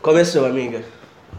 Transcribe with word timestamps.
Começou, 0.00 0.46
amiga. 0.46 0.82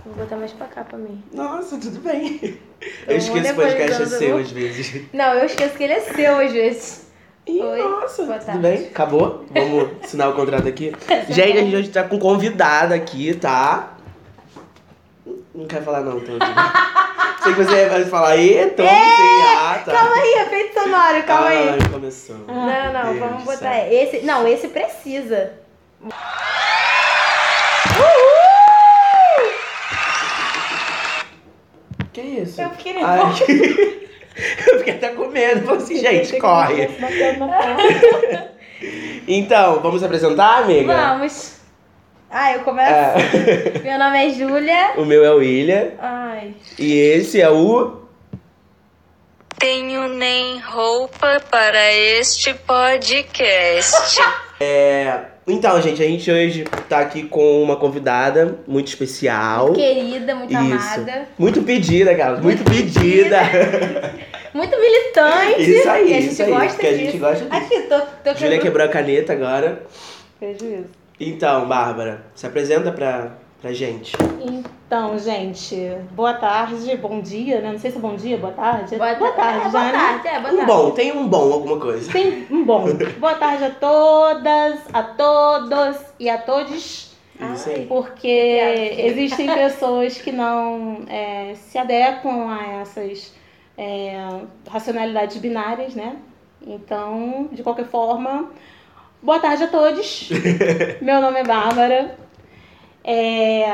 Vou 0.06 0.16
botar 0.16 0.36
mais 0.36 0.52
pra 0.52 0.68
cá 0.68 0.84
pra 0.84 0.98
mim. 0.98 1.24
Nossa, 1.34 1.78
tudo 1.78 2.00
bem. 2.00 2.60
Tô 3.06 3.12
Eu 3.12 3.18
esqueço 3.18 3.44
que 3.44 3.52
o 3.52 3.56
podcast 3.56 4.02
é 4.02 4.06
seu 4.06 4.38
às 4.38 4.52
vezes. 4.52 5.02
Não, 5.14 5.34
eu 5.36 5.46
esqueço 5.46 5.76
que 5.76 5.84
ele 5.84 5.94
é 5.94 6.02
seu 6.02 6.40
às 6.40 6.52
vezes. 6.52 7.08
Ih, 7.46 7.62
Oi, 7.62 7.82
nossa, 7.82 8.24
boa 8.24 8.38
tudo 8.38 8.46
tarde. 8.46 8.62
bem? 8.62 8.88
Acabou? 8.88 9.46
Vamos 9.52 10.04
assinar 10.04 10.30
o 10.30 10.34
contrato 10.34 10.68
aqui. 10.68 10.94
Gente, 11.30 11.58
a 11.58 11.62
gente 11.62 11.76
hoje 11.76 11.90
tá 11.90 12.04
com 12.04 12.18
convidada 12.18 12.96
aqui, 12.96 13.34
tá? 13.36 13.98
Não 15.54 15.68
quer 15.68 15.84
falar 15.84 16.02
não, 16.02 16.18
então. 16.18 16.38
Sei 17.44 17.54
que 17.54 17.64
você 17.64 17.90
vai 17.90 18.06
falar, 18.06 18.30
vamos 18.30 18.40
sim, 18.40 19.44
ah, 19.58 19.82
tá. 19.86 19.92
Calma 19.92 20.16
aí, 20.16 20.34
efeito 20.46 20.74
sonoro, 20.74 21.24
calma 21.24 21.48
aí. 21.50 21.70
Ai, 21.70 21.90
começou. 21.92 22.38
Não, 22.48 22.94
não, 22.94 23.04
Deus 23.04 23.20
vamos 23.20 23.44
botar 23.44 23.74
céu. 23.74 23.88
esse. 23.92 24.26
Não, 24.26 24.48
esse 24.48 24.70
precisa. 24.70 25.52
Isso? 32.54 32.62
Eu 32.62 32.70
fiquei 32.72 33.04
Ai, 33.04 33.24
Eu 34.68 34.80
fiquei 34.80 34.94
até 34.96 35.10
com 35.10 35.28
medo. 35.28 35.66
Falei 35.66 35.82
assim, 35.82 36.00
gente, 36.00 36.40
corre. 36.40 36.90
Então, 39.26 39.80
vamos 39.80 40.04
apresentar, 40.04 40.64
amiga? 40.64 40.94
Vamos. 40.94 41.62
Ah, 42.30 42.52
eu 42.52 42.60
começo. 42.62 42.92
É. 42.92 43.80
Meu 43.82 43.98
nome 43.98 44.26
é 44.26 44.30
Júlia. 44.32 44.94
O 44.98 45.06
meu 45.06 45.24
é 45.24 45.32
o 45.32 45.38
William. 45.38 45.92
Ai. 46.00 46.54
E 46.78 46.94
esse 46.94 47.40
é 47.40 47.50
o. 47.50 48.02
Tenho 49.58 50.10
nem 50.10 50.60
roupa 50.60 51.42
para 51.50 51.94
este 51.94 52.54
podcast. 52.54 54.20
Então, 55.46 55.82
gente, 55.82 56.02
a 56.02 56.06
gente 56.06 56.32
hoje 56.32 56.64
tá 56.88 57.00
aqui 57.00 57.24
com 57.24 57.62
uma 57.62 57.76
convidada 57.76 58.60
muito 58.66 58.88
especial. 58.88 59.74
Querida, 59.74 60.34
muito 60.36 60.52
Isso. 60.54 60.58
amada. 60.62 61.28
Muito 61.38 61.62
pedida, 61.64 62.16
cara. 62.16 62.38
Muito, 62.38 62.64
pedida. 62.64 63.40
Muito 64.54 64.80
militante. 64.80 65.62
Isso 65.70 65.90
aí, 65.90 66.06
que 66.08 66.14
a 66.14 66.22
gente 66.22 66.32
isso 66.32 66.44
aí, 66.44 66.50
gosta 66.52 66.80
que 66.80 66.88
a 66.88 66.92
disso. 66.92 67.04
gente 67.06 67.18
gosta 67.18 67.44
disso. 67.46 67.56
Aqui, 67.66 67.82
tô, 67.90 68.00
tô 68.00 68.34
quebrando- 68.36 68.62
quebrou 68.62 68.86
a 68.86 68.90
caneta 68.90 69.34
agora. 69.34 69.84
Prejuízo. 70.40 70.86
Então, 71.20 71.68
Bárbara, 71.68 72.22
se 72.36 72.46
apresenta 72.48 72.92
pra, 72.92 73.32
pra 73.64 73.72
gente. 73.72 74.12
Então, 74.46 75.18
gente, 75.18 75.76
boa 76.12 76.34
tarde, 76.34 76.98
bom 76.98 77.22
dia, 77.22 77.62
né? 77.62 77.72
Não 77.72 77.80
sei 77.80 77.92
se 77.92 77.98
é 77.98 78.02
bom 78.02 78.14
dia, 78.14 78.38
boa 78.38 78.52
tarde. 78.52 78.98
Boa, 78.98 79.16
tarde, 79.16 79.36
tarde, 79.38 79.64
já, 79.64 79.70
boa 79.72 79.84
né? 79.86 79.92
tarde, 79.94 80.28
é, 80.28 80.40
boa 80.42 80.54
Um 80.54 80.58
tarde. 80.58 80.72
bom, 80.72 80.92
tem 80.92 81.12
um 81.14 81.28
bom, 81.30 81.54
alguma 81.54 81.80
coisa. 81.80 82.12
Tem 82.12 82.46
um 82.52 82.66
bom. 82.66 82.88
boa 83.18 83.36
tarde 83.36 83.64
a 83.64 83.70
todas, 83.70 84.82
a 84.92 85.02
todos 85.04 85.98
e 86.20 86.30
a 86.30 86.38
todos, 86.40 87.16
Isso 87.54 87.70
aí. 87.70 87.86
porque 87.86 88.28
existem 88.98 89.48
pessoas 89.56 90.18
que 90.18 90.34
não 90.34 91.06
é, 91.08 91.54
se 91.56 91.78
adequam 91.78 92.50
a 92.50 92.82
essas 92.82 93.34
é, 93.78 94.18
racionalidades 94.70 95.38
binárias, 95.38 95.96
né? 95.96 96.18
Então, 96.68 97.48
de 97.50 97.64
qualquer 97.64 97.86
forma, 97.86 98.52
boa 99.22 99.40
tarde 99.40 99.64
a 99.64 99.68
todos. 99.68 100.30
Meu 101.02 101.22
nome 101.22 101.40
é 101.40 101.44
Bárbara. 101.46 102.23
É, 103.04 103.66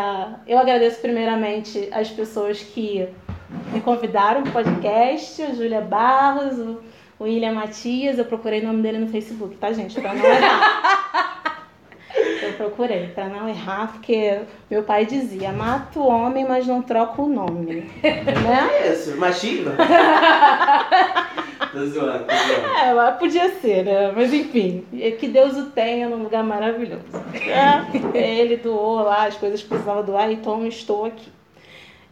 eu 0.48 0.58
agradeço 0.58 1.00
primeiramente 1.02 1.88
as 1.92 2.10
pessoas 2.10 2.62
que 2.62 3.08
me 3.72 3.82
convidaram 3.82 4.42
para 4.44 4.50
o 4.50 4.54
podcast, 4.54 5.42
a 5.42 5.54
Júlia 5.54 5.82
Barros, 5.82 6.58
o 6.58 6.82
William 7.22 7.54
Matias. 7.54 8.18
Eu 8.18 8.26
procurei 8.26 8.62
o 8.62 8.66
nome 8.66 8.82
dele 8.82 8.98
no 8.98 9.08
Facebook, 9.08 9.56
tá, 9.58 9.72
gente? 9.72 10.00
Para 10.02 10.14
não 10.16 10.26
errar. 10.26 11.36
Procurei, 12.60 13.08
para 13.08 13.30
não 13.30 13.48
errar, 13.48 13.94
porque 13.94 14.42
meu 14.70 14.84
pai 14.84 15.06
dizia: 15.06 15.54
mata 15.54 15.98
o 15.98 16.06
homem, 16.06 16.46
mas 16.46 16.68
não 16.68 16.82
troca 16.82 17.22
o 17.22 17.30
nome. 17.30 17.90
né? 18.04 18.70
É 18.82 18.92
isso, 18.92 19.16
machismo? 19.16 19.72
tô 21.72 21.86
zoando, 21.86 22.26
tô 22.26 22.36
zoando. 22.36 23.00
É, 23.00 23.12
podia 23.12 23.50
ser, 23.62 23.86
né? 23.86 24.12
Mas 24.14 24.34
enfim, 24.34 24.86
é 24.94 25.12
que 25.12 25.30
Deus 25.30 25.56
o 25.56 25.68
tenha 25.68 26.10
num 26.10 26.22
lugar 26.22 26.44
maravilhoso. 26.44 27.06
É, 28.14 28.40
ele 28.42 28.58
doou 28.58 29.04
lá 29.04 29.28
as 29.28 29.38
coisas 29.38 29.62
que 29.62 29.70
precisava 29.70 30.04
doar, 30.04 30.30
então 30.30 30.68
estou 30.68 31.06
aqui. 31.06 31.32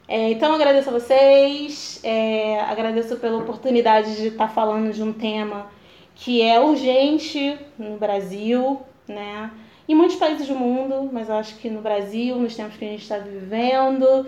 É, 0.07 0.31
então 0.31 0.55
agradeço 0.55 0.87
a 0.87 0.93
vocês, 0.93 1.99
é, 2.05 2.61
agradeço 2.61 3.17
pela 3.17 3.39
oportunidade 3.39 4.15
de 4.15 4.27
estar 4.27 4.47
falando 4.47 4.93
de 4.93 5.03
um 5.03 5.11
tema 5.11 5.67
que 6.15 6.41
é 6.41 6.57
urgente 6.57 7.59
no 7.77 7.97
Brasil, 7.97 8.81
né? 9.09 9.51
Em 9.87 9.95
muitos 9.95 10.17
países 10.17 10.47
do 10.47 10.55
mundo, 10.55 11.09
mas 11.11 11.29
acho 11.29 11.55
que 11.55 11.69
no 11.69 11.81
Brasil, 11.81 12.35
nos 12.35 12.55
tempos 12.55 12.75
que 12.75 12.83
a 12.83 12.89
gente 12.89 13.03
está 13.03 13.17
vivendo, 13.19 14.27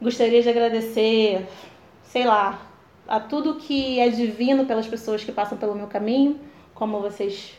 gostaria 0.00 0.42
de 0.42 0.48
agradecer, 0.48 1.46
sei 2.02 2.24
lá, 2.24 2.58
a 3.06 3.20
tudo 3.20 3.56
que 3.56 4.00
é 4.00 4.08
divino 4.08 4.64
pelas 4.64 4.86
pessoas 4.86 5.22
que 5.22 5.30
passam 5.30 5.58
pelo 5.58 5.74
meu 5.74 5.86
caminho, 5.86 6.40
como 6.74 7.00
vocês 7.00 7.54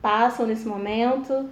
passam 0.00 0.46
nesse 0.46 0.66
momento. 0.66 1.48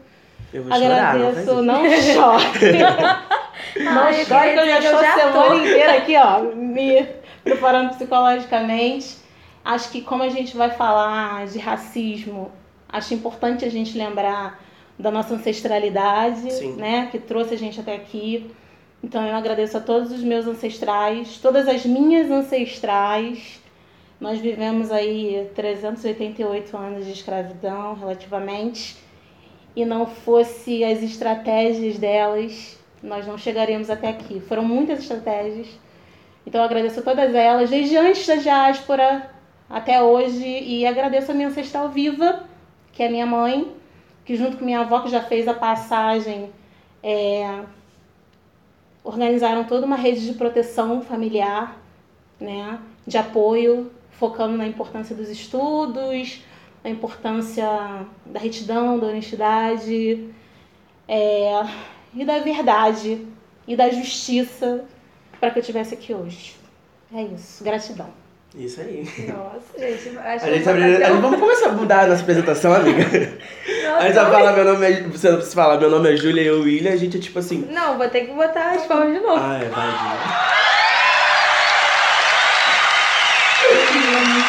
Eu 0.53 0.63
vou 0.63 0.73
chorar, 0.73 1.19
não 1.19 1.29
Agradeço, 1.29 1.63
não 1.63 1.91
chore. 1.91 2.79
não 3.83 4.13
chore, 4.13 4.53
que 4.53 4.59
eu 4.59 4.67
já 4.67 4.79
estou 4.79 4.99
a 4.99 5.15
semana 5.15 5.49
tô. 5.49 5.55
inteira 5.55 5.97
aqui, 5.97 6.17
ó, 6.17 6.41
me 6.55 7.07
preparando 7.43 7.91
psicologicamente. 7.91 9.17
Acho 9.65 9.91
que 9.91 10.01
como 10.01 10.23
a 10.23 10.29
gente 10.29 10.57
vai 10.57 10.71
falar 10.71 11.47
de 11.47 11.59
racismo, 11.59 12.53
acho 12.89 13.13
importante 13.13 13.65
a 13.65 13.71
gente 13.71 13.99
lembrar 13.99 14.65
da 14.99 15.11
nossa 15.11 15.35
ancestralidade, 15.35 16.51
Sim. 16.53 16.73
né, 16.73 17.09
que 17.11 17.19
trouxe 17.19 17.55
a 17.55 17.59
gente 17.59 17.81
até 17.81 17.95
aqui. 17.95 18.51
Então 19.03 19.27
eu 19.27 19.35
agradeço 19.35 19.77
a 19.77 19.81
todos 19.81 20.11
os 20.11 20.23
meus 20.23 20.47
ancestrais, 20.47 21.39
todas 21.39 21.69
as 21.69 21.85
minhas 21.85 22.31
ancestrais. 22.31 23.61
Nós 24.19 24.39
vivemos 24.41 24.91
aí 24.91 25.51
388 25.55 26.77
anos 26.77 27.05
de 27.05 27.13
escravidão, 27.13 27.95
relativamente, 27.95 28.97
e 29.75 29.85
não 29.85 30.07
fosse 30.07 30.83
as 30.83 31.03
estratégias 31.03 31.99
delas, 31.99 32.79
nós 33.03 33.27
não 33.27 33.37
chegaríamos 33.37 33.91
até 33.91 34.09
aqui. 34.09 34.41
Foram 34.41 34.65
muitas 34.65 35.01
estratégias. 35.01 35.69
Então 36.47 36.61
eu 36.61 36.65
agradeço 36.65 37.01
a 37.01 37.03
todas 37.03 37.35
elas, 37.35 37.69
desde 37.69 37.97
antes 37.97 38.27
da 38.27 38.37
diáspora 38.37 39.31
até 39.69 40.03
hoje, 40.03 40.47
e 40.47 40.87
agradeço 40.87 41.31
a 41.31 41.35
minha 41.35 41.49
ancestral 41.49 41.91
viva, 41.91 42.45
que 42.93 43.03
é 43.03 43.09
minha 43.11 43.27
mãe, 43.27 43.76
que 44.27 44.37
junto 44.37 44.59
com 44.59 44.65
minha 44.65 44.81
avó, 44.81 45.01
que 45.01 45.09
já 45.09 45.23
fez 45.23 45.47
a 45.47 45.55
passagem, 45.55 46.51
é, 47.03 47.63
organizaram 49.05 49.65
toda 49.65 49.87
uma 49.87 49.95
rede 49.95 50.27
de 50.27 50.35
proteção 50.35 51.01
familiar, 51.01 51.79
né, 52.41 52.81
de 53.07 53.17
apoio, 53.17 53.91
focando 54.11 54.57
na 54.57 54.67
importância 54.67 55.15
dos 55.15 55.29
estudos, 55.29 56.43
a 56.83 56.89
importância 56.89 57.67
da 58.27 58.41
retidão, 58.41 58.99
da 58.99 59.07
honestidade 59.07 60.29
é, 61.07 61.53
e 62.13 62.25
da 62.25 62.41
verdade 62.41 63.27
e 63.67 63.77
da 63.77 63.89
justiça 63.91 64.85
para 65.39 65.51
que 65.53 65.59
eu 65.59 65.61
estivesse 65.61 65.95
aqui 65.95 66.13
hoje. 66.13 66.57
É 67.15 67.23
isso, 67.23 67.63
gratidão. 67.63 68.26
Isso 68.57 68.81
aí. 68.81 69.07
Nossa, 69.29 69.79
gente, 69.79 70.17
acho 70.19 70.45
A 70.47 70.51
gente 70.51 70.65
tá 70.65 70.73
Vamos 71.21 71.39
começar 71.39 71.69
a 71.69 71.73
mudar 71.73 72.01
a 72.05 72.07
nossa 72.07 72.23
apresentação, 72.23 72.73
amiga. 72.73 73.03
Nossa, 73.03 73.99
A 73.99 74.07
gente 74.07 74.15
vai 74.15 74.31
falar, 74.31 74.53
meu 74.53 74.65
nome 74.65 74.87
é. 74.87 75.03
Você 75.03 75.29
não 75.29 75.37
precisa 75.37 75.55
falar, 75.55 75.79
meu 75.79 75.91
nome 75.91 76.13
é 76.13 76.17
Júlia 76.17 76.43
e 76.43 76.47
eu, 76.47 76.61
William, 76.63 76.93
a 76.93 76.97
gente 76.97 77.19
é 77.19 77.21
tipo 77.21 77.39
assim. 77.39 77.69
Não, 77.71 77.99
vou 77.99 78.09
ter 78.09 78.23
que 78.23 78.33
botar 78.33 78.73
as 78.73 78.87
palmas 78.87 79.13
de 79.13 79.21
novo. 79.21 79.39
Ah, 79.39 79.59
é, 79.63 79.69
vai. 79.69 79.87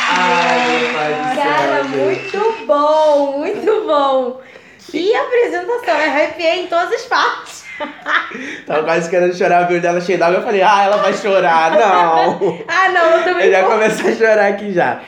Ai, 0.09 0.93
pai 0.93 1.35
céu. 1.35 1.43
Cara, 1.43 1.83
muito 1.83 2.65
bom, 2.65 3.37
muito 3.39 3.85
bom. 3.85 4.41
Que 4.89 5.13
apresentação, 5.13 5.95
eu 5.95 6.09
arrepiei 6.11 6.63
em 6.63 6.67
todas 6.67 6.93
as 6.93 7.01
partes. 7.03 7.56
Tava 8.65 8.83
quase 8.83 9.09
querendo 9.09 9.35
chorar, 9.35 9.67
viu 9.67 9.79
dela 9.81 10.01
cheia 10.01 10.17
d'água. 10.17 10.39
Eu 10.39 10.43
falei, 10.43 10.61
ah, 10.61 10.83
ela 10.83 10.97
vai 10.97 11.13
chorar. 11.13 11.71
Não. 11.77 12.59
Ah, 12.67 12.89
não, 12.89 13.11
eu 13.11 13.17
Eu 13.19 13.23
também 13.23 13.51
já 13.51 13.61
vou. 13.61 13.71
começo 13.71 14.07
a 14.07 14.13
chorar 14.15 14.47
aqui 14.47 14.73
já. 14.73 15.01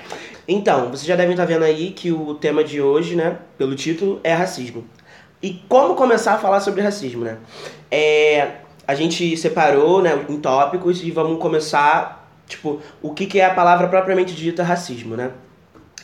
Então, 0.47 0.89
vocês 0.89 1.05
já 1.05 1.15
devem 1.15 1.31
estar 1.31 1.45
vendo 1.45 1.63
aí 1.63 1.91
que 1.91 2.11
o 2.11 2.33
tema 2.35 2.63
de 2.63 2.81
hoje, 2.81 3.15
né, 3.15 3.37
pelo 3.57 3.75
título, 3.75 4.19
é 4.23 4.33
racismo. 4.33 4.83
E 5.41 5.61
como 5.69 5.95
começar 5.95 6.33
a 6.33 6.37
falar 6.37 6.59
sobre 6.59 6.81
racismo, 6.81 7.23
né? 7.23 7.37
É, 7.91 8.47
a 8.87 8.95
gente 8.95 9.37
separou, 9.37 10.01
né, 10.01 10.25
em 10.27 10.39
tópicos 10.39 11.03
e 11.03 11.11
vamos 11.11 11.39
começar, 11.39 12.27
tipo, 12.47 12.81
o 13.01 13.13
que, 13.13 13.25
que 13.27 13.39
é 13.39 13.45
a 13.45 13.53
palavra 13.53 13.87
propriamente 13.87 14.33
dita 14.33 14.63
racismo, 14.63 15.15
né? 15.15 15.31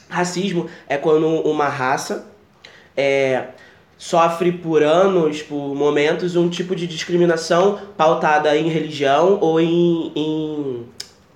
Racismo 0.08 0.70
é 0.88 0.96
quando 0.96 1.28
uma 1.28 1.68
raça 1.68 2.28
é, 2.96 3.46
sofre 3.98 4.52
por 4.52 4.84
anos, 4.84 5.42
por 5.42 5.76
momentos, 5.76 6.36
um 6.36 6.50
tipo 6.50 6.76
de 6.76 6.88
discriminação 6.88 7.80
pautada 7.98 8.56
em 8.58 8.68
religião 8.70 9.40
ou 9.42 9.60
em, 9.60 10.12
em 10.16 10.86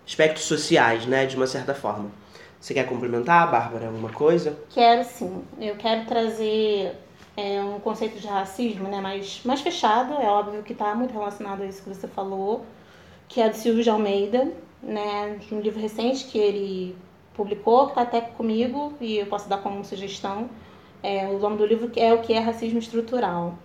aspectos 0.05 0.43
sociais, 0.43 1.05
né, 1.05 1.25
de 1.25 1.35
uma 1.35 1.47
certa 1.47 1.73
forma. 1.73 2.11
Você 2.59 2.73
quer 2.73 2.85
complementar, 2.85 3.49
Bárbara, 3.49 3.87
alguma 3.87 4.09
coisa? 4.09 4.57
Quero 4.69 5.03
sim. 5.05 5.41
Eu 5.59 5.75
quero 5.75 6.05
trazer 6.05 6.93
é 7.39 7.61
um 7.63 7.79
conceito 7.79 8.19
de 8.19 8.27
racismo 8.27 8.89
né, 8.89 8.99
mais, 8.99 9.41
mais 9.45 9.61
fechado, 9.61 10.13
é 10.21 10.27
óbvio 10.27 10.61
que 10.61 10.73
está 10.73 10.93
muito 10.93 11.13
relacionado 11.13 11.61
a 11.61 11.65
isso 11.65 11.81
que 11.81 11.87
você 11.87 12.05
falou, 12.05 12.65
que 13.29 13.39
é 13.39 13.49
do 13.49 13.55
Silvio 13.55 13.81
de 13.81 13.89
Almeida, 13.89 14.51
né, 14.83 15.37
de 15.39 15.55
um 15.55 15.61
livro 15.61 15.79
recente 15.79 16.25
que 16.25 16.37
ele 16.37 16.97
publicou, 17.33 17.85
que 17.85 17.91
está 17.91 18.01
até 18.01 18.19
comigo 18.19 18.93
e 18.99 19.19
eu 19.19 19.25
posso 19.27 19.47
dar 19.47 19.59
como 19.59 19.85
sugestão. 19.85 20.49
É, 21.01 21.27
o 21.27 21.39
nome 21.39 21.57
do 21.57 21.65
livro 21.65 21.91
é 21.95 22.13
O 22.13 22.19
que 22.19 22.33
é 22.33 22.39
Racismo 22.39 22.79
Estrutural. 22.79 23.57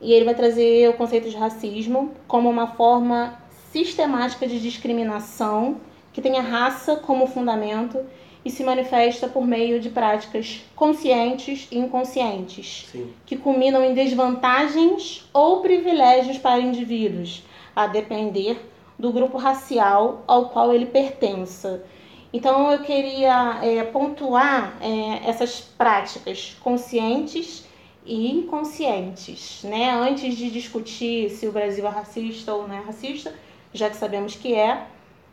E 0.00 0.12
ele 0.12 0.24
vai 0.24 0.34
trazer 0.34 0.88
o 0.88 0.94
conceito 0.94 1.30
de 1.30 1.36
racismo 1.36 2.12
como 2.26 2.50
uma 2.50 2.66
forma 2.66 3.38
sistemática 3.70 4.46
de 4.46 4.60
discriminação 4.60 5.80
que 6.12 6.20
tem 6.20 6.38
a 6.38 6.42
raça 6.42 6.96
como 6.96 7.26
fundamento 7.26 7.98
e 8.44 8.50
se 8.50 8.64
manifesta 8.64 9.28
por 9.28 9.46
meio 9.46 9.80
de 9.80 9.88
práticas 9.88 10.62
conscientes 10.74 11.68
e 11.70 11.78
inconscientes, 11.78 12.88
Sim. 12.90 13.12
que 13.24 13.36
culminam 13.36 13.84
em 13.84 13.94
desvantagens 13.94 15.28
ou 15.32 15.60
privilégios 15.60 16.38
para 16.38 16.60
indivíduos, 16.60 17.44
a 17.74 17.86
depender 17.86 18.68
do 18.98 19.12
grupo 19.12 19.38
racial 19.38 20.22
ao 20.26 20.48
qual 20.48 20.72
ele 20.74 20.86
pertença. 20.86 21.84
Então 22.32 22.72
eu 22.72 22.78
queria 22.80 23.58
é, 23.62 23.82
pontuar 23.84 24.76
é, 24.80 25.28
essas 25.28 25.60
práticas 25.60 26.56
conscientes 26.60 27.64
e 28.06 28.30
inconscientes, 28.30 29.62
né? 29.64 29.90
Antes 29.90 30.36
de 30.36 30.50
discutir 30.50 31.30
se 31.30 31.46
o 31.46 31.52
Brasil 31.52 31.86
é 31.86 31.90
racista 31.90 32.54
ou 32.54 32.66
não 32.66 32.74
é 32.74 32.80
racista, 32.80 33.34
já 33.72 33.90
que 33.90 33.96
sabemos 33.96 34.34
que 34.34 34.54
é, 34.54 34.86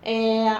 é 0.03 0.55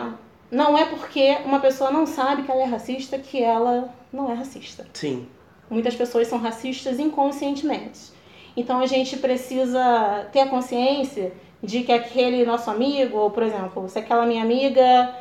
não 0.51 0.75
é 0.77 0.85
porque 0.85 1.37
uma 1.45 1.59
pessoa 1.59 1.91
não 1.91 2.07
sabe 2.07 2.43
que 2.43 2.51
ela 2.51 2.61
é 2.61 2.65
racista 2.65 3.19
que 3.19 3.41
ela 3.41 3.93
não 4.11 4.31
é 4.31 4.33
racista. 4.33 4.87
Sim. 4.93 5.27
Muitas 5.69 5.95
pessoas 5.95 6.27
são 6.27 6.39
racistas 6.39 6.99
inconscientemente. 6.99 8.11
Então 8.57 8.79
a 8.79 8.87
gente 8.87 9.17
precisa 9.17 10.27
ter 10.31 10.41
a 10.41 10.47
consciência 10.47 11.31
de 11.61 11.83
que 11.83 11.91
aquele 11.91 12.45
nosso 12.45 12.71
amigo, 12.71 13.17
ou 13.17 13.29
por 13.29 13.43
exemplo, 13.43 13.87
se 13.87 13.99
aquela 13.99 14.25
minha 14.25 14.41
amiga 14.41 15.13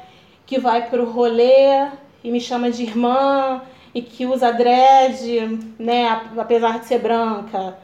que 0.49 0.59
vai 0.59 0.89
pro 0.89 1.05
rolê 1.05 1.89
e 2.25 2.31
me 2.31 2.41
chama 2.41 2.71
de 2.71 2.83
irmã 2.83 3.61
e 3.95 4.01
que 4.01 4.25
usa 4.25 4.51
dread, 4.51 5.61
né, 5.79 6.09
apesar 6.37 6.81
de 6.81 6.87
ser 6.87 7.01
branca, 7.01 7.77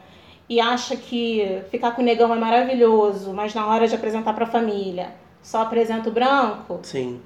e 0.49 0.59
acha 0.59 0.95
que 0.95 1.61
ficar 1.69 1.91
com 1.91 2.01
o 2.01 2.05
negão 2.05 2.33
é 2.33 2.37
maravilhoso, 2.37 3.33
mas 3.33 3.53
na 3.53 3.67
hora 3.67 3.87
de 3.87 3.93
apresentar 3.93 4.33
para 4.33 4.45
a 4.45 4.49
família 4.49 5.13
só 5.43 5.61
apresenta 5.61 6.09
o 6.09 6.11
branco, 6.11 6.79
Sim. 6.81 7.21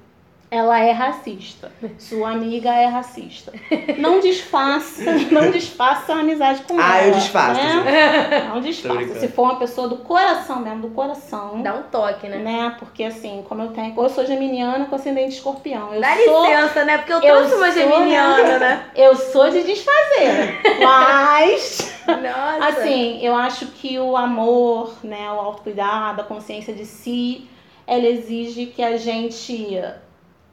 Ela 0.50 0.80
é 0.80 0.90
racista. 0.90 1.70
Sua 1.98 2.30
amiga 2.32 2.70
é 2.74 2.86
racista. 2.86 3.52
Não 3.98 4.18
disfaça, 4.18 5.02
não 5.30 5.50
disfaça 5.50 6.12
a 6.12 6.20
amizade 6.20 6.62
com 6.62 6.76
Ah, 6.78 6.98
ela. 6.98 7.06
eu 7.08 7.14
disfaço, 7.14 7.60
Né? 7.60 8.48
Não 8.48 8.60
disfaça. 8.60 9.20
Se 9.20 9.28
for 9.28 9.42
uma 9.44 9.56
pessoa 9.56 9.88
do 9.88 9.98
coração 9.98 10.60
mesmo, 10.60 10.82
do 10.82 10.88
coração. 10.88 11.62
Dá 11.62 11.74
um 11.74 11.82
toque, 11.84 12.26
né? 12.26 12.38
Né? 12.38 12.76
Porque 12.78 13.04
assim, 13.04 13.44
como 13.48 13.62
eu 13.62 13.68
tenho. 13.68 13.94
Eu 13.96 14.08
sou 14.08 14.26
geminiana 14.26 14.86
com 14.86 14.96
ascendente 14.96 15.34
escorpião. 15.36 15.94
Eu 15.94 16.00
Dá 16.00 16.16
sou. 16.16 16.42
licença, 16.44 16.84
né? 16.84 16.98
Porque 16.98 17.12
eu 17.12 17.20
eu 17.20 17.36
trouxe 17.36 17.54
uma 17.54 17.70
sou, 17.72 17.82
geminiana, 17.82 18.58
né? 18.58 18.84
Eu 18.96 19.14
sou 19.14 19.48
de 19.50 19.62
desfazer. 19.62 20.60
Mas. 20.82 21.94
Nossa. 22.06 22.66
Assim, 22.80 23.24
eu 23.24 23.36
acho 23.36 23.66
que 23.68 23.98
o 23.98 24.16
amor, 24.16 24.94
né, 25.04 25.30
o 25.30 25.38
autocuidado, 25.38 26.22
a 26.22 26.24
consciência 26.24 26.74
de 26.74 26.84
si, 26.84 27.48
ela 27.86 28.04
exige 28.06 28.66
que 28.66 28.82
a 28.82 28.96
gente 28.96 29.78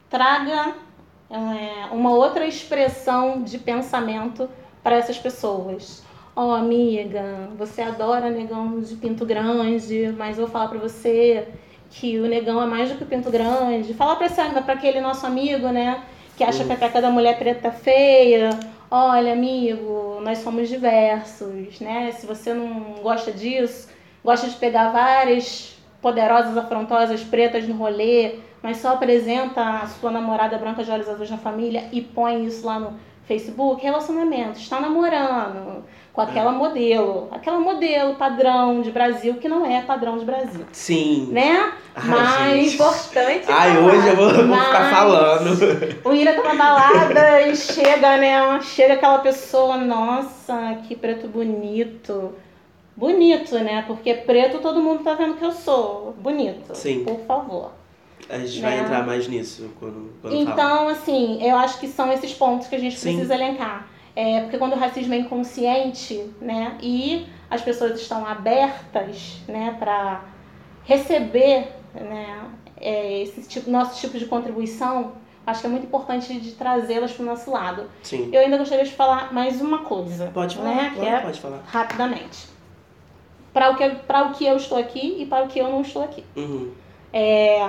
traga 0.08 0.74
é, 1.30 1.86
uma 1.92 2.10
outra 2.10 2.46
expressão 2.46 3.42
de 3.42 3.58
pensamento 3.58 4.48
para 4.82 4.96
essas 4.96 5.18
pessoas. 5.18 6.02
Ó, 6.34 6.54
amiga, 6.54 7.50
você 7.58 7.82
adora 7.82 8.30
negão 8.30 8.80
de 8.80 8.94
pinto 8.96 9.26
grande, 9.26 10.14
mas 10.16 10.38
eu 10.38 10.44
vou 10.44 10.52
falar 10.52 10.68
pra 10.68 10.78
você 10.78 11.48
que 11.90 12.18
o 12.18 12.26
negão 12.26 12.62
é 12.62 12.66
mais 12.66 12.90
do 12.90 12.96
que 12.96 13.04
o 13.04 13.06
pinto 13.06 13.30
grande. 13.30 13.94
Essa, 14.20 14.62
pra 14.62 14.74
aquele 14.74 15.00
nosso 15.00 15.26
amigo, 15.26 15.68
né, 15.68 16.02
que 16.36 16.44
acha 16.44 16.64
que 16.64 16.72
a 16.72 16.76
peca 16.76 17.02
da 17.02 17.10
mulher 17.10 17.38
preta 17.38 17.68
é 17.68 17.72
feia. 17.72 18.50
Olha, 18.90 19.32
amigo, 19.32 20.20
nós 20.22 20.38
somos 20.38 20.68
diversos, 20.68 21.80
né? 21.80 22.12
Se 22.12 22.24
você 22.24 22.54
não 22.54 23.02
gosta 23.02 23.32
disso, 23.32 23.88
gosta 24.24 24.46
de 24.48 24.56
pegar 24.56 24.90
várias 24.90 25.76
poderosas, 26.00 26.56
afrontosas, 26.56 27.22
pretas 27.22 27.66
no 27.66 27.74
rolê, 27.74 28.36
mas 28.62 28.78
só 28.78 28.94
apresenta 28.94 29.62
a 29.82 29.86
sua 29.86 30.10
namorada 30.10 30.58
branca 30.58 30.82
de 30.82 30.90
olhos 30.90 31.08
azuis 31.08 31.30
na 31.30 31.38
família 31.38 31.88
e 31.92 32.00
põe 32.00 32.44
isso 32.44 32.66
lá 32.66 32.78
no 32.78 32.94
Facebook, 33.26 33.82
relacionamento, 33.82 34.58
está 34.58 34.80
namorando 34.80 35.84
com 36.14 36.22
aquela 36.22 36.50
modelo, 36.50 37.28
aquela 37.30 37.60
modelo 37.60 38.14
padrão 38.14 38.80
de 38.80 38.90
Brasil 38.90 39.34
que 39.34 39.48
não 39.48 39.64
é 39.64 39.82
padrão 39.82 40.18
de 40.18 40.24
Brasil, 40.24 40.64
Sim. 40.72 41.28
né? 41.30 41.72
Ai, 41.94 42.08
Mas 42.08 42.50
gente. 42.50 42.74
Importante. 42.74 43.44
Ai, 43.48 43.74
falar. 43.74 43.86
hoje 43.86 44.08
eu 44.08 44.16
vou, 44.16 44.46
vou 44.46 44.56
ficar 44.56 44.90
falando. 44.90 46.00
o 46.04 46.12
Ira 46.14 46.32
tá 46.34 46.42
na 46.42 46.54
balada 46.54 47.42
e 47.46 47.54
chega, 47.54 48.16
né? 48.16 48.60
Chega 48.62 48.94
aquela 48.94 49.18
pessoa, 49.18 49.76
nossa, 49.76 50.78
que 50.88 50.96
preto 50.96 51.28
bonito. 51.28 52.32
Bonito, 52.96 53.54
né? 53.56 53.84
Porque 53.86 54.14
preto 54.14 54.58
todo 54.58 54.82
mundo 54.82 55.04
tá 55.04 55.14
vendo 55.14 55.36
que 55.36 55.44
eu 55.44 55.52
sou. 55.52 56.16
Bonito. 56.18 56.74
Sim. 56.74 57.04
Por 57.04 57.20
favor. 57.26 57.77
A 58.28 58.38
gente 58.38 58.60
vai 58.60 58.76
Né? 58.76 58.82
entrar 58.82 59.06
mais 59.06 59.26
nisso 59.28 59.70
quando, 59.78 60.12
quando. 60.20 60.34
Então, 60.36 60.88
assim, 60.88 61.42
eu 61.42 61.56
acho 61.56 61.78
que 61.80 61.88
são 61.88 62.12
esses 62.12 62.32
pontos 62.34 62.66
que 62.66 62.74
a 62.76 62.78
gente 62.78 62.98
Sim. 62.98 63.12
precisa 63.12 63.34
elencar. 63.34 63.88
É, 64.14 64.40
porque 64.40 64.58
quando 64.58 64.72
o 64.72 64.76
racismo 64.78 65.14
é 65.14 65.18
inconsciente, 65.18 66.28
né, 66.40 66.76
e 66.82 67.26
as 67.48 67.62
pessoas 67.62 67.98
estão 68.00 68.26
abertas, 68.26 69.38
né, 69.46 69.76
para 69.78 70.24
receber, 70.84 71.68
né, 71.94 72.50
é, 72.80 73.22
esse 73.22 73.48
tipo, 73.48 73.70
nosso 73.70 74.00
tipo 74.00 74.18
de 74.18 74.26
contribuição, 74.26 75.12
acho 75.46 75.60
que 75.60 75.66
é 75.66 75.70
muito 75.70 75.86
importante 75.86 76.38
de 76.38 76.52
trazê-las 76.52 77.12
para 77.12 77.22
o 77.22 77.26
nosso 77.26 77.50
lado. 77.50 77.84
Sim. 78.02 78.28
Eu 78.32 78.40
ainda 78.40 78.58
gostaria 78.58 78.84
de 78.84 78.90
falar 78.92 79.32
mais 79.32 79.60
uma 79.60 79.78
coisa. 79.84 80.30
Pode 80.34 80.56
falar, 80.56 80.74
né, 80.74 80.92
pode, 80.96 81.08
é 81.08 81.20
pode 81.20 81.40
falar. 81.40 81.62
rapidamente. 81.66 82.46
Para 83.52 83.70
o, 83.70 83.76
que, 83.76 83.88
para 83.88 84.24
o 84.26 84.32
que 84.34 84.44
eu 84.44 84.56
estou 84.56 84.78
aqui 84.78 85.16
e 85.22 85.26
para 85.26 85.44
o 85.44 85.48
que 85.48 85.58
eu 85.58 85.68
não 85.70 85.80
estou 85.80 86.02
aqui. 86.02 86.24
Uhum. 86.36 86.70
É, 87.12 87.68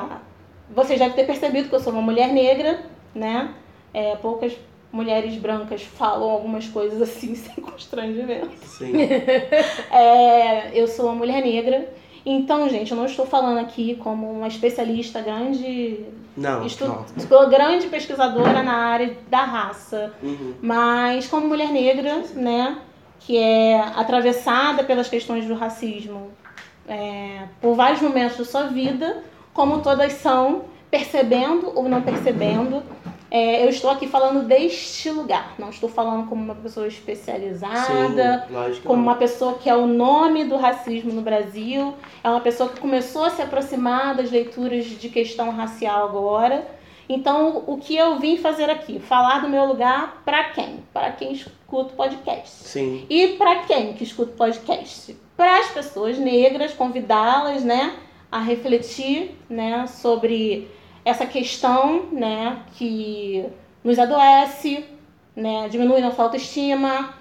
vocês 0.75 1.00
devem 1.00 1.16
ter 1.16 1.25
percebido 1.25 1.69
que 1.69 1.75
eu 1.75 1.80
sou 1.80 1.92
uma 1.94 2.01
mulher 2.01 2.30
negra, 2.33 2.80
né? 3.13 3.54
É, 3.94 4.16
poucas 4.16 4.54
mulheres 4.92 5.36
brancas 5.36 5.83
falam 5.83 6.30
algumas 6.30 6.68
coisas 6.68 7.01
assim 7.01 7.33
sem 7.36 7.56
constrangimento. 7.56 8.56
Sim. 8.66 8.94
É, 9.92 10.71
eu 10.80 10.88
sou 10.88 11.06
uma 11.06 11.16
mulher 11.16 11.44
negra. 11.44 11.89
Então, 12.25 12.68
gente, 12.69 12.92
eu 12.92 12.98
não 12.98 13.06
estou 13.06 13.25
falando 13.25 13.60
aqui 13.60 13.95
como 13.95 14.30
uma 14.30 14.47
especialista 14.47 15.21
grande, 15.21 16.06
Não, 16.35 16.66
estu- 16.66 16.85
não. 16.85 17.49
grande 17.49 17.88
pesquisadora 17.88 18.61
na 18.61 18.73
área 18.76 19.18
da 19.30 19.44
raça, 19.45 20.14
Uhum. 20.21 20.54
mas 20.61 21.28
como 21.28 21.47
mulher 21.47 21.71
negra, 21.71 22.21
né, 22.35 22.78
que 23.21 23.38
é 23.38 23.80
atravessada 23.95 24.83
pelas 24.83 25.07
questões 25.07 25.45
do 25.47 25.56
racismo 25.56 26.30
é, 26.88 27.44
por 27.61 27.73
vários 27.76 28.02
momentos 28.02 28.38
da 28.38 28.45
sua 28.45 28.64
vida, 28.64 29.23
como 29.59 29.81
todas 29.81 30.13
são, 30.13 30.61
percebendo 30.89 31.73
ou 31.75 31.89
não 31.89 32.01
percebendo. 32.01 32.81
É, 33.30 33.66
eu 33.66 33.68
estou 33.68 33.89
aqui 33.92 34.07
falando 34.07 34.47
deste 34.47 35.09
lugar, 35.09 35.54
não 35.59 35.69
estou 35.69 35.89
falando 35.89 36.30
como 36.30 36.42
uma 36.42 36.56
pessoa 36.56 36.87
especializada, 36.87 38.47
Sim, 38.47 38.81
como 38.85 39.04
uma 39.04 39.16
pessoa 39.16 39.56
que 39.56 39.69
é 39.69 39.75
o 39.75 39.85
nome 39.85 40.45
do 40.45 40.56
racismo 40.56 41.11
no 41.11 41.21
Brasil, 41.21 41.94
é 42.23 42.30
uma 42.30 42.39
pessoa 42.39 42.69
que 42.69 42.80
começou 42.80 43.25
a 43.25 43.31
se 43.31 43.42
aproximar 43.42 44.16
das 44.16 44.31
leituras 44.31 44.85
de 44.85 45.09
questão 45.09 45.49
racial 45.49 46.06
agora. 46.07 46.66
Então, 47.09 47.61
o 47.68 47.78
que 47.78 47.97
eu 47.97 48.18
vim 48.18 48.37
fazer 48.37 48.69
aqui? 48.69 48.97
Falar 48.97 49.42
do 49.42 49.49
meu 49.49 49.66
lugar 49.66 50.21
para 50.23 50.45
quem? 50.51 50.80
Para 50.94 51.11
quem 51.11 51.33
escuta 51.33 51.92
o 51.92 51.97
podcast. 51.97 52.63
Sim. 52.66 53.06
E 53.09 53.35
para 53.37 53.63
quem 53.63 53.92
que 53.92 54.06
escuta 54.06 54.31
o 54.31 54.37
podcast? 54.37 55.18
Para 55.35 55.59
as 55.59 55.68
pessoas 55.71 56.18
negras, 56.18 56.73
convidá-las, 56.73 57.61
né, 57.61 57.97
a 58.31 58.40
refletir, 58.40 59.36
né, 59.50 59.88
sobre 59.88 60.69
essa 61.04 61.26
questão, 61.26 62.06
né, 62.12 62.59
que 62.76 63.45
nos 63.83 63.98
adoece, 63.98 64.86
né, 65.36 65.68
diminui 65.69 66.02
nossa 66.02 66.21
autoestima, 66.21 67.14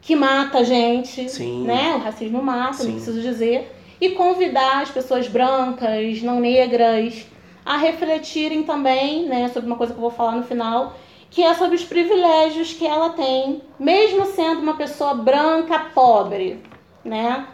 que 0.00 0.16
mata 0.16 0.58
a 0.58 0.64
gente, 0.64 1.28
Sim. 1.28 1.64
né? 1.64 1.94
O 1.94 1.98
racismo 1.98 2.42
mata, 2.42 2.74
Sim. 2.74 2.86
não 2.88 2.92
preciso 2.94 3.22
dizer. 3.22 3.72
E 4.00 4.10
convidar 4.10 4.82
as 4.82 4.90
pessoas 4.90 5.28
brancas, 5.28 6.20
não 6.22 6.40
negras, 6.40 7.24
a 7.64 7.76
refletirem 7.76 8.64
também, 8.64 9.26
né, 9.26 9.48
sobre 9.48 9.68
uma 9.68 9.76
coisa 9.76 9.92
que 9.92 9.98
eu 9.98 10.02
vou 10.02 10.10
falar 10.10 10.32
no 10.32 10.42
final, 10.42 10.96
que 11.30 11.42
é 11.42 11.54
sobre 11.54 11.76
os 11.76 11.84
privilégios 11.84 12.72
que 12.72 12.84
ela 12.84 13.10
tem, 13.10 13.62
mesmo 13.78 14.26
sendo 14.26 14.60
uma 14.60 14.76
pessoa 14.76 15.14
branca 15.14 15.78
pobre, 15.94 16.58
né? 17.04 17.46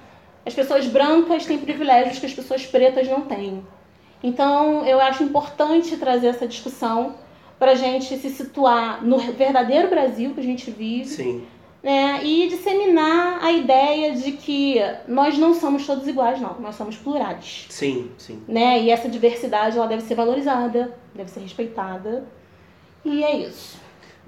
As 0.49 0.55
pessoas 0.55 0.87
brancas 0.87 1.45
têm 1.45 1.59
privilégios 1.59 2.19
que 2.19 2.25
as 2.25 2.33
pessoas 2.33 2.65
pretas 2.65 3.07
não 3.07 3.21
têm. 3.21 3.63
Então, 4.23 4.83
eu 4.87 4.99
acho 4.99 5.23
importante 5.23 5.95
trazer 5.99 6.29
essa 6.29 6.49
discussão 6.49 7.17
para 7.59 7.73
a 7.73 7.75
gente 7.75 8.17
se 8.17 8.31
situar 8.31 9.05
no 9.05 9.19
verdadeiro 9.19 9.91
Brasil 9.91 10.33
que 10.33 10.41
a 10.41 10.43
gente 10.43 10.71
vive, 10.71 11.05
Sim. 11.05 11.45
né, 11.83 12.21
e 12.25 12.49
disseminar 12.49 13.45
a 13.45 13.53
ideia 13.53 14.15
de 14.15 14.33
que 14.33 14.77
nós 15.07 15.37
não 15.37 15.53
somos 15.53 15.87
todos 15.87 16.09
iguais, 16.09 16.41
não, 16.41 16.59
nós 16.59 16.77
somos 16.77 16.97
plurais. 16.97 17.67
Sim, 17.69 18.11
sim. 18.17 18.43
Né? 18.49 18.85
E 18.85 18.91
essa 18.91 19.07
diversidade 19.07 19.77
ela 19.77 19.87
deve 19.87 20.03
ser 20.03 20.15
valorizada, 20.15 20.97
deve 21.15 21.31
ser 21.31 21.41
respeitada. 21.41 22.25
E 23.05 23.23
é 23.23 23.37
isso. 23.37 23.79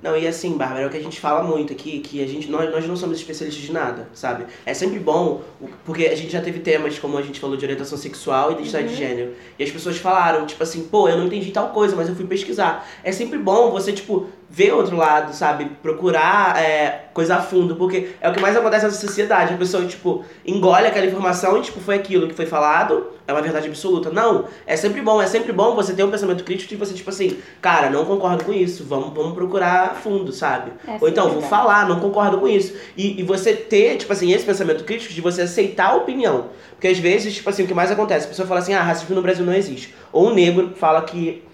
Não, 0.03 0.17
e 0.17 0.27
assim, 0.27 0.57
Bárbara, 0.57 0.83
é 0.83 0.87
o 0.87 0.91
que 0.91 0.97
a 0.97 1.03
gente 1.03 1.21
fala 1.21 1.43
muito 1.43 1.73
aqui, 1.73 2.01
que 2.01 2.23
a 2.23 2.27
gente, 2.27 2.51
nós, 2.51 2.71
nós 2.71 2.87
não 2.87 2.97
somos 2.97 3.19
especialistas 3.19 3.63
de 3.63 3.71
nada, 3.71 4.09
sabe? 4.15 4.47
É 4.65 4.73
sempre 4.73 4.99
bom, 4.99 5.43
porque 5.85 6.07
a 6.07 6.15
gente 6.15 6.31
já 6.31 6.41
teve 6.41 6.61
temas, 6.61 6.99
como 6.99 7.19
a 7.19 7.23
gente 7.23 7.39
falou, 7.39 7.57
de 7.57 7.65
orientação 7.65 7.99
sexual 7.99 8.51
e 8.51 8.55
identidade 8.55 8.89
de 8.89 8.97
gênero. 8.97 9.35
E 9.59 9.63
as 9.63 9.71
pessoas 9.71 9.99
falaram, 9.99 10.47
tipo 10.47 10.63
assim, 10.63 10.85
pô, 10.85 11.09
eu 11.09 11.19
não 11.19 11.27
entendi 11.27 11.51
tal 11.51 11.69
coisa, 11.69 11.95
mas 11.95 12.09
eu 12.09 12.15
fui 12.15 12.27
pesquisar. 12.27 12.89
É 13.05 13.13
sempre 13.13 13.39
bom 13.39 13.71
você, 13.71 13.93
tipo, 13.93 14.27
ver 14.53 14.73
outro 14.73 14.97
lado, 14.97 15.33
sabe? 15.33 15.67
Procurar 15.81 16.61
é, 16.61 17.05
coisa 17.15 17.37
a 17.37 17.41
fundo, 17.41 17.77
porque 17.77 18.11
é 18.21 18.29
o 18.29 18.33
que 18.33 18.41
mais 18.41 18.57
acontece 18.57 18.85
nessa 18.85 19.07
sociedade. 19.07 19.55
A 19.55 19.57
pessoa, 19.57 19.87
tipo, 19.87 20.25
engole 20.45 20.89
aquela 20.89 21.07
informação 21.07 21.57
e, 21.57 21.63
tipo, 21.63 21.79
foi 21.79 21.95
aquilo 21.95 22.27
que 22.27 22.35
foi 22.35 22.47
falado, 22.47 23.07
é 23.29 23.33
uma 23.33 23.41
verdade 23.43 23.69
absoluta. 23.69 24.11
Não, 24.11 24.47
é 24.67 24.77
sempre 24.77 25.01
bom, 25.03 25.23
é 25.23 25.27
sempre 25.29 25.53
bom 25.53 25.77
você 25.77 25.93
ter 25.93 26.03
um 26.03 26.11
pensamento 26.11 26.43
crítico 26.43 26.75
e 26.75 26.77
você, 26.77 26.93
tipo 26.93 27.09
assim, 27.11 27.39
cara, 27.63 27.91
não 27.91 28.05
concordo 28.05 28.43
com 28.43 28.53
isso, 28.53 28.85
vamos, 28.85 29.15
vamos 29.15 29.35
procurar 29.35 29.93
a 29.93 29.95
fundo, 29.95 30.33
sabe? 30.33 30.73
É 30.85 30.99
Ou 31.01 31.09
então, 31.09 31.31
vou 31.31 31.43
falar, 31.43 31.89
não 31.89 32.01
concordo 32.01 32.39
com 32.39 32.49
isso. 32.49 32.75
E, 32.97 33.21
e 33.21 33.23
você 33.23 33.55
ter, 33.55 33.99
tipo 33.99 34.13
assim, 34.13 34.33
esse 34.33 34.45
pensamento 34.45 34.83
crítico 34.83 35.15
de 35.15 35.21
você 35.21 35.43
aceitar 35.43 35.91
a 35.91 35.95
opinião. 35.95 36.47
Porque 36.73 36.89
às 36.89 36.99
vezes, 36.99 37.35
tipo 37.37 37.49
assim, 37.49 37.63
o 37.63 37.67
que 37.69 37.75
mais 37.75 37.93
acontece? 37.93 38.27
A 38.27 38.31
pessoa 38.31 38.49
fala 38.49 38.59
assim, 38.59 38.75
ah, 38.75 38.83
racismo 38.83 39.15
no 39.15 39.23
Brasil 39.23 39.47
não 39.47 39.55
existe. 39.55 39.95
Ou 40.13 40.29
um 40.29 40.35
negro 40.35 40.73
fala 40.75 41.03
que 41.03 41.45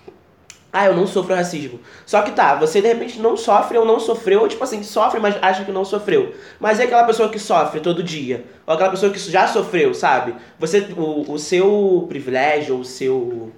ah, 0.76 0.84
eu 0.84 0.94
não 0.94 1.06
sofro 1.06 1.34
racismo. 1.34 1.80
Só 2.04 2.20
que 2.20 2.32
tá, 2.32 2.54
você 2.54 2.82
de 2.82 2.88
repente 2.88 3.18
não 3.18 3.34
sofre 3.34 3.78
ou 3.78 3.84
não 3.86 3.98
sofreu, 3.98 4.42
ou 4.42 4.48
tipo 4.48 4.62
assim, 4.62 4.82
sofre, 4.82 5.18
mas 5.18 5.34
acha 5.40 5.64
que 5.64 5.72
não 5.72 5.86
sofreu. 5.86 6.34
Mas 6.60 6.78
é 6.78 6.84
aquela 6.84 7.04
pessoa 7.04 7.30
que 7.30 7.38
sofre 7.38 7.80
todo 7.80 8.02
dia. 8.02 8.44
Ou 8.66 8.74
aquela 8.74 8.90
pessoa 8.90 9.10
que 9.10 9.18
já 9.18 9.46
sofreu, 9.48 9.94
sabe? 9.94 10.34
Você, 10.58 10.86
o, 10.94 11.32
o 11.32 11.38
seu 11.38 12.04
privilégio, 12.10 12.78
o 12.78 12.84
seu. 12.84 13.50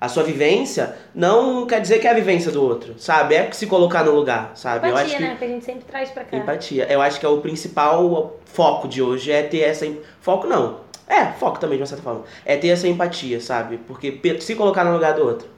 A 0.00 0.08
sua 0.08 0.24
vivência 0.24 0.96
não 1.14 1.66
quer 1.66 1.80
dizer 1.80 2.00
que 2.00 2.06
é 2.06 2.10
a 2.10 2.14
vivência 2.14 2.50
do 2.50 2.62
outro, 2.62 2.96
sabe? 2.98 3.36
É 3.36 3.50
se 3.52 3.66
colocar 3.66 4.04
no 4.04 4.10
lugar, 4.10 4.50
sabe? 4.54 4.88
eu 4.88 4.96
acho 4.96 5.06
Empatia, 5.06 5.16
que 5.16 5.22
né? 5.22 5.36
Que 5.38 5.44
a 5.44 5.48
gente 5.48 5.64
sempre 5.64 5.84
traz 5.84 6.10
pra 6.10 6.24
cá. 6.24 6.36
Empatia. 6.36 6.86
Eu 6.90 7.00
acho 7.00 7.20
que 7.20 7.24
é 7.24 7.28
o 7.28 7.38
principal 7.38 8.38
foco 8.44 8.88
de 8.88 9.00
hoje 9.00 9.30
é 9.30 9.44
ter 9.44 9.60
essa. 9.60 9.86
Foco 10.20 10.48
não. 10.48 10.82
É, 11.06 11.26
foco 11.26 11.60
também, 11.60 11.76
de 11.76 11.82
uma 11.82 11.86
certa 11.86 12.02
forma. 12.02 12.24
É 12.44 12.56
ter 12.56 12.68
essa 12.68 12.88
empatia, 12.88 13.40
sabe? 13.40 13.78
Porque 13.78 14.20
se 14.40 14.54
colocar 14.56 14.84
no 14.84 14.92
lugar 14.92 15.14
do 15.14 15.24
outro. 15.24 15.48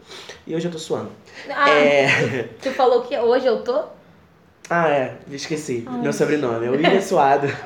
E 0.47 0.55
hoje 0.55 0.67
eu 0.67 0.71
tô 0.73 0.79
suando. 0.79 1.11
Ah, 1.51 1.71
É. 1.71 2.49
tu 2.63 2.71
falou 2.71 3.03
que 3.03 3.17
hoje 3.19 3.47
eu 3.47 3.63
tô? 3.63 3.83
Ah, 4.71 4.89
é. 4.89 5.15
Esqueci. 5.31 5.85
Meu 6.03 6.13
sobrenome. 6.13 6.67
É 6.67 6.71
William 6.71 7.01
Suado. 7.01 7.47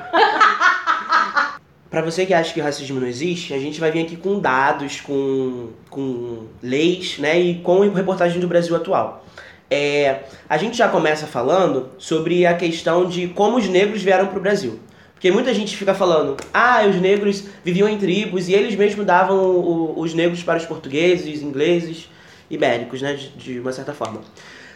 Pra 1.89 2.01
você 2.01 2.25
que 2.25 2.33
acha 2.33 2.53
que 2.53 2.61
o 2.61 2.63
racismo 2.63 2.99
não 3.01 3.07
existe, 3.07 3.53
a 3.53 3.59
gente 3.59 3.77
vai 3.79 3.91
vir 3.91 4.03
aqui 4.05 4.15
com 4.15 4.39
dados, 4.39 5.01
com, 5.01 5.71
com 5.89 6.45
leis, 6.63 7.17
né? 7.19 7.37
E 7.37 7.55
com 7.55 7.79
reportagem 7.89 8.39
do 8.39 8.47
Brasil 8.47 8.73
atual. 8.75 9.25
É, 9.69 10.19
a 10.47 10.57
gente 10.57 10.77
já 10.77 10.87
começa 10.87 11.27
falando 11.27 11.89
sobre 11.97 12.45
a 12.45 12.53
questão 12.55 13.05
de 13.09 13.27
como 13.29 13.57
os 13.57 13.67
negros 13.67 14.01
vieram 14.01 14.27
pro 14.27 14.39
Brasil. 14.39 14.79
Porque 15.13 15.31
muita 15.31 15.53
gente 15.53 15.75
fica 15.75 15.93
falando, 15.93 16.37
ah, 16.53 16.85
os 16.89 16.95
negros 16.95 17.43
viviam 17.63 17.89
em 17.89 17.97
tribos 17.97 18.47
e 18.47 18.53
eles 18.53 18.73
mesmos 18.75 19.05
davam 19.05 19.37
o- 19.37 19.99
os 19.99 20.13
negros 20.13 20.41
para 20.43 20.57
os 20.57 20.65
portugueses, 20.65 21.41
ingleses, 21.41 22.09
ibéricos, 22.51 23.01
né? 23.01 23.13
De, 23.13 23.29
de 23.29 23.59
uma 23.59 23.71
certa 23.71 23.93
forma. 23.93 24.21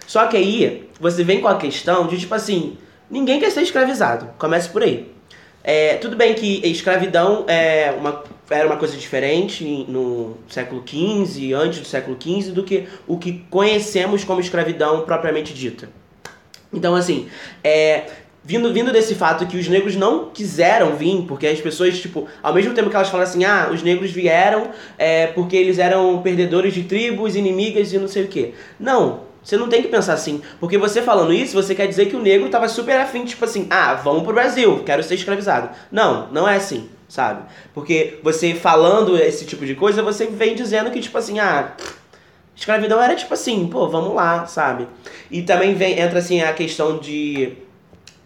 Só 0.07 0.27
que 0.27 0.37
aí 0.37 0.89
você 0.99 1.23
vem 1.23 1.41
com 1.41 1.47
a 1.47 1.57
questão 1.57 2.07
de 2.07 2.17
tipo 2.19 2.33
assim, 2.33 2.77
ninguém 3.09 3.39
quer 3.39 3.51
ser 3.51 3.61
escravizado. 3.61 4.29
Comece 4.37 4.69
por 4.69 4.83
aí. 4.83 5.13
É, 5.63 5.95
tudo 5.95 6.15
bem 6.15 6.35
que 6.35 6.61
escravidão 6.67 7.43
é 7.47 7.91
uma, 7.97 8.23
era 8.49 8.67
uma 8.67 8.77
coisa 8.77 8.95
diferente 8.95 9.63
no 9.87 10.37
século 10.47 10.83
XV, 10.87 11.53
antes 11.53 11.79
do 11.79 11.87
século 11.87 12.15
XV, 12.21 12.51
do 12.51 12.63
que 12.63 12.87
o 13.07 13.17
que 13.17 13.43
conhecemos 13.49 14.23
como 14.23 14.39
escravidão 14.39 15.01
propriamente 15.01 15.55
dita. 15.55 15.89
Então, 16.71 16.93
assim, 16.93 17.27
é, 17.63 18.05
vindo, 18.45 18.71
vindo 18.71 18.91
desse 18.91 19.15
fato 19.15 19.47
que 19.47 19.57
os 19.57 19.67
negros 19.67 19.95
não 19.95 20.29
quiseram 20.29 20.95
vir, 20.95 21.23
porque 21.27 21.47
as 21.47 21.59
pessoas, 21.59 21.99
tipo, 21.99 22.27
ao 22.43 22.53
mesmo 22.53 22.73
tempo 22.73 22.89
que 22.89 22.95
elas 22.95 23.09
falam 23.09 23.25
assim, 23.25 23.43
ah, 23.43 23.69
os 23.73 23.81
negros 23.81 24.11
vieram 24.11 24.69
é, 24.97 25.27
porque 25.27 25.55
eles 25.55 25.79
eram 25.79 26.21
perdedores 26.21 26.73
de 26.73 26.83
tribos, 26.83 27.35
inimigas 27.35 27.91
e 27.91 27.97
não 27.97 28.07
sei 28.07 28.25
o 28.25 28.27
quê. 28.27 28.53
Não, 28.79 29.21
você 29.43 29.57
não 29.57 29.67
tem 29.67 29.81
que 29.81 29.87
pensar 29.87 30.13
assim. 30.13 30.41
Porque 30.59 30.77
você 30.77 31.01
falando 31.01 31.33
isso, 31.33 31.55
você 31.55 31.73
quer 31.73 31.87
dizer 31.87 32.05
que 32.05 32.15
o 32.15 32.21
negro 32.21 32.47
tava 32.49 32.69
super 32.69 32.95
afim, 32.97 33.25
tipo 33.25 33.43
assim, 33.43 33.67
ah, 33.71 33.95
vamos 33.95 34.21
pro 34.21 34.33
Brasil, 34.33 34.83
quero 34.85 35.01
ser 35.01 35.15
escravizado. 35.15 35.69
Não, 35.91 36.27
não 36.31 36.47
é 36.47 36.55
assim, 36.55 36.87
sabe? 37.09 37.43
Porque 37.73 38.19
você 38.21 38.53
falando 38.53 39.17
esse 39.17 39.45
tipo 39.45 39.65
de 39.65 39.73
coisa, 39.73 40.03
você 40.03 40.27
vem 40.27 40.53
dizendo 40.53 40.91
que, 40.91 40.99
tipo 40.99 41.17
assim, 41.17 41.39
ah, 41.39 41.73
escravidão 42.55 43.01
era 43.01 43.15
tipo 43.15 43.33
assim, 43.33 43.67
pô, 43.67 43.87
vamos 43.87 44.13
lá, 44.13 44.45
sabe? 44.45 44.87
E 45.31 45.41
também 45.41 45.73
vem, 45.73 45.99
entra 45.99 46.19
assim 46.19 46.41
a 46.41 46.53
questão 46.53 46.99
de 46.99 47.64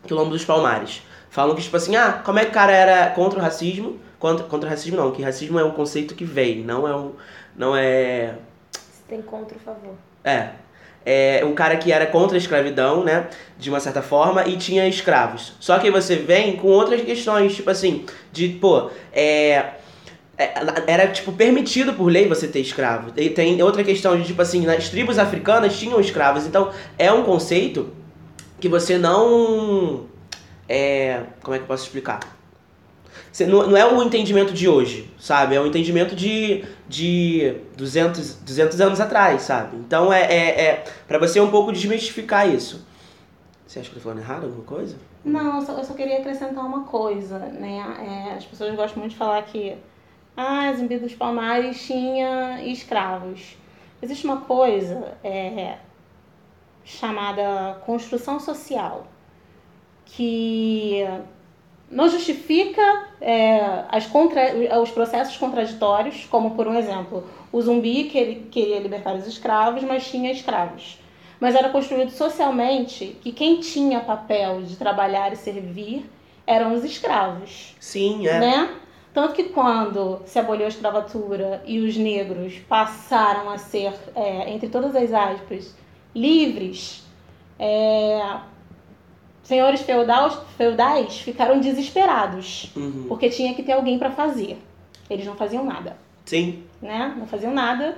Quilombo 0.06 0.32
dos 0.32 0.46
Palmares. 0.46 1.02
Falam 1.30 1.56
que, 1.56 1.62
tipo 1.62 1.78
assim, 1.78 1.96
ah, 1.96 2.22
como 2.24 2.40
é 2.40 2.46
que 2.46 2.52
o 2.52 2.54
cara 2.54 2.72
era 2.72 3.12
contra 3.12 3.40
o 3.40 3.42
racismo? 3.42 4.00
Contra, 4.20 4.46
contra 4.46 4.68
o 4.68 4.70
racismo 4.70 4.98
não, 4.98 5.12
que 5.12 5.22
racismo 5.22 5.60
é 5.60 5.64
um 5.64 5.72
conceito 5.72 6.14
que 6.16 6.26
veio, 6.26 6.66
não 6.66 6.88
é 6.88 6.96
um. 6.96 7.14
Não 7.56 7.76
é. 7.76 8.36
Se 8.72 9.04
tem 9.08 9.22
contra, 9.22 9.56
por 9.56 9.64
favor. 9.64 9.94
É. 10.24 10.50
É 11.06 11.46
um 11.46 11.54
cara 11.54 11.78
que 11.78 11.92
era 11.92 12.06
contra 12.06 12.36
a 12.36 12.38
escravidão, 12.38 13.04
né? 13.04 13.28
De 13.58 13.70
uma 13.70 13.80
certa 13.80 14.02
forma, 14.02 14.46
e 14.48 14.58
tinha 14.58 14.88
escravos. 14.88 15.54
Só 15.60 15.80
que 15.80 15.88
aí 15.88 15.92
você 15.92 16.18
vem 16.18 16.58
com 16.58 16.68
outras 16.68 17.02
questões, 17.02 17.56
tipo 17.56 17.70
assim, 17.70 18.06
de, 18.32 18.50
pô, 18.50 18.90
é. 19.14 19.72
é, 20.38 20.54
Era, 20.88 21.08
tipo, 21.08 21.32
permitido 21.32 21.94
por 21.94 22.12
lei 22.12 22.28
você 22.28 22.48
ter 22.48 22.60
escravo. 22.60 23.14
E 23.16 23.30
tem 23.30 23.62
outra 23.64 23.84
questão 23.84 24.18
de, 24.18 24.26
tipo 24.26 24.42
assim, 24.42 24.66
nas 24.66 24.90
tribos 24.90 25.18
africanas 25.18 25.80
tinham 25.80 26.00
escravos. 26.02 26.46
Então, 26.46 26.72
é 26.98 27.12
um 27.12 27.24
conceito 27.24 27.90
que 28.60 28.70
você 28.70 28.98
não. 28.98 30.06
É. 30.68 31.24
Como 31.42 31.56
é 31.56 31.58
que 31.58 31.64
eu 31.64 31.68
posso 31.68 31.86
explicar? 31.86 32.20
Você, 33.32 33.46
não, 33.46 33.68
não 33.68 33.78
é 33.78 33.86
o 33.86 34.02
entendimento 34.04 34.54
de 34.54 34.68
hoje, 34.68 35.12
sabe? 35.20 35.56
É 35.56 35.62
o 35.62 35.66
entendimento 35.66 36.16
de, 36.16 36.64
de 36.88 37.56
200, 37.78 38.36
200 38.36 38.82
anos 38.82 39.00
atrás, 39.00 39.44
sabe? 39.44 39.78
Então 39.78 40.12
é, 40.12 40.22
é, 40.24 40.62
é 40.62 40.84
para 41.08 41.20
você 41.20 41.40
um 41.40 41.50
pouco 41.50 41.72
desmistificar 41.72 42.48
isso. 42.50 42.86
Você 43.66 43.80
acha 43.80 43.90
que 43.90 43.96
eu 43.96 44.02
tô 44.02 44.10
falando 44.10 44.20
errado 44.20 44.46
alguma 44.46 44.64
coisa? 44.64 44.96
Não, 45.24 45.58
eu 45.58 45.62
só, 45.66 45.74
eu 45.74 45.84
só 45.84 45.94
queria 45.94 46.18
acrescentar 46.20 46.66
uma 46.66 46.84
coisa, 46.86 47.38
né? 47.38 48.30
É, 48.30 48.34
as 48.34 48.46
pessoas 48.46 48.76
gostam 48.76 49.00
muito 49.00 49.12
de 49.12 49.18
falar 49.18 49.42
que 49.44 49.78
ah, 50.36 50.74
Zumbi 50.74 50.98
dos 50.98 51.14
Palmares 51.14 51.86
tinha 51.86 52.64
escravos. 52.64 53.58
Existe 54.02 54.26
uma 54.26 54.38
coisa 54.38 55.14
é, 55.24 55.78
chamada 56.90 57.80
construção 57.86 58.40
social 58.40 59.06
que 60.06 61.06
não 61.90 62.10
justifica 62.10 62.82
é, 63.22 63.86
as 63.90 64.08
contra, 64.08 64.42
os 64.82 64.92
processos 64.92 65.38
contraditórios, 65.38 66.26
como 66.26 66.52
por 66.52 66.68
um 66.68 66.76
exemplo, 66.76 67.28
o 67.52 67.62
zumbi 67.62 68.06
que 68.06 68.18
ele 68.18 68.48
queria 68.50 68.80
libertar 68.80 69.16
os 69.16 69.28
escravos, 69.28 69.84
mas 69.84 70.10
tinha 70.10 70.32
escravos. 70.32 71.00
Mas 71.40 71.56
era 71.56 71.70
construído 71.70 72.10
socialmente 72.10 73.18
que 73.22 73.32
quem 73.32 73.60
tinha 73.60 74.00
papel 74.02 74.62
de 74.64 74.76
trabalhar 74.76 75.32
e 75.32 75.36
servir 75.36 76.10
eram 76.46 76.74
os 76.74 76.84
escravos, 76.84 77.76
Sim, 77.80 78.28
é. 78.28 78.40
né? 78.40 78.70
Tanto 79.14 79.34
que 79.34 79.46
quando 79.46 80.22
se 80.26 80.38
aboliu 80.38 80.66
a 80.66 80.70
escravatura 80.70 81.64
e 81.66 81.80
os 81.80 81.96
negros 81.98 82.60
passaram 82.68 83.50
a 83.50 83.58
ser, 83.58 83.94
é, 84.16 84.52
entre 84.52 84.70
todas 84.70 84.96
as 84.96 85.14
aspas, 85.14 85.76
livres, 86.16 87.04
é, 87.58 88.38
senhores 89.44 89.82
feudais, 89.82 90.38
feudais 90.58 91.20
ficaram 91.20 91.60
desesperados, 91.60 92.72
Uhum. 92.76 93.06
porque 93.08 93.30
tinha 93.30 93.54
que 93.54 93.64
ter 93.64 93.74
alguém 93.74 93.98
para 93.98 94.12
fazer. 94.12 94.58
Eles 95.10 95.26
não 95.26 95.36
faziam 95.36 95.66
nada 95.66 95.98
Sim, 96.26 96.64
né? 96.80 97.16
Não 97.18 97.26
faziam 97.26 97.52
nada. 97.52 97.98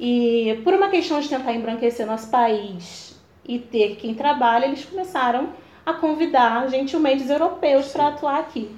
E 0.00 0.58
por 0.64 0.72
uma 0.72 0.88
questão 0.88 1.20
de 1.20 1.28
tentar 1.28 1.52
embranquecer 1.52 2.06
nosso 2.06 2.30
país 2.30 3.14
e 3.46 3.58
ter 3.58 3.96
quem 3.96 4.14
trabalha, 4.14 4.64
eles 4.64 4.84
começaram 4.86 5.50
a 5.84 5.92
convidar 5.92 6.68
gentilmente 6.70 7.22
os 7.24 7.30
europeus 7.30 7.88
para 7.88 8.08
atuar 8.08 8.40
aqui. 8.40 8.70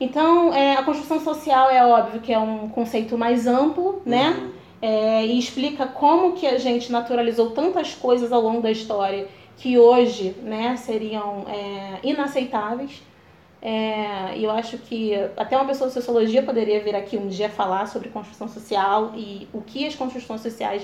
Então, 0.00 0.54
é, 0.54 0.76
a 0.76 0.82
construção 0.84 1.20
social 1.20 1.70
é 1.70 1.84
óbvio 1.84 2.20
que 2.20 2.32
é 2.32 2.38
um 2.38 2.68
conceito 2.68 3.18
mais 3.18 3.46
amplo, 3.48 4.00
né? 4.06 4.30
Uhum. 4.30 4.50
É, 4.80 5.24
e 5.24 5.38
explica 5.38 5.86
como 5.86 6.34
que 6.34 6.46
a 6.46 6.58
gente 6.58 6.92
naturalizou 6.92 7.50
tantas 7.50 7.94
coisas 7.94 8.30
ao 8.30 8.40
longo 8.40 8.60
da 8.60 8.70
história 8.70 9.26
que 9.56 9.78
hoje, 9.78 10.36
né, 10.42 10.76
seriam 10.76 11.46
é, 11.48 11.98
inaceitáveis. 12.02 13.02
É, 13.62 14.36
e 14.36 14.44
eu 14.44 14.50
acho 14.50 14.76
que 14.78 15.14
até 15.36 15.56
uma 15.56 15.64
pessoa 15.64 15.88
de 15.88 15.94
sociologia 15.94 16.42
poderia 16.42 16.80
vir 16.80 16.94
aqui 16.94 17.16
um 17.16 17.26
dia 17.26 17.48
falar 17.48 17.86
sobre 17.86 18.10
construção 18.10 18.46
social 18.48 19.12
e 19.16 19.48
o 19.52 19.60
que 19.62 19.86
as 19.86 19.94
construções 19.94 20.40
sociais 20.42 20.82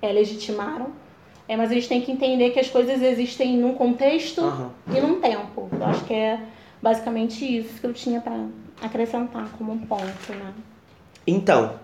é, 0.00 0.12
legitimaram. 0.12 0.92
É, 1.48 1.56
mas 1.56 1.70
a 1.70 1.74
gente 1.74 1.88
tem 1.88 2.00
que 2.00 2.12
entender 2.12 2.50
que 2.50 2.60
as 2.60 2.68
coisas 2.68 3.02
existem 3.02 3.56
num 3.58 3.74
contexto 3.74 4.40
Aham. 4.40 4.70
e 4.96 5.00
num 5.00 5.20
tempo. 5.20 5.68
Eu 5.72 5.84
acho 5.84 6.04
que 6.04 6.14
é 6.14 6.40
basicamente 6.80 7.44
isso 7.44 7.80
que 7.80 7.86
eu 7.86 7.92
tinha 7.92 8.20
para 8.20 8.46
acrescentar 8.80 9.48
como 9.58 9.72
um 9.72 9.78
ponto, 9.78 10.32
né? 10.32 10.54
Então, 11.26 11.78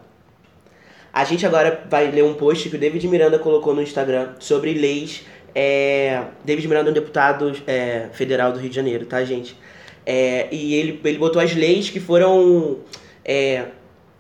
a 1.13 1.25
gente 1.25 1.47
agora 1.47 1.85
vai 1.89 2.11
ler 2.11 2.25
um 2.25 2.35
post 2.35 2.69
que 2.69 2.77
o 2.77 2.79
David 2.79 3.07
Miranda 3.09 3.39
colocou 3.39 3.75
no 3.75 3.83
Instagram 3.83 4.35
sobre 4.39 4.75
leis. 4.75 5.25
É, 5.55 6.23
David 6.45 6.69
Miranda 6.69 6.91
é 6.91 6.93
um 6.93 6.95
deputado 6.95 7.53
é, 7.67 8.09
federal 8.13 8.53
do 8.53 8.59
Rio 8.59 8.69
de 8.69 8.77
Janeiro, 8.77 9.07
tá, 9.07 9.25
gente? 9.25 9.57
É, 10.05 10.49
e 10.53 10.75
ele, 10.75 11.01
ele 11.05 11.19
botou 11.19 11.41
as 11.41 11.55
leis 11.55 11.91
que 11.91 12.01
foram 12.01 12.79
é, 13.25 13.67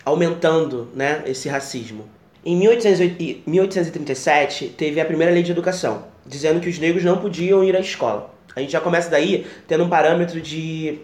aumentando 0.04 0.88
né, 0.94 1.22
esse 1.26 1.48
racismo. 1.48 2.08
Em 2.44 2.56
1808 2.56 3.42
1837, 3.46 4.68
teve 4.68 5.00
a 5.00 5.04
primeira 5.04 5.32
lei 5.32 5.42
de 5.42 5.50
educação, 5.50 6.04
dizendo 6.26 6.60
que 6.60 6.68
os 6.68 6.78
negros 6.78 7.04
não 7.04 7.18
podiam 7.18 7.62
ir 7.62 7.76
à 7.76 7.80
escola. 7.80 8.34
A 8.54 8.60
gente 8.60 8.72
já 8.72 8.80
começa 8.80 9.10
daí 9.10 9.46
tendo 9.66 9.84
um 9.84 9.88
parâmetro 9.88 10.40
de. 10.40 10.98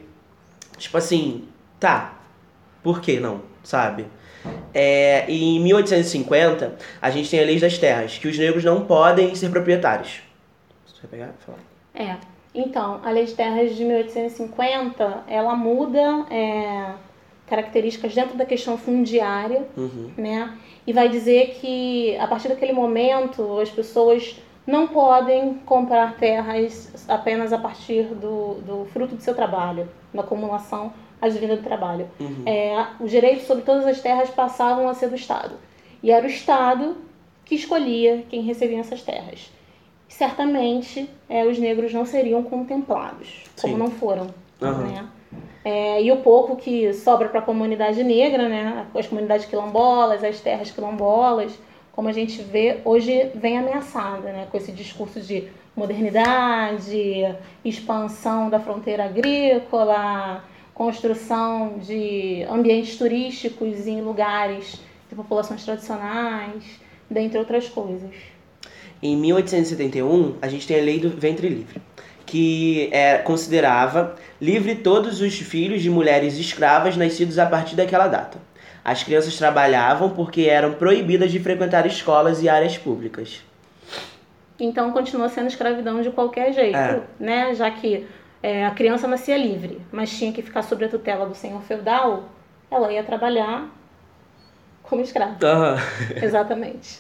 Tipo 0.79 0.99
assim, 0.99 1.45
tá, 1.79 2.19
por 2.83 3.01
que 3.01 3.21
não, 3.21 3.43
sabe? 3.63 4.07
É, 4.73 5.25
e 5.31 5.57
em 5.57 5.61
1850, 5.61 6.77
a 7.01 7.11
gente 7.11 7.31
tem 7.31 7.41
a 7.41 7.45
lei 7.45 7.59
das 7.61 7.79
terras, 7.79 8.19
que 8.19 8.29
os 8.29 8.37
negros 8.39 8.65
não 8.65 8.85
podem 8.85 9.35
ser 9.35 9.51
proprietários. 9.51 10.21
Você 10.87 11.01
vai 11.03 11.11
pegar? 11.11 11.33
Falar. 11.39 11.59
É. 11.95 12.17
Então, 12.55 13.01
a 13.05 13.11
Lei 13.11 13.25
de 13.25 13.35
Terras 13.35 13.75
de 13.75 13.85
1850, 13.85 15.25
ela 15.27 15.57
muda 15.57 16.25
é, 16.31 16.93
características 17.49 18.15
dentro 18.15 18.37
da 18.37 18.45
questão 18.45 18.79
fundiária, 18.79 19.65
Uhum. 19.77 20.11
né? 20.17 20.57
E 20.87 20.93
vai 20.93 21.09
dizer 21.09 21.57
que 21.61 22.17
a 22.19 22.27
partir 22.29 22.49
daquele 22.49 22.73
momento 22.73 23.59
as 23.59 23.71
pessoas 23.71 24.39
não 24.67 24.87
podem 24.87 25.55
comprar 25.67 26.17
terras 26.17 26.93
apenas 27.09 27.53
a 27.53 27.59
partir 27.59 28.05
do, 28.05 28.55
do 28.61 28.85
fruto 28.93 29.15
do 29.17 29.23
seu 29.23 29.35
trabalho, 29.35 29.89
da 30.13 30.23
acumulação 30.23 30.93
advinda 31.27 31.57
do 31.57 31.63
trabalho. 31.63 32.09
Uhum. 32.21 32.43
É, 32.47 32.87
os 33.01 33.11
direitos 33.11 33.47
sobre 33.47 33.65
todas 33.65 33.87
as 33.87 34.01
terras 34.01 34.31
passavam 34.31 34.89
a 34.89 34.95
ser 34.95 35.09
do 35.09 35.15
Estado. 35.15 35.55
E 36.03 36.11
era 36.11 36.25
o 36.27 36.29
Estado 36.29 36.97
que 37.45 37.55
escolhia 37.55 38.25
quem 38.29 38.43
recebia 38.43 38.81
essas 38.81 39.03
terras. 39.03 39.51
Certamente 40.09 41.09
é, 41.29 41.45
os 41.45 41.59
negros 41.59 41.93
não 41.93 42.07
seriam 42.07 42.43
contemplados, 42.43 43.45
como 43.61 43.75
Sim. 43.75 43.79
não 43.79 43.91
foram. 43.91 44.29
Aham. 44.63 44.85
Né? 44.85 45.09
É, 45.65 46.03
e 46.03 46.13
o 46.13 46.19
pouco 46.19 46.57
que 46.57 46.93
sobra 46.93 47.29
para 47.29 47.41
a 47.41 47.43
comunidade 47.43 48.05
negra, 48.05 48.49
né, 48.49 48.87
as 48.95 49.07
comunidades 49.07 49.47
quilombolas, 49.47 50.23
as 50.23 50.39
terras 50.41 50.71
quilombolas, 50.71 51.59
como 51.93 52.09
a 52.09 52.13
gente 52.13 52.43
vê, 52.43 52.81
hoje 52.85 53.31
vem 53.35 53.57
ameaçada 53.57 54.31
né, 54.31 54.47
com 54.51 54.57
esse 54.59 54.73
discurso 54.73 55.21
de 55.21 55.49
modernidade, 55.75 57.35
expansão 57.65 58.51
da 58.51 58.61
fronteira 58.61 59.05
agrícola, 59.05 60.45
construção 60.75 61.79
de 61.79 62.45
ambientes 62.51 62.97
turísticos 62.99 63.87
em 63.87 64.01
lugares 64.01 64.81
de 65.09 65.15
populações 65.15 65.65
tradicionais, 65.65 66.65
dentre 67.09 67.39
outras 67.39 67.69
coisas. 67.69 68.11
Em 69.03 69.17
1871, 69.17 70.37
a 70.43 70.49
gente 70.49 70.67
tem 70.67 70.81
a 70.81 70.83
lei 70.83 70.99
do 70.99 71.11
ventre 71.11 71.49
livre, 71.49 71.81
que 72.27 72.89
é, 72.93 73.19
considerava 73.19 74.17
livre 74.41 74.75
todos 74.75 75.21
os 75.21 75.35
filhos 75.39 75.83
de 75.83 75.91
mulheres 75.91 76.37
escravas 76.39 76.97
nascidos 76.97 77.39
a 77.39 77.47
partir 77.47 77.77
daquela 77.77 78.09
data. 78.09 78.39
As 78.85 79.03
crianças 79.03 79.37
trabalhavam 79.37 80.11
porque 80.11 80.43
eram 80.43 80.75
proibidas 80.75 81.31
de 81.31 81.39
frequentar 81.39 81.87
escolas 81.87 82.43
e 82.43 82.49
áreas 82.49 82.77
públicas. 82.77 83.43
Então 84.59 84.91
continua 84.93 85.29
sendo 85.29 85.49
escravidão 85.49 86.03
de 86.03 86.11
qualquer 86.11 86.53
jeito, 86.53 86.77
É. 86.77 87.01
né? 87.19 87.55
Já 87.55 87.71
que 87.71 88.07
é, 88.45 88.67
a 88.67 88.73
criança 88.73 89.09
nascia 89.09 89.39
livre, 89.39 89.81
mas 89.91 90.11
tinha 90.11 90.31
que 90.31 90.43
ficar 90.43 90.61
sob 90.61 90.85
a 90.85 90.89
tutela 90.91 91.25
do 91.25 91.35
senhor 91.35 91.63
feudal, 91.63 92.29
ela 92.71 92.93
ia 92.93 93.03
trabalhar 93.03 93.71
como 94.83 95.01
escrava. 95.01 95.39
Exatamente. 96.23 96.99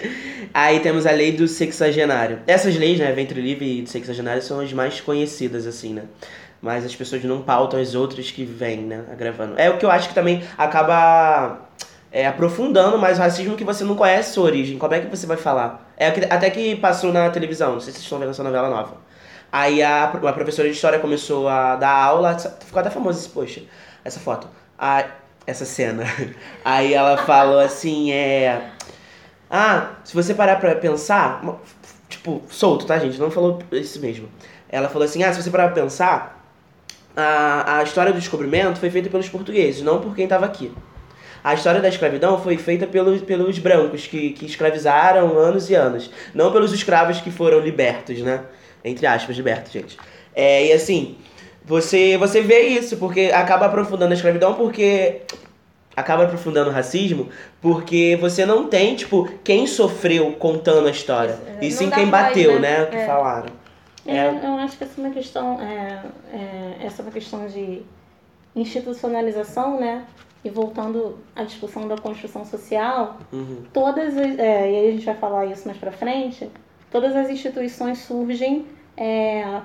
Aí 0.55 0.81
temos 0.81 1.05
a 1.05 1.11
lei 1.11 1.33
do 1.33 1.47
sexagenário. 1.47 2.41
Essas 2.47 2.75
leis, 2.77 2.99
né, 2.99 3.13
ventre 3.13 3.43
livre 3.43 3.81
e 3.81 3.83
do 3.83 3.91
sexagenário, 3.91 4.41
são 4.41 4.59
as 4.59 4.73
mais 4.73 5.03
conhecidas, 5.03 5.67
assim, 5.67 5.93
né? 5.93 6.05
Mas 6.63 6.83
as 6.83 6.97
pessoas 6.97 7.23
não 7.25 7.43
pautam 7.43 7.79
as 7.79 7.95
outras 7.95 8.31
que 8.31 8.43
vêm, 8.43 8.79
né, 8.79 9.05
agravando. 9.13 9.61
É 9.61 9.69
o 9.69 9.77
que 9.77 9.85
eu 9.85 9.91
acho 9.91 10.09
que 10.09 10.15
também 10.15 10.43
acaba 10.57 11.69
é, 12.11 12.27
aprofundando 12.27 12.97
mais 12.97 13.19
o 13.19 13.21
racismo 13.21 13.55
que 13.55 13.65
você 13.65 13.85
não 13.85 13.97
conhece 13.97 14.33
sua 14.33 14.45
origem. 14.45 14.79
Como 14.79 14.95
é 14.95 15.01
que 15.01 15.15
você 15.15 15.27
vai 15.27 15.37
falar? 15.37 15.93
É 15.95 16.07
até 16.09 16.49
que 16.49 16.75
passou 16.77 17.13
na 17.13 17.29
televisão, 17.29 17.75
não 17.75 17.81
sei 17.81 17.93
se 17.93 17.99
vocês 17.99 18.05
estão 18.05 18.19
vendo 18.19 18.31
essa 18.31 18.43
novela 18.43 18.71
nova. 18.71 19.04
Aí 19.55 19.85
a, 19.85 20.07
a 20.07 20.33
professora 20.33 20.69
de 20.69 20.75
história 20.75 20.99
começou 20.99 21.47
a 21.47 21.77
dar 21.77 21.93
aula, 21.93 22.37
ficou 22.37 22.81
até 22.81 22.91
famoso 22.91 23.21
esse 23.21 23.29
post, 23.29 23.69
essa 24.05 24.19
foto. 24.19 24.49
A, 24.77 25.05
essa 25.47 25.65
cena. 25.65 26.03
Aí 26.65 26.93
ela 26.93 27.17
falou 27.19 27.61
assim, 27.61 28.11
é... 28.11 28.73
Ah, 29.49 29.93
se 30.03 30.13
você 30.13 30.35
parar 30.35 30.57
pra 30.57 30.75
pensar, 30.75 31.41
tipo, 32.09 32.43
solto, 32.49 32.85
tá, 32.85 32.99
gente? 32.99 33.17
Não 33.17 33.31
falou 33.31 33.61
isso 33.71 34.01
mesmo. 34.01 34.29
Ela 34.69 34.89
falou 34.89 35.05
assim: 35.05 35.23
ah, 35.23 35.33
se 35.33 35.41
você 35.41 35.51
parar 35.53 35.71
pra 35.71 35.83
pensar, 35.83 36.45
a, 37.17 37.79
a 37.79 37.83
história 37.85 38.13
do 38.13 38.19
descobrimento 38.19 38.81
foi 38.81 38.91
feita 38.91 39.09
pelos 39.09 39.29
portugueses, 39.29 39.83
não 39.83 40.01
por 40.01 40.17
quem 40.17 40.27
tava 40.27 40.47
aqui. 40.47 40.73
A 41.45 41.55
história 41.55 41.81
da 41.81 41.89
escravidão 41.89 42.43
foi 42.43 42.57
feita 42.57 42.89
pelos, 42.89 43.23
pelos 43.23 43.57
brancos, 43.61 44.09
que, 44.09 44.31
que 44.31 44.47
escravizaram 44.47 45.39
anos 45.39 45.71
e 45.71 45.77
anos. 45.77 46.11
Não 46.35 46.51
pelos 46.51 46.73
escravos 46.73 47.21
que 47.21 47.31
foram 47.31 47.61
libertos, 47.61 48.19
né? 48.19 48.43
Entre 48.85 49.07
aspas, 49.07 49.35
libertos, 49.37 49.73
gente. 49.73 49.97
É, 50.35 50.67
e 50.67 50.73
assim, 50.73 51.17
você, 51.65 52.17
você 52.19 52.43
vê 52.43 52.61
isso, 52.69 52.97
porque 52.99 53.31
acaba 53.33 53.67
aprofundando 53.67 54.13
a 54.13 54.15
escravidão, 54.15 54.55
porque 54.55 55.23
acaba 55.97 56.25
aprofundando 56.25 56.71
o 56.71 56.73
racismo 56.73 57.29
porque 57.61 58.19
você 58.21 58.45
não 58.45 58.67
tem, 58.69 58.95
tipo, 58.97 59.29
quem 59.45 59.67
sofreu 59.67 60.33
contando 60.33 60.89
a 60.89 60.91
história. 60.91 61.39
E 61.61 61.69
Não 61.71 61.77
sim 61.77 61.89
quem 61.91 62.07
bateu, 62.09 62.61
né? 62.61 62.79
né? 62.79 62.83
O 62.85 62.87
que 62.91 62.97
É. 62.97 63.07
falaram. 63.07 63.47
É, 64.07 64.17
É. 64.19 64.41
eu 64.45 64.55
acho 64.57 64.77
que 64.77 64.85
essa 64.85 65.01
é 65.01 65.05
uma 65.05 65.15
questão, 65.15 65.61
é, 65.63 66.03
é, 66.33 66.87
essa 66.87 67.01
é 67.01 67.03
uma 67.05 67.13
questão 67.13 67.47
de 67.47 67.81
institucionalização, 68.55 69.79
né? 69.81 70.05
E 70.45 70.51
voltando 70.51 71.19
à 71.35 71.43
discussão 71.43 71.89
da 71.89 71.97
construção 71.97 72.45
social, 72.45 73.19
Uhum. 73.33 73.63
todas 73.73 74.17
as, 74.17 74.39
é, 74.39 74.71
e 74.73 74.77
aí 74.77 74.89
a 74.89 74.91
gente 74.93 75.07
vai 75.07 75.15
falar 75.15 75.47
isso 75.47 75.67
mais 75.67 75.79
pra 75.79 75.91
frente, 75.91 76.51
todas 76.95 77.17
as 77.17 77.29
instituições 77.29 77.99
surgem 77.99 78.67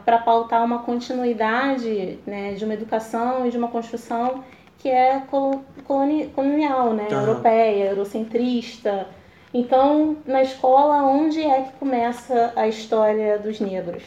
para 0.03 0.17
pautar 0.17 0.65
uma 0.65 0.79
continuidade 0.79 2.17
né, 2.25 2.53
de 2.53 2.65
uma 2.65 2.73
educação 2.73 3.45
e 3.45 3.51
de 3.51 3.57
uma 3.57 3.67
construção 3.67 4.43
que 4.79 4.89
é 4.89 5.19
colo- 5.29 5.63
coloni- 5.85 6.25
colonial, 6.29 6.91
né, 6.91 7.07
Aham. 7.11 7.27
europeia, 7.27 7.85
eurocentrista. 7.91 9.05
Então, 9.53 10.17
na 10.25 10.41
escola, 10.41 11.03
onde 11.03 11.39
é 11.39 11.61
que 11.61 11.73
começa 11.73 12.51
a 12.55 12.67
história 12.67 13.37
dos 13.37 13.59
negros 13.59 14.01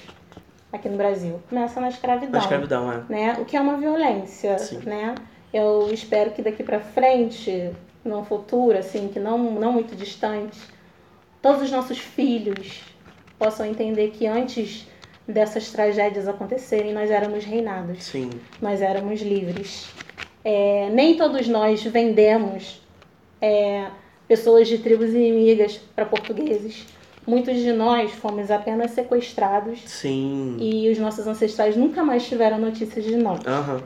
aqui 0.73 0.89
no 0.89 0.97
Brasil? 0.97 1.41
Começa 1.49 1.81
na 1.81 1.91
escravidão 1.91 2.41
escravidão, 2.41 2.91
é. 2.91 3.03
né? 3.09 3.37
O 3.39 3.45
que 3.45 3.57
é 3.57 3.61
uma 3.61 3.77
violência, 3.77 4.59
Sim. 4.59 4.81
né? 4.85 5.15
Eu 5.55 5.93
espero 5.93 6.33
que 6.33 6.43
daqui 6.43 6.65
pra 6.65 6.81
frente, 6.81 7.71
no 8.05 8.25
futuro, 8.25 8.77
assim, 8.77 9.07
que 9.07 9.21
não, 9.21 9.39
não 9.39 9.73
muito 9.73 9.95
distante, 9.95 10.59
todos 11.41 11.63
os 11.63 11.71
nossos 11.71 11.99
filhos 11.99 12.92
possam 13.43 13.67
entender 13.67 14.11
que 14.11 14.25
antes 14.25 14.87
dessas 15.27 15.69
tragédias 15.73 16.29
acontecerem, 16.29 16.93
nós 16.95 17.11
éramos 17.11 17.45
reinados, 17.45 18.05
Sim. 18.05 18.31
nós 18.61 18.81
éramos 18.81 19.21
livres. 19.21 19.89
É, 20.45 20.89
nem 20.93 21.17
todos 21.17 21.49
nós 21.49 21.83
vendemos 21.83 22.81
é, 23.41 23.87
pessoas 24.29 24.69
de 24.69 24.79
tribos 24.79 25.11
inimigas 25.11 25.77
para 25.95 26.07
portugueses. 26.07 26.87
Muitos 27.27 27.57
de 27.57 27.73
nós 27.73 28.13
fomos 28.13 28.49
apenas 28.49 28.93
sequestrados 28.93 29.81
Sim. 29.87 30.57
e 30.61 30.89
os 30.89 30.99
nossos 30.99 31.27
ancestrais 31.27 31.77
nunca 31.77 32.05
mais 32.05 32.25
tiveram 32.25 32.59
notícias 32.59 33.05
de 33.05 33.17
nós. 33.17 33.41
Aham. 33.45 33.83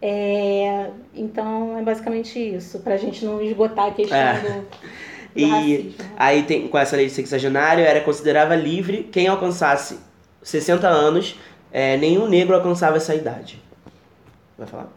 É, 0.00 0.90
então 1.14 1.76
é 1.76 1.82
basicamente 1.82 2.38
isso, 2.38 2.78
pra 2.80 2.96
gente 2.96 3.24
não 3.24 3.40
esgotar 3.42 3.86
a 3.86 3.90
questão 3.92 4.16
É. 4.18 4.40
do 4.40 4.66
E 5.34 5.44
racismo. 5.44 5.94
aí 6.16 6.42
tem, 6.42 6.68
com 6.68 6.78
essa 6.78 6.96
lei 6.96 7.06
de 7.06 7.12
sexagenário, 7.12 7.84
era 7.84 8.00
considerava 8.00 8.54
livre 8.54 9.04
quem 9.10 9.26
alcançasse 9.26 9.98
60 10.42 10.86
anos, 10.88 11.38
é, 11.72 11.96
nenhum 11.96 12.28
negro 12.28 12.54
alcançava 12.54 12.96
essa 12.96 13.14
idade. 13.14 13.60
Vai 14.58 14.66
falar? 14.66 14.88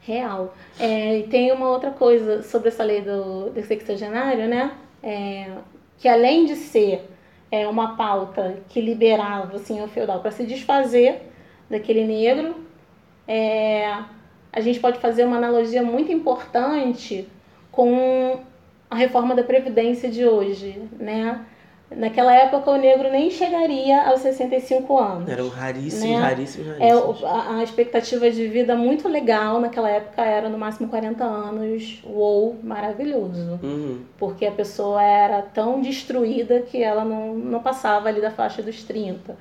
Real. 0.00 0.54
É, 0.78 1.22
tem 1.30 1.52
uma 1.52 1.68
outra 1.68 1.90
coisa 1.90 2.42
sobre 2.42 2.68
essa 2.68 2.82
lei 2.82 3.02
do, 3.02 3.50
do 3.50 3.62
sexagenário, 3.62 4.48
né? 4.48 4.72
É, 5.02 5.50
que 5.98 6.08
além 6.08 6.46
de 6.46 6.56
ser 6.56 7.08
é, 7.50 7.66
uma 7.66 7.96
pauta 7.96 8.58
que 8.68 8.80
liberava 8.80 9.56
o 9.56 9.58
senhor 9.58 9.88
feudal 9.88 10.20
para 10.20 10.30
se 10.30 10.44
desfazer 10.44 11.22
daquele 11.68 12.04
negro, 12.04 12.54
é, 13.26 14.02
a 14.52 14.60
gente 14.60 14.80
pode 14.80 14.98
fazer 14.98 15.24
uma 15.24 15.36
analogia 15.36 15.82
muito 15.82 16.10
importante 16.10 17.28
com 17.70 18.40
a 18.90 18.96
reforma 18.96 19.34
da 19.34 19.42
Previdência 19.42 20.10
de 20.10 20.24
hoje, 20.26 20.80
né? 20.98 21.44
Naquela 21.90 22.34
época, 22.34 22.70
o 22.70 22.76
negro 22.76 23.10
nem 23.10 23.30
chegaria 23.30 24.02
aos 24.02 24.20
65 24.20 24.98
anos. 24.98 25.26
Eram 25.28 25.48
raríssimos, 25.48 26.04
Né? 26.04 26.16
raríssimos, 26.20 26.68
É, 26.68 26.72
raríssimos. 26.92 27.22
o- 27.22 27.26
a, 27.26 27.56
a 27.56 27.62
expectativa 27.64 28.30
de 28.30 28.46
vida 28.46 28.76
muito 28.76 29.08
legal 29.08 29.58
naquela 29.58 29.88
época 29.88 30.22
era 30.22 30.50
no 30.50 30.58
máximo 30.58 30.88
40 30.88 31.24
anos. 31.24 32.02
Uou, 32.04 32.56
maravilhoso. 32.62 33.58
Uhum. 33.62 34.00
Porque 34.18 34.44
a 34.44 34.50
pessoa 34.52 35.02
era 35.02 35.40
tão 35.40 35.80
destruída 35.80 36.60
que 36.60 36.82
ela 36.82 37.06
não, 37.06 37.34
não 37.34 37.60
passava 37.62 38.08
ali 38.10 38.20
da 38.20 38.30
faixa 38.30 38.60
dos 38.62 38.82
30. 38.84 39.34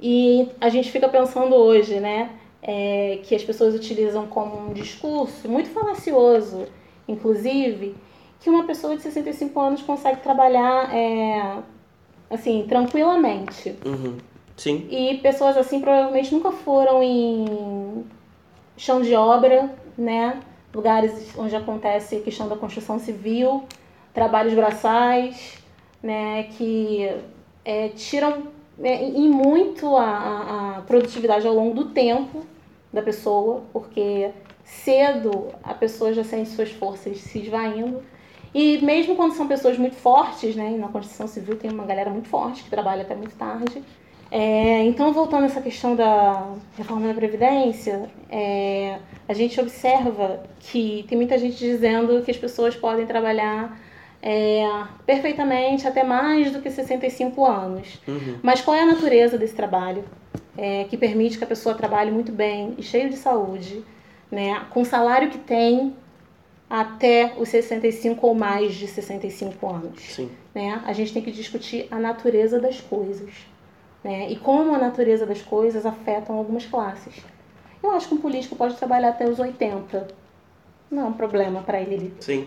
E 0.00 0.48
a 0.60 0.68
gente 0.68 0.92
fica 0.92 1.08
pensando 1.08 1.54
hoje, 1.56 1.98
né? 1.98 2.30
é, 2.62 3.20
que 3.24 3.34
as 3.34 3.42
pessoas 3.42 3.74
utilizam 3.74 4.26
como 4.26 4.68
um 4.68 4.72
discurso 4.74 5.48
muito 5.48 5.70
falacioso, 5.70 6.66
inclusive, 7.08 7.94
que 8.40 8.48
uma 8.50 8.64
pessoa 8.64 8.96
de 8.96 9.02
65 9.02 9.60
anos 9.60 9.82
consegue 9.82 10.20
trabalhar 10.20 10.94
é, 10.94 11.58
assim, 12.30 12.64
tranquilamente. 12.68 13.76
Uhum. 13.84 14.16
Sim. 14.56 14.86
E 14.90 15.18
pessoas 15.18 15.56
assim 15.56 15.80
provavelmente 15.80 16.34
nunca 16.34 16.50
foram 16.52 17.02
em 17.02 18.04
chão 18.76 19.00
de 19.02 19.14
obra, 19.14 19.70
né? 19.96 20.40
Lugares 20.74 21.32
onde 21.36 21.54
acontece 21.56 22.16
a 22.16 22.20
questão 22.20 22.48
da 22.48 22.56
construção 22.56 22.98
civil, 22.98 23.64
trabalhos 24.14 24.54
braçais, 24.54 25.58
né? 26.02 26.44
Que 26.56 27.10
é, 27.64 27.88
tiram 27.88 28.44
em 28.82 29.28
muito 29.28 29.94
a, 29.96 30.04
a- 30.06 30.76
a 30.78 30.80
produtividade 30.82 31.46
ao 31.46 31.54
longo 31.54 31.74
do 31.74 31.90
tempo 31.90 32.42
da 32.92 33.02
pessoa, 33.02 33.62
porque 33.72 34.30
cedo 34.64 35.48
a 35.62 35.74
pessoa 35.74 36.12
já 36.14 36.24
sente 36.24 36.48
suas 36.50 36.70
forças 36.70 37.18
se 37.18 37.40
esvaindo. 37.40 38.02
E 38.54 38.78
mesmo 38.78 39.14
quando 39.14 39.34
são 39.34 39.46
pessoas 39.46 39.78
muito 39.78 39.96
fortes, 39.96 40.56
né? 40.56 40.70
Na 40.78 40.88
construção 40.88 41.26
civil 41.26 41.56
tem 41.56 41.70
uma 41.70 41.84
galera 41.84 42.10
muito 42.10 42.28
forte 42.28 42.64
que 42.64 42.70
trabalha 42.70 43.02
até 43.02 43.14
muito 43.14 43.34
tarde. 43.36 43.82
É, 44.30 44.84
então, 44.84 45.12
voltando 45.12 45.42
a 45.42 45.46
essa 45.46 45.60
questão 45.60 45.96
da 45.96 46.46
reforma 46.76 47.08
da 47.08 47.14
Previdência, 47.14 48.08
é, 48.28 48.98
a 49.28 49.34
gente 49.34 49.60
observa 49.60 50.44
que 50.60 51.04
tem 51.08 51.18
muita 51.18 51.36
gente 51.36 51.58
dizendo 51.58 52.22
que 52.22 52.30
as 52.30 52.36
pessoas 52.36 52.76
podem 52.76 53.06
trabalhar 53.06 53.76
é, 54.22 54.64
perfeitamente 55.04 55.86
até 55.86 56.04
mais 56.04 56.52
do 56.52 56.60
que 56.60 56.70
65 56.70 57.44
anos. 57.44 58.00
Uhum. 58.06 58.38
Mas 58.40 58.60
qual 58.60 58.76
é 58.76 58.82
a 58.82 58.86
natureza 58.86 59.36
desse 59.36 59.54
trabalho? 59.54 60.04
É, 60.56 60.84
que 60.84 60.96
permite 60.96 61.38
que 61.38 61.44
a 61.44 61.46
pessoa 61.46 61.74
trabalhe 61.74 62.10
muito 62.10 62.30
bem 62.30 62.74
e 62.76 62.82
cheio 62.82 63.08
de 63.08 63.16
saúde, 63.16 63.82
né, 64.30 64.62
com 64.70 64.82
o 64.82 64.84
salário 64.84 65.30
que 65.30 65.38
tem 65.38 65.94
até 66.70 67.34
os 67.36 67.48
65 67.48 68.24
ou 68.24 68.32
mais 68.32 68.74
de 68.76 68.86
65 68.86 69.68
anos 69.68 70.00
Sim. 70.00 70.30
né? 70.54 70.80
A 70.86 70.92
gente 70.92 71.12
tem 71.12 71.20
que 71.20 71.32
discutir 71.32 71.88
a 71.90 71.98
natureza 71.98 72.60
das 72.60 72.80
coisas, 72.80 73.34
né? 74.04 74.30
E 74.30 74.36
como 74.36 74.72
a 74.72 74.78
natureza 74.78 75.26
das 75.26 75.42
coisas 75.42 75.84
afetam 75.84 76.36
algumas 76.36 76.64
classes. 76.64 77.24
Eu 77.82 77.90
acho 77.90 78.08
que 78.08 78.14
um 78.14 78.20
político 78.20 78.54
pode 78.54 78.76
trabalhar 78.76 79.08
até 79.08 79.28
os 79.28 79.40
80. 79.40 80.06
Não 80.88 81.02
é 81.02 81.06
um 81.06 81.12
problema 81.12 81.62
para 81.62 81.80
ele, 81.80 82.14
Sim. 82.20 82.46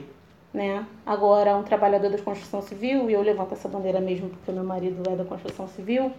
né? 0.53 0.85
Agora, 1.05 1.57
um 1.57 1.63
trabalhador 1.63 2.09
da 2.09 2.17
construção 2.17 2.61
civil, 2.61 3.09
e 3.09 3.13
eu 3.13 3.21
levanto 3.21 3.53
essa 3.53 3.67
bandeira 3.67 3.99
mesmo 3.99 4.29
porque 4.29 4.51
meu 4.53 4.63
marido 4.63 5.03
é 5.09 5.15
da 5.17 5.25
construção 5.25 5.67
civil, 5.67 6.13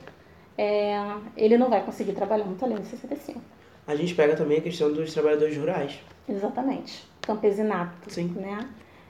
é, 0.58 0.94
ele 1.36 1.56
não 1.56 1.70
vai 1.70 1.82
conseguir 1.82 2.12
trabalhar 2.12 2.44
muito 2.44 2.62
além 2.64 2.78
de 2.78 2.86
65. 2.86 3.40
A 3.86 3.94
gente 3.94 4.14
pega 4.14 4.34
também 4.36 4.58
a 4.58 4.60
questão 4.62 4.92
dos 4.92 5.12
trabalhadores 5.12 5.56
rurais. 5.56 5.98
Exatamente. 6.28 7.04
Campesinato. 7.20 8.10
Sim. 8.10 8.28
Né? 8.36 8.66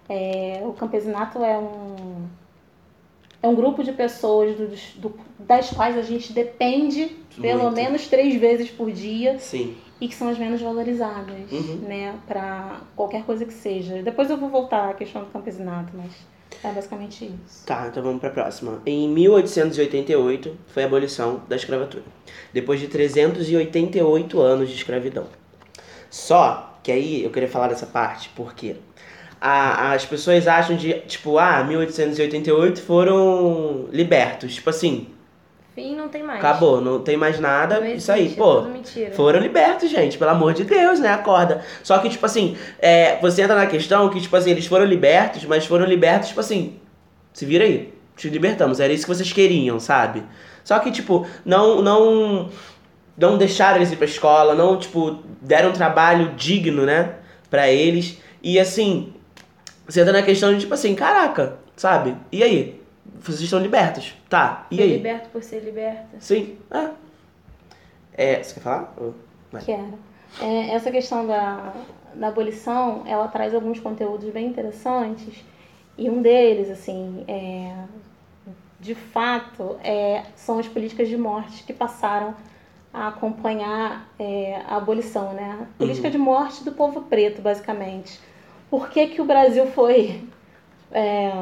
É, 0.09 0.63
o 0.65 0.73
campesinato 0.73 1.43
é 1.45 1.57
um, 1.59 2.27
é 3.43 3.49
um 3.49 3.55
grupo 3.55 3.83
de 3.85 3.93
pessoas 3.93 4.57
do- 4.57 5.01
do- 5.01 5.15
das 5.39 5.71
quais 5.71 5.97
a 5.97 6.03
gente 6.03 6.33
depende 6.33 7.07
pelo 7.41 7.65
Muito. 7.65 7.77
menos 7.77 8.09
três 8.09 8.35
vezes 8.41 8.71
por 8.71 8.91
dia 8.91 9.39
Sim. 9.39 9.77
e 10.01 10.09
que 10.09 10.15
são 10.15 10.29
as 10.29 10.39
menos 10.39 10.61
valorizadas, 10.61 11.51
Uhum. 11.53 11.77
né? 11.87 12.15
Para 12.27 12.81
qualquer 12.97 13.25
coisa 13.25 13.45
que 13.45 13.53
seja. 13.53 14.03
Depois 14.03 14.29
eu 14.31 14.37
vou 14.37 14.49
voltar 14.49 14.91
à 14.91 14.95
questão 14.95 15.23
do 15.23 15.31
campesinato, 15.31 15.93
mas 15.95 16.11
é 16.63 16.71
basicamente 16.73 17.25
isso. 17.25 17.65
Tá, 17.67 17.87
então 17.91 18.03
vamos 18.03 18.21
pra 18.21 18.31
próxima. 18.31 18.81
Em 18.87 19.09
1888 19.09 20.57
foi 20.69 20.83
a 20.83 20.87
abolição 20.87 21.43
da 21.49 21.57
escravatura. 21.57 22.03
Depois 22.53 22.81
de 22.81 22.89
388 22.89 24.41
anos 24.41 24.69
de 24.69 24.75
escravidão. 24.77 25.27
Só 26.11 26.79
que 26.83 26.93
aí 26.93 27.25
eu 27.25 27.31
queria 27.31 27.49
falar 27.49 27.69
dessa 27.69 27.87
parte, 27.87 28.31
porque 28.37 28.77
a- 29.41 29.93
as 29.93 30.05
pessoas 30.07 30.47
acham 30.47 30.77
de, 30.77 30.93
tipo, 31.01 31.39
ah, 31.39 31.65
1888 31.65 32.81
foram 32.83 33.89
libertos. 33.91 34.55
Tipo 34.55 34.71
assim, 34.71 35.09
Fim 35.75 35.97
não 35.97 36.09
tem 36.09 36.23
mais. 36.23 36.39
acabou, 36.39 36.81
não 36.81 37.01
tem 37.01 37.17
mais 37.17 37.41
nada, 37.41 37.85
isso 37.89 38.13
aí, 38.13 38.27
existe, 38.27 38.39
pô. 38.39 38.65
É. 38.97 39.11
Foram 39.11 39.41
libertos, 39.41 39.91
gente, 39.91 40.17
pelo 40.17 40.31
amor 40.31 40.55
de 40.55 40.63
Deus, 40.63 41.01
né? 41.01 41.09
Acorda. 41.09 41.63
Só 41.83 41.99
que, 41.99 42.09
tipo 42.09 42.25
assim, 42.25 42.57
é, 42.79 43.19
você 43.21 43.43
entra 43.43 43.57
na 43.57 43.67
questão 43.67 44.09
que, 44.09 44.21
tipo 44.21 44.37
assim, 44.37 44.53
eles 44.53 44.67
foram 44.67 44.85
libertos, 44.85 45.45
mas 45.45 45.67
foram 45.67 45.85
libertos, 45.85 46.29
tipo 46.29 46.39
assim, 46.39 46.79
se 47.33 47.45
vira 47.45 47.65
aí, 47.65 47.93
te 48.17 48.29
libertamos, 48.29 48.79
era 48.79 48.93
isso 48.93 49.05
que 49.05 49.13
vocês 49.13 49.33
queriam, 49.33 49.81
sabe? 49.81 50.23
Só 50.63 50.79
que, 50.79 50.93
tipo, 50.93 51.27
não, 51.45 51.83
não, 51.83 52.49
não 53.19 53.37
deixaram 53.37 53.77
eles 53.77 53.91
ir 53.91 53.97
pra 53.97 54.07
escola, 54.07 54.55
não, 54.55 54.79
tipo, 54.79 55.19
deram 55.43 55.71
um 55.71 55.73
trabalho 55.73 56.35
digno, 56.37 56.87
né, 56.87 57.17
pra 57.51 57.69
eles. 57.69 58.19
E, 58.41 58.61
assim, 58.61 59.13
você 59.89 60.03
entra 60.03 60.13
na 60.13 60.23
questão 60.23 60.55
de, 60.55 60.61
tipo 60.61 60.75
assim, 60.75 60.95
caraca, 60.95 61.59
sabe? 61.75 62.17
E 62.31 62.45
aí? 62.45 62.84
Vocês 63.21 63.41
estão 63.41 63.59
libertos, 63.59 64.15
tá? 64.29 64.67
E 64.71 64.81
aí? 64.81 64.93
liberto 64.97 65.29
por 65.31 65.43
ser 65.43 65.61
liberta. 65.61 66.17
Sim, 66.19 66.59
é. 66.71 66.91
É, 68.17 68.43
você 68.43 68.55
quer 68.55 68.61
falar? 68.61 68.95
Vai. 69.51 69.63
Quero. 69.63 69.99
É, 70.41 70.71
essa 70.75 70.91
questão 70.91 71.27
da, 71.27 71.75
da 72.15 72.29
abolição, 72.29 73.03
ela 73.07 73.29
traz 73.29 73.55
alguns 73.55 73.79
conteúdos 73.81 74.29
bem 74.31 74.47
interessantes. 74.47 75.45
E 75.97 76.11
um 76.11 76.23
deles, 76.23 76.71
assim, 76.71 77.25
é, 77.29 77.73
de 78.81 78.95
fato, 78.95 79.77
é, 79.83 80.25
são 80.35 80.59
as 80.59 80.67
políticas 80.67 81.09
de 81.09 81.17
morte 81.17 81.63
que 81.63 81.73
passaram 81.73 82.35
a 82.93 83.09
acompanhar 83.09 84.09
é, 84.19 84.63
a 84.69 84.77
abolição, 84.77 85.33
né? 85.33 85.67
Política 85.79 86.11
de 86.11 86.19
morte 86.19 86.63
do 86.65 86.73
povo 86.73 87.03
preto, 87.03 87.43
basicamente. 87.43 88.21
Por 88.71 88.89
que, 88.89 89.09
que 89.09 89.21
o 89.21 89.25
Brasil 89.25 89.67
foi, 89.69 90.23
é, 90.93 91.33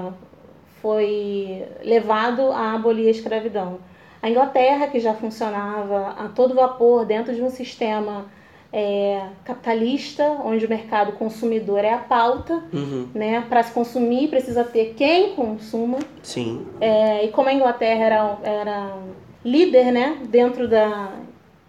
foi 0.82 1.64
levado 1.84 2.50
a 2.52 2.74
abolir 2.74 3.06
a 3.06 3.10
escravidão? 3.10 3.78
A 4.20 4.28
Inglaterra, 4.28 4.88
que 4.88 5.00
já 5.00 5.14
funcionava 5.14 6.08
a 6.18 6.28
todo 6.28 6.54
vapor 6.54 7.06
dentro 7.06 7.34
de 7.34 7.40
um 7.42 7.50
sistema 7.50 8.26
é, 8.72 9.26
capitalista, 9.44 10.24
onde 10.44 10.64
o 10.66 10.68
mercado 10.68 11.12
consumidor 11.12 11.84
é 11.84 11.92
a 11.92 11.98
pauta, 11.98 12.62
Uhum. 12.72 13.08
né? 13.14 13.44
Para 13.48 13.62
se 13.62 13.72
consumir 13.72 14.28
precisa 14.28 14.64
ter 14.64 14.94
quem 14.96 15.34
consuma. 15.34 15.98
Sim. 16.22 16.66
É, 16.80 17.24
e 17.24 17.28
como 17.28 17.48
a 17.48 17.52
Inglaterra 17.52 18.04
era, 18.04 18.38
era 18.42 18.96
líder, 19.44 19.92
né, 19.92 20.18
dentro 20.28 20.68
da 20.68 21.10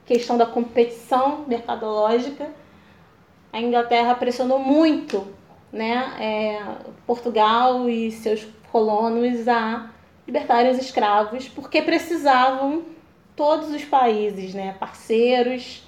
questão 0.06 0.38
da 0.38 0.46
competição 0.46 1.44
mercadológica, 1.48 2.48
a 3.52 3.60
Inglaterra 3.60 4.14
pressionou 4.16 4.60
muito, 4.60 5.26
né, 5.72 6.14
é, 6.20 6.60
Portugal 7.08 7.90
e 7.90 8.12
seus 8.12 8.46
colonos 8.74 9.48
a 9.48 9.92
libertarem 10.26 10.72
os 10.72 10.80
escravos, 10.80 11.48
porque 11.48 11.80
precisavam 11.80 12.82
todos 13.36 13.70
os 13.70 13.86
países, 13.86 14.56
né, 14.56 14.76
parceiros, 14.80 15.84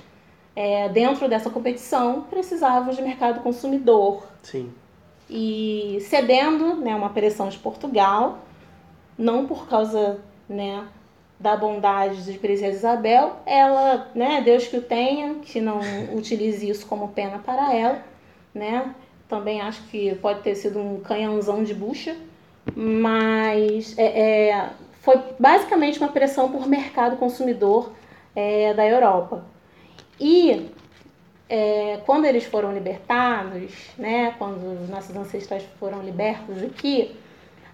é, 0.56 0.88
dentro 0.88 1.28
dessa 1.28 1.50
competição, 1.50 2.22
precisavam 2.30 2.94
de 2.94 3.02
mercado 3.02 3.42
consumidor 3.42 4.24
Sim. 4.44 4.72
e 5.28 5.98
cedendo 6.02 6.76
né, 6.76 6.96
uma 6.96 7.10
pressão 7.10 7.50
de 7.50 7.58
Portugal, 7.58 8.38
não 9.18 9.48
por 9.48 9.68
causa 9.68 10.20
né, 10.48 10.88
da 11.40 11.58
bondade 11.58 12.24
de 12.24 12.38
Princesa 12.38 12.78
Isabel, 12.78 13.38
ela, 13.48 14.12
né, 14.14 14.42
Deus 14.42 14.68
que 14.68 14.78
o 14.78 14.82
tenha, 14.82 15.36
que 15.36 15.60
não 15.60 15.80
utilize 16.16 16.70
isso 16.70 16.86
como 16.86 17.08
pena 17.10 17.40
para 17.40 17.74
ela, 17.74 18.04
né? 18.54 18.94
Também 19.28 19.60
acho 19.60 19.82
que 19.88 20.14
pode 20.16 20.42
ter 20.42 20.54
sido 20.54 20.80
um 20.80 21.00
canhãozão 21.00 21.64
de 21.64 21.74
bucha, 21.74 22.16
mas 22.76 23.98
é, 23.98 24.50
é, 24.50 24.70
foi 25.02 25.20
basicamente 25.38 26.00
uma 26.00 26.10
pressão 26.10 26.52
por 26.52 26.68
mercado 26.68 27.18
consumidor 27.18 27.92
é, 28.36 28.74
da 28.74 28.86
Europa. 28.86 29.44
E 30.20 30.72
é, 31.50 32.00
quando 32.06 32.26
eles 32.26 32.46
foram 32.46 32.74
libertados, 32.74 33.74
né, 33.98 34.34
quando 34.38 34.82
os 34.84 34.90
nossos 34.90 35.16
ancestrais 35.16 35.64
foram 35.80 36.02
libertos 36.02 36.64
aqui, 36.64 37.16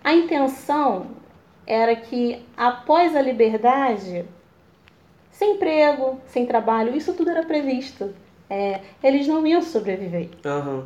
a 0.03 0.13
intenção 0.13 1.07
era 1.65 1.95
que 1.95 2.43
após 2.57 3.15
a 3.15 3.21
liberdade, 3.21 4.25
sem 5.31 5.53
emprego, 5.53 6.19
sem 6.27 6.45
trabalho, 6.45 6.95
isso 6.95 7.13
tudo 7.13 7.29
era 7.29 7.43
previsto. 7.43 8.13
É, 8.49 8.81
eles 9.01 9.27
não 9.27 9.45
iam 9.47 9.61
sobreviver. 9.61 10.29
Aham. 10.45 10.85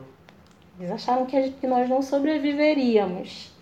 Eles 0.79 0.91
acharam 0.91 1.25
que, 1.25 1.41
gente- 1.41 1.57
que 1.57 1.65
nós 1.65 1.89
não 1.89 2.01
sobreviveríamos. 2.01 3.54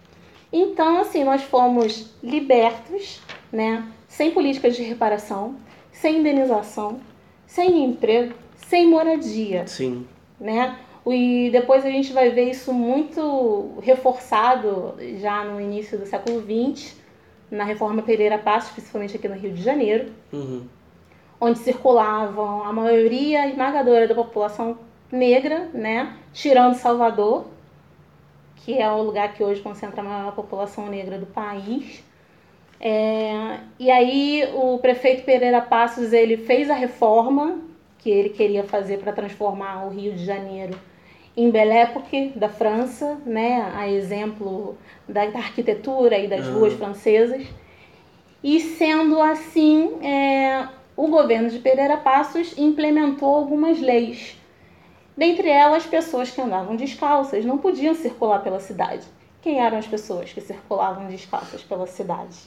Então, 0.53 0.99
assim, 0.99 1.23
nós 1.23 1.41
fomos 1.41 2.13
libertos, 2.21 3.19
né? 3.51 3.83
Sem 4.07 4.29
políticas 4.31 4.75
de 4.75 4.83
reparação, 4.83 5.55
sem 5.91 6.19
indenização, 6.19 6.99
sem 7.47 7.83
emprego, 7.83 8.35
sem 8.67 8.87
moradia, 8.87 9.65
Sim. 9.65 10.05
né? 10.39 10.77
E 11.07 11.49
depois 11.51 11.83
a 11.83 11.89
gente 11.89 12.13
vai 12.13 12.29
ver 12.29 12.49
isso 12.51 12.71
muito 12.71 13.73
reforçado 13.81 14.93
já 15.19 15.43
no 15.43 15.59
início 15.59 15.97
do 15.97 16.05
século 16.05 16.39
XX, 16.41 16.95
na 17.49 17.63
reforma 17.63 18.03
Pereira 18.03 18.37
Passos, 18.37 18.71
principalmente 18.71 19.17
aqui 19.17 19.27
no 19.27 19.35
Rio 19.35 19.51
de 19.53 19.61
Janeiro, 19.61 20.11
Uhum. 20.31 20.63
onde 21.41 21.59
circulavam 21.59 22.63
a 22.63 22.71
maioria 22.71 23.47
esmagadora 23.49 24.07
da 24.07 24.15
população 24.15 24.77
negra, 25.11 25.69
né? 25.73 26.15
Tirando 26.31 26.75
Salvador, 26.75 27.45
que 28.63 28.77
é 28.79 28.89
o 28.89 29.01
lugar 29.03 29.33
que 29.33 29.43
hoje 29.43 29.61
concentra 29.61 30.01
a 30.01 30.03
maior 30.03 30.33
população 30.33 30.87
negra 30.87 31.17
do 31.17 31.25
país. 31.25 32.03
É, 32.79 33.59
e 33.79 33.89
aí 33.91 34.49
o 34.53 34.77
prefeito 34.79 35.23
Pereira 35.23 35.61
Passos 35.61 36.11
ele 36.11 36.37
fez 36.37 36.69
a 36.69 36.73
reforma 36.73 37.59
que 37.99 38.09
ele 38.09 38.29
queria 38.29 38.63
fazer 38.63 38.99
para 38.99 39.13
transformar 39.13 39.85
o 39.85 39.89
Rio 39.89 40.13
de 40.13 40.25
Janeiro 40.25 40.77
em 41.35 41.49
Belle 41.49 41.71
Époque 41.71 42.31
da 42.35 42.49
França, 42.49 43.17
né? 43.25 43.71
A 43.75 43.89
exemplo 43.89 44.77
da, 45.07 45.25
da 45.27 45.39
arquitetura 45.39 46.17
e 46.17 46.27
das 46.27 46.45
Ah. 46.47 46.51
ruas 46.51 46.73
francesas. 46.73 47.45
E 48.43 48.59
sendo 48.59 49.21
assim, 49.21 50.03
é, 50.03 50.67
o 50.95 51.07
governo 51.07 51.49
de 51.49 51.59
Pereira 51.59 51.97
Passos 51.97 52.57
implementou 52.57 53.33
algumas 53.35 53.79
leis. 53.79 54.37
Dentre 55.15 55.47
elas, 55.47 55.85
pessoas 55.85 56.31
que 56.31 56.41
andavam 56.41 56.75
descalças 56.75 57.45
não 57.45 57.57
podiam 57.57 57.93
circular 57.93 58.39
pela 58.39 58.59
cidade. 58.59 59.05
Quem 59.41 59.59
eram 59.59 59.77
as 59.77 59.87
pessoas 59.87 60.31
que 60.33 60.41
circulavam 60.41 61.07
descalças 61.07 61.61
pela 61.61 61.85
cidade? 61.85 62.37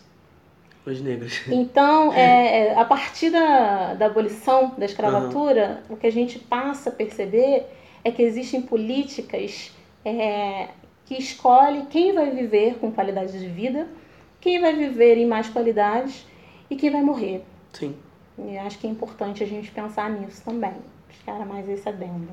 Os 0.84 1.00
negros. 1.00 1.42
Então, 1.48 2.12
é, 2.14 2.68
é, 2.68 2.78
a 2.78 2.84
partir 2.84 3.30
da, 3.30 3.94
da 3.94 4.06
abolição 4.06 4.74
da 4.76 4.86
escravatura, 4.86 5.82
o 5.88 5.96
que 5.96 6.06
a 6.06 6.12
gente 6.12 6.38
passa 6.38 6.90
a 6.90 6.92
perceber 6.92 7.66
é 8.02 8.10
que 8.10 8.22
existem 8.22 8.62
políticas 8.62 9.72
é, 10.04 10.68
que 11.04 11.14
escolhem 11.14 11.86
quem 11.86 12.12
vai 12.12 12.30
viver 12.30 12.78
com 12.78 12.90
qualidade 12.90 13.38
de 13.38 13.48
vida, 13.48 13.86
quem 14.40 14.60
vai 14.60 14.74
viver 14.74 15.16
em 15.18 15.26
mais 15.26 15.48
qualidade 15.48 16.24
e 16.70 16.76
quem 16.76 16.90
vai 16.90 17.02
morrer. 17.02 17.44
Sim. 17.72 17.96
E 18.38 18.56
acho 18.58 18.78
que 18.78 18.86
é 18.86 18.90
importante 18.90 19.42
a 19.42 19.46
gente 19.46 19.70
pensar 19.70 20.10
nisso 20.10 20.42
também. 20.44 20.74
Era 21.26 21.44
mais 21.44 21.68
esse 21.68 21.88
adendo. 21.88 22.28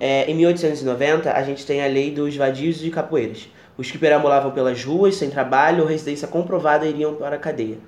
É, 0.00 0.30
em 0.30 0.34
1890, 0.34 1.32
a 1.32 1.42
gente 1.42 1.66
tem 1.66 1.82
a 1.82 1.86
lei 1.86 2.10
dos 2.10 2.34
vadios 2.36 2.82
e 2.84 2.90
capoeiras. 2.90 3.48
Os 3.76 3.90
que 3.90 3.98
perambulavam 3.98 4.50
pelas 4.52 4.82
ruas, 4.84 5.16
sem 5.16 5.30
trabalho 5.30 5.82
ou 5.82 5.88
residência 5.88 6.26
comprovada, 6.28 6.86
iriam 6.86 7.14
para 7.14 7.36
a 7.36 7.38
cadeia. 7.38 7.78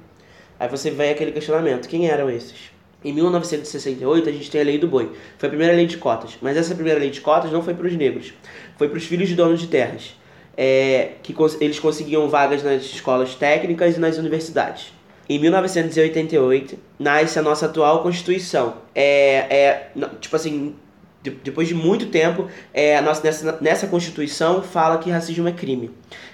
Aí 0.59 0.69
você 0.69 0.91
vem 0.91 1.11
aquele 1.11 1.33
questionamento: 1.33 1.89
quem 1.89 2.09
eram 2.09 2.29
esses? 2.31 2.73
Em 3.05 3.13
1968, 3.13 4.29
a 4.29 4.33
gente 4.33 4.51
tem 4.51 4.61
a 4.61 4.65
lei 4.65 4.79
do 4.79 4.89
boi. 4.89 5.13
Foi 5.37 5.47
a 5.47 5.51
primeira 5.51 5.75
lei 5.75 5.87
de 5.87 5.99
cotas. 5.99 6.39
Mas 6.41 6.57
essa 6.57 6.75
primeira 6.75 6.99
lei 6.99 7.11
de 7.11 7.21
cotas 7.21 7.53
não 7.53 7.63
foi 7.63 7.75
para 7.75 7.87
os 7.87 7.95
negros. 7.95 8.33
Foi 8.79 8.89
para 8.89 8.97
os 8.97 9.05
filhos 9.05 9.29
de 9.29 9.35
donos 9.35 9.61
de 9.61 9.67
terras. 9.67 10.17
É, 10.57 11.13
que 11.23 11.33
cons- 11.35 11.59
eles 11.61 11.79
conseguiam 11.79 12.29
vagas 12.29 12.63
nas 12.63 12.83
escolas 12.83 13.35
técnicas 13.35 13.97
e 13.97 14.01
nas 14.01 14.17
universidades. 14.17 14.93
Em 15.29 15.39
1988, 15.39 16.79
nasce 16.99 17.39
a 17.39 17.43
nossa 17.43 17.67
atual 17.67 18.03
Constituição. 18.03 18.75
É, 18.95 19.37
é, 19.51 19.91
tipo 20.21 20.37
assim, 20.37 20.75
de- 21.23 21.31
depois 21.31 21.67
de 21.69 21.75
muito 21.75 22.07
tempo, 22.07 22.49
é, 22.73 22.97
a 22.99 23.03
nossa, 23.03 23.23
nessa, 23.25 23.59
nessa 23.61 23.87
Constituição 23.87 24.63
fala 24.63 24.99
que 24.99 25.11
racismo 25.11 25.49
é 25.49 25.53
crime. 25.53 25.91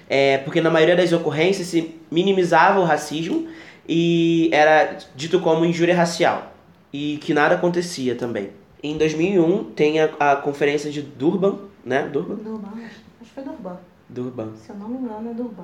É, 0.09 0.39
porque 0.39 0.59
na 0.59 0.69
maioria 0.69 0.95
das 0.95 1.13
ocorrências 1.13 1.67
se 1.67 1.95
minimizava 2.11 2.79
o 2.79 2.83
racismo 2.83 3.47
e 3.87 4.49
era 4.51 4.97
dito 5.15 5.39
como 5.39 5.63
injúria 5.65 5.95
racial. 5.95 6.51
E 6.91 7.17
que 7.21 7.33
nada 7.33 7.55
acontecia 7.55 8.15
também. 8.15 8.49
Em 8.83 8.97
2001 8.97 9.63
tem 9.75 10.01
a, 10.01 10.09
a 10.19 10.35
conferência 10.35 10.91
de 10.91 11.01
Durban, 11.01 11.59
né? 11.85 12.09
Durban? 12.11 12.35
Durban, 12.35 12.69
acho 12.85 12.95
que 13.19 13.25
foi 13.33 13.43
Durban. 13.43 13.77
Durban. 14.09 14.49
Se 14.57 14.71
eu 14.71 14.75
não 14.75 14.89
me 14.89 14.97
engano, 14.97 15.31
é 15.31 15.33
Durban. 15.33 15.63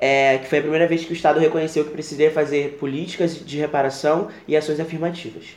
É, 0.00 0.38
que 0.38 0.48
foi 0.48 0.58
a 0.58 0.62
primeira 0.62 0.86
vez 0.86 1.04
que 1.04 1.12
o 1.12 1.14
Estado 1.14 1.38
reconheceu 1.38 1.84
que 1.84 1.90
precisaria 1.90 2.30
fazer 2.30 2.78
políticas 2.78 3.44
de 3.44 3.58
reparação 3.58 4.28
e 4.48 4.56
ações 4.56 4.80
afirmativas. 4.80 5.48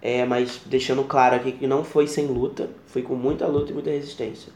É, 0.00 0.24
mas 0.24 0.60
deixando 0.64 1.02
claro 1.04 1.36
aqui 1.36 1.52
que 1.52 1.66
não 1.66 1.84
foi 1.84 2.06
sem 2.06 2.26
luta, 2.26 2.70
foi 2.86 3.02
com 3.02 3.14
muita 3.14 3.46
luta 3.46 3.70
e 3.70 3.74
muita 3.74 3.90
resistência. 3.90 4.52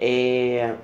É, 0.00 0.74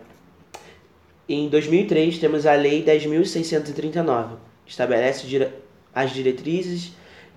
em 1.28 1.48
2003 1.48 2.18
temos 2.18 2.46
a 2.46 2.54
Lei 2.54 2.82
10.639, 2.82 4.30
que 4.64 4.70
estabelece 4.70 5.50
as 5.94 6.10
diretrizes 6.10 6.92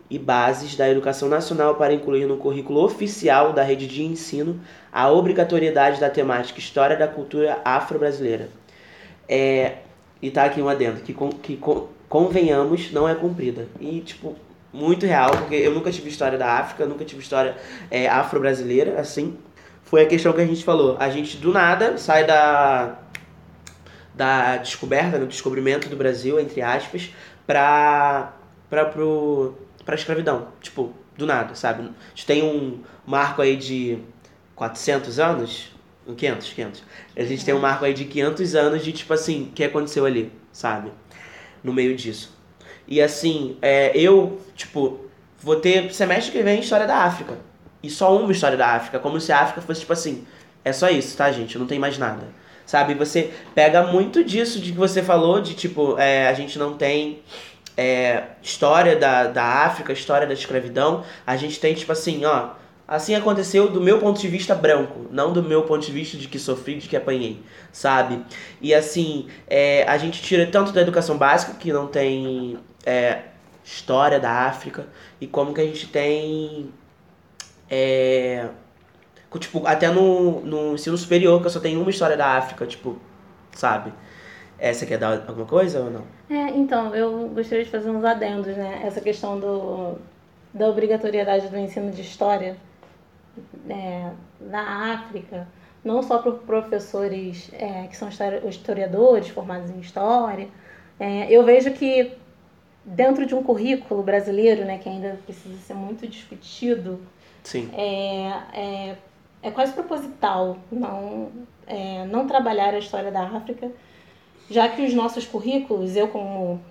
e 0.09 0.17
bases 0.17 0.75
da 0.75 0.89
educação 0.89 1.27
nacional 1.27 1.75
para 1.75 1.93
incluir 1.93 2.25
no 2.25 2.37
currículo 2.37 2.83
oficial 2.83 3.53
da 3.53 3.63
rede 3.63 3.85
de 3.87 4.03
ensino 4.03 4.59
a 4.91 5.11
obrigatoriedade 5.11 5.99
da 5.99 6.09
temática 6.09 6.59
História 6.59 6.95
da 6.95 7.07
Cultura 7.07 7.59
Afro-Brasileira. 7.63 8.49
É, 9.27 9.79
e 10.21 10.29
tá 10.31 10.45
aqui 10.45 10.61
um 10.61 10.69
adendo, 10.69 11.01
que, 11.01 11.13
con- 11.13 11.29
que 11.29 11.57
con- 11.57 11.87
convenhamos, 12.09 12.91
não 12.91 13.07
é 13.07 13.13
cumprida. 13.15 13.67
E, 13.79 14.01
tipo, 14.01 14.35
muito 14.73 15.05
real, 15.05 15.31
porque 15.31 15.55
eu 15.55 15.73
nunca 15.73 15.91
tive 15.91 16.09
história 16.09 16.37
da 16.37 16.53
África, 16.59 16.85
nunca 16.85 17.05
tive 17.05 17.21
história 17.21 17.55
é, 17.91 18.07
afro-brasileira, 18.07 18.99
assim. 18.99 19.37
Foi 19.83 20.01
a 20.03 20.05
questão 20.05 20.33
que 20.33 20.41
a 20.41 20.45
gente 20.45 20.63
falou. 20.63 20.97
A 20.99 21.09
gente, 21.09 21.37
do 21.37 21.51
nada, 21.53 21.97
sai 21.97 22.25
da, 22.25 22.97
da 24.13 24.57
descoberta, 24.57 25.19
do 25.19 25.27
descobrimento 25.27 25.87
do 25.89 25.95
Brasil, 25.95 26.39
entre 26.39 26.61
aspas, 26.61 27.09
pra, 27.45 28.33
pra, 28.69 28.85
pro, 28.85 29.55
pra 29.85 29.95
escravidão. 29.95 30.47
Tipo, 30.61 30.91
do 31.17 31.25
nada, 31.25 31.55
sabe? 31.55 31.83
A 31.83 32.09
gente 32.09 32.25
tem 32.25 32.43
um 32.43 32.81
marco 33.05 33.41
aí 33.41 33.55
de 33.55 33.99
400 34.55 35.19
anos, 35.19 35.71
500, 36.15 36.53
500. 36.53 36.83
A 37.15 37.23
gente 37.23 37.45
tem 37.45 37.53
um 37.53 37.59
marco 37.59 37.85
aí 37.85 37.93
de 37.93 38.05
500 38.05 38.55
anos 38.55 38.83
de, 38.83 38.91
tipo 38.91 39.13
assim, 39.13 39.43
o 39.43 39.51
que 39.51 39.63
aconteceu 39.63 40.05
ali, 40.05 40.31
sabe? 40.51 40.91
No 41.63 41.73
meio 41.73 41.95
disso. 41.95 42.35
E 42.87 43.01
assim, 43.01 43.57
é, 43.61 43.91
eu, 43.95 44.41
tipo, 44.55 45.05
vou 45.39 45.57
ter 45.57 45.93
semestre 45.93 46.31
que 46.31 46.41
vem 46.41 46.59
História 46.59 46.87
da 46.87 46.97
África. 46.97 47.37
E 47.83 47.89
só 47.89 48.17
uma 48.17 48.31
História 48.31 48.57
da 48.57 48.67
África, 48.67 48.99
como 48.99 49.19
se 49.19 49.31
a 49.31 49.39
África 49.39 49.61
fosse, 49.61 49.81
tipo 49.81 49.93
assim, 49.93 50.25
é 50.63 50.73
só 50.73 50.89
isso, 50.89 51.15
tá, 51.17 51.31
gente? 51.31 51.57
Não 51.57 51.67
tem 51.67 51.79
mais 51.79 51.97
nada. 51.97 52.27
Sabe? 52.65 52.93
Você 52.95 53.31
pega 53.55 53.83
muito 53.83 54.23
disso 54.23 54.59
de 54.59 54.71
que 54.71 54.77
você 54.77 55.01
falou, 55.01 55.39
de 55.41 55.53
tipo, 55.53 55.97
é, 55.97 56.27
a 56.27 56.33
gente 56.33 56.59
não 56.59 56.75
tem 56.75 57.21
é, 57.77 58.23
história 58.41 58.95
da, 58.95 59.27
da 59.27 59.43
África, 59.43 59.93
história 59.93 60.27
da 60.27 60.33
escravidão. 60.33 61.05
A 61.25 61.37
gente 61.37 61.59
tem, 61.59 61.73
tipo 61.73 61.91
assim, 61.91 62.25
ó, 62.25 62.49
assim 62.87 63.13
aconteceu 63.13 63.67
do 63.69 63.81
meu 63.81 63.99
ponto 63.99 64.19
de 64.19 64.27
vista 64.29 64.55
branco, 64.55 65.07
não 65.11 65.33
do 65.33 65.43
meu 65.43 65.63
ponto 65.63 65.85
de 65.85 65.91
vista 65.91 66.15
de 66.15 66.27
que 66.27 66.39
sofri, 66.39 66.75
de 66.75 66.87
que 66.87 66.95
apanhei, 66.95 67.41
sabe? 67.71 68.23
E 68.61 68.73
assim, 68.73 69.27
é, 69.47 69.83
a 69.83 69.97
gente 69.97 70.21
tira 70.21 70.47
tanto 70.47 70.71
da 70.71 70.81
educação 70.81 71.17
básica, 71.17 71.53
que 71.53 71.73
não 71.73 71.87
tem 71.87 72.57
é, 72.85 73.23
história 73.63 74.19
da 74.19 74.31
África, 74.31 74.87
e 75.19 75.27
como 75.27 75.53
que 75.53 75.59
a 75.59 75.65
gente 75.65 75.87
tem. 75.87 76.71
É, 77.69 78.47
tipo, 79.37 79.67
até 79.67 79.89
no, 79.89 80.39
no 80.41 80.73
ensino 80.73 80.97
superior, 80.97 81.41
que 81.41 81.47
eu 81.47 81.51
só 81.51 81.59
tenho 81.59 81.81
uma 81.81 81.89
história 81.89 82.15
da 82.15 82.37
África, 82.37 82.65
tipo, 82.65 82.97
sabe? 83.51 83.91
Você 84.59 84.87
quer 84.87 84.97
dar 84.97 85.23
alguma 85.27 85.45
coisa 85.45 85.81
ou 85.81 85.91
não? 85.91 86.03
É, 86.29 86.49
então, 86.49 86.95
eu 86.95 87.27
gostaria 87.27 87.63
de 87.63 87.69
fazer 87.69 87.91
uns 87.91 88.03
adendos, 88.03 88.57
né? 88.57 88.81
Essa 88.83 88.99
questão 88.99 89.39
do, 89.39 89.99
da 90.51 90.67
obrigatoriedade 90.67 91.47
do 91.49 91.57
ensino 91.57 91.91
de 91.91 92.01
história 92.01 92.57
é, 93.69 94.11
na 94.39 94.93
África, 94.93 95.47
não 95.83 96.01
só 96.03 96.19
para 96.19 96.31
professores 96.33 97.49
é, 97.53 97.87
que 97.87 97.95
são 97.95 98.09
histori- 98.09 98.47
historiadores 98.47 99.29
formados 99.29 99.69
em 99.69 99.79
história. 99.79 100.47
É, 100.99 101.31
eu 101.31 101.43
vejo 101.43 101.71
que 101.71 102.13
dentro 102.83 103.25
de 103.25 103.35
um 103.35 103.43
currículo 103.43 104.01
brasileiro, 104.01 104.65
né, 104.65 104.77
que 104.77 104.87
ainda 104.87 105.19
precisa 105.25 105.57
ser 105.57 105.73
muito 105.73 106.07
discutido, 106.07 106.99
Sim. 107.43 107.69
é, 107.73 108.31
é, 108.53 108.97
é 109.43 109.51
quase 109.51 109.73
proposital 109.73 110.57
não, 110.71 111.29
é, 111.65 112.05
não 112.05 112.27
trabalhar 112.27 112.73
a 112.73 112.79
história 112.79 113.11
da 113.11 113.23
África, 113.23 113.69
já 114.49 114.69
que 114.69 114.81
os 114.81 114.93
nossos 114.93 115.25
currículos, 115.25 115.95
eu 115.95 116.07
como 116.07 116.61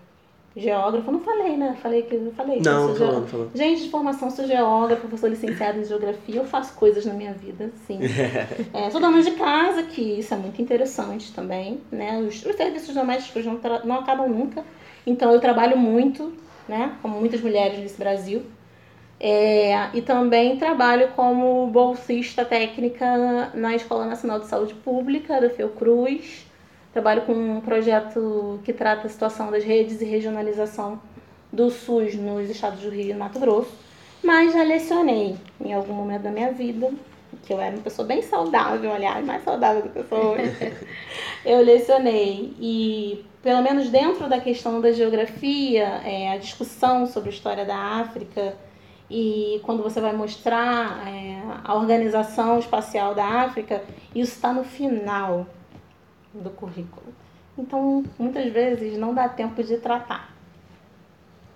geógrafo, 0.56 1.12
não 1.12 1.20
falei, 1.20 1.54
né? 1.56 1.76
Falei 1.82 2.02
que 2.02 2.14
eu 2.14 2.32
falei. 2.34 2.60
Não, 2.64 2.88
sou 2.88 2.96
falou, 2.96 3.20
não 3.20 3.26
falou. 3.26 3.50
Gente, 3.54 3.82
de 3.82 3.90
formação, 3.90 4.30
sou 4.30 4.46
geógrafa, 4.46 5.16
sou 5.18 5.28
licenciada 5.28 5.78
em 5.78 5.84
geografia, 5.84 6.36
eu 6.36 6.46
faço 6.46 6.74
coisas 6.74 7.04
na 7.04 7.12
minha 7.12 7.34
vida, 7.34 7.70
sim. 7.86 7.98
É, 8.72 8.90
sou 8.90 9.00
dona 9.00 9.22
de 9.22 9.32
casa, 9.32 9.82
que 9.82 10.00
isso 10.00 10.32
é 10.32 10.36
muito 10.36 10.60
interessante 10.60 11.32
também, 11.32 11.80
né? 11.92 12.18
Os, 12.20 12.44
os 12.44 12.56
serviços 12.56 12.94
domésticos 12.94 13.44
não, 13.44 13.60
não 13.84 13.96
acabam 13.96 14.28
nunca, 14.28 14.64
então 15.06 15.30
eu 15.30 15.40
trabalho 15.40 15.76
muito, 15.76 16.32
né? 16.66 16.96
Como 17.02 17.20
muitas 17.20 17.42
mulheres 17.42 17.78
nesse 17.78 17.98
Brasil. 17.98 18.42
É, 19.18 19.88
e 19.94 20.02
também 20.02 20.56
trabalho 20.56 21.08
como 21.16 21.66
bolsista 21.68 22.44
técnica 22.44 23.50
na 23.54 23.74
Escola 23.74 24.04
Nacional 24.04 24.40
de 24.40 24.46
Saúde 24.46 24.74
Pública, 24.74 25.40
da 25.40 25.50
Fiocruz. 25.50 26.45
Trabalho 26.96 27.26
com 27.26 27.34
um 27.34 27.60
projeto 27.60 28.58
que 28.64 28.72
trata 28.72 29.06
a 29.06 29.10
situação 29.10 29.50
das 29.50 29.62
redes 29.62 30.00
e 30.00 30.04
regionalização 30.06 30.98
do 31.52 31.68
SUS 31.68 32.14
nos 32.14 32.48
estados 32.48 32.80
do 32.80 32.88
Rio 32.88 33.10
e 33.10 33.14
Mato 33.14 33.38
Grosso. 33.38 33.70
Mas 34.24 34.54
já 34.54 34.62
lecionei 34.62 35.36
em 35.62 35.74
algum 35.74 35.92
momento 35.92 36.22
da 36.22 36.30
minha 36.30 36.52
vida, 36.52 36.90
que 37.42 37.52
eu 37.52 37.60
era 37.60 37.76
uma 37.76 37.82
pessoa 37.82 38.08
bem 38.08 38.22
saudável, 38.22 38.90
aliás, 38.90 39.22
mais 39.26 39.44
saudável 39.44 39.82
do 39.82 39.90
que 39.90 39.98
eu 39.98 40.08
sou 40.08 40.18
hoje. 40.32 40.72
eu 41.44 41.60
lecionei 41.60 42.54
e 42.58 43.22
pelo 43.42 43.60
menos 43.60 43.90
dentro 43.90 44.26
da 44.26 44.40
questão 44.40 44.80
da 44.80 44.90
geografia, 44.90 46.00
é, 46.02 46.30
a 46.30 46.38
discussão 46.38 47.06
sobre 47.06 47.28
a 47.28 47.32
história 47.32 47.66
da 47.66 47.76
África 47.76 48.56
e 49.10 49.60
quando 49.64 49.82
você 49.82 50.00
vai 50.00 50.16
mostrar 50.16 51.06
é, 51.06 51.42
a 51.62 51.74
organização 51.74 52.58
espacial 52.58 53.14
da 53.14 53.42
África, 53.42 53.84
isso 54.14 54.32
está 54.32 54.50
no 54.50 54.64
final 54.64 55.46
do 56.42 56.50
currículo. 56.50 57.06
Então, 57.58 58.04
muitas 58.18 58.52
vezes 58.52 58.98
não 58.98 59.14
dá 59.14 59.28
tempo 59.28 59.62
de 59.62 59.78
tratar. 59.78 60.34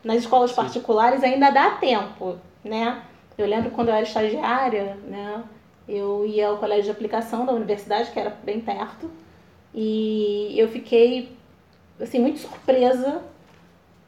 Nas 0.02 0.18
escolas 0.18 0.52
particulares 0.52 1.22
ainda 1.22 1.50
dá 1.50 1.72
tempo, 1.72 2.38
né? 2.64 3.02
Eu 3.36 3.46
lembro 3.46 3.70
quando 3.70 3.88
eu 3.88 3.94
era 3.94 4.02
estagiária, 4.02 4.96
né? 5.06 5.42
Eu 5.88 6.24
ia 6.24 6.48
ao 6.48 6.56
colégio 6.56 6.84
de 6.84 6.90
aplicação 6.90 7.44
da 7.44 7.52
universidade, 7.52 8.10
que 8.10 8.18
era 8.18 8.30
bem 8.42 8.60
perto, 8.60 9.10
e 9.74 10.54
eu 10.56 10.68
fiquei 10.68 11.36
assim 12.00 12.18
muito 12.18 12.38
surpresa 12.38 13.22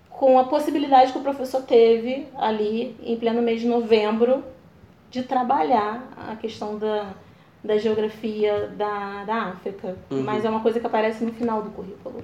com 0.09 0.39
a 0.39 0.45
possibilidade 0.45 1.13
que 1.13 1.19
o 1.19 1.23
professor 1.23 1.63
teve 1.63 2.29
ali 2.37 2.97
em 3.03 3.17
pleno 3.17 3.43
mês 3.43 3.61
de 3.61 3.67
novembro 3.67 4.45
de 5.11 5.23
trabalhar 5.23 6.09
a 6.31 6.37
questão 6.37 6.79
da, 6.79 7.13
da 7.63 7.79
geografia 7.79 8.73
da, 8.77 9.25
da 9.25 9.35
África. 9.51 9.97
Uhum. 10.11 10.23
Mas 10.23 10.45
é 10.45 10.51
uma 10.51 10.61
coisa 10.61 10.81
que 10.81 10.87
aparece 10.87 11.25
no 11.25 11.33
final 11.33 11.63
do 11.63 11.71
currículo. 11.71 12.23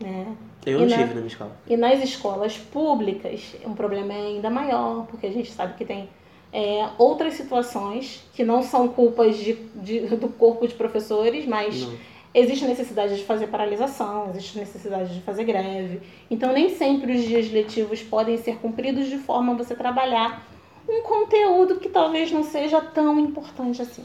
Né? 0.00 0.26
Eu 0.66 0.78
E 0.80 0.86
não 0.86 0.88
tive 0.88 1.04
na 1.08 1.14
minha 1.14 1.26
escola. 1.26 1.56
E 1.66 1.76
nas 1.76 2.02
escolas 2.02 2.58
públicas, 2.58 3.54
um 3.64 3.72
problema 3.74 4.12
é 4.12 4.26
ainda 4.26 4.50
maior, 4.50 5.06
porque 5.06 5.26
a 5.26 5.32
gente 5.32 5.50
sabe 5.52 5.74
que 5.74 5.84
tem 5.84 6.08
é, 6.52 6.88
outras 6.98 7.34
situações 7.34 8.22
que 8.34 8.44
não 8.44 8.62
são 8.62 8.88
culpas 8.88 9.36
de, 9.38 9.54
de- 9.76 10.00
do 10.16 10.28
corpo 10.28 10.66
de 10.66 10.74
professores, 10.74 11.46
mas 11.46 11.82
Não. 11.82 11.94
existe 12.34 12.64
necessidade 12.66 13.16
de 13.16 13.24
fazer 13.24 13.46
paralisação, 13.46 14.28
existe 14.30 14.58
necessidade 14.58 15.14
de 15.14 15.22
fazer 15.22 15.44
greve. 15.44 16.00
Então, 16.30 16.52
nem 16.52 16.68
sempre 16.76 17.16
os 17.16 17.22
dias 17.24 17.50
letivos 17.50 18.02
podem 18.02 18.36
ser 18.36 18.56
cumpridos 18.56 19.06
de 19.06 19.18
forma 19.18 19.52
a 19.52 19.56
você 19.56 19.74
trabalhar 19.74 20.46
um 20.88 21.02
conteúdo 21.02 21.76
que 21.76 21.88
talvez 21.88 22.30
não 22.30 22.44
seja 22.44 22.80
tão 22.80 23.18
importante 23.18 23.80
assim, 23.82 24.04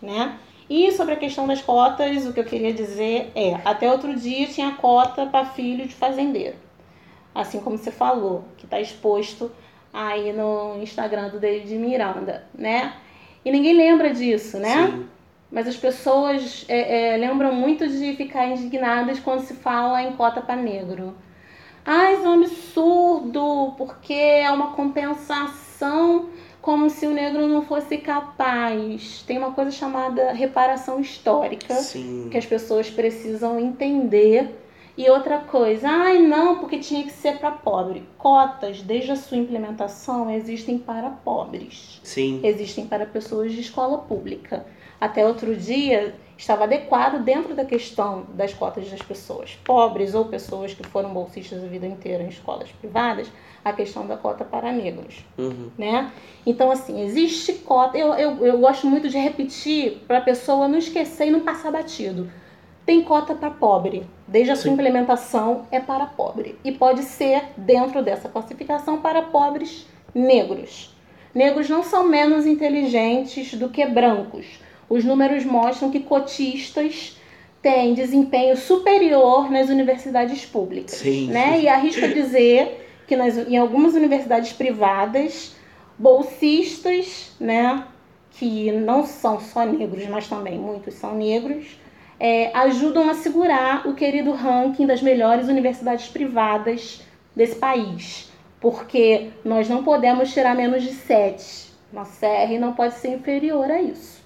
né? 0.00 0.38
E 0.68 0.92
sobre 0.92 1.14
a 1.14 1.16
questão 1.16 1.46
das 1.46 1.62
cotas, 1.62 2.26
o 2.26 2.32
que 2.32 2.40
eu 2.40 2.44
queria 2.44 2.72
dizer 2.72 3.32
é, 3.34 3.58
até 3.64 3.90
outro 3.90 4.14
dia 4.14 4.46
tinha 4.46 4.72
cota 4.72 5.26
para 5.26 5.46
filho 5.46 5.86
de 5.86 5.94
fazendeiro. 5.94 6.56
Assim 7.34 7.60
como 7.60 7.78
você 7.78 7.90
falou, 7.90 8.44
que 8.56 8.64
está 8.64 8.78
exposto 8.78 9.50
aí 9.92 10.32
no 10.32 10.82
Instagram 10.82 11.28
do 11.28 11.40
David 11.40 11.74
Miranda, 11.76 12.46
né? 12.54 12.94
E 13.44 13.50
ninguém 13.50 13.74
lembra 13.74 14.12
disso, 14.12 14.58
né? 14.58 14.88
Sim. 14.88 15.08
Mas 15.50 15.66
as 15.66 15.76
pessoas 15.76 16.66
é, 16.68 17.14
é, 17.14 17.16
lembram 17.16 17.54
muito 17.54 17.88
de 17.88 18.14
ficar 18.14 18.46
indignadas 18.48 19.18
quando 19.18 19.40
se 19.40 19.54
fala 19.54 20.02
em 20.02 20.12
cota 20.12 20.42
para 20.42 20.56
negro. 20.56 21.14
Ah, 21.86 22.12
isso 22.12 22.26
é 22.26 22.28
um 22.28 22.34
absurdo, 22.34 23.74
porque 23.78 24.12
é 24.12 24.50
uma 24.50 24.72
compensação 24.72 26.28
como 26.68 26.90
se 26.90 27.06
o 27.06 27.14
negro 27.14 27.48
não 27.48 27.62
fosse 27.62 27.96
capaz. 27.96 29.24
Tem 29.26 29.38
uma 29.38 29.52
coisa 29.52 29.70
chamada 29.70 30.32
reparação 30.32 31.00
histórica 31.00 31.72
Sim. 31.76 32.28
que 32.30 32.36
as 32.36 32.44
pessoas 32.44 32.90
precisam 32.90 33.58
entender. 33.58 34.54
E 34.94 35.08
outra 35.08 35.38
coisa, 35.38 35.88
ai 35.88 36.18
não, 36.18 36.58
porque 36.58 36.78
tinha 36.78 37.04
que 37.04 37.10
ser 37.10 37.38
para 37.38 37.52
pobre. 37.52 38.02
Cotas, 38.18 38.82
desde 38.82 39.12
a 39.12 39.16
sua 39.16 39.38
implementação, 39.38 40.30
existem 40.30 40.76
para 40.76 41.08
pobres 41.08 42.02
Sim. 42.02 42.40
existem 42.44 42.86
para 42.86 43.06
pessoas 43.06 43.52
de 43.52 43.62
escola 43.62 43.96
pública. 43.96 44.66
Até 45.00 45.26
outro 45.26 45.56
dia 45.56 46.16
estava 46.38 46.64
adequado 46.64 47.22
dentro 47.22 47.54
da 47.54 47.64
questão 47.64 48.24
das 48.32 48.54
cotas 48.54 48.88
das 48.88 49.02
pessoas 49.02 49.58
pobres 49.64 50.14
ou 50.14 50.24
pessoas 50.26 50.72
que 50.72 50.86
foram 50.86 51.10
bolsistas 51.12 51.62
a 51.62 51.66
vida 51.66 51.86
inteira 51.86 52.22
em 52.22 52.28
escolas 52.28 52.70
privadas, 52.70 53.28
a 53.64 53.72
questão 53.72 54.06
da 54.06 54.16
cota 54.16 54.44
para 54.44 54.72
negros, 54.72 55.24
Uhum. 55.36 55.68
né? 55.76 56.10
Então, 56.46 56.70
assim, 56.70 57.02
existe 57.02 57.52
cota. 57.54 57.98
Eu, 57.98 58.14
eu, 58.14 58.46
eu 58.46 58.58
gosto 58.58 58.86
muito 58.86 59.08
de 59.08 59.18
repetir 59.18 59.98
para 60.06 60.18
a 60.18 60.22
pessoa 60.22 60.68
não 60.68 60.78
esquecer 60.78 61.26
e 61.26 61.30
não 61.30 61.40
passar 61.40 61.72
batido. 61.72 62.30
Tem 62.86 63.02
cota 63.02 63.34
para 63.34 63.50
pobre. 63.50 64.06
Desde 64.26 64.52
a 64.52 64.56
sua 64.56 64.68
Sim. 64.68 64.74
implementação 64.74 65.66
é 65.70 65.80
para 65.80 66.06
pobre. 66.06 66.56
E 66.64 66.70
pode 66.72 67.02
ser, 67.02 67.42
dentro 67.56 68.02
dessa 68.02 68.28
classificação, 68.28 69.00
para 69.00 69.22
pobres 69.22 69.86
negros. 70.14 70.94
Negros 71.34 71.68
não 71.68 71.82
são 71.82 72.04
menos 72.08 72.46
inteligentes 72.46 73.52
do 73.54 73.68
que 73.68 73.84
brancos. 73.84 74.46
Os 74.88 75.04
números 75.04 75.44
mostram 75.44 75.90
que 75.90 76.00
cotistas 76.00 77.16
têm 77.60 77.94
desempenho 77.94 78.56
superior 78.56 79.50
nas 79.50 79.68
universidades 79.68 80.46
públicas. 80.46 80.92
Sim. 80.92 81.28
Né? 81.28 81.60
E 81.60 81.68
arrisco 81.68 82.08
dizer 82.08 82.86
que 83.06 83.16
nas, 83.16 83.36
em 83.36 83.56
algumas 83.56 83.94
universidades 83.94 84.52
privadas, 84.52 85.54
bolsistas, 85.98 87.32
né, 87.40 87.84
que 88.30 88.70
não 88.70 89.04
são 89.04 89.40
só 89.40 89.64
negros, 89.64 90.06
mas 90.06 90.28
também 90.28 90.58
muitos 90.58 90.94
são 90.94 91.14
negros, 91.14 91.78
é, 92.20 92.50
ajudam 92.56 93.08
a 93.08 93.14
segurar 93.14 93.86
o 93.86 93.94
querido 93.94 94.32
ranking 94.32 94.86
das 94.86 95.02
melhores 95.02 95.48
universidades 95.48 96.08
privadas 96.08 97.02
desse 97.34 97.56
país. 97.56 98.30
Porque 98.60 99.30
nós 99.44 99.68
não 99.68 99.84
podemos 99.84 100.32
tirar 100.32 100.54
menos 100.54 100.82
de 100.82 100.92
7. 100.92 101.68
Nossa 101.92 102.26
CR 102.26 102.58
não 102.58 102.72
pode 102.72 102.94
ser 102.94 103.10
inferior 103.10 103.70
a 103.70 103.80
isso. 103.80 104.17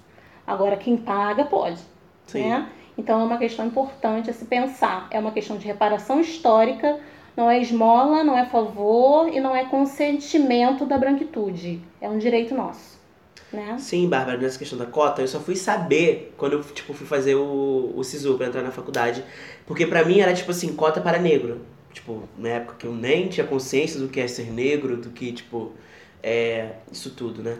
Agora, 0.45 0.77
quem 0.77 0.97
paga 0.97 1.45
pode. 1.45 1.79
Sim. 2.27 2.49
Né? 2.49 2.69
Então, 2.97 3.21
é 3.21 3.23
uma 3.23 3.37
questão 3.37 3.65
importante 3.65 4.29
a 4.29 4.33
se 4.33 4.45
pensar. 4.45 5.07
É 5.11 5.19
uma 5.19 5.31
questão 5.31 5.57
de 5.57 5.65
reparação 5.65 6.19
histórica, 6.19 6.99
não 7.35 7.49
é 7.49 7.59
esmola, 7.59 8.23
não 8.23 8.37
é 8.37 8.45
favor 8.45 9.27
e 9.27 9.39
não 9.39 9.55
é 9.55 9.65
consentimento 9.65 10.85
da 10.85 10.97
branquitude. 10.97 11.81
É 11.99 12.07
um 12.07 12.17
direito 12.17 12.53
nosso. 12.53 12.93
Né? 13.51 13.77
Sim, 13.77 14.09
Bárbara, 14.09 14.37
nessa 14.37 14.57
questão 14.57 14.77
da 14.79 14.85
cota, 14.85 15.21
eu 15.21 15.27
só 15.27 15.39
fui 15.39 15.55
saber 15.55 16.33
quando 16.37 16.53
eu, 16.53 16.63
tipo, 16.63 16.91
fui 16.93 17.05
fazer 17.05 17.35
o, 17.35 17.93
o 17.95 18.03
SISU 18.03 18.35
pra 18.35 18.47
entrar 18.47 18.63
na 18.63 18.71
faculdade. 18.71 19.23
Porque 19.65 19.85
pra 19.85 20.03
mim 20.03 20.19
era, 20.19 20.33
tipo 20.33 20.49
assim, 20.49 20.75
cota 20.75 20.99
para 20.99 21.19
negro. 21.19 21.61
Tipo, 21.93 22.23
na 22.37 22.49
época 22.49 22.75
que 22.79 22.87
eu 22.87 22.93
nem 22.93 23.27
tinha 23.27 23.45
consciência 23.45 23.99
do 23.99 24.07
que 24.07 24.19
é 24.19 24.27
ser 24.27 24.51
negro, 24.51 24.97
do 24.97 25.11
que, 25.11 25.31
tipo, 25.31 25.71
é, 26.23 26.71
isso 26.91 27.11
tudo, 27.11 27.43
né? 27.43 27.57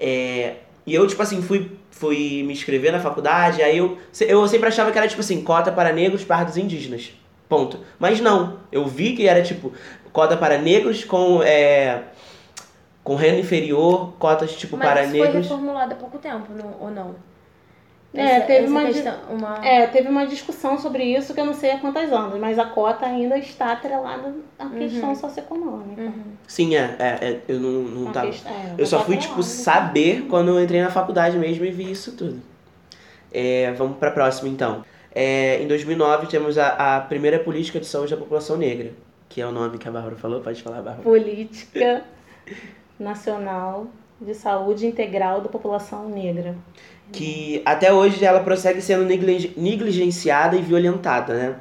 É, 0.00 0.56
e 0.86 0.94
eu, 0.94 1.06
tipo 1.06 1.22
assim, 1.22 1.40
fui, 1.42 1.70
fui 1.90 2.42
me 2.44 2.52
inscrever 2.52 2.92
na 2.92 3.00
faculdade, 3.00 3.62
aí 3.62 3.76
eu, 3.78 3.98
eu 4.20 4.46
sempre 4.48 4.68
achava 4.68 4.90
que 4.92 4.98
era, 4.98 5.08
tipo 5.08 5.20
assim, 5.20 5.42
cota 5.42 5.72
para 5.72 5.92
negros, 5.92 6.24
pardos 6.24 6.56
e 6.56 6.60
indígenas. 6.62 7.12
Ponto. 7.48 7.78
Mas 7.98 8.20
não, 8.20 8.58
eu 8.72 8.86
vi 8.86 9.14
que 9.14 9.26
era, 9.28 9.42
tipo, 9.42 9.72
cota 10.12 10.36
para 10.36 10.58
negros 10.58 11.04
com, 11.04 11.42
é, 11.42 12.02
com 13.02 13.14
renda 13.16 13.38
inferior, 13.38 14.12
cotas, 14.18 14.54
tipo, 14.56 14.76
Mas 14.76 14.88
para 14.88 15.02
isso 15.02 15.10
foi 15.12 15.20
negros. 15.20 15.42
reformulado 15.46 15.92
há 15.92 15.96
pouco 15.96 16.18
tempo, 16.18 16.46
não- 16.54 16.76
ou 16.80 16.90
não? 16.90 17.14
É, 18.14 18.40
teve 18.40 18.68
uma 18.68 18.84
di- 18.86 18.92
questão, 18.92 19.14
uma... 19.30 19.66
É, 19.66 19.86
teve 19.88 20.08
uma 20.08 20.24
discussão 20.26 20.78
sobre 20.78 21.02
isso 21.02 21.34
que 21.34 21.40
eu 21.40 21.44
não 21.44 21.52
sei 21.54 21.72
há 21.72 21.78
quantos 21.78 22.12
anos, 22.12 22.38
mas 22.38 22.58
a 22.58 22.66
cota 22.66 23.04
ainda 23.06 23.36
está 23.36 23.72
atrelada 23.72 24.32
à 24.58 24.68
questão 24.68 25.14
socioeconômica. 25.16 26.00
Uhum. 26.02 26.22
Sim, 26.46 26.76
é, 26.76 26.94
é, 26.98 27.06
é, 27.26 27.40
eu 27.48 27.58
não, 27.58 27.70
não 27.82 28.02
Uma 28.02 28.12
tava. 28.12 28.26
questão- 28.28 28.52
é, 28.52 28.74
Eu 28.78 28.86
só 28.86 28.98
tá 28.98 29.04
fui, 29.04 29.16
tipo, 29.16 29.42
saber 29.42 30.26
quando 30.28 30.48
eu 30.48 30.62
entrei 30.62 30.80
na 30.80 30.90
faculdade 30.90 31.36
mesmo 31.36 31.64
e 31.64 31.70
vi 31.72 31.90
isso 31.90 32.12
tudo. 32.12 32.40
É, 33.32 33.72
vamos 33.72 33.98
pra 33.98 34.10
próxima, 34.12 34.48
então. 34.48 34.84
É, 35.12 35.60
em 35.60 35.66
2009, 35.66 36.26
temos 36.28 36.56
a, 36.56 36.96
a 36.96 37.00
primeira 37.00 37.38
política 37.40 37.80
de 37.80 37.86
saúde 37.86 38.12
da 38.12 38.16
população 38.16 38.56
negra, 38.56 38.92
que 39.28 39.40
é 39.40 39.46
o 39.46 39.50
nome 39.52 39.76
que 39.78 39.88
a 39.88 39.90
Bárbara 39.90 40.14
falou. 40.16 40.40
Pode 40.40 40.62
falar, 40.62 40.76
Bárbara. 40.82 41.02
Política 41.02 42.04
Nacional 42.98 43.88
de 44.20 44.34
Saúde 44.34 44.86
Integral 44.86 45.40
da 45.40 45.48
População 45.48 46.08
Negra. 46.08 46.54
Que 47.12 47.62
até 47.64 47.92
hoje 47.92 48.24
ela 48.24 48.40
prossegue 48.40 48.80
sendo 48.80 49.04
negli- 49.04 49.52
negligenciada 49.56 50.56
e 50.56 50.62
violentada, 50.62 51.34
né? 51.34 51.56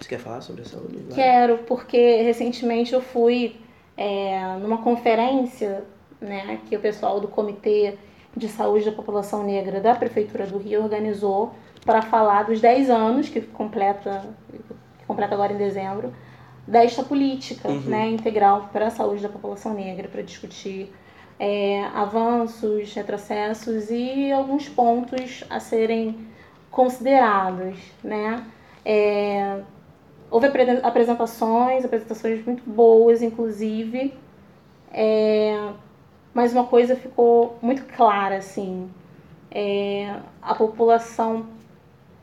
Você 0.00 0.08
quer 0.08 0.18
falar 0.18 0.40
sobre 0.40 0.62
a 0.62 0.64
saúde? 0.64 0.96
Bárbara? 0.98 1.14
Quero, 1.14 1.58
porque 1.66 2.22
recentemente 2.22 2.92
eu 2.92 3.00
fui 3.00 3.56
é, 3.96 4.56
numa 4.60 4.78
conferência 4.78 5.82
né, 6.20 6.60
que 6.68 6.76
o 6.76 6.80
pessoal 6.80 7.18
do 7.18 7.26
Comitê 7.28 7.94
de 8.36 8.46
Saúde 8.48 8.84
da 8.84 8.92
População 8.92 9.42
Negra 9.42 9.80
da 9.80 9.94
Prefeitura 9.94 10.46
do 10.46 10.58
Rio 10.58 10.82
organizou 10.82 11.54
para 11.84 12.02
falar 12.02 12.44
dos 12.44 12.60
10 12.60 12.90
anos, 12.90 13.28
que 13.28 13.40
completa, 13.40 14.24
que 14.98 15.06
completa 15.06 15.34
agora 15.34 15.52
em 15.54 15.56
dezembro, 15.56 16.12
desta 16.66 17.02
política 17.02 17.68
Uhum. 17.68 17.80
né, 17.80 18.10
integral 18.10 18.68
para 18.72 18.88
a 18.88 18.90
saúde 18.90 19.22
da 19.22 19.28
população 19.28 19.72
negra, 19.72 20.08
para 20.08 20.20
discutir 20.22 20.92
é, 21.38 21.84
avanços, 21.94 22.92
retrocessos 22.94 23.90
e 23.90 24.32
alguns 24.32 24.68
pontos 24.68 25.44
a 25.50 25.60
serem 25.60 26.26
considerados, 26.70 27.78
né? 28.02 28.44
É, 28.84 29.60
houve 30.30 30.46
apre- 30.46 30.80
apresentações, 30.82 31.84
apresentações 31.84 32.44
muito 32.44 32.62
boas, 32.68 33.22
inclusive. 33.22 34.14
É, 34.92 35.70
mas 36.32 36.52
uma 36.52 36.64
coisa 36.66 36.96
ficou 36.96 37.58
muito 37.62 37.84
clara, 37.84 38.36
assim. 38.36 38.90
É, 39.50 40.14
a 40.42 40.54
população 40.54 41.46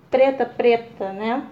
preta, 0.10 0.46
preta, 0.46 1.12
né? 1.14 1.48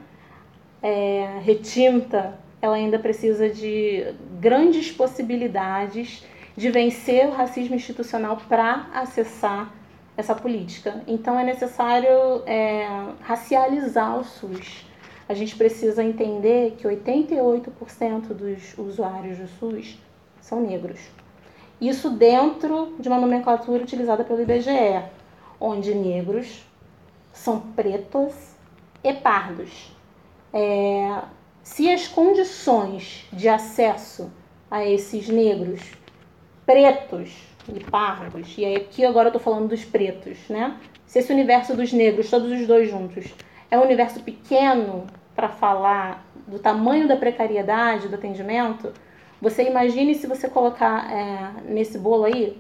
É, 0.81 1.39
retinta, 1.43 2.39
ela 2.61 2.75
ainda 2.75 2.97
precisa 2.99 3.49
de 3.49 4.13
grandes 4.39 4.91
possibilidades 4.91 6.23
de 6.55 6.69
vencer 6.69 7.27
o 7.27 7.31
racismo 7.31 7.75
institucional 7.75 8.37
para 8.47 8.87
acessar 8.93 9.71
essa 10.15 10.35
política. 10.35 11.03
Então 11.07 11.39
é 11.39 11.43
necessário 11.43 12.43
é, 12.45 12.87
racializar 13.21 14.19
o 14.19 14.23
SUS. 14.23 14.85
A 15.27 15.33
gente 15.33 15.55
precisa 15.55 16.03
entender 16.03 16.75
que 16.77 16.87
88% 16.87 18.27
dos 18.33 18.77
usuários 18.77 19.37
do 19.37 19.47
SUS 19.47 19.97
são 20.41 20.61
negros. 20.61 20.99
Isso 21.79 22.09
dentro 22.09 22.95
de 22.99 23.07
uma 23.07 23.17
nomenclatura 23.17 23.83
utilizada 23.83 24.23
pelo 24.23 24.41
IBGE, 24.41 25.03
onde 25.59 25.95
negros 25.95 26.63
são 27.33 27.59
pretos 27.59 28.33
e 29.03 29.13
pardos. 29.13 29.95
É, 30.53 31.21
se 31.63 31.89
as 31.89 32.07
condições 32.07 33.25
de 33.31 33.47
acesso 33.47 34.31
a 34.69 34.85
esses 34.85 35.29
negros 35.29 35.81
pretos 36.65 37.31
e 37.73 37.79
pardos, 37.79 38.55
e 38.57 38.65
aqui 38.65 39.05
agora 39.05 39.29
eu 39.29 39.33
tô 39.33 39.39
falando 39.39 39.67
dos 39.67 39.83
pretos, 39.85 40.37
né? 40.49 40.77
Se 41.05 41.19
esse 41.19 41.31
universo 41.31 41.75
dos 41.75 41.91
negros, 41.91 42.29
todos 42.29 42.51
os 42.51 42.65
dois 42.65 42.89
juntos, 42.89 43.33
é 43.69 43.77
um 43.77 43.83
universo 43.83 44.21
pequeno 44.21 45.05
para 45.35 45.49
falar 45.49 46.25
do 46.47 46.59
tamanho 46.59 47.07
da 47.07 47.15
precariedade 47.15 48.07
do 48.07 48.15
atendimento, 48.15 48.91
você 49.41 49.63
imagine 49.63 50.13
se 50.13 50.27
você 50.27 50.49
colocar 50.49 51.11
é, 51.11 51.51
nesse 51.63 51.97
bolo 51.97 52.25
aí 52.25 52.57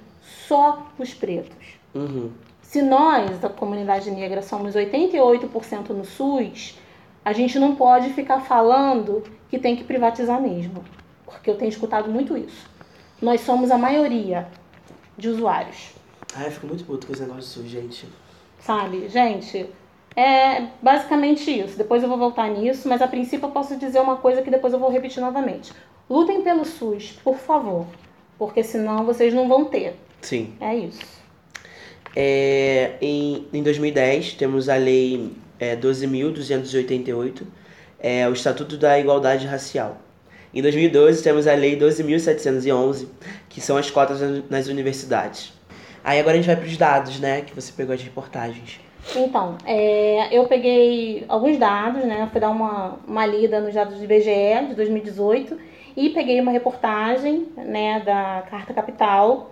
só 0.47 0.87
os 0.97 1.13
pretos. 1.13 1.79
Uhum. 1.93 2.31
Se 2.61 2.81
nós, 2.81 3.37
da 3.39 3.49
comunidade 3.49 4.09
negra, 4.09 4.41
somos 4.41 4.75
88% 4.75 5.89
no 5.89 6.05
SUS, 6.05 6.79
a 7.23 7.33
gente 7.33 7.59
não 7.59 7.75
pode 7.75 8.13
ficar 8.13 8.39
falando 8.39 9.23
que 9.49 9.59
tem 9.59 9.75
que 9.75 9.83
privatizar 9.83 10.41
mesmo. 10.41 10.83
Porque 11.25 11.49
eu 11.49 11.57
tenho 11.57 11.69
escutado 11.69 12.09
muito 12.09 12.37
isso. 12.37 12.70
Nós 13.21 13.41
somos 13.41 13.69
a 13.71 13.77
maioria 13.77 14.47
de 15.17 15.29
usuários, 15.29 15.91
Ai, 16.35 16.47
eu 16.47 16.51
fico 16.51 16.67
muito 16.67 16.85
puto 16.85 17.05
com 17.07 17.13
esse 17.13 17.21
negócio 17.21 17.41
do 17.41 17.45
SUS, 17.45 17.69
gente. 17.69 18.05
sabe? 18.59 19.09
Gente, 19.09 19.65
é 20.15 20.67
basicamente 20.81 21.51
isso. 21.51 21.77
Depois 21.77 22.01
eu 22.01 22.09
vou 22.09 22.17
voltar 22.17 22.49
nisso, 22.49 22.87
mas 22.87 23.01
a 23.01 23.07
princípio 23.07 23.47
eu 23.47 23.51
posso 23.51 23.75
dizer 23.77 23.99
uma 23.99 24.17
coisa 24.17 24.41
que 24.41 24.49
depois 24.49 24.73
eu 24.73 24.79
vou 24.79 24.89
repetir 24.89 25.21
novamente. 25.21 25.73
Lutem 26.09 26.41
pelo 26.41 26.65
SUS, 26.65 27.19
por 27.23 27.37
favor. 27.37 27.85
Porque 28.37 28.63
senão 28.63 29.05
vocês 29.05 29.33
não 29.33 29.47
vão 29.47 29.65
ter. 29.65 29.95
Sim. 30.21 30.53
É 30.59 30.75
isso. 30.75 31.21
É, 32.15 32.95
em, 33.01 33.47
em 33.53 33.63
2010, 33.63 34.33
temos 34.33 34.67
a 34.67 34.75
Lei 34.75 35.31
é, 35.59 35.75
12.288, 35.75 37.43
é, 37.99 38.27
o 38.27 38.33
Estatuto 38.33 38.77
da 38.77 38.99
Igualdade 38.99 39.45
Racial. 39.45 39.97
Em 40.53 40.61
2012, 40.61 41.23
temos 41.23 41.47
a 41.47 41.53
Lei 41.53 41.79
12.711, 41.79 43.07
que 43.47 43.61
são 43.61 43.77
as 43.77 43.89
cotas 43.89 44.19
nas 44.49 44.67
universidades. 44.67 45.53
Aí 46.03 46.19
agora 46.19 46.33
a 46.33 46.37
gente 46.37 46.47
vai 46.47 46.57
para 46.57 46.65
os 46.65 46.77
dados, 46.77 47.19
né, 47.19 47.41
que 47.41 47.55
você 47.55 47.71
pegou 47.71 47.95
as 47.95 48.01
reportagens. 48.01 48.79
Então, 49.15 49.57
é, 49.65 50.27
eu 50.35 50.45
peguei 50.47 51.25
alguns 51.27 51.57
dados, 51.57 52.03
né? 52.03 52.27
Fui 52.31 52.39
dar 52.39 52.49
uma, 52.49 52.99
uma 53.07 53.25
lida 53.25 53.59
nos 53.59 53.73
dados 53.73 53.97
do 53.97 54.03
IBGE 54.03 54.67
de 54.69 54.75
2018 54.75 55.57
e 55.95 56.09
peguei 56.09 56.39
uma 56.39 56.51
reportagem, 56.51 57.47
né, 57.57 58.01
da 58.01 58.43
Carta 58.49 58.73
Capital. 58.73 59.51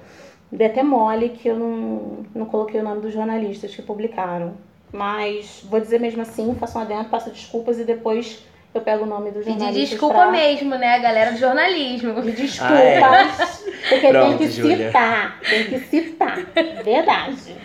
Dei 0.51 0.67
até 0.67 0.83
mole 0.83 1.29
que 1.29 1.47
eu 1.47 1.57
não, 1.57 2.25
não 2.35 2.45
coloquei 2.45 2.79
o 2.79 2.83
nome 2.83 3.01
dos 3.01 3.13
jornalistas 3.13 3.75
que 3.75 3.81
publicaram. 3.81 4.53
Mas 4.91 5.63
vou 5.69 5.79
dizer 5.79 5.99
mesmo 5.99 6.21
assim, 6.21 6.55
faço 6.55 6.77
um 6.77 6.81
adendo, 6.81 7.09
passo 7.09 7.29
desculpas 7.29 7.79
e 7.79 7.83
depois 7.83 8.43
eu 8.73 8.81
pego 8.81 9.03
o 9.03 9.07
nome 9.07 9.31
dos 9.31 9.43
Pedir 9.43 9.59
jornalistas. 9.59 9.89
desculpa 9.89 10.15
pra... 10.15 10.31
mesma, 10.31 10.77
né, 10.77 10.95
a 10.95 10.99
galera 10.99 11.31
do 11.31 11.37
jornalismo. 11.37 12.13
Me 12.21 12.31
desculpa. 12.31 12.73
Ah, 12.73 12.83
é? 12.83 12.99
Porque 13.89 14.07
Pronto, 14.09 14.37
tem 14.37 14.47
que 14.47 14.53
Júlia. 14.53 14.87
citar. 14.87 15.39
Tem 15.41 15.63
que 15.65 15.79
citar. 15.79 16.37
Verdade. 16.83 17.55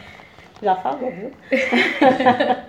Já 0.63 0.77
falou, 0.77 1.11
viu? 1.11 1.31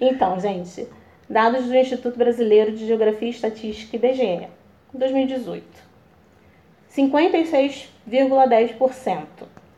então, 0.00 0.38
gente. 0.38 0.86
Dados 1.28 1.64
do 1.66 1.74
Instituto 1.74 2.16
Brasileiro 2.18 2.72
de 2.72 2.86
Geografia 2.86 3.28
e 3.28 3.30
Estatística, 3.30 3.96
IBGE. 3.96 4.46
2018. 4.92 5.64
56,10%. 6.96 9.18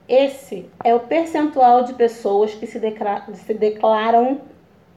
Esse 0.09 0.69
é 0.85 0.95
o 0.95 1.01
percentual 1.01 1.83
de 1.85 1.95
pessoas 1.95 2.55
que 2.55 2.67
se 2.67 2.79
declaram 3.55 4.41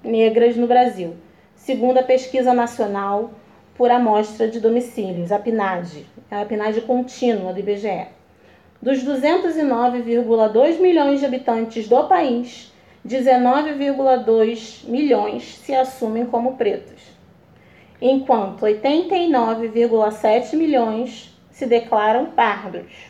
negras 0.03 0.55
no 0.55 0.67
Brasil, 0.67 1.15
segundo 1.59 1.99
a 1.99 2.03
pesquisa 2.03 2.53
nacional 2.53 3.31
por 3.77 3.91
amostra 3.91 4.47
de 4.47 4.59
domicílios, 4.59 5.31
a 5.31 5.37
PNAD, 5.39 6.05
é 6.31 6.41
a 6.41 6.45
PNAD 6.45 6.81
contínua 6.81 7.53
do 7.53 7.59
IBGE. 7.59 8.07
Dos 8.81 9.03
209,2 9.03 10.79
milhões 10.79 11.19
de 11.19 11.25
habitantes 11.25 11.87
do 11.87 12.03
país, 12.05 12.73
19,2 13.05 14.85
milhões 14.87 15.57
se 15.57 15.75
assumem 15.75 16.25
como 16.25 16.55
pretos, 16.55 17.01
enquanto 18.01 18.65
89,7 18.65 20.55
milhões 20.55 21.37
se 21.51 21.65
declaram 21.65 22.27
pardos. 22.27 23.09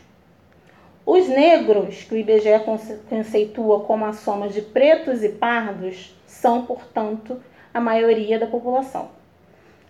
Os 1.06 1.28
negros, 1.28 2.04
que 2.04 2.16
o 2.16 2.18
IBGE 2.18 2.60
conce- 2.66 3.00
conceitua 3.10 3.82
como 3.82 4.06
a 4.06 4.14
soma 4.14 4.48
de 4.48 4.62
pretos 4.62 5.24
e 5.24 5.30
pardos, 5.30 6.16
são, 6.26 6.66
portanto, 6.66 7.40
a 7.74 7.80
maioria 7.80 8.40
da 8.40 8.48
população. 8.48 9.10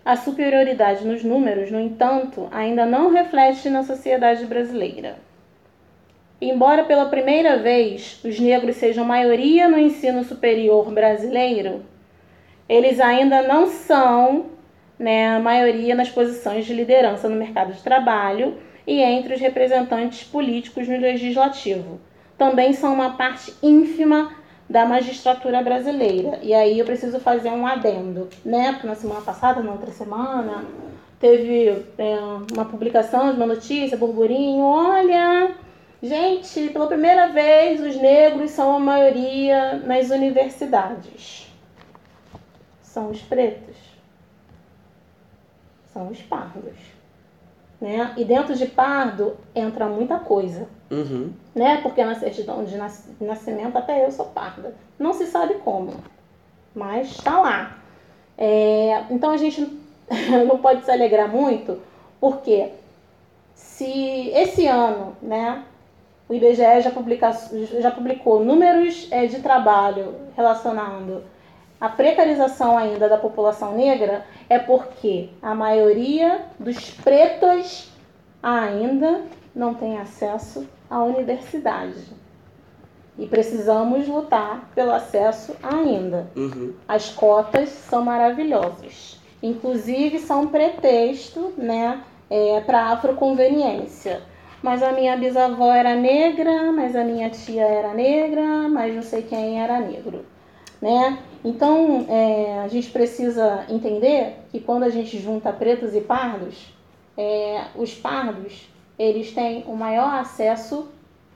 A 0.04 0.16
superioridade 0.16 1.06
nos 1.06 1.22
números, 1.22 1.70
no 1.70 1.78
entanto, 1.78 2.48
ainda 2.50 2.86
não 2.86 3.10
reflete 3.10 3.68
na 3.68 3.82
sociedade 3.82 4.46
brasileira. 4.46 5.18
Embora 6.40 6.84
pela 6.84 7.06
primeira 7.06 7.58
vez 7.58 8.18
os 8.24 8.40
negros 8.40 8.76
sejam 8.76 9.04
maioria 9.04 9.68
no 9.68 9.78
ensino 9.78 10.24
superior 10.24 10.90
brasileiro, 10.90 11.84
eles 12.66 12.98
ainda 12.98 13.42
não 13.42 13.66
são 13.66 14.46
né, 14.98 15.28
a 15.28 15.38
maioria 15.38 15.94
nas 15.94 16.08
posições 16.08 16.64
de 16.64 16.72
liderança 16.72 17.28
no 17.28 17.36
mercado 17.36 17.72
de 17.72 17.82
trabalho 17.82 18.56
e 18.86 19.00
entre 19.02 19.34
os 19.34 19.40
representantes 19.40 20.24
políticos 20.24 20.88
no 20.88 20.98
legislativo. 20.98 22.00
Também 22.38 22.72
são 22.72 22.94
uma 22.94 23.16
parte 23.18 23.52
ínfima 23.62 24.34
da 24.70 24.86
magistratura 24.86 25.60
brasileira. 25.62 26.38
E 26.42 26.54
aí 26.54 26.78
eu 26.78 26.86
preciso 26.86 27.18
fazer 27.18 27.50
um 27.50 27.66
adendo, 27.66 28.28
né? 28.44 28.70
Porque 28.72 28.86
na 28.86 28.94
semana 28.94 29.20
passada, 29.20 29.60
na 29.60 29.72
outra 29.72 29.90
semana, 29.90 30.64
teve 31.18 31.84
é, 31.98 32.18
uma 32.52 32.64
publicação 32.64 33.32
de 33.32 33.36
uma 33.36 33.46
notícia, 33.46 33.98
burburinho, 33.98 34.62
olha, 34.62 35.56
gente, 36.00 36.68
pela 36.68 36.86
primeira 36.86 37.28
vez 37.30 37.80
os 37.80 37.96
negros 37.96 38.52
são 38.52 38.76
a 38.76 38.78
maioria 38.78 39.74
nas 39.84 40.10
universidades. 40.10 41.50
São 42.80 43.10
os 43.10 43.20
pretos. 43.20 43.76
São 45.92 46.08
os 46.08 46.22
pardos. 46.22 46.89
Né? 47.80 48.12
E 48.16 48.24
dentro 48.24 48.54
de 48.54 48.66
pardo 48.66 49.36
entra 49.54 49.86
muita 49.86 50.18
coisa 50.18 50.68
Uhum. 50.90 51.30
né? 51.54 51.78
Porque 51.82 52.04
na 52.04 52.14
certidão 52.14 52.62
de 52.64 52.76
nas- 52.76 53.08
nascimento 53.20 53.76
até 53.78 54.04
eu 54.04 54.10
sou 54.12 54.26
parda. 54.26 54.74
Não 54.98 55.14
se 55.14 55.26
sabe 55.26 55.54
como, 55.64 55.94
mas 56.74 57.08
está 57.12 57.40
lá. 57.40 57.78
É, 58.36 59.04
então 59.10 59.30
a 59.30 59.36
gente 59.38 59.66
não 60.46 60.58
pode 60.58 60.84
se 60.84 60.90
alegrar 60.90 61.28
muito, 61.28 61.78
porque 62.20 62.70
se 63.54 64.28
esse 64.34 64.66
ano, 64.66 65.16
né, 65.22 65.62
o 66.28 66.34
IBGE 66.34 66.80
já, 66.82 66.90
publica, 66.90 67.30
já 67.80 67.90
publicou 67.90 68.44
números 68.44 69.08
é, 69.10 69.26
de 69.26 69.40
trabalho 69.40 70.14
relacionando 70.36 71.22
a 71.80 71.88
precarização 71.88 72.76
ainda 72.76 73.08
da 73.08 73.16
população 73.16 73.74
negra, 73.74 74.26
é 74.48 74.58
porque 74.58 75.30
a 75.40 75.54
maioria 75.54 76.42
dos 76.58 76.90
pretos 76.90 77.90
ainda 78.42 79.22
não 79.54 79.72
tem 79.72 79.98
acesso 79.98 80.68
à 80.90 81.02
universidade. 81.02 82.04
E 83.18 83.26
precisamos 83.26 84.06
lutar 84.06 84.70
pelo 84.74 84.92
acesso 84.92 85.56
ainda. 85.62 86.30
Uhum. 86.36 86.74
As 86.86 87.08
cotas 87.10 87.70
são 87.70 88.04
maravilhosas. 88.04 89.18
Inclusive 89.42 90.18
são 90.18 90.48
pretexto 90.48 91.52
né, 91.56 92.02
é, 92.28 92.60
para 92.60 92.88
afroconveniência. 92.88 94.22
Mas 94.62 94.82
a 94.82 94.92
minha 94.92 95.16
bisavó 95.16 95.72
era 95.72 95.94
negra, 95.94 96.70
mas 96.72 96.94
a 96.94 97.02
minha 97.02 97.30
tia 97.30 97.64
era 97.64 97.94
negra, 97.94 98.68
mas 98.68 98.94
não 98.94 99.02
sei 99.02 99.22
quem 99.22 99.62
era 99.62 99.80
negro. 99.80 100.26
Né? 100.80 101.18
Então, 101.44 102.06
é, 102.08 102.60
a 102.60 102.68
gente 102.68 102.90
precisa 102.90 103.64
entender 103.68 104.36
que 104.50 104.60
quando 104.60 104.82
a 104.82 104.90
gente 104.90 105.18
junta 105.18 105.52
pretos 105.52 105.94
e 105.94 106.00
pardos, 106.00 106.74
é, 107.16 107.64
os 107.76 107.94
pardos, 107.94 108.68
eles 108.98 109.32
têm 109.32 109.64
o 109.66 109.74
maior 109.74 110.20
acesso 110.20 110.88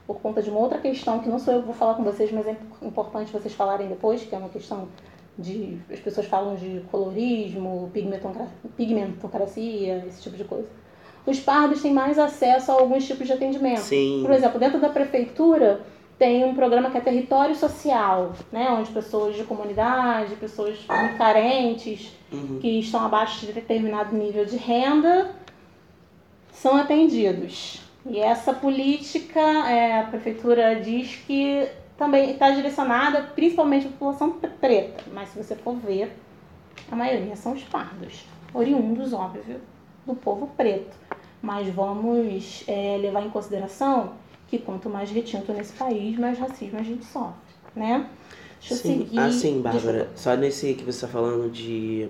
por 0.07 0.21
conta 0.21 0.43
de 0.43 0.51
uma 0.51 0.61
outra 0.61 0.79
questão 0.79 1.21
que 1.21 1.29
não 1.29 1.39
sou 1.39 1.55
eu 1.55 1.61
que 1.61 1.67
vou 1.67 1.75
falar 1.75 1.95
com 1.95 2.05
vocês, 2.05 2.31
mas 2.31 2.47
é 2.47 2.57
importante 2.83 3.33
vocês 3.33 3.55
falarem 3.55 3.89
depois, 3.89 4.23
que 4.23 4.35
é 4.35 4.39
uma 4.39 4.51
questão 4.51 4.89
de 5.39 5.79
as 5.91 5.99
pessoas 5.99 6.27
falam 6.27 6.55
de 6.55 6.83
colorismo, 6.91 7.91
pigmentocracia, 8.77 10.05
esse 10.07 10.23
tipo 10.23 10.37
de 10.37 10.45
coisa. 10.45 10.69
Os 11.27 11.41
pardos 11.41 11.81
têm 11.81 11.93
mais 11.93 12.19
acesso 12.19 12.71
a 12.71 12.75
alguns 12.75 13.07
tipos 13.07 13.27
de 13.27 13.33
atendimento. 13.33 13.81
Sim. 13.81 14.21
Por 14.23 14.31
exemplo, 14.31 14.61
dentro 14.61 14.79
da 14.79 14.91
prefeitura 14.91 15.81
tem 16.19 16.45
um 16.45 16.55
programa 16.55 16.91
que 16.91 16.99
é 16.99 17.01
território 17.01 17.55
social, 17.55 18.33
né, 18.53 18.69
onde 18.71 18.91
pessoas 18.93 19.37
de 19.37 19.45
comunidade, 19.45 20.37
pessoas 20.37 20.79
muito 20.89 21.19
carentes, 21.19 22.13
Uhum. 22.33 22.59
que 22.61 22.81
estão 22.81 23.05
abaixo 23.05 23.47
de 23.47 23.53
determinado 23.53 24.17
nível 24.17 24.45
de 24.45 24.57
renda, 24.57 25.31
são 26.53 26.77
atendidos. 26.77 27.81
E 28.07 28.19
essa 28.19 28.53
política, 28.53 29.41
é, 29.41 30.01
a 30.01 30.05
prefeitura 30.05 30.75
diz 30.81 31.15
que 31.27 31.69
também 31.97 32.33
está 32.33 32.51
direcionada 32.51 33.23
principalmente 33.35 33.87
à 33.87 33.91
população 33.91 34.33
preta, 34.61 35.05
mas 35.13 35.29
se 35.29 35.43
você 35.43 35.55
for 35.55 35.77
ver, 35.77 36.13
a 36.91 36.97
maioria 36.97 37.37
são 37.37 37.53
os 37.53 37.63
pardos, 37.63 38.25
oriundos, 38.53 39.13
óbvio, 39.13 39.61
do 40.05 40.15
povo 40.15 40.49
preto. 40.57 40.97
Mas 41.41 41.69
vamos 41.69 42.65
é, 42.67 42.99
levar 43.01 43.23
em 43.23 43.31
consideração 43.31 44.13
que 44.49 44.59
quanto 44.59 44.89
mais 44.89 45.11
retinto 45.11 45.53
nesse 45.53 45.73
país, 45.73 46.19
mais 46.19 46.39
racismo 46.39 46.79
a 46.79 46.83
gente 46.83 47.05
sofre, 47.05 47.35
né? 47.75 48.09
Deixa 48.61 48.75
eu 48.75 48.79
Sim, 48.79 48.99
seguir. 49.05 49.19
assim, 49.19 49.61
Bárbara, 49.61 49.99
Desculpa. 49.99 50.17
só 50.17 50.37
nesse 50.37 50.75
que 50.75 50.85
você 50.85 51.03
tá 51.03 51.13
falando 51.13 51.51
de, 51.51 52.09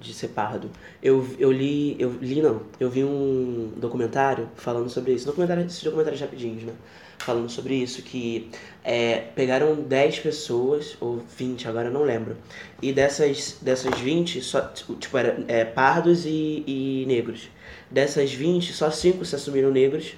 de 0.00 0.14
ser 0.14 0.28
pardo. 0.28 0.70
Eu, 1.02 1.26
eu 1.38 1.52
li, 1.52 1.96
eu 1.98 2.12
li 2.20 2.40
não, 2.40 2.62
eu 2.80 2.88
vi 2.88 3.04
um 3.04 3.72
documentário 3.76 4.48
falando 4.54 4.88
sobre 4.88 5.12
isso. 5.12 5.26
Documentário, 5.26 5.64
esses 5.66 5.82
documentários 5.82 6.20
rapidinhos, 6.20 6.62
né? 6.62 6.72
Falando 7.18 7.50
sobre 7.50 7.74
isso, 7.74 8.02
que 8.02 8.50
é, 8.84 9.18
pegaram 9.34 9.74
10 9.74 10.20
pessoas, 10.20 10.96
ou 11.00 11.22
20, 11.36 11.66
agora 11.68 11.88
eu 11.88 11.92
não 11.92 12.04
lembro. 12.04 12.36
E 12.80 12.92
dessas, 12.92 13.58
dessas 13.60 13.98
20, 13.98 14.40
só, 14.40 14.60
tipo, 14.68 15.18
era 15.18 15.44
é, 15.48 15.64
pardos 15.64 16.24
e, 16.24 16.62
e 16.66 17.04
negros. 17.06 17.48
Dessas 17.90 18.32
20, 18.32 18.72
só 18.72 18.90
5 18.90 19.24
se 19.24 19.34
assumiram 19.34 19.70
negros 19.70 20.14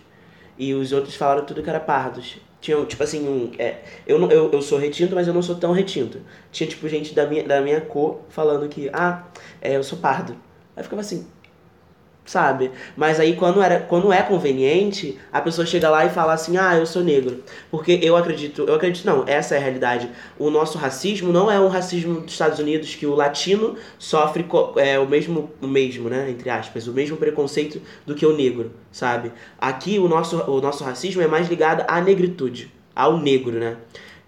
e 0.59 0.75
os 0.75 0.93
outros 0.93 1.15
falaram 1.15 1.45
tudo 1.45 1.63
que 1.63 1.71
era 1.71 1.81
pardos. 1.81 2.37
Tinha, 2.61 2.85
tipo 2.85 3.03
assim, 3.03 3.29
um, 3.29 3.53
é, 3.59 3.79
eu, 4.07 4.19
não, 4.19 4.31
eu, 4.31 4.51
eu 4.51 4.61
sou 4.61 4.79
retinto, 4.79 5.15
mas 5.15 5.29
eu 5.29 5.35
não 5.35 5.43
sou 5.43 5.55
tão 5.57 5.73
retinto. 5.73 6.21
Tinha, 6.51 6.69
tipo, 6.69 6.89
gente 6.89 7.15
da 7.15 7.27
minha, 7.27 7.45
da 7.45 7.61
minha 7.61 7.81
cor 7.81 8.23
falando 8.29 8.69
que, 8.69 8.91
ah, 8.93 9.25
é, 9.61 9.77
eu 9.77 9.85
sou 9.85 9.99
pardo. 9.99 10.33
Aí 10.75 10.81
eu 10.81 10.85
ficava 10.85 11.01
assim, 11.01 11.27
sabe? 12.29 12.70
Mas 12.95 13.18
aí 13.18 13.35
quando, 13.35 13.62
era, 13.62 13.81
quando 13.81 14.12
é 14.12 14.22
conveniente, 14.22 15.18
a 15.33 15.41
pessoa 15.41 15.66
chega 15.66 15.89
lá 15.89 16.05
e 16.05 16.11
fala 16.11 16.35
assim, 16.35 16.59
ah, 16.59 16.76
eu 16.76 16.85
sou 16.85 17.03
negro. 17.03 17.43
Porque 17.70 17.99
eu 18.03 18.16
acredito, 18.16 18.64
eu 18.68 18.74
acredito, 18.74 19.07
não, 19.07 19.24
essa 19.26 19.55
é 19.55 19.59
a 19.59 19.61
realidade. 19.61 20.11
O 20.39 20.51
nosso 20.51 20.76
racismo 20.76 21.33
não 21.33 21.51
é 21.51 21.59
um 21.59 21.68
racismo 21.68 22.20
dos 22.20 22.33
Estados 22.33 22.59
Unidos 22.59 22.95
que 22.95 23.07
o 23.07 23.14
latino 23.14 23.76
sofre 23.99 24.47
é, 24.76 24.99
o 24.99 25.09
mesmo, 25.09 25.51
o 25.61 25.66
mesmo, 25.66 26.11
né, 26.11 26.31
entre 26.31 26.51
aspas, 26.51 26.87
o 26.87 26.93
mesmo 26.93 27.16
preconceito 27.16 27.81
do 28.05 28.14
que 28.14 28.26
o 28.26 28.37
negro, 28.37 28.72
sabe? 28.93 29.33
Aqui 29.59 29.99
o 29.99 30.07
nosso, 30.07 30.37
o 30.51 30.61
nosso 30.61 30.85
racismo 30.85 31.22
é 31.22 31.26
mais 31.26 31.49
ligado 31.49 31.85
à 31.89 31.99
negritude, 31.99 32.70
ao 32.95 33.16
negro, 33.16 33.53
né? 33.59 33.79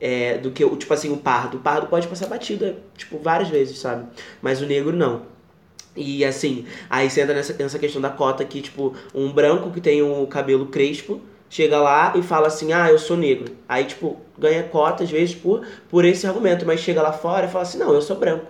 É, 0.02 0.38
do 0.38 0.50
que 0.50 0.64
o, 0.64 0.74
tipo 0.76 0.94
assim, 0.94 1.12
o 1.12 1.18
pardo. 1.18 1.58
O 1.58 1.60
pardo 1.60 1.86
pode 1.86 2.08
passar 2.08 2.26
batida, 2.26 2.78
tipo, 2.96 3.18
várias 3.18 3.50
vezes, 3.50 3.76
sabe? 3.76 4.06
Mas 4.40 4.62
o 4.62 4.66
negro 4.66 4.96
não. 4.96 5.28
E 5.96 6.24
assim, 6.24 6.66
aí 6.88 7.10
você 7.10 7.20
entra 7.20 7.34
nessa, 7.34 7.52
nessa 7.54 7.78
questão 7.78 8.00
da 8.00 8.10
cota 8.10 8.44
que, 8.44 8.60
tipo, 8.60 8.94
um 9.14 9.30
branco 9.32 9.70
que 9.70 9.80
tem 9.80 10.02
o 10.02 10.26
cabelo 10.26 10.66
crespo 10.66 11.20
chega 11.48 11.80
lá 11.80 12.12
e 12.14 12.22
fala 12.22 12.46
assim, 12.46 12.72
ah, 12.72 12.88
eu 12.88 12.98
sou 12.98 13.16
negro. 13.16 13.56
Aí, 13.68 13.84
tipo, 13.84 14.16
ganha 14.38 14.62
cota, 14.62 15.02
às 15.02 15.10
vezes, 15.10 15.34
por, 15.34 15.66
por 15.88 16.04
esse 16.04 16.26
argumento, 16.26 16.64
mas 16.64 16.80
chega 16.80 17.02
lá 17.02 17.12
fora 17.12 17.46
e 17.46 17.50
fala 17.50 17.62
assim, 17.62 17.78
não, 17.78 17.92
eu 17.92 18.00
sou 18.00 18.16
branco. 18.16 18.46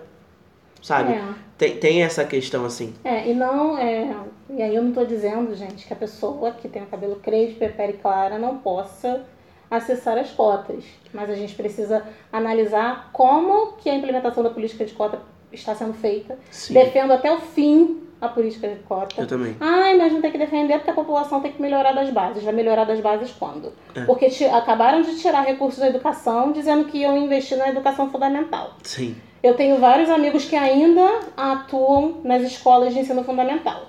Sabe? 0.81 1.13
É. 1.13 1.23
Tem, 1.57 1.77
tem 1.77 2.03
essa 2.03 2.25
questão 2.25 2.65
assim. 2.65 2.93
É, 3.03 3.29
e 3.29 3.33
não 3.33 3.77
é. 3.77 4.15
E 4.49 4.61
aí 4.61 4.75
eu 4.75 4.83
não 4.83 4.91
tô 4.91 5.05
dizendo, 5.05 5.55
gente, 5.55 5.85
que 5.85 5.93
a 5.93 5.95
pessoa 5.95 6.51
que 6.51 6.67
tem 6.67 6.81
o 6.81 6.87
cabelo 6.87 7.17
crespo 7.17 7.63
e 7.63 7.67
a 7.67 7.71
pele 7.71 7.93
clara 7.93 8.39
não 8.39 8.57
possa 8.57 9.23
acessar 9.69 10.17
as 10.17 10.31
cotas. 10.31 10.83
Mas 11.13 11.29
a 11.29 11.35
gente 11.35 11.55
precisa 11.55 12.03
analisar 12.31 13.11
como 13.13 13.73
que 13.73 13.89
a 13.89 13.95
implementação 13.95 14.43
da 14.43 14.49
política 14.49 14.83
de 14.83 14.93
cota 14.93 15.21
está 15.51 15.75
sendo 15.75 15.93
feita. 15.93 16.37
Sim. 16.49 16.73
Defendo 16.73 17.11
até 17.13 17.31
o 17.31 17.39
fim 17.39 18.01
a 18.19 18.27
política 18.27 18.67
de 18.67 18.75
cota. 18.83 19.19
Eu 19.19 19.25
também. 19.27 19.55
Ai, 19.59 19.97
mas 19.97 20.13
não 20.13 20.21
tem 20.21 20.31
que 20.31 20.37
defender 20.37 20.75
porque 20.75 20.91
a 20.91 20.93
população 20.93 21.41
tem 21.41 21.51
que 21.51 21.61
melhorar 21.61 21.91
das 21.93 22.09
bases. 22.11 22.43
Vai 22.43 22.53
melhorar 22.53 22.83
das 22.83 22.99
bases 22.99 23.31
quando? 23.31 23.73
É. 23.95 24.01
Porque 24.05 24.29
ti- 24.29 24.45
acabaram 24.45 25.01
de 25.01 25.17
tirar 25.19 25.41
recursos 25.41 25.79
da 25.79 25.87
educação 25.87 26.51
dizendo 26.51 26.85
que 26.85 26.99
iam 26.99 27.17
investir 27.17 27.57
na 27.57 27.69
educação 27.69 28.09
fundamental. 28.11 28.73
Sim. 28.83 29.15
Eu 29.41 29.55
tenho 29.55 29.79
vários 29.79 30.07
amigos 30.09 30.45
que 30.45 30.55
ainda 30.55 31.01
atuam 31.35 32.21
nas 32.23 32.43
escolas 32.43 32.93
de 32.93 32.99
ensino 32.99 33.23
fundamental. 33.23 33.85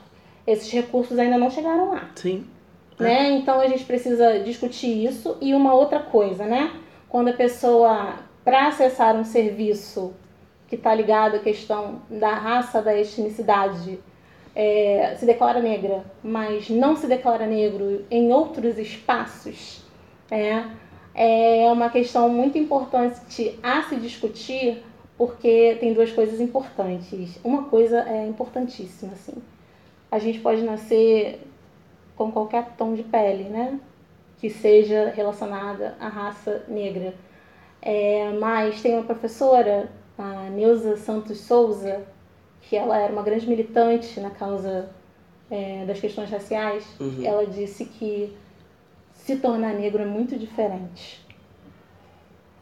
Esses 0.47 0.71
recursos 0.73 1.19
ainda 1.19 1.37
não 1.37 1.51
chegaram 1.51 1.91
lá, 1.91 2.09
Sim. 2.15 2.47
né? 2.99 3.31
Então 3.33 3.61
a 3.61 3.69
gente 3.69 3.85
precisa 3.85 4.39
discutir 4.41 5.05
isso 5.05 5.37
e 5.43 5.53
uma 5.55 5.75
outra 5.75 5.99
coisa, 6.01 6.45
né? 6.47 6.71
Quando 7.09 7.29
a 7.29 7.33
pessoa 7.35 8.15
para 8.43 8.67
acessar 8.69 9.15
um 9.15 9.25
serviço 9.25 10.15
que 10.73 10.77
está 10.77 10.95
ligado 10.95 11.37
à 11.37 11.39
questão 11.39 12.01
da 12.09 12.33
raça, 12.33 12.81
da 12.81 12.99
etnicidade, 12.99 14.01
é, 14.57 15.15
se 15.19 15.27
declara 15.27 15.61
negra, 15.61 16.03
mas 16.25 16.71
não 16.71 16.97
se 16.97 17.07
declara 17.07 17.45
negro 17.45 18.07
em 18.11 18.33
outros 18.33 18.79
espaços, 18.79 19.83
é, 20.31 20.65
é 21.15 21.71
uma 21.71 21.91
questão 21.91 22.27
muito 22.31 22.57
importante 22.57 23.59
a 23.63 23.83
se 23.83 23.97
discutir, 23.97 24.83
porque 25.19 25.77
tem 25.79 25.93
duas 25.93 26.11
coisas 26.11 26.41
importantes. 26.41 27.39
Uma 27.45 27.65
coisa 27.65 28.09
é 28.09 28.27
importantíssima, 28.27 29.13
assim. 29.13 29.35
A 30.11 30.19
gente 30.19 30.41
pode 30.41 30.63
nascer 30.63 31.39
com 32.17 32.33
qualquer 32.33 32.77
tom 32.79 32.95
de 32.95 33.03
pele, 33.03 33.45
né? 33.45 33.79
Que 34.39 34.49
seja 34.49 35.13
relacionada 35.15 35.99
à 36.01 36.09
raça 36.09 36.65
negra. 36.67 37.13
É, 37.83 38.31
mas 38.41 38.81
tem 38.81 38.95
uma 38.95 39.05
professora, 39.05 39.91
a 40.19 40.51
Neuza 40.51 40.97
Santos 40.97 41.41
Souza, 41.41 42.03
que 42.61 42.77
ela 42.77 42.99
era 42.99 43.13
uma 43.13 43.23
grande 43.23 43.49
militante 43.49 44.21
na 44.21 44.31
causa 44.31 44.91
é, 45.51 45.85
das 45.85 46.01
questões 46.01 46.31
raciais. 46.31 46.85
Uhum. 47.01 47.25
Ela 47.25 47.47
disse 47.47 47.85
que 47.85 48.37
se 49.15 49.37
tornar 49.37 49.75
negro 49.75 50.03
é 50.03 50.07
muito 50.07 50.39
diferente. 50.39 51.25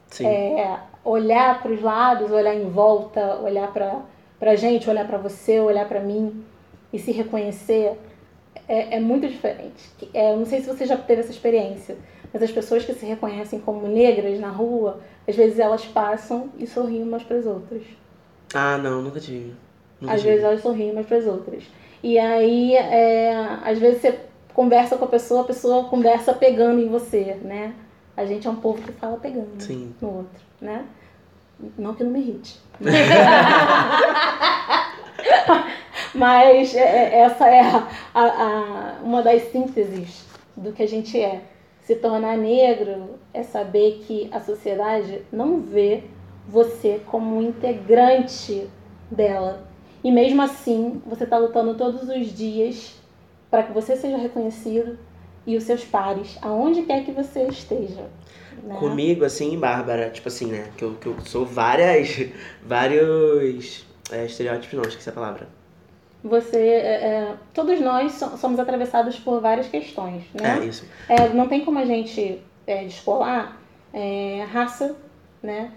Sim. 0.08 0.26
É, 0.26 0.80
olhar 1.04 1.62
para 1.62 1.72
os 1.72 1.80
lados, 1.80 2.30
olhar 2.30 2.54
em 2.54 2.68
volta, 2.68 3.36
olhar 3.36 3.72
para 3.72 4.02
a 4.40 4.56
gente, 4.56 4.90
olhar 4.90 5.06
para 5.06 5.18
você, 5.18 5.60
olhar 5.60 5.88
para 5.88 6.00
mim 6.00 6.44
e 6.92 6.98
se 6.98 7.12
reconhecer 7.12 7.96
é, 8.70 8.96
é 8.96 9.00
muito 9.00 9.26
diferente. 9.26 9.90
É, 10.14 10.32
eu 10.32 10.36
não 10.36 10.46
sei 10.46 10.60
se 10.60 10.68
você 10.68 10.86
já 10.86 10.96
teve 10.96 11.22
essa 11.22 11.32
experiência, 11.32 11.96
mas 12.32 12.40
as 12.40 12.52
pessoas 12.52 12.84
que 12.84 12.94
se 12.94 13.04
reconhecem 13.04 13.58
como 13.58 13.88
negras 13.88 14.38
na 14.38 14.48
rua, 14.48 15.00
às 15.28 15.34
vezes 15.34 15.58
elas 15.58 15.84
passam 15.86 16.50
e 16.56 16.68
sorriem 16.68 17.02
umas 17.02 17.24
para 17.24 17.38
as 17.38 17.46
outras. 17.46 17.82
Ah, 18.54 18.78
não, 18.78 19.02
nunca 19.02 19.18
tive. 19.18 19.54
Nunca 20.00 20.14
Às 20.14 20.20
tive. 20.20 20.32
vezes 20.32 20.46
elas 20.46 20.62
sorriem 20.62 20.92
umas 20.92 21.04
para 21.04 21.16
as 21.16 21.26
outras. 21.26 21.64
E 22.00 22.16
aí, 22.16 22.76
é, 22.76 23.34
às 23.64 23.78
vezes 23.78 24.02
você 24.02 24.20
conversa 24.54 24.96
com 24.96 25.04
a 25.04 25.08
pessoa, 25.08 25.40
a 25.40 25.44
pessoa 25.44 25.88
conversa 25.88 26.32
pegando 26.32 26.80
em 26.80 26.88
você, 26.88 27.36
né? 27.42 27.74
A 28.16 28.24
gente 28.24 28.46
é 28.46 28.50
um 28.50 28.56
povo 28.56 28.80
que 28.80 28.92
fala 28.92 29.16
pegando 29.16 29.48
Sim. 29.58 29.92
no 30.00 30.18
outro, 30.18 30.40
né? 30.60 30.84
Não 31.76 31.94
que 31.94 32.04
não 32.04 32.12
me 32.12 32.20
irrite. 32.20 32.60
Mas 36.14 36.74
é- 36.74 36.80
é- 36.80 37.18
essa 37.20 37.46
é 37.48 37.60
a, 37.60 37.88
a- 38.14 38.94
uma 39.02 39.22
das 39.22 39.42
sínteses 39.50 40.24
do 40.56 40.72
que 40.72 40.82
a 40.82 40.88
gente 40.88 41.18
é. 41.20 41.42
Se 41.82 41.94
tornar 41.96 42.36
negro 42.36 43.18
é 43.32 43.42
saber 43.42 44.02
que 44.06 44.28
a 44.32 44.40
sociedade 44.40 45.22
não 45.32 45.60
vê 45.60 46.04
você 46.48 47.00
como 47.06 47.36
um 47.36 47.42
integrante 47.42 48.68
dela. 49.10 49.64
E 50.02 50.10
mesmo 50.10 50.40
assim, 50.42 51.00
você 51.06 51.24
está 51.24 51.36
lutando 51.38 51.74
todos 51.74 52.08
os 52.08 52.26
dias 52.36 52.94
para 53.50 53.62
que 53.64 53.72
você 53.72 53.96
seja 53.96 54.16
reconhecido 54.16 54.98
e 55.46 55.56
os 55.56 55.64
seus 55.64 55.84
pares, 55.84 56.38
aonde 56.42 56.82
quer 56.82 57.04
que 57.04 57.12
você 57.12 57.44
esteja. 57.44 58.04
né? 58.62 58.76
Comigo, 58.78 59.24
assim, 59.24 59.58
Bárbara, 59.58 60.10
tipo 60.10 60.28
assim, 60.28 60.46
né? 60.46 60.68
Que 60.76 60.84
eu, 60.84 60.94
que 60.94 61.06
eu 61.06 61.16
sou 61.24 61.44
várias. 61.46 62.16
vários. 62.64 63.84
É, 64.12 64.24
estereótipos, 64.26 64.76
não, 64.76 64.82
esqueci 64.84 65.08
a 65.08 65.12
palavra. 65.12 65.48
Você, 66.22 66.58
é, 66.58 66.88
é, 67.06 67.34
todos 67.54 67.80
nós 67.80 68.12
so- 68.12 68.36
somos 68.36 68.58
atravessados 68.60 69.18
por 69.18 69.40
várias 69.40 69.68
questões, 69.68 70.24
né? 70.34 70.58
É, 70.60 70.64
isso. 70.66 70.84
É, 71.08 71.28
não 71.30 71.48
tem 71.48 71.64
como 71.64 71.78
a 71.78 71.84
gente 71.86 72.42
é, 72.66 72.84
descolar 72.84 73.58
é, 73.92 74.44
raça, 74.52 74.96
né, 75.42 75.72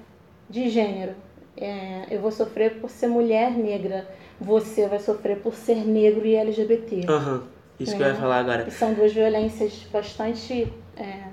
de 0.49 0.69
gênero. 0.69 1.13
é, 1.55 2.07
eu 2.11 2.19
vou 2.19 2.31
sofrer 2.31 2.79
por 2.81 2.89
ser 2.89 3.07
mulher 3.07 3.51
negra, 3.51 4.07
você 4.41 4.87
vai 4.87 4.99
sofrer 4.99 5.37
por 5.37 5.53
ser 5.55 5.85
negro 5.85 6.25
e 6.25 6.35
LGBT. 6.35 7.05
Aham. 7.07 7.43
Isso 7.79 7.95
que 7.95 8.01
eu 8.03 8.07
ia 8.07 8.13
É. 8.13 8.15
falar 8.15 8.39
agora. 8.39 8.65
E 8.67 8.71
são 8.71 8.93
duas 8.93 9.13
violências 9.13 9.87
bastante. 9.91 10.67
é, 10.97 11.23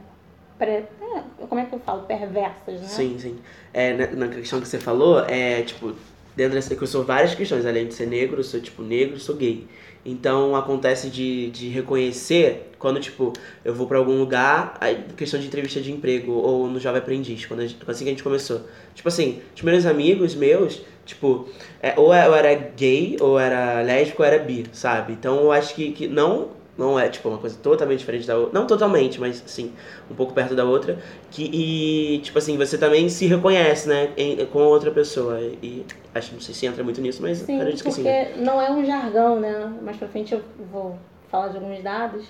como 1.49 1.61
é 1.61 1.65
que 1.65 1.75
eu 1.75 1.79
falo? 1.81 2.03
Perversas, 2.03 2.81
né? 2.81 2.87
Sim, 2.87 3.19
sim. 3.19 3.39
É, 3.73 3.93
na, 3.95 4.27
na 4.27 4.29
questão 4.29 4.61
que 4.61 4.69
você 4.69 4.79
falou, 4.79 5.25
é 5.27 5.63
tipo, 5.63 5.95
dentro 6.41 6.55
dessa 6.55 6.75
que 6.75 6.83
eu 6.83 6.87
sou 6.87 7.05
várias 7.05 7.35
questões, 7.35 7.67
além 7.67 7.87
de 7.87 7.93
ser 7.95 8.07
negro, 8.07 8.39
eu 8.41 8.45
sou 8.45 8.61
tipo 8.61 8.83
negro, 8.83 9.21
sou 9.21 9.37
gay. 9.37 9.67
Então 10.05 10.57
acontece 10.57 11.11
de, 11.11 11.51
de 11.51 11.69
reconhecer 11.69 12.71
quando, 12.79 12.99
tipo, 12.99 13.35
eu 13.63 13.75
vou 13.75 13.87
pra 13.87 13.99
algum 13.99 14.19
lugar, 14.19 14.75
aí, 14.81 15.05
questão 15.15 15.39
de 15.39 15.47
entrevista 15.47 15.81
de 15.83 15.93
emprego, 15.93 16.33
ou 16.33 16.67
no 16.67 16.81
Jovem 16.81 17.01
Aprendiz, 17.03 17.45
quando 17.45 17.61
a 17.61 17.67
gente- 17.67 17.79
assim 17.87 18.05
que 18.05 18.09
a 18.11 18.13
gente 18.15 18.23
começou. 18.23 18.63
Tipo 18.95 19.09
assim, 19.09 19.43
os 19.55 19.61
meus 19.61 19.85
amigos 19.85 20.35
meus, 20.35 20.81
tipo, 21.05 21.47
é, 21.83 21.93
ou 21.99 22.15
eu 22.15 22.35
era 22.35 22.55
gay, 22.55 23.19
ou 23.21 23.39
era 23.39 23.83
lésbico, 23.83 24.23
ou 24.23 24.27
era 24.27 24.39
bi, 24.43 24.65
sabe? 24.73 25.13
Então 25.13 25.39
eu 25.41 25.53
acho 25.53 25.75
que, 25.75 25.93
que 25.93 26.09
não, 26.09 26.49
não 26.81 26.99
é, 26.99 27.09
tipo, 27.09 27.29
uma 27.29 27.39
coisa 27.39 27.57
totalmente 27.63 27.99
diferente 28.01 28.27
da 28.27 28.37
outra. 28.37 28.59
Não 28.59 28.67
totalmente, 28.67 29.21
mas 29.21 29.43
sim, 29.47 29.73
um 30.11 30.15
pouco 30.15 30.33
perto 30.33 30.55
da 30.55 30.65
outra. 30.65 30.99
Que, 31.31 31.45
e, 31.45 32.19
tipo 32.21 32.39
assim, 32.39 32.57
você 32.57 32.79
também 32.79 33.09
se 33.09 33.27
reconhece, 33.27 33.89
né, 33.89 34.11
em- 34.17 34.45
com 34.47 34.61
outra 34.61 34.91
pessoa. 34.91 35.39
E 35.41 35.85
acho, 36.15 36.33
não 36.35 36.41
sei 36.41 36.55
se 36.55 36.67
entra 36.67 36.83
muito 36.83 37.01
nisso, 37.01 37.21
mas 37.23 37.39
Sim, 37.39 37.57
acredito 37.61 37.85
que 37.85 37.91
porque 37.91 38.25
sim. 38.35 38.43
não 38.43 38.61
é 38.61 38.71
um 38.71 38.85
jargão, 38.85 39.39
né? 39.39 39.73
Mais 39.83 39.97
pra 39.97 40.09
frente 40.09 40.33
eu 40.35 40.43
vou 40.73 40.99
falar 41.31 41.49
de 41.49 41.57
alguns 41.59 41.83
dados. 41.83 42.25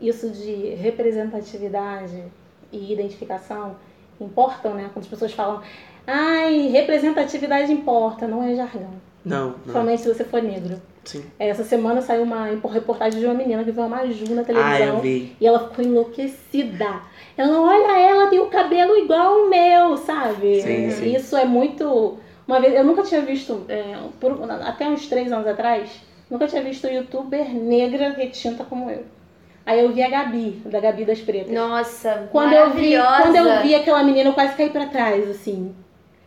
Isso 0.00 0.30
de 0.30 0.74
representatividade 0.76 2.22
e 2.72 2.92
identificação 2.92 3.76
importam, 4.20 4.74
né? 4.74 4.90
Quando 4.92 5.04
as 5.04 5.10
pessoas 5.10 5.32
falam, 5.32 5.60
ai, 6.06 6.68
representatividade 6.68 7.72
importa, 7.72 8.26
não 8.26 8.42
é 8.42 8.54
jargão. 8.54 8.94
Não, 9.28 9.46
não. 9.46 9.52
Principalmente 9.58 10.02
se 10.02 10.08
você 10.08 10.24
for 10.24 10.42
negro. 10.42 10.80
Sim. 11.04 11.24
Essa 11.38 11.64
semana 11.64 12.02
saiu 12.02 12.22
uma 12.22 12.46
reportagem 12.72 13.18
de 13.18 13.24
uma 13.26 13.34
menina 13.34 13.64
que 13.64 13.70
viu 13.70 13.82
uma 13.82 13.96
Maju 13.96 14.34
na 14.34 14.42
Ah, 14.42 14.44
televisão. 14.44 14.86
eu 14.96 15.00
vi. 15.00 15.36
E 15.40 15.46
ela 15.46 15.68
ficou 15.68 15.84
enlouquecida. 15.84 17.00
Ela, 17.36 17.60
olha, 17.60 17.98
ela 18.00 18.26
tem 18.28 18.38
o 18.40 18.46
cabelo 18.46 18.96
igual 18.96 19.44
o 19.44 19.48
meu, 19.50 19.96
sabe? 19.96 20.60
Sim, 20.60 20.90
sim. 20.90 21.14
Isso 21.16 21.36
é 21.36 21.44
muito. 21.44 22.18
Uma 22.46 22.60
vez, 22.60 22.74
eu 22.74 22.84
nunca 22.84 23.02
tinha 23.02 23.20
visto, 23.22 23.62
é, 23.68 23.96
por- 24.20 24.38
até 24.50 24.88
uns 24.88 25.06
três 25.06 25.30
anos 25.32 25.46
atrás, 25.46 25.90
nunca 26.30 26.46
tinha 26.46 26.62
visto 26.62 26.86
youtuber 26.86 27.48
negra 27.54 28.10
retinta 28.10 28.64
como 28.64 28.90
eu. 28.90 29.04
Aí 29.64 29.80
eu 29.80 29.92
vi 29.92 30.02
a 30.02 30.08
Gabi, 30.08 30.62
da 30.64 30.80
Gabi 30.80 31.04
das 31.04 31.20
Pretas. 31.20 31.52
Nossa, 31.52 32.26
Quando 32.32 32.54
eu, 32.54 32.70
vi, 32.70 32.96
maravilhosa. 32.96 33.22
quando 33.22 33.36
eu 33.36 33.62
vi 33.62 33.74
aquela 33.74 34.02
menina, 34.02 34.30
eu 34.30 34.32
quase 34.34 34.54
caí 34.56 34.70
pra 34.70 34.86
trás, 34.86 35.28
assim. 35.30 35.74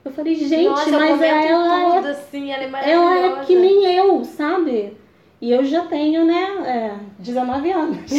Eu 0.04 0.12
falei, 0.12 0.36
gente, 0.36 0.68
Nossa, 0.68 0.92
mas 0.92 1.22
ela 1.22 1.96
tudo, 1.96 2.08
assim, 2.08 2.52
ela 2.52 2.64
é 2.64 2.66
é, 2.66 2.70
maravilhosa. 2.70 3.16
ela 3.16 3.42
é 3.42 3.46
que 3.46 3.56
nem 3.56 3.86
eu, 3.96 4.26
sabe? 4.26 4.98
E 5.40 5.52
eu 5.52 5.64
já 5.64 5.86
tenho, 5.86 6.26
né, 6.26 6.44
é, 6.66 6.94
19 7.20 7.72
anos. 7.72 8.12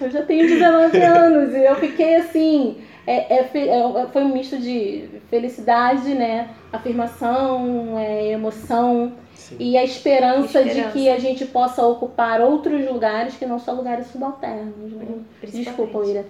eu 0.00 0.10
já 0.10 0.22
tenho 0.22 0.46
19 0.46 0.98
anos 0.98 1.54
e 1.54 1.64
eu 1.64 1.76
fiquei 1.76 2.16
assim. 2.16 2.78
É, 3.06 3.38
é 3.38 3.40
é, 3.40 4.06
foi 4.12 4.22
um 4.22 4.32
misto 4.32 4.58
de 4.58 5.08
felicidade, 5.28 6.14
né? 6.14 6.50
Afirmação, 6.72 7.98
é, 7.98 8.32
emoção 8.32 9.12
Sim. 9.50 9.56
e 9.58 9.76
a 9.76 9.84
esperança, 9.84 10.62
de 10.62 10.68
Esperança. 10.70 10.92
que 10.92 11.08
a 11.10 11.18
gente 11.18 11.44
possa 11.46 11.86
ocupar 11.86 12.40
outros 12.40 12.84
lugares 12.88 13.34
que 13.36 13.44
não 13.44 13.58
só 13.58 13.72
lugares 13.72 14.06
subalternos. 14.06 14.92
Né? 14.92 15.06
Desculpa, 15.42 15.98
William, 15.98 16.24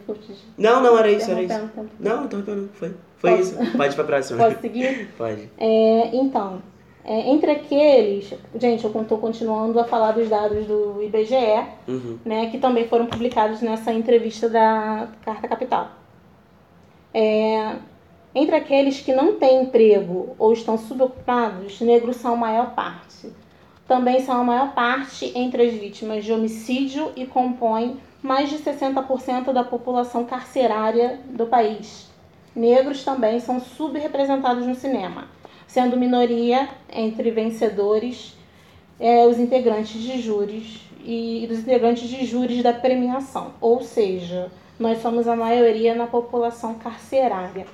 Não, 0.58 0.82
não, 0.82 0.98
era 0.98 1.10
isso, 1.10 1.30
era 1.30 1.42
isso. 1.42 1.70
Não, 2.00 2.22
não 2.22 2.28
tô 2.28 2.36
arrependendo. 2.36 2.70
Foi. 2.74 2.94
Foi 3.18 3.36
Posso- 3.36 3.62
isso. 3.62 3.76
Pode 3.76 3.92
ir 3.92 3.96
pra 3.96 4.04
próxima. 4.04 4.44
Posso 4.44 4.60
seguir? 4.60 5.08
Pode. 5.18 5.50
É, 5.58 6.10
então, 6.16 6.62
é, 7.04 7.30
entre 7.30 7.50
aqueles, 7.50 8.32
gente, 8.58 8.84
eu 8.84 9.02
estou 9.02 9.18
continuando 9.18 9.78
a 9.78 9.84
falar 9.84 10.12
dos 10.12 10.28
dados 10.28 10.66
do 10.66 11.02
IBGE, 11.02 11.34
Uhum. 11.86 12.18
né, 12.24 12.48
que 12.50 12.58
também 12.58 12.88
foram 12.88 13.06
publicados 13.06 13.60
nessa 13.60 13.92
entrevista 13.92 14.48
da 14.48 15.08
Carta 15.24 15.46
Capital. 15.48 15.88
É, 17.12 17.74
entre 18.34 18.54
aqueles 18.54 19.00
que 19.00 19.12
não 19.12 19.36
têm 19.36 19.62
emprego 19.62 20.34
ou 20.38 20.52
estão 20.52 20.78
subocupados, 20.78 21.80
negros 21.80 22.16
são 22.16 22.34
a 22.34 22.36
maior 22.36 22.74
parte. 22.74 23.32
Também 23.88 24.20
são 24.20 24.40
a 24.40 24.44
maior 24.44 24.72
parte 24.72 25.32
entre 25.34 25.66
as 25.66 25.74
vítimas 25.74 26.24
de 26.24 26.32
homicídio 26.32 27.10
e 27.16 27.26
compõem 27.26 27.98
mais 28.22 28.48
de 28.48 28.58
60% 28.58 29.52
da 29.52 29.64
população 29.64 30.24
carcerária 30.24 31.18
do 31.26 31.46
país. 31.46 32.08
Negros 32.54 33.02
também 33.02 33.40
são 33.40 33.58
subrepresentados 33.60 34.66
no 34.66 34.74
cinema, 34.74 35.24
sendo 35.66 35.96
minoria 35.96 36.68
entre 36.92 37.30
vencedores 37.30 38.36
é, 39.00 39.26
os 39.26 39.38
integrantes 39.38 40.00
de 40.00 40.20
júris 40.20 40.82
e 41.04 41.46
dos 41.48 41.60
integrantes 41.60 42.08
de 42.08 42.24
júris 42.24 42.62
da 42.62 42.72
premiação. 42.72 43.54
Ou 43.60 43.82
seja, 43.82 44.52
nós 44.78 45.00
somos 45.00 45.26
a 45.26 45.34
maioria 45.34 45.94
na 45.94 46.06
população 46.06 46.74
carcerária, 46.74 47.66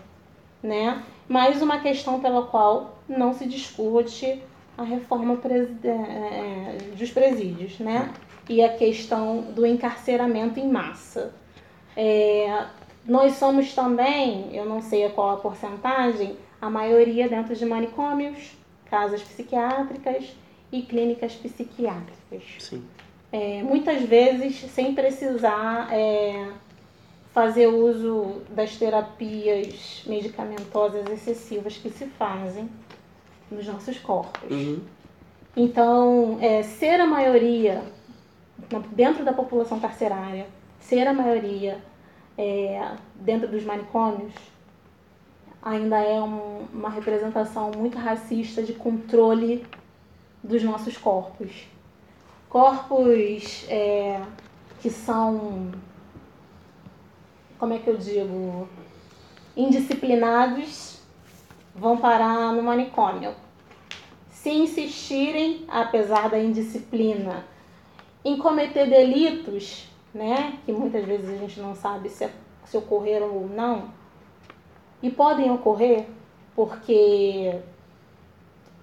né? 0.66 1.02
Mais 1.28 1.62
uma 1.62 1.80
questão 1.80 2.20
pela 2.20 2.42
qual 2.42 2.98
não 3.08 3.32
se 3.32 3.46
discute 3.46 4.42
a 4.76 4.82
reforma 4.82 5.36
presi- 5.36 5.76
é, 5.84 6.76
dos 6.96 7.10
presídios, 7.10 7.78
né? 7.78 8.12
E 8.48 8.62
a 8.62 8.68
questão 8.76 9.42
do 9.54 9.64
encarceramento 9.64 10.60
em 10.60 10.68
massa. 10.68 11.32
É, 11.96 12.66
nós 13.04 13.34
somos 13.34 13.74
também, 13.74 14.54
eu 14.54 14.64
não 14.66 14.82
sei 14.82 15.08
qual 15.08 15.30
a 15.30 15.36
porcentagem, 15.36 16.36
a 16.60 16.68
maioria 16.68 17.28
dentro 17.28 17.54
de 17.54 17.64
manicômios, 17.64 18.52
casas 18.90 19.22
psiquiátricas 19.22 20.36
e 20.70 20.82
clínicas 20.82 21.34
psiquiátricas. 21.34 22.42
Sim. 22.58 22.84
É, 23.32 23.62
muitas 23.62 24.02
vezes 24.02 24.56
sem 24.70 24.94
precisar 24.94 25.88
é, 25.92 26.48
fazer 27.36 27.66
uso 27.66 28.40
das 28.48 28.76
terapias 28.78 30.02
medicamentosas 30.06 31.06
excessivas 31.10 31.76
que 31.76 31.90
se 31.90 32.06
fazem 32.06 32.66
nos 33.50 33.66
nossos 33.66 33.98
corpos. 33.98 34.50
Uhum. 34.50 34.80
Então, 35.54 36.38
é, 36.40 36.62
ser 36.62 36.98
a 36.98 37.06
maioria 37.06 37.82
dentro 38.90 39.22
da 39.22 39.34
população 39.34 39.78
carcerária, 39.78 40.46
ser 40.80 41.06
a 41.06 41.12
maioria 41.12 41.76
é, 42.38 42.92
dentro 43.16 43.48
dos 43.48 43.62
manicômios, 43.64 44.32
ainda 45.62 45.98
é 45.98 46.18
um- 46.18 46.64
uma 46.72 46.88
representação 46.88 47.70
muito 47.76 47.98
racista 47.98 48.62
de 48.62 48.72
controle 48.72 49.62
dos 50.42 50.62
nossos 50.62 50.96
corpos. 50.96 51.66
Corpos 52.48 53.66
é, 53.68 54.22
que 54.80 54.88
são, 54.88 55.70
como 57.58 57.74
é 57.74 57.78
que 57.78 57.88
eu 57.88 57.96
digo, 57.96 58.68
indisciplinados, 59.56 61.00
vão 61.74 61.96
parar 61.96 62.52
no 62.52 62.62
manicômio 62.62 63.34
se 64.46 64.50
insistirem, 64.50 65.64
apesar 65.66 66.30
da 66.30 66.38
indisciplina, 66.38 67.44
em 68.24 68.38
cometer 68.38 68.88
delitos, 68.88 69.88
né, 70.14 70.60
que 70.64 70.70
muitas 70.70 71.04
vezes 71.04 71.28
a 71.28 71.36
gente 71.36 71.58
não 71.58 71.74
sabe 71.74 72.08
se, 72.08 72.30
se 72.64 72.76
ocorreram 72.76 73.34
ou 73.34 73.48
não, 73.48 73.90
e 75.02 75.10
podem 75.10 75.50
ocorrer 75.50 76.06
porque 76.54 77.60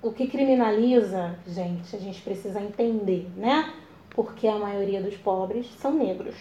o 0.02 0.12
que 0.12 0.28
criminaliza, 0.28 1.34
gente, 1.48 1.96
a 1.96 2.00
gente 2.00 2.22
precisa 2.22 2.60
entender, 2.60 3.32
né? 3.38 3.74
Porque 4.10 4.50
a 4.50 4.60
maioria 4.60 5.02
dos 5.02 5.16
pobres 5.16 5.66
são 5.78 5.94
negros. 5.94 6.36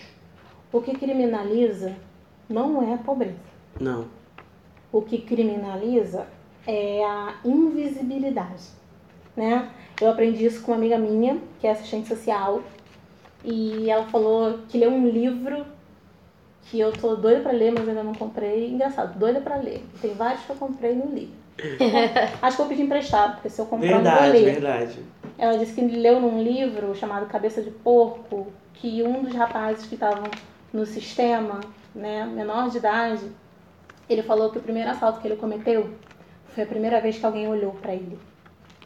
O 0.72 0.82
que 0.82 0.98
criminaliza 0.98 1.96
não 2.49 2.82
é 2.82 2.95
a 2.95 2.99
pobreza. 2.99 3.34
Não. 3.80 4.07
O 4.93 5.01
que 5.03 5.18
criminaliza 5.18 6.26
é 6.66 7.05
a 7.05 7.34
invisibilidade, 7.45 8.64
né? 9.36 9.68
Eu 10.01 10.11
aprendi 10.11 10.45
isso 10.45 10.62
com 10.62 10.72
uma 10.72 10.78
amiga 10.78 10.99
minha, 10.99 11.38
que 11.61 11.66
é 11.66 11.70
assistente 11.70 12.09
social, 12.09 12.61
e 13.45 13.88
ela 13.90 14.05
falou 14.07 14.59
que 14.68 14.78
leu 14.78 14.90
um 14.90 15.09
livro 15.09 15.64
que 16.64 16.78
eu 16.78 16.93
tô 16.93 17.16
doida 17.16 17.40
pra 17.40 17.53
ler, 17.53 17.72
mas 17.72 17.88
ainda 17.88 18.03
não 18.03 18.14
comprei. 18.14 18.68
Engraçado, 18.70 19.18
doida 19.18 19.40
pra 19.40 19.57
ler. 19.57 19.84
Tem 20.01 20.14
vários 20.14 20.43
que 20.45 20.51
eu 20.51 20.57
comprei 20.57 20.93
e 20.93 20.97
não 20.97 21.07
li. 21.12 21.32
Acho 22.40 22.57
que 22.57 22.62
eu 22.62 22.66
pedi 22.66 22.82
emprestado, 22.82 23.34
porque 23.34 23.49
se 23.51 23.61
eu 23.61 23.66
comprar 23.66 23.88
eu 23.88 23.95
não 23.97 24.03
vou 24.05 24.12
Verdade, 24.12 24.38
ler. 24.38 24.53
verdade. 24.53 24.99
Ela 25.38 25.59
disse 25.59 25.74
que 25.74 25.80
leu 25.82 26.20
num 26.20 26.43
livro 26.43 26.95
chamado 26.95 27.26
Cabeça 27.26 27.61
de 27.62 27.70
Porco 27.70 28.47
que 28.74 29.03
um 29.03 29.22
dos 29.22 29.34
rapazes 29.34 29.86
que 29.86 29.95
estavam 29.95 30.24
no 30.72 30.86
sistema, 30.86 31.61
né, 31.95 32.24
menor 32.26 32.70
de 32.70 32.78
idade, 32.78 33.30
ele 34.09 34.22
falou 34.22 34.51
que 34.51 34.59
o 34.59 34.62
primeiro 34.62 34.90
assalto 34.90 35.20
que 35.20 35.28
ele 35.28 35.36
cometeu 35.36 35.90
foi 36.55 36.64
a 36.64 36.66
primeira 36.66 37.01
vez 37.01 37.18
que 37.18 37.24
alguém 37.26 37.49
olhou 37.49 37.72
para 37.72 37.95
ele 37.95 38.18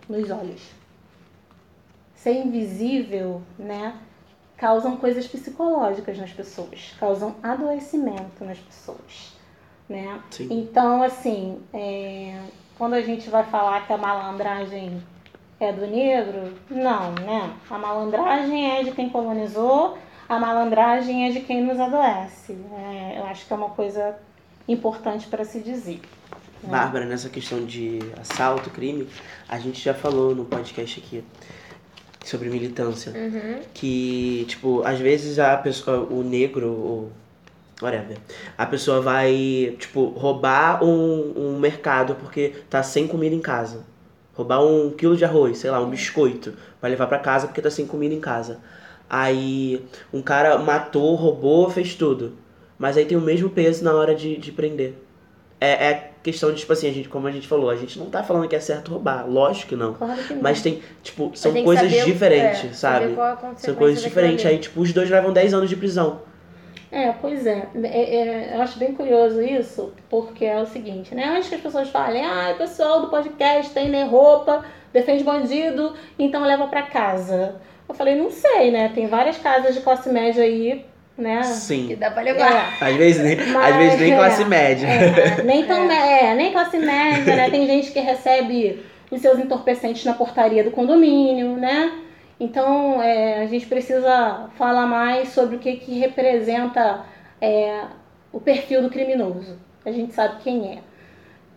nos 0.09 0.31
olhos. 0.31 0.63
Ser 2.15 2.35
invisível, 2.35 3.43
né, 3.59 3.95
causam 4.57 4.97
coisas 4.97 5.27
psicológicas 5.27 6.19
nas 6.19 6.33
pessoas, 6.33 6.95
causam 6.99 7.37
adoecimento 7.43 8.45
nas 8.45 8.59
pessoas. 8.59 9.35
né? 9.89 10.21
Sim. 10.31 10.49
Então, 10.51 11.03
assim, 11.03 11.61
é, 11.73 12.41
quando 12.77 12.95
a 12.95 13.03
gente 13.03 13.29
vai 13.31 13.45
falar 13.45 13.87
que 13.87 13.93
a 13.93 13.97
malandragem 13.99 15.03
é 15.61 15.73
do 15.73 15.87
negro, 15.87 16.53
não, 16.69 17.13
né? 17.13 17.55
A 17.71 17.79
malandragem 17.79 18.79
é 18.79 18.83
de 18.83 18.91
quem 18.93 19.09
colonizou, 19.09 19.97
a 20.29 20.39
malandragem 20.39 21.29
é 21.29 21.33
de 21.33 21.41
quem 21.41 21.63
nos 21.63 21.79
adoece. 21.79 22.57
É, 22.73 23.19
eu 23.19 23.25
acho 23.25 23.47
que 23.47 23.53
é 23.53 23.57
uma 23.57 23.71
coisa 23.71 24.17
importante 24.69 25.27
para 25.29 25.45
se 25.45 25.61
dizer. 25.61 26.01
né? 26.63 26.71
Bárbara, 26.71 27.05
nessa 27.05 27.29
questão 27.29 27.65
de 27.65 28.01
assalto, 28.21 28.71
crime, 28.71 29.09
a 29.49 29.59
gente 29.59 29.81
já 29.83 29.95
falou 29.95 30.35
no 30.35 30.45
podcast 30.45 30.99
aqui 31.05 31.25
sobre 32.25 32.49
militância. 32.49 33.13
Uhum. 33.13 33.61
Que, 33.73 34.45
tipo, 34.49 34.83
às 34.85 34.99
vezes 34.99 35.39
a 35.39 35.57
pessoa, 35.57 36.01
o 36.11 36.23
negro, 36.25 36.69
ou 36.69 37.13
whatever, 37.81 38.19
a 38.59 38.67
pessoa 38.67 39.01
vai, 39.01 39.77
tipo, 39.79 40.07
roubar 40.09 40.83
um, 40.83 41.35
um 41.37 41.59
mercado 41.59 42.17
porque 42.17 42.55
tá 42.69 42.83
sem 42.83 43.07
comida 43.07 43.35
em 43.35 43.41
casa. 43.41 43.85
Roubar 44.35 44.63
um 44.63 44.91
quilo 44.91 45.17
de 45.17 45.25
arroz, 45.25 45.59
sei 45.59 45.71
lá, 45.71 45.81
um 45.81 45.89
biscoito, 45.89 46.53
pra 46.81 46.91
levar 46.91 47.07
pra 47.07 47.19
casa 47.19 47.47
porque 47.47 47.63
tá 47.63 47.71
sem 47.71 47.87
comida 47.87 48.15
em 48.15 48.21
casa. 48.21 48.61
Aí 49.09 49.85
um 50.13 50.21
cara 50.21 50.59
matou, 50.59 51.15
roubou, 51.15 51.71
fez 51.71 51.95
tudo. 51.95 52.35
Mas 52.79 52.97
aí 52.97 53.05
tem 53.05 53.17
o 53.17 53.21
mesmo 53.21 53.49
peso 53.49 53.85
na 53.85 53.95
hora 53.95 54.15
de, 54.15 54.37
de 54.37 54.53
prender. 54.53 54.95
É, 55.61 55.87
é 55.87 56.11
questão 56.23 56.53
de, 56.53 56.59
tipo 56.59 56.73
assim, 56.73 56.89
a 56.89 56.93
gente, 56.93 57.09
como 57.09 57.27
a 57.27 57.31
gente 57.31 57.47
falou, 57.47 57.71
a 57.71 57.77
gente 57.77 57.99
não 57.99 58.11
tá 58.11 58.23
falando 58.23 58.49
que 58.49 58.57
é 58.57 58.61
certo 58.61 58.91
roubar, 58.91 59.27
lógico 59.27 59.71
que 59.71 59.77
não. 59.77 59.95
Claro 59.95 60.23
que 60.23 60.35
não. 60.35 60.43
Mas 60.43 60.61
tem, 60.61 60.83
tipo, 61.03 61.31
são 61.35 61.53
coisas 61.63 61.91
saber 61.91 62.05
diferentes, 62.05 62.65
é, 62.65 62.75
sabe? 62.75 63.17
São 63.57 63.75
coisas 63.75 64.03
diferentes. 64.03 64.45
Aí, 64.45 64.59
tipo, 64.59 64.81
os 64.81 64.93
dois 64.93 65.09
levam 65.09 65.33
10 65.33 65.55
anos 65.55 65.69
de 65.69 65.77
prisão. 65.77 66.21
É, 66.91 67.13
pois 67.13 67.47
é. 67.47 67.69
É, 67.83 68.17
é, 68.17 68.57
Eu 68.57 68.63
acho 68.63 68.79
bem 68.79 68.93
curioso 68.95 69.41
isso, 69.41 69.93
porque 70.09 70.45
é 70.45 70.61
o 70.61 70.67
seguinte, 70.67 71.15
né? 71.15 71.25
Antes 71.25 71.49
que 71.49 71.55
as 71.55 71.61
pessoas 71.61 71.89
falem, 71.89 72.25
ah, 72.25 72.53
o 72.55 72.59
pessoal 72.59 73.01
do 73.01 73.09
podcast 73.09 73.73
tem 73.73 73.89
nem 73.89 74.07
roupa, 74.07 74.65
defende 74.93 75.25
bandido, 75.25 75.95
então 76.19 76.45
leva 76.45 76.67
pra 76.69 76.83
casa. 76.83 77.57
Eu 77.89 77.95
falei, 77.95 78.17
não 78.17 78.31
sei, 78.31 78.71
né? 78.71 78.91
Tem 78.95 79.07
várias 79.07 79.39
casas 79.39 79.75
de 79.75 79.81
classe 79.81 80.09
média 80.09 80.43
aí, 80.43 80.85
né? 81.17 81.39
Que 81.39 81.45
Sim. 81.45 81.97
dá 81.99 82.11
pra 82.11 82.23
levar. 82.23 82.77
Às 82.81 82.97
vezes 82.97 83.23
nem, 83.23 83.37
Mas, 83.37 83.73
às 83.73 83.77
vezes 83.77 84.01
nem 84.01 84.13
é, 84.13 84.17
classe 84.17 84.45
média. 84.45 84.87
É, 84.87 85.43
nem 85.43 85.65
tão, 85.65 85.91
é, 85.91 86.35
nem 86.35 86.53
classe 86.53 86.79
média, 86.79 87.37
né? 87.37 87.51
Tem 87.51 87.67
gente 87.67 87.93
que 87.93 88.01
recebe 88.01 88.85
os 89.11 89.21
seus 89.21 89.39
entorpecentes 89.39 90.05
na 90.05 90.15
portaria 90.15 90.65
do 90.65 90.71
condomínio, 90.71 91.57
né? 91.57 91.93
Então, 92.39 93.03
é, 93.03 93.43
a 93.43 93.47
gente 93.47 93.67
precisa 93.67 94.51
falar 94.57 94.87
mais 94.87 95.31
sobre 95.31 95.57
o 95.57 95.59
que, 95.59 95.77
que 95.77 95.99
representa 95.99 97.05
é, 97.41 97.83
o 98.33 98.41
perfil 98.41 98.83
do 98.83 98.91
criminoso. 98.91 99.59
A 99.85 99.91
gente 99.91 100.13
sabe 100.13 100.43
quem 100.43 100.73
é. 100.73 100.79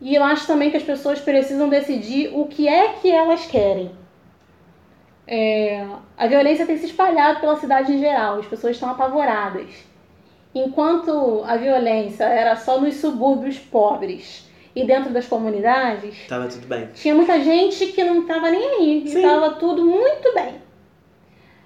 E 0.02 0.16
eu 0.16 0.24
acho 0.24 0.48
também 0.48 0.72
que 0.72 0.78
as 0.78 0.84
pessoas 0.84 1.20
precisam 1.20 1.68
decidir 1.68 2.32
o 2.34 2.46
que 2.46 2.68
é 2.68 2.94
que 2.94 3.12
elas 3.12 3.46
querem. 3.46 3.92
É, 5.32 5.86
a 6.18 6.26
violência 6.26 6.66
tem 6.66 6.76
se 6.78 6.88
espalhado 6.88 7.40
pela 7.40 7.56
cidade 7.56 7.94
em 7.94 8.00
geral, 8.00 8.40
as 8.40 8.48
pessoas 8.48 8.76
estão 8.76 8.90
apavoradas. 8.90 9.68
Enquanto 10.56 11.44
a 11.46 11.56
violência 11.56 12.24
era 12.24 12.56
só 12.56 12.82
nos 12.82 12.96
subúrbios 12.96 13.60
pobres 13.60 14.50
e 14.76 14.84
dentro 14.84 15.12
das 15.14 15.28
comunidades, 15.28 16.16
Tava 16.28 16.48
tudo 16.48 16.66
bem. 16.68 16.88
tinha 16.96 17.14
muita 17.14 17.40
gente 17.42 17.88
que 17.88 18.04
não 18.04 18.22
estava 18.22 18.50
nem 18.50 18.64
aí, 18.80 19.04
Sim. 19.08 19.18
estava 19.18 19.52
tudo 19.52 19.86
muito 19.86 20.34
bem. 20.34 20.56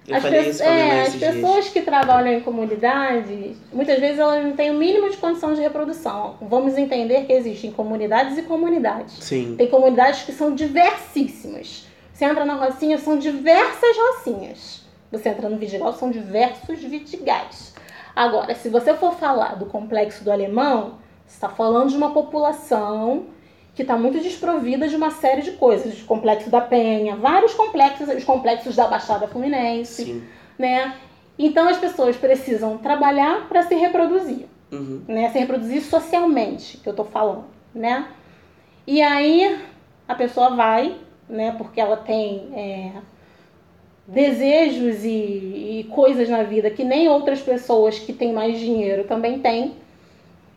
Eu 0.06 0.16
As, 0.16 0.22
pe- 0.22 0.62
é, 0.62 1.00
as 1.00 1.12
dias. 1.14 1.34
pessoas 1.34 1.68
que 1.70 1.80
trabalham 1.80 2.34
em 2.34 2.40
comunidades, 2.42 3.56
muitas 3.72 3.98
vezes 3.98 4.18
elas 4.18 4.44
não 4.44 4.52
têm 4.52 4.70
o 4.70 4.74
mínimo 4.74 5.08
de 5.08 5.16
condição 5.16 5.54
de 5.54 5.62
reprodução. 5.62 6.36
Vamos 6.42 6.76
entender 6.76 7.24
que 7.24 7.32
existem 7.32 7.72
comunidades 7.72 8.36
e 8.36 8.42
comunidades. 8.42 9.14
Sim. 9.24 9.54
Tem 9.56 9.66
comunidades 9.68 10.24
que 10.24 10.32
são 10.32 10.54
diversíssimas. 10.54 11.86
Você 12.24 12.30
entra 12.30 12.44
na 12.46 12.54
Rocinha, 12.54 12.98
são 12.98 13.18
diversas 13.18 13.96
Rocinhas. 13.98 14.82
Você 15.12 15.28
entra 15.28 15.46
no 15.46 15.58
Vidigal, 15.58 15.92
são 15.92 16.10
diversos 16.10 16.82
Vidigais. 16.82 17.74
Agora, 18.16 18.54
se 18.54 18.70
você 18.70 18.94
for 18.94 19.12
falar 19.16 19.56
do 19.56 19.66
complexo 19.66 20.24
do 20.24 20.32
alemão, 20.32 20.94
você 21.26 21.34
está 21.34 21.50
falando 21.50 21.90
de 21.90 21.96
uma 21.96 22.12
população 22.14 23.26
que 23.74 23.82
está 23.82 23.98
muito 23.98 24.20
desprovida 24.20 24.88
de 24.88 24.96
uma 24.96 25.10
série 25.10 25.42
de 25.42 25.52
coisas. 25.52 26.00
O 26.00 26.06
complexo 26.06 26.48
da 26.48 26.62
Penha, 26.62 27.14
vários 27.14 27.52
complexos, 27.52 28.08
os 28.08 28.24
complexos 28.24 28.74
da 28.74 28.86
Baixada 28.86 29.28
Fluminense, 29.28 30.04
Sim. 30.04 30.24
né? 30.58 30.94
Então 31.38 31.68
as 31.68 31.76
pessoas 31.76 32.16
precisam 32.16 32.78
trabalhar 32.78 33.48
para 33.48 33.64
se 33.64 33.74
reproduzir 33.74 34.46
Uhum. 34.72 35.02
né? 35.06 35.28
Se 35.28 35.38
reproduzir 35.38 35.82
socialmente, 35.82 36.78
que 36.78 36.88
eu 36.88 36.94
tô 36.94 37.04
falando, 37.04 37.44
né? 37.74 38.08
E 38.86 39.02
aí 39.02 39.60
a 40.08 40.14
pessoa 40.14 40.50
vai, 40.50 40.96
né? 41.28 41.54
Porque 41.56 41.80
ela 41.80 41.96
tem 41.96 42.48
é, 42.54 42.92
desejos 44.06 45.04
e, 45.04 45.80
e 45.80 45.88
coisas 45.90 46.28
na 46.28 46.42
vida 46.42 46.70
que 46.70 46.84
nem 46.84 47.08
outras 47.08 47.40
pessoas 47.40 47.98
que 47.98 48.12
têm 48.12 48.32
mais 48.32 48.58
dinheiro 48.58 49.04
também 49.04 49.38
têm. 49.38 49.74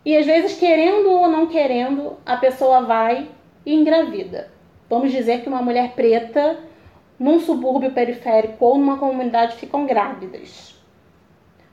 E 0.06 0.16
às 0.16 0.26
vezes, 0.26 0.58
querendo 0.58 1.10
ou 1.10 1.28
não 1.28 1.48
querendo, 1.48 2.14
a 2.26 2.38
pessoa 2.38 2.82
vai 2.82 3.28
e 3.66 3.74
engravida. 3.74 4.50
Vamos 4.90 5.12
dizer 5.12 5.42
que 5.42 5.50
uma 5.50 5.62
mulher 5.62 5.94
preta 5.96 6.58
num 7.20 7.40
subúrbio 7.40 7.92
periférico 7.92 8.64
ou 8.64 8.78
numa 8.78 8.98
comunidade 8.98 9.58
ficam 9.58 9.86
grávidas. 9.86 10.77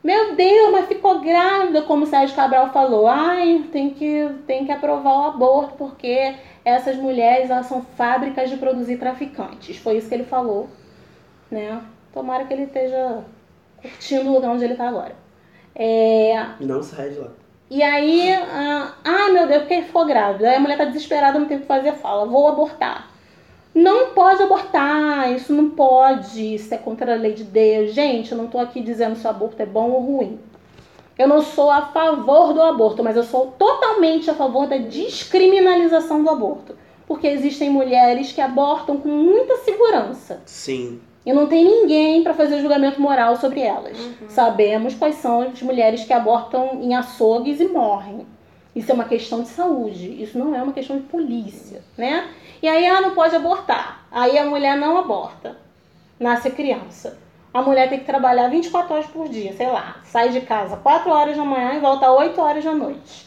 Meu 0.05 0.37
Deus, 0.37 0.71
mas 0.71 0.87
ficou 0.87 1.21
grávida, 1.21 1.81
como 1.83 2.05
o 2.05 2.07
Sérgio 2.07 2.37
Cabral 2.37 2.71
falou. 2.73 3.07
Ai, 3.09 3.65
tem 3.73 3.89
que, 3.91 4.29
tem 4.47 4.67
que 4.67 4.71
aprovar 4.73 5.15
o 5.17 5.25
aborto, 5.29 5.75
porque 5.79 6.35
essas 6.65 6.97
mulheres 6.97 7.49
elas 7.51 7.65
são 7.67 7.81
fábricas 7.97 8.51
de 8.51 8.59
produzir 8.59 8.99
traficantes. 8.99 9.79
Foi 9.79 9.97
isso 9.97 10.09
que 10.09 10.15
ele 10.15 10.25
falou. 10.25 10.69
Né? 11.51 11.81
Tomara 12.13 12.45
que 12.45 12.53
ele 12.53 12.65
esteja 12.65 13.25
curtindo 13.81 14.31
o 14.31 14.35
lugar 14.35 14.51
onde 14.51 14.65
ele 14.65 14.75
está 14.75 14.89
agora. 14.89 15.17
É, 15.75 16.35
Não 16.61 16.83
sai 16.83 17.11
de 17.11 17.19
lá. 17.19 17.29
e 17.71 17.83
aí, 17.83 18.31
ah, 18.33 18.95
ai 19.03 19.33
meu 19.33 19.47
Deus, 19.49 19.63
porque 19.63 19.83
ficou 19.83 20.05
grávida. 20.05 20.51
Aí 20.51 20.57
a 20.57 20.61
mulher 20.61 20.77
tá 20.77 20.85
desesperada, 20.85 21.39
não 21.39 21.47
tem 21.49 21.57
o 21.57 21.61
que 21.61 21.67
fazer, 21.67 21.93
fala, 21.95 22.27
vou 22.27 22.47
abortar. 22.47 23.09
Não 23.75 24.11
pode 24.11 24.43
abortar, 24.43 25.33
isso 25.33 25.53
não 25.53 25.71
pode, 25.71 26.55
isso 26.55 26.73
é 26.73 26.79
contra 26.79 27.15
a 27.15 27.17
lei 27.17 27.33
de 27.33 27.43
Deus. 27.43 27.93
Gente, 27.93 28.31
eu 28.31 28.39
não 28.39 28.47
tô 28.47 28.59
aqui 28.59 28.81
dizendo 28.81 29.17
se 29.17 29.27
o 29.27 29.31
aborto 29.31 29.61
é 29.61 29.67
bom 29.67 29.91
ou 29.91 30.01
ruim. 30.01 30.39
Eu 31.19 31.27
não 31.27 31.43
sou 31.43 31.71
a 31.71 31.83
favor 31.83 32.53
do 32.53 32.63
aborto, 32.63 33.03
mas 33.03 33.17
eu 33.17 33.25
sou 33.25 33.53
totalmente 33.59 34.31
a 34.31 34.35
favor 34.35 34.67
da 34.67 34.77
descriminalização 34.77 36.23
do 36.23 36.31
aborto. 36.31 36.77
Porque 37.07 37.27
existem 37.27 37.69
mulheres 37.69 38.33
que 38.33 38.41
abortam 38.41 38.97
com 38.97 39.09
muita 39.09 39.57
segurança. 39.59 40.41
Sim. 40.47 41.01
E 41.27 41.33
não 41.33 41.47
tem 41.47 41.65
ninguém 41.65 42.23
para 42.23 42.35
fazer 42.35 42.61
julgamento 42.61 43.01
moral 43.01 43.37
sobre 43.37 43.61
elas. 43.61 43.97
Sabemos 44.29 44.95
quais 44.95 45.17
são 45.17 45.43
as 45.43 45.63
mulheres 45.63 46.05
que 46.05 46.13
abortam 46.13 46.81
em 46.83 46.95
açougues 46.95 47.61
e 47.61 47.67
morrem. 47.67 48.27
Isso 48.75 48.91
é 48.91 48.95
uma 48.95 49.05
questão 49.05 49.43
de 49.43 49.49
saúde, 49.49 50.23
isso 50.23 50.39
não 50.39 50.55
é 50.55 50.63
uma 50.63 50.73
questão 50.73 50.97
de 50.97 51.05
polícia, 51.05 51.83
né? 51.97 52.29
E 52.61 52.69
aí 52.69 52.85
ela 52.85 53.01
não 53.01 53.15
pode 53.15 53.37
abortar. 53.37 54.07
Aí 54.11 54.37
a 54.37 54.45
mulher 54.45 54.77
não 54.77 54.99
aborta. 54.99 55.57
Nasce 56.19 56.49
a 56.49 56.51
criança. 56.51 57.19
A 57.53 57.63
mulher 57.63 57.89
tem 57.89 58.01
que 58.01 58.05
trabalhar 58.05 58.49
24 58.49 58.95
horas 58.95 59.07
por 59.07 59.29
dia, 59.29 59.53
sei 59.53 59.69
lá. 59.69 60.01
Sai 60.05 60.31
de 60.31 60.41
casa 60.41 60.77
4 60.77 61.11
horas 61.11 61.37
da 61.37 61.45
manhã 61.45 61.75
e 61.75 61.81
volta 61.81 62.11
8 62.11 62.41
horas 62.41 62.65
da 62.65 62.75
noite. 62.75 63.27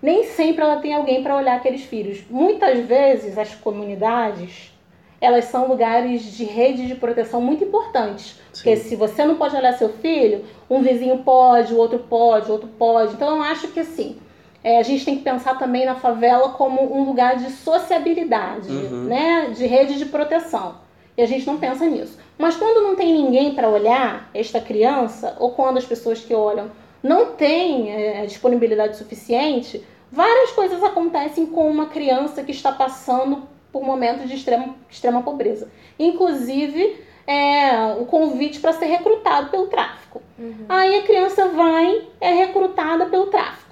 Nem 0.00 0.24
sempre 0.24 0.62
ela 0.62 0.76
tem 0.76 0.94
alguém 0.94 1.22
para 1.22 1.36
olhar 1.36 1.56
aqueles 1.56 1.82
filhos. 1.82 2.24
Muitas 2.30 2.78
vezes 2.86 3.36
as 3.36 3.54
comunidades 3.54 4.72
elas 5.20 5.46
são 5.46 5.66
lugares 5.66 6.22
de 6.36 6.44
rede 6.44 6.86
de 6.86 6.94
proteção 6.94 7.40
muito 7.40 7.64
importantes. 7.64 8.38
Porque 8.52 8.76
Sim. 8.76 8.88
se 8.88 8.96
você 8.96 9.24
não 9.24 9.36
pode 9.36 9.56
olhar 9.56 9.72
seu 9.72 9.88
filho, 9.88 10.44
um 10.68 10.82
vizinho 10.82 11.18
pode, 11.18 11.72
o 11.72 11.78
outro 11.78 11.98
pode, 11.98 12.48
o 12.48 12.52
outro 12.52 12.68
pode. 12.78 13.14
Então 13.14 13.36
eu 13.36 13.42
acho 13.42 13.68
que 13.68 13.80
assim, 13.80 14.18
é, 14.66 14.78
a 14.78 14.82
gente 14.82 15.04
tem 15.04 15.16
que 15.16 15.22
pensar 15.22 15.56
também 15.56 15.86
na 15.86 15.94
favela 15.94 16.48
como 16.48 16.92
um 16.92 17.04
lugar 17.04 17.36
de 17.36 17.52
sociabilidade, 17.52 18.68
Uhum. 18.68 19.04
né? 19.04 19.52
De 19.54 19.64
rede 19.64 19.96
de 19.96 20.06
proteção. 20.06 20.74
E 21.16 21.22
a 21.22 21.26
gente 21.26 21.46
não 21.46 21.56
pensa 21.56 21.86
nisso. 21.86 22.18
Mas 22.36 22.56
quando 22.56 22.82
não 22.82 22.96
tem 22.96 23.12
ninguém 23.12 23.54
para 23.54 23.68
olhar 23.68 24.28
esta 24.34 24.60
criança, 24.60 25.36
ou 25.38 25.52
quando 25.52 25.76
as 25.78 25.84
pessoas 25.84 26.18
que 26.18 26.34
olham 26.34 26.68
não 27.00 27.26
têm 27.26 27.92
é, 27.92 28.26
disponibilidade 28.26 28.96
suficiente, 28.96 29.84
várias 30.10 30.50
coisas 30.50 30.82
acontecem 30.82 31.46
com 31.46 31.70
uma 31.70 31.86
criança 31.86 32.42
que 32.42 32.50
está 32.50 32.72
passando 32.72 33.44
por 33.72 33.84
momentos 33.84 34.28
de 34.28 34.34
extrema, 34.34 34.74
extrema 34.90 35.22
pobreza. 35.22 35.68
Inclusive, 35.96 36.96
é, 37.24 37.94
o 38.00 38.04
convite 38.06 38.58
para 38.58 38.72
ser 38.72 38.86
recrutado 38.86 39.48
pelo 39.48 39.68
tráfico. 39.68 40.20
Aí 40.68 40.98
a 40.98 41.02
criança 41.02 41.48
vai, 41.48 42.02
é 42.20 42.32
recrutada 42.32 43.06
pelo 43.06 43.26
tráfico. 43.26 43.65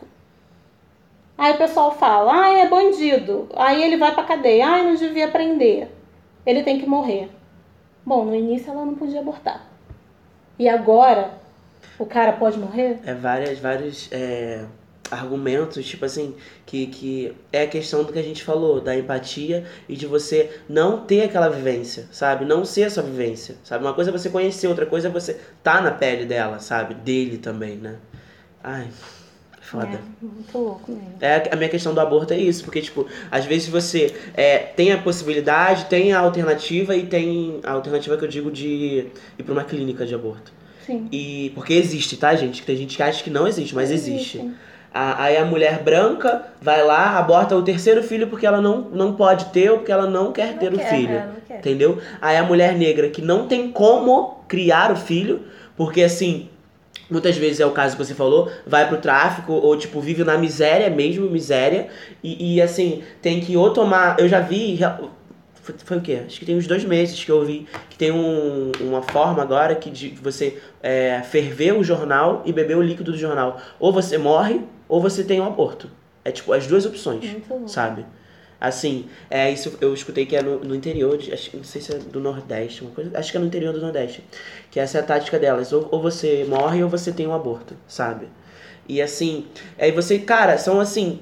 Aí 1.36 1.52
o 1.52 1.58
pessoal 1.58 1.96
fala, 1.96 2.32
ah, 2.32 2.58
é 2.58 2.68
bandido. 2.68 3.48
Aí 3.56 3.82
ele 3.82 3.96
vai 3.96 4.14
pra 4.14 4.22
cadeia, 4.24 4.66
ah, 4.66 4.82
não 4.82 4.94
devia 4.94 5.28
prender. 5.28 5.88
Ele 6.46 6.62
tem 6.62 6.78
que 6.78 6.86
morrer. 6.86 7.28
Bom, 8.06 8.24
no 8.24 8.34
início 8.34 8.70
ela 8.70 8.84
não 8.84 8.94
podia 8.94 9.20
abortar. 9.20 9.66
E 10.58 10.68
agora, 10.68 11.32
o 11.98 12.06
cara 12.06 12.32
pode 12.32 12.58
morrer? 12.58 12.98
É 13.04 13.14
várias, 13.14 13.58
vários 13.58 14.08
é, 14.12 14.64
argumentos, 15.10 15.84
tipo 15.84 16.04
assim, 16.04 16.34
que, 16.64 16.86
que 16.86 17.36
é 17.52 17.62
a 17.62 17.66
questão 17.66 18.04
do 18.04 18.12
que 18.12 18.18
a 18.18 18.22
gente 18.22 18.44
falou, 18.44 18.80
da 18.80 18.96
empatia 18.96 19.64
e 19.88 19.96
de 19.96 20.06
você 20.06 20.60
não 20.68 21.04
ter 21.04 21.22
aquela 21.22 21.48
vivência, 21.48 22.06
sabe? 22.12 22.44
Não 22.44 22.64
ser 22.64 22.84
a 22.84 22.90
sua 22.90 23.02
vivência, 23.02 23.56
sabe? 23.64 23.84
Uma 23.84 23.94
coisa 23.94 24.10
é 24.10 24.12
você 24.12 24.30
conhecer, 24.30 24.68
outra 24.68 24.86
coisa 24.86 25.08
é 25.08 25.10
você 25.10 25.40
tá 25.62 25.80
na 25.80 25.90
pele 25.90 26.26
dela, 26.26 26.60
sabe? 26.60 26.94
Dele 26.94 27.38
também, 27.38 27.76
né? 27.76 27.96
Ai, 28.62 28.88
foda. 29.64 29.86
É, 29.88 29.98
muito 30.24 30.58
louco 30.58 30.92
mesmo. 30.92 31.14
É, 31.20 31.48
a 31.50 31.56
minha 31.56 31.68
questão 31.68 31.92
do 31.94 32.00
aborto 32.00 32.32
é 32.34 32.38
isso, 32.38 32.62
porque, 32.64 32.80
tipo, 32.80 33.06
às 33.30 33.44
vezes 33.44 33.68
você 33.68 34.14
é, 34.34 34.58
tem 34.58 34.92
a 34.92 34.98
possibilidade, 34.98 35.86
tem 35.86 36.12
a 36.12 36.20
alternativa 36.20 36.94
e 36.96 37.06
tem 37.06 37.60
a 37.64 37.72
alternativa 37.72 38.16
que 38.16 38.24
eu 38.24 38.28
digo 38.28 38.50
de 38.50 39.06
ir 39.38 39.42
pra 39.42 39.52
uma 39.52 39.64
clínica 39.64 40.04
de 40.06 40.14
aborto. 40.14 40.52
Sim. 40.86 41.08
E 41.10 41.50
porque 41.54 41.72
existe, 41.74 42.16
tá, 42.16 42.34
gente? 42.34 42.62
Tem 42.62 42.76
gente 42.76 42.96
que 42.96 43.02
acha 43.02 43.24
que 43.24 43.30
não 43.30 43.48
existe, 43.48 43.74
mas 43.74 43.90
existe. 43.90 44.38
Existe. 44.38 44.54
A- 44.92 45.24
Aí 45.24 45.36
a 45.36 45.44
mulher 45.44 45.82
branca 45.82 46.44
vai 46.60 46.84
lá, 46.84 47.18
aborta 47.18 47.56
o 47.56 47.62
terceiro 47.62 48.02
filho 48.02 48.28
porque 48.28 48.46
ela 48.46 48.60
não, 48.60 48.82
não 48.82 49.14
pode 49.14 49.46
ter 49.46 49.70
ou 49.70 49.78
porque 49.78 49.90
ela 49.90 50.06
não 50.08 50.30
quer 50.30 50.52
Não 50.52 50.58
ter 50.58 50.72
o 50.72 50.76
quer, 50.78 50.88
filho. 50.90 51.14
é, 51.16 51.26
não 51.26 51.34
quer. 51.48 51.58
Entendeu? 51.58 51.98
Aí 52.20 52.36
a 52.36 52.42
mulher 52.44 52.76
negra 52.76 53.08
que 53.08 53.20
não 53.22 53.48
tem 53.48 53.72
como 53.72 54.44
criar 54.46 54.92
o 54.92 54.96
filho, 54.96 55.40
porque 55.76 56.02
assim, 56.02 56.48
muitas 57.10 57.36
vezes 57.36 57.60
é 57.60 57.66
o 57.66 57.70
caso 57.70 57.96
que 57.96 58.04
você 58.04 58.14
falou, 58.14 58.50
vai 58.66 58.88
pro 58.88 58.98
tráfico 58.98 59.52
ou 59.52 59.76
tipo 59.76 60.00
vive 60.00 60.24
na 60.24 60.36
miséria 60.38 60.88
mesmo, 60.90 61.28
miséria, 61.30 61.88
e, 62.22 62.56
e, 62.56 62.62
assim, 62.62 63.02
tem 63.20 63.40
que 63.40 63.56
ou 63.56 63.70
tomar, 63.72 64.18
eu 64.18 64.28
já 64.28 64.40
vi 64.40 64.78
foi, 65.62 65.74
foi 65.82 65.96
o 65.96 66.00
quê? 66.00 66.20
Acho 66.26 66.38
que 66.38 66.44
tem 66.44 66.56
uns 66.56 66.66
dois 66.66 66.84
meses 66.84 67.24
que 67.24 67.30
eu 67.30 67.42
vi 67.44 67.66
que 67.88 67.96
tem 67.96 68.12
um- 68.12 68.70
uma 68.80 69.00
forma 69.02 69.42
agora 69.42 69.74
que 69.74 69.88
de 69.90 70.10
você 70.10 70.58
é, 70.82 71.22
ferver 71.22 71.72
o 71.72 71.82
jornal 71.82 72.42
e 72.44 72.52
beber 72.52 72.76
o 72.76 72.82
líquido 72.82 73.12
do 73.12 73.18
jornal. 73.18 73.58
Ou 73.80 73.90
você 73.90 74.18
morre, 74.18 74.60
ou 74.86 75.00
você 75.00 75.24
tem 75.24 75.40
um 75.40 75.46
aborto. 75.46 75.90
É 76.22 76.30
tipo 76.30 76.52
as 76.52 76.66
duas 76.66 76.84
opções 76.84 77.24
sabe? 77.66 78.04
Assim, 78.60 79.06
é 79.30 79.50
isso 79.50 79.76
eu 79.80 79.92
escutei 79.92 80.24
que 80.26 80.34
é 80.36 80.42
no, 80.42 80.58
no 80.60 80.74
interior, 80.74 81.18
de, 81.18 81.32
acho, 81.32 81.54
não 81.56 81.64
sei 81.64 81.80
se 81.82 81.92
é 81.94 81.98
do 81.98 82.20
Nordeste, 82.20 82.82
uma 82.82 82.92
coisa, 82.92 83.10
acho 83.18 83.30
que 83.30 83.36
é 83.36 83.40
no 83.40 83.46
interior 83.46 83.72
do 83.74 83.80
Nordeste, 83.80 84.24
que 84.70 84.80
essa 84.80 84.98
é 84.98 85.00
a 85.00 85.04
tática 85.04 85.38
delas, 85.38 85.72
ou, 85.72 85.88
ou 85.90 86.00
você 86.00 86.44
morre 86.48 86.82
ou 86.82 86.88
você 86.88 87.12
tem 87.12 87.26
um 87.26 87.34
aborto, 87.34 87.76
sabe? 87.86 88.26
E 88.88 89.02
assim, 89.02 89.46
aí 89.78 89.92
você, 89.92 90.18
cara, 90.18 90.56
são 90.58 90.80
assim, 90.80 91.20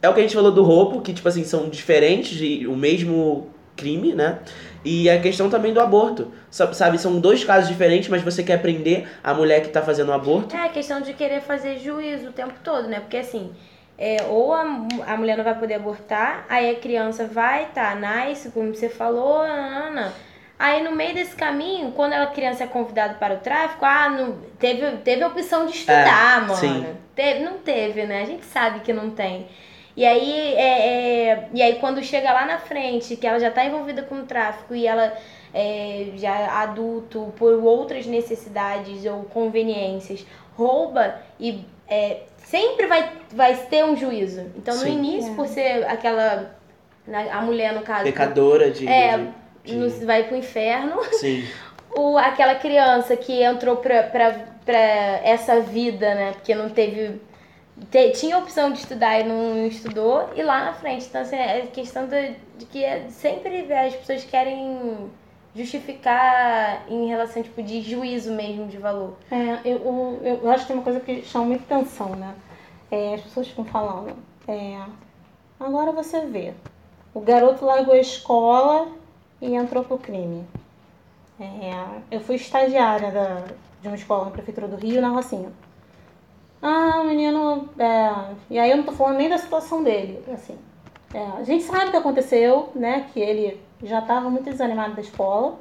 é 0.00 0.08
o 0.08 0.14
que 0.14 0.20
a 0.20 0.22
gente 0.22 0.34
falou 0.34 0.50
do 0.52 0.62
roubo, 0.62 1.00
que 1.00 1.12
tipo 1.12 1.28
assim, 1.28 1.44
são 1.44 1.68
diferentes, 1.68 2.30
de, 2.36 2.66
o 2.66 2.76
mesmo 2.76 3.48
crime, 3.76 4.14
né? 4.14 4.40
E 4.84 5.08
a 5.08 5.20
questão 5.20 5.48
também 5.48 5.72
do 5.72 5.80
aborto, 5.80 6.32
sa- 6.50 6.72
sabe? 6.72 6.98
São 6.98 7.20
dois 7.20 7.44
casos 7.44 7.68
diferentes, 7.68 8.08
mas 8.08 8.22
você 8.22 8.42
quer 8.42 8.60
prender 8.60 9.08
a 9.22 9.32
mulher 9.32 9.62
que 9.62 9.68
tá 9.68 9.80
fazendo 9.80 10.08
o 10.08 10.12
aborto. 10.12 10.54
É, 10.56 10.64
a 10.66 10.68
questão 10.68 11.00
de 11.00 11.14
querer 11.14 11.40
fazer 11.40 11.78
juízo 11.78 12.28
o 12.28 12.32
tempo 12.32 12.54
todo, 12.64 12.88
né? 12.88 13.00
Porque 13.00 13.16
assim, 13.16 13.50
é, 13.98 14.24
ou 14.28 14.52
a, 14.52 14.62
a 15.06 15.16
mulher 15.16 15.36
não 15.36 15.44
vai 15.44 15.58
poder 15.58 15.74
abortar, 15.74 16.44
aí 16.48 16.70
a 16.70 16.74
criança 16.74 17.26
vai, 17.26 17.66
tá, 17.66 17.94
nasce, 17.94 18.50
como 18.50 18.74
você 18.74 18.88
falou, 18.88 19.46
nanana. 19.46 20.12
Aí 20.58 20.82
no 20.82 20.92
meio 20.92 21.14
desse 21.14 21.34
caminho, 21.34 21.90
quando 21.92 22.12
a 22.12 22.26
criança 22.26 22.64
é 22.64 22.66
convidada 22.66 23.14
para 23.14 23.34
o 23.34 23.38
tráfico, 23.38 23.84
ah, 23.84 24.08
não, 24.08 24.38
teve, 24.58 24.98
teve 24.98 25.22
a 25.22 25.26
opção 25.26 25.66
de 25.66 25.72
estudar, 25.72 26.42
mano. 26.42 26.54
sim. 26.54 26.86
Teve, 27.14 27.40
não 27.40 27.58
teve, 27.58 28.04
né? 28.04 28.22
A 28.22 28.26
gente 28.26 28.44
sabe 28.44 28.80
que 28.80 28.92
não 28.92 29.10
tem. 29.10 29.48
E 29.96 30.06
aí, 30.06 30.54
é, 30.54 30.88
é, 30.88 31.48
e 31.52 31.60
aí 31.60 31.76
quando 31.76 32.02
chega 32.02 32.32
lá 32.32 32.46
na 32.46 32.58
frente, 32.58 33.16
que 33.16 33.26
ela 33.26 33.38
já 33.38 33.50
tá 33.50 33.64
envolvida 33.64 34.02
com 34.02 34.20
o 34.20 34.22
tráfico 34.22 34.74
e 34.74 34.86
ela 34.86 35.12
é, 35.52 36.12
já 36.14 36.62
adulto, 36.62 37.32
por 37.36 37.52
outras 37.62 38.06
necessidades 38.06 39.04
ou 39.04 39.24
conveniências, 39.24 40.24
rouba 40.56 41.16
e 41.38 41.64
é, 41.88 42.22
sempre 42.52 42.86
vai, 42.86 43.10
vai 43.32 43.56
ter 43.56 43.82
um 43.84 43.96
juízo. 43.96 44.42
Então 44.56 44.74
no 44.74 44.82
Sim. 44.82 44.92
início, 44.98 45.32
É. 45.32 45.34
por 45.34 45.48
ser 45.48 45.84
aquela. 45.86 46.54
A 47.32 47.40
mulher, 47.40 47.72
no 47.72 47.80
caso, 47.82 48.04
Pecadora 48.04 48.70
de. 48.70 48.86
É, 48.86 49.16
de- 49.18 49.28
de- 49.64 49.74
no- 49.74 49.90
vai 50.06 50.24
pro 50.24 50.36
inferno. 50.36 51.02
Sim. 51.14 51.42
O, 51.94 52.16
aquela 52.16 52.54
criança 52.54 53.14
que 53.18 53.42
entrou 53.42 53.76
pra, 53.76 54.02
pra, 54.04 54.30
pra 54.64 54.78
essa 54.78 55.60
vida, 55.60 56.14
né? 56.14 56.32
Porque 56.32 56.54
não 56.54 56.70
teve. 56.70 57.20
te- 57.90 58.12
tinha 58.12 58.36
a 58.36 58.38
opção 58.38 58.72
de 58.72 58.78
estudar 58.78 59.20
e 59.20 59.24
não 59.24 59.66
estudou, 59.66 60.30
e 60.34 60.42
lá 60.42 60.64
na 60.64 60.72
frente. 60.72 61.04
Então, 61.06 61.20
assim, 61.20 61.36
é 61.36 61.66
questão 61.70 62.06
de, 62.06 62.30
de 62.56 62.64
que 62.64 62.82
é, 62.82 63.04
sempre 63.10 63.70
as 63.74 63.94
pessoas 63.94 64.24
querem 64.24 65.10
justificar 65.54 66.84
em 66.88 67.06
relação, 67.08 67.42
tipo, 67.42 67.62
de 67.62 67.80
juízo 67.82 68.32
mesmo 68.32 68.66
de 68.68 68.78
valor. 68.78 69.14
É, 69.30 69.60
eu, 69.64 69.78
eu, 70.22 70.40
eu 70.42 70.50
acho 70.50 70.62
que 70.62 70.68
tem 70.68 70.76
uma 70.76 70.82
coisa 70.82 71.00
que 71.00 71.22
chama 71.22 71.46
muita 71.46 71.74
atenção, 71.74 72.10
né? 72.16 72.34
É, 72.90 73.14
as 73.14 73.20
pessoas 73.22 73.48
ficam 73.48 73.64
falando. 73.64 74.14
É, 74.48 74.78
agora 75.60 75.92
você 75.92 76.24
vê. 76.26 76.54
O 77.14 77.20
garoto 77.20 77.64
largou 77.64 77.94
a 77.94 77.98
escola 77.98 78.88
e 79.40 79.54
entrou 79.54 79.84
pro 79.84 79.98
crime. 79.98 80.44
É, 81.40 81.72
eu 82.10 82.20
fui 82.20 82.36
estagiária 82.36 83.10
da, 83.10 83.44
de 83.80 83.88
uma 83.88 83.96
escola 83.96 84.26
na 84.26 84.30
Prefeitura 84.30 84.68
do 84.68 84.76
Rio, 84.76 85.00
na 85.02 85.08
Rocinha. 85.08 85.50
Ah, 86.62 87.00
o 87.00 87.04
menino. 87.04 87.68
é, 87.78 88.34
e 88.48 88.58
aí 88.58 88.70
eu 88.70 88.76
não 88.76 88.84
tô 88.84 88.92
falando 88.92 89.16
nem 89.18 89.28
da 89.28 89.38
situação 89.38 89.82
dele. 89.82 90.22
Assim, 90.32 90.56
É, 91.12 91.26
a 91.38 91.42
gente 91.44 91.64
sabe 91.64 91.86
o 91.86 91.90
que 91.90 91.96
aconteceu, 91.96 92.70
né? 92.74 93.06
Que 93.12 93.20
ele 93.20 93.60
já 93.82 93.98
estava 93.98 94.30
muito 94.30 94.50
desanimado 94.50 94.94
da 94.94 95.00
escola, 95.00 95.58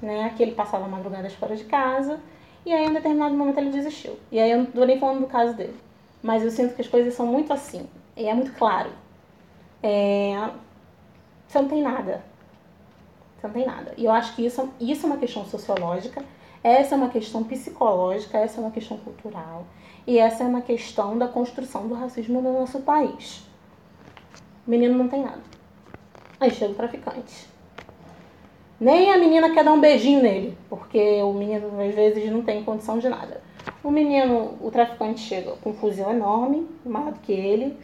né? 0.00 0.32
Que 0.36 0.42
ele 0.42 0.52
passava 0.52 0.86
madrugadas 0.86 1.34
fora 1.34 1.56
de 1.56 1.64
casa. 1.64 2.20
E 2.64 2.72
aí, 2.72 2.84
em 2.84 2.90
um 2.90 2.94
determinado 2.94 3.34
momento, 3.34 3.58
ele 3.58 3.70
desistiu. 3.70 4.18
E 4.30 4.38
aí, 4.38 4.50
eu 4.50 4.58
não 4.58 4.66
tô 4.66 4.84
nem 4.84 4.98
falando 4.98 5.20
do 5.20 5.26
caso 5.26 5.54
dele. 5.54 5.76
Mas 6.22 6.42
eu 6.42 6.50
sinto 6.50 6.74
que 6.74 6.82
as 6.82 6.88
coisas 6.88 7.14
são 7.14 7.26
muito 7.26 7.52
assim. 7.52 7.88
E 8.16 8.26
é 8.26 8.34
muito 8.34 8.52
claro. 8.52 8.90
É... 9.82 10.50
Você 11.48 11.60
não 11.60 11.68
tem 11.68 11.82
nada. 11.82 12.22
Você 13.36 13.46
não 13.46 13.54
tem 13.54 13.66
nada. 13.66 13.94
E 13.96 14.04
eu 14.04 14.12
acho 14.12 14.36
que 14.36 14.44
isso, 14.44 14.68
isso 14.78 15.06
é 15.06 15.08
uma 15.08 15.16
questão 15.16 15.44
sociológica, 15.46 16.22
essa 16.62 16.94
é 16.94 16.98
uma 16.98 17.08
questão 17.08 17.42
psicológica, 17.42 18.38
essa 18.38 18.58
é 18.58 18.60
uma 18.60 18.70
questão 18.70 18.98
cultural. 18.98 19.64
E 20.06 20.18
essa 20.18 20.44
é 20.44 20.46
uma 20.46 20.60
questão 20.60 21.16
da 21.16 21.26
construção 21.26 21.88
do 21.88 21.94
racismo 21.94 22.42
no 22.42 22.52
nosso 22.52 22.80
país. 22.80 23.42
O 24.66 24.70
menino 24.70 24.96
não 24.96 25.08
tem 25.08 25.22
nada. 25.22 25.42
Aí 26.40 26.50
chega 26.50 26.72
o 26.72 26.74
traficante. 26.74 27.46
Nem 28.80 29.12
a 29.12 29.18
menina 29.18 29.50
quer 29.52 29.62
dar 29.62 29.74
um 29.74 29.80
beijinho 29.80 30.22
nele, 30.22 30.56
porque 30.70 31.20
o 31.22 31.32
menino 31.34 31.78
às 31.80 31.94
vezes 31.94 32.30
não 32.32 32.42
tem 32.42 32.64
condição 32.64 32.98
de 32.98 33.08
nada. 33.10 33.42
O 33.84 33.90
menino, 33.90 34.56
o 34.60 34.70
traficante 34.70 35.20
chega 35.20 35.52
com 35.62 35.70
um 35.70 35.74
fuzil 35.74 36.08
enorme, 36.10 36.66
maior 36.84 37.12
do 37.12 37.18
que 37.20 37.32
ele. 37.32 37.76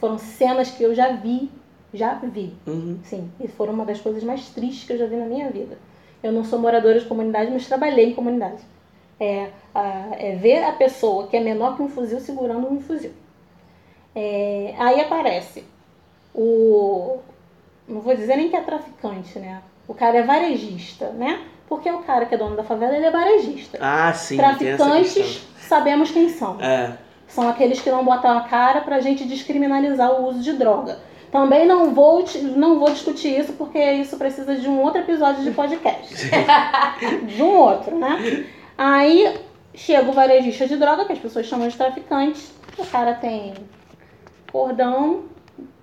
Foram 0.00 0.18
cenas 0.18 0.70
que 0.72 0.82
eu 0.82 0.92
já 0.92 1.12
vi, 1.12 1.48
já 1.92 2.14
vi. 2.14 2.52
Uhum. 2.66 2.98
Sim, 3.04 3.30
e 3.40 3.46
foram 3.46 3.72
uma 3.72 3.84
das 3.84 4.00
coisas 4.00 4.24
mais 4.24 4.48
tristes 4.48 4.84
que 4.84 4.92
eu 4.92 4.98
já 4.98 5.06
vi 5.06 5.14
na 5.14 5.26
minha 5.26 5.48
vida. 5.50 5.78
Eu 6.20 6.32
não 6.32 6.42
sou 6.44 6.58
moradora 6.58 6.98
de 6.98 7.06
comunidade, 7.06 7.50
mas 7.52 7.66
trabalhei 7.68 8.06
em 8.10 8.14
comunidade. 8.14 8.60
É, 9.20 9.50
a- 9.72 10.08
é 10.18 10.34
ver 10.34 10.64
a 10.64 10.72
pessoa 10.72 11.28
que 11.28 11.36
é 11.36 11.40
menor 11.40 11.76
que 11.76 11.82
um 11.82 11.88
fuzil 11.88 12.18
segurando 12.18 12.66
um 12.68 12.80
fuzil. 12.80 13.12
É, 14.16 14.74
aí 14.78 15.00
aparece 15.00 15.62
o. 16.34 17.18
Não 17.86 18.00
vou 18.00 18.14
dizer 18.14 18.36
nem 18.36 18.48
que 18.48 18.56
é 18.56 18.60
traficante, 18.60 19.38
né? 19.38 19.62
O 19.86 19.94
cara 19.94 20.18
é 20.18 20.22
varejista, 20.22 21.10
né? 21.10 21.40
Porque 21.68 21.90
o 21.90 21.98
cara 21.98 22.26
que 22.26 22.34
é 22.34 22.38
dono 22.38 22.56
da 22.56 22.64
favela, 22.64 22.96
ele 22.96 23.06
é 23.06 23.10
varejista. 23.10 23.78
Ah, 23.80 24.12
sim. 24.12 24.36
Traficantes, 24.36 25.46
sabemos 25.58 26.10
quem 26.10 26.28
são. 26.28 26.60
É. 26.60 26.96
São 27.26 27.48
aqueles 27.48 27.80
que 27.80 27.90
não 27.90 28.04
botam 28.04 28.36
a 28.36 28.42
cara 28.42 28.80
pra 28.80 29.00
gente 29.00 29.24
descriminalizar 29.24 30.12
o 30.12 30.28
uso 30.28 30.40
de 30.40 30.52
droga. 30.52 30.98
Também 31.32 31.66
não 31.66 31.92
vou, 31.92 32.24
não 32.56 32.78
vou 32.78 32.90
discutir 32.90 33.40
isso 33.40 33.54
porque 33.54 33.78
isso 33.78 34.16
precisa 34.16 34.54
de 34.54 34.68
um 34.68 34.80
outro 34.80 35.00
episódio 35.00 35.42
de 35.42 35.50
podcast. 35.50 36.14
de 37.26 37.42
um 37.42 37.56
outro, 37.56 37.98
né? 37.98 38.46
Aí 38.78 39.40
chega 39.74 40.08
o 40.08 40.12
varejista 40.12 40.68
de 40.68 40.76
droga, 40.76 41.04
que 41.04 41.12
as 41.12 41.18
pessoas 41.18 41.46
chamam 41.46 41.66
de 41.66 41.76
traficante. 41.76 42.40
O 42.78 42.86
cara 42.86 43.14
tem 43.14 43.54
cordão 44.52 45.24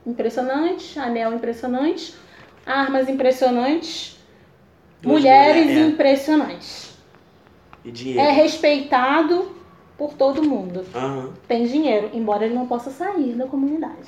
impressionante, 0.05 0.97
anel 0.99 1.33
impressionante, 1.33 2.15
armas 2.65 3.09
impressionantes, 3.09 4.17
Duas 5.01 5.17
mulheres 5.21 5.65
mulher- 5.65 5.77
é. 5.77 5.87
impressionantes. 5.87 6.97
E 7.83 7.91
dinheiro. 7.91 8.21
É 8.21 8.31
respeitado 8.31 9.55
por 9.97 10.13
todo 10.13 10.43
mundo 10.43 10.85
Aham. 10.95 11.33
tem 11.47 11.65
dinheiro, 11.65 12.09
embora 12.13 12.45
ele 12.45 12.53
não 12.55 12.67
possa 12.67 12.89
sair 12.91 13.33
da 13.33 13.47
comunidade. 13.47 14.07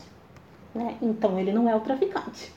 Né? 0.74 0.96
Então 1.02 1.40
ele 1.40 1.52
não 1.52 1.70
é 1.70 1.76
o 1.76 1.80
traficante. 1.80 2.52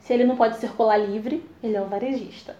Se 0.00 0.12
ele 0.12 0.24
não 0.24 0.36
pode 0.36 0.56
circular 0.58 0.96
livre, 0.96 1.44
ele 1.62 1.76
é 1.76 1.80
o 1.80 1.86
varejista. 1.86 2.56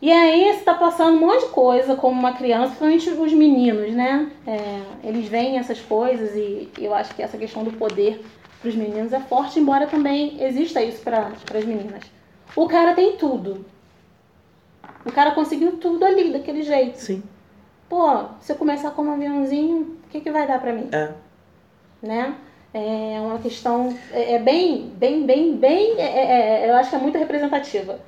E 0.00 0.10
aí 0.12 0.44
você 0.52 0.60
está 0.60 0.74
passando 0.74 1.16
um 1.16 1.20
monte 1.20 1.40
de 1.46 1.50
coisa 1.50 1.96
como 1.96 2.18
uma 2.18 2.32
criança, 2.32 2.74
principalmente 2.78 3.10
os 3.10 3.32
meninos, 3.32 3.92
né? 3.92 4.30
É, 4.46 4.80
eles 5.08 5.26
veem 5.28 5.58
essas 5.58 5.80
coisas 5.80 6.34
e 6.36 6.68
eu 6.78 6.94
acho 6.94 7.14
que 7.14 7.22
essa 7.22 7.36
questão 7.36 7.64
do 7.64 7.72
poder 7.72 8.24
para 8.60 8.68
os 8.68 8.74
meninos 8.74 9.12
é 9.12 9.20
forte, 9.20 9.60
embora 9.60 9.86
também 9.86 10.42
exista 10.42 10.82
isso 10.82 11.00
para 11.02 11.32
as 11.54 11.64
meninas. 11.64 12.04
O 12.56 12.66
cara 12.66 12.94
tem 12.94 13.16
tudo. 13.16 13.64
O 15.04 15.12
cara 15.12 15.30
conseguiu 15.30 15.76
tudo 15.76 16.04
ali, 16.04 16.32
daquele 16.32 16.62
jeito. 16.62 16.98
Sim. 16.98 17.22
Pô, 17.88 18.24
se 18.40 18.52
eu 18.52 18.56
começar 18.56 18.90
com 18.90 19.02
um 19.02 19.12
aviãozinho, 19.12 19.98
o 20.04 20.08
que, 20.10 20.20
que 20.20 20.30
vai 20.30 20.46
dar 20.46 20.60
pra 20.60 20.72
mim? 20.72 20.88
É. 20.92 21.12
né? 22.02 22.34
É 22.74 23.18
uma 23.20 23.38
questão 23.38 23.96
é, 24.12 24.34
é 24.34 24.38
bem, 24.38 24.92
bem, 24.94 25.24
bem, 25.24 25.56
bem, 25.56 25.98
é, 25.98 26.02
é, 26.02 26.64
é, 26.64 26.70
eu 26.70 26.76
acho 26.76 26.90
que 26.90 26.96
é 26.96 26.98
muito 26.98 27.16
representativa. 27.16 27.98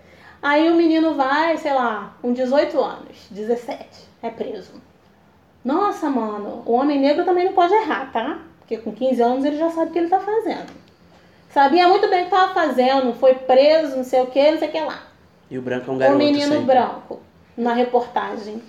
Aí 0.43 0.71
o 0.71 0.75
menino 0.75 1.15
vai, 1.15 1.57
sei 1.57 1.73
lá, 1.73 2.15
com 2.21 2.33
18 2.33 2.79
anos, 2.79 3.27
17, 3.31 3.87
é 4.23 4.31
preso. 4.31 4.73
Nossa, 5.65 6.11
mano, 6.11 6.63
o 6.67 6.73
homem 6.73 6.99
negro 7.01 7.25
também 7.25 7.47
não 7.47 7.53
pode 7.53 7.73
errar, 7.73 8.11
tá? 8.13 8.39
Porque 8.71 8.85
com 8.85 8.93
15 8.93 9.21
anos 9.21 9.45
ele 9.45 9.57
já 9.57 9.69
sabe 9.69 9.91
o 9.91 9.93
que 9.93 9.99
ele 9.99 10.09
tá 10.09 10.21
fazendo. 10.21 10.71
Sabia 11.53 11.89
muito 11.89 12.09
bem 12.09 12.23
o 12.23 12.25
que 12.27 12.31
tava 12.31 12.55
fazendo, 12.55 13.13
foi 13.15 13.35
preso, 13.35 13.97
não 13.97 14.05
sei 14.05 14.23
o 14.23 14.27
que, 14.27 14.49
não 14.49 14.59
sei 14.61 14.69
o 14.69 14.71
que 14.71 14.81
lá. 14.81 15.03
E 15.51 15.59
o 15.59 15.63
branco 15.63 15.91
é 15.91 15.95
um 15.95 15.99
garoto. 15.99 16.15
O 16.15 16.19
menino 16.25 16.53
sempre. 16.53 16.67
branco, 16.67 17.19
na 17.57 17.75
reportagem. 17.75 18.63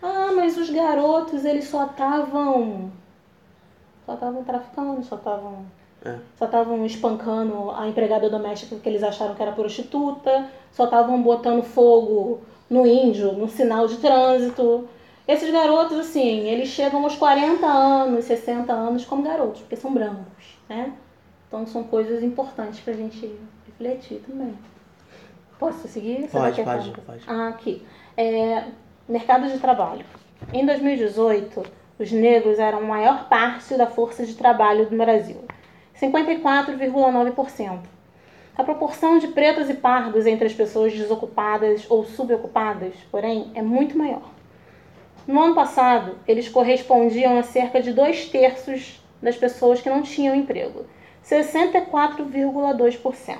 Ah, 0.00 0.30
mas 0.36 0.56
os 0.56 0.70
garotos, 0.70 1.44
eles 1.44 1.64
só 1.64 1.86
estavam. 1.86 2.92
Só 4.06 4.14
estavam 4.14 4.44
traficando, 4.44 5.02
só 5.02 5.16
estavam. 5.16 5.64
É. 6.04 6.14
Só 6.38 6.44
estavam 6.44 6.86
espancando 6.86 7.72
a 7.72 7.88
empregada 7.88 8.30
doméstica 8.30 8.76
que 8.76 8.88
eles 8.88 9.02
acharam 9.02 9.34
que 9.34 9.42
era 9.42 9.50
prostituta, 9.50 10.46
só 10.70 10.84
estavam 10.84 11.20
botando 11.20 11.64
fogo 11.64 12.40
no 12.70 12.86
índio, 12.86 13.32
no 13.32 13.48
sinal 13.48 13.88
de 13.88 13.96
trânsito. 13.96 14.88
Esses 15.30 15.48
garotos, 15.52 15.96
assim, 15.96 16.48
eles 16.48 16.70
chegam 16.70 17.04
aos 17.04 17.14
40 17.14 17.64
anos, 17.64 18.24
60 18.24 18.72
anos 18.72 19.04
como 19.04 19.22
garotos, 19.22 19.60
porque 19.60 19.76
são 19.76 19.94
brancos, 19.94 20.58
né? 20.68 20.92
Então 21.46 21.64
são 21.68 21.84
coisas 21.84 22.20
importantes 22.20 22.80
pra 22.80 22.94
gente 22.94 23.38
refletir 23.64 24.24
também. 24.26 24.58
Posso 25.56 25.86
seguir? 25.86 26.28
Pode, 26.32 26.60
pode, 26.64 26.90
pode. 27.02 27.22
Ah, 27.28 27.46
aqui. 27.46 27.80
É, 28.16 28.64
mercado 29.08 29.46
de 29.46 29.60
trabalho. 29.60 30.04
Em 30.52 30.66
2018, 30.66 31.62
os 31.96 32.10
negros 32.10 32.58
eram 32.58 32.78
a 32.78 32.82
maior 32.82 33.28
parte 33.28 33.76
da 33.76 33.86
força 33.86 34.26
de 34.26 34.34
trabalho 34.34 34.90
do 34.90 34.96
Brasil, 34.96 35.44
54,9%. 35.94 37.78
A 38.58 38.64
proporção 38.64 39.20
de 39.20 39.28
pretos 39.28 39.70
e 39.70 39.74
pardos 39.74 40.26
entre 40.26 40.48
as 40.48 40.54
pessoas 40.54 40.92
desocupadas 40.92 41.86
ou 41.88 42.04
subocupadas, 42.04 42.94
porém, 43.12 43.52
é 43.54 43.62
muito 43.62 43.96
maior. 43.96 44.39
No 45.30 45.40
ano 45.42 45.54
passado, 45.54 46.18
eles 46.26 46.48
correspondiam 46.48 47.38
a 47.38 47.44
cerca 47.44 47.80
de 47.80 47.92
dois 47.92 48.28
terços 48.28 49.00
das 49.22 49.36
pessoas 49.36 49.80
que 49.80 49.88
não 49.88 50.02
tinham 50.02 50.34
emprego, 50.34 50.86
64,2%, 51.24 53.36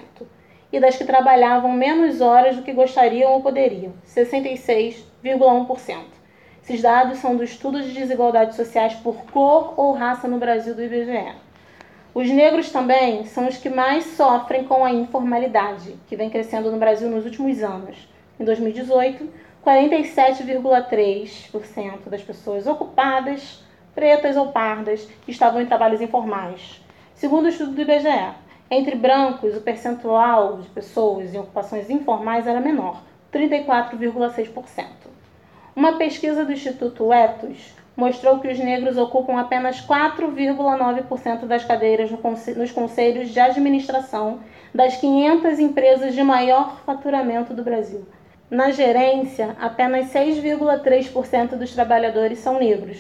e 0.72 0.78
das 0.78 0.95
que 0.95 1.05
trabalhavam 1.05 1.72
menos 1.72 2.20
horas 2.20 2.55
do 2.55 2.62
que 2.62 2.72
gostariam 2.72 3.32
ou 3.32 3.43
poderiam, 3.43 3.93
66,1%. 4.07 5.97
Esses 6.62 6.80
dados 6.80 7.18
são 7.18 7.34
do 7.34 7.43
Estudo 7.43 7.82
de 7.82 7.91
Desigualdades 7.91 8.55
Sociais 8.55 8.95
por 8.95 9.24
Cor 9.24 9.74
ou 9.76 9.93
Raça 9.93 10.28
no 10.28 10.38
Brasil 10.38 10.76
do 10.76 10.84
IBGE. 10.84 11.34
Os 12.14 12.30
negros 12.30 12.70
também 12.70 13.24
são 13.24 13.49
os 13.49 13.57
que 13.57 13.68
mais 13.68 14.05
sofrem 14.05 14.62
com 14.62 14.84
a 14.84 14.93
informalidade, 14.93 15.97
que 16.07 16.14
vem 16.14 16.30
crescendo 16.30 16.70
no 16.70 16.78
Brasil 16.78 17.11
nos 17.11 17.24
últimos 17.24 17.64
anos. 17.64 18.09
Em 18.38 18.45
2018, 18.45 19.49
47,3% 19.64 22.08
das 22.08 22.22
pessoas 22.22 22.66
ocupadas, 22.66 23.62
pretas 23.94 24.36
ou 24.36 24.52
pardas, 24.52 25.08
estavam 25.28 25.61
em 25.61 25.66
trabalhos 25.66 26.00
informais. 26.00 26.82
Segundo 27.14 27.44
o 27.46 27.48
estudo 27.48 27.72
do 27.72 27.82
IBGE, 27.82 28.34
entre 28.70 28.96
brancos, 28.96 29.56
o 29.56 29.61
percentual 29.61 30.58
de 30.58 30.68
pessoas 30.68 31.34
em 31.34 31.38
ocupações 31.38 31.90
informais 31.90 32.46
era 32.46 32.61
menor, 32.61 33.02
34,6%. 33.32 34.86
Uma 35.76 35.98
pesquisa 35.98 36.44
do 36.44 36.52
Instituto 36.52 37.12
Etos 37.12 37.74
mostrou 37.96 38.38
que 38.38 38.48
os 38.48 38.58
negros 38.58 38.96
ocupam 38.96 39.38
apenas 39.38 39.86
4,9% 39.86 41.46
das 41.46 41.64
cadeiras 41.64 42.11
nos 42.56 42.72
conselhos 42.72 43.28
de 43.28 43.38
administração 43.38 44.40
das 44.74 44.96
500 44.96 45.58
empresas 45.58 46.14
de 46.14 46.22
maior 46.22 46.80
faturamento 46.86 47.52
do 47.52 47.62
Brasil. 47.62 48.06
Na 48.51 48.72
gerência, 48.72 49.55
apenas 49.61 50.12
6,3% 50.12 51.51
dos 51.51 51.72
trabalhadores 51.72 52.40
são 52.40 52.59
negros. 52.59 52.98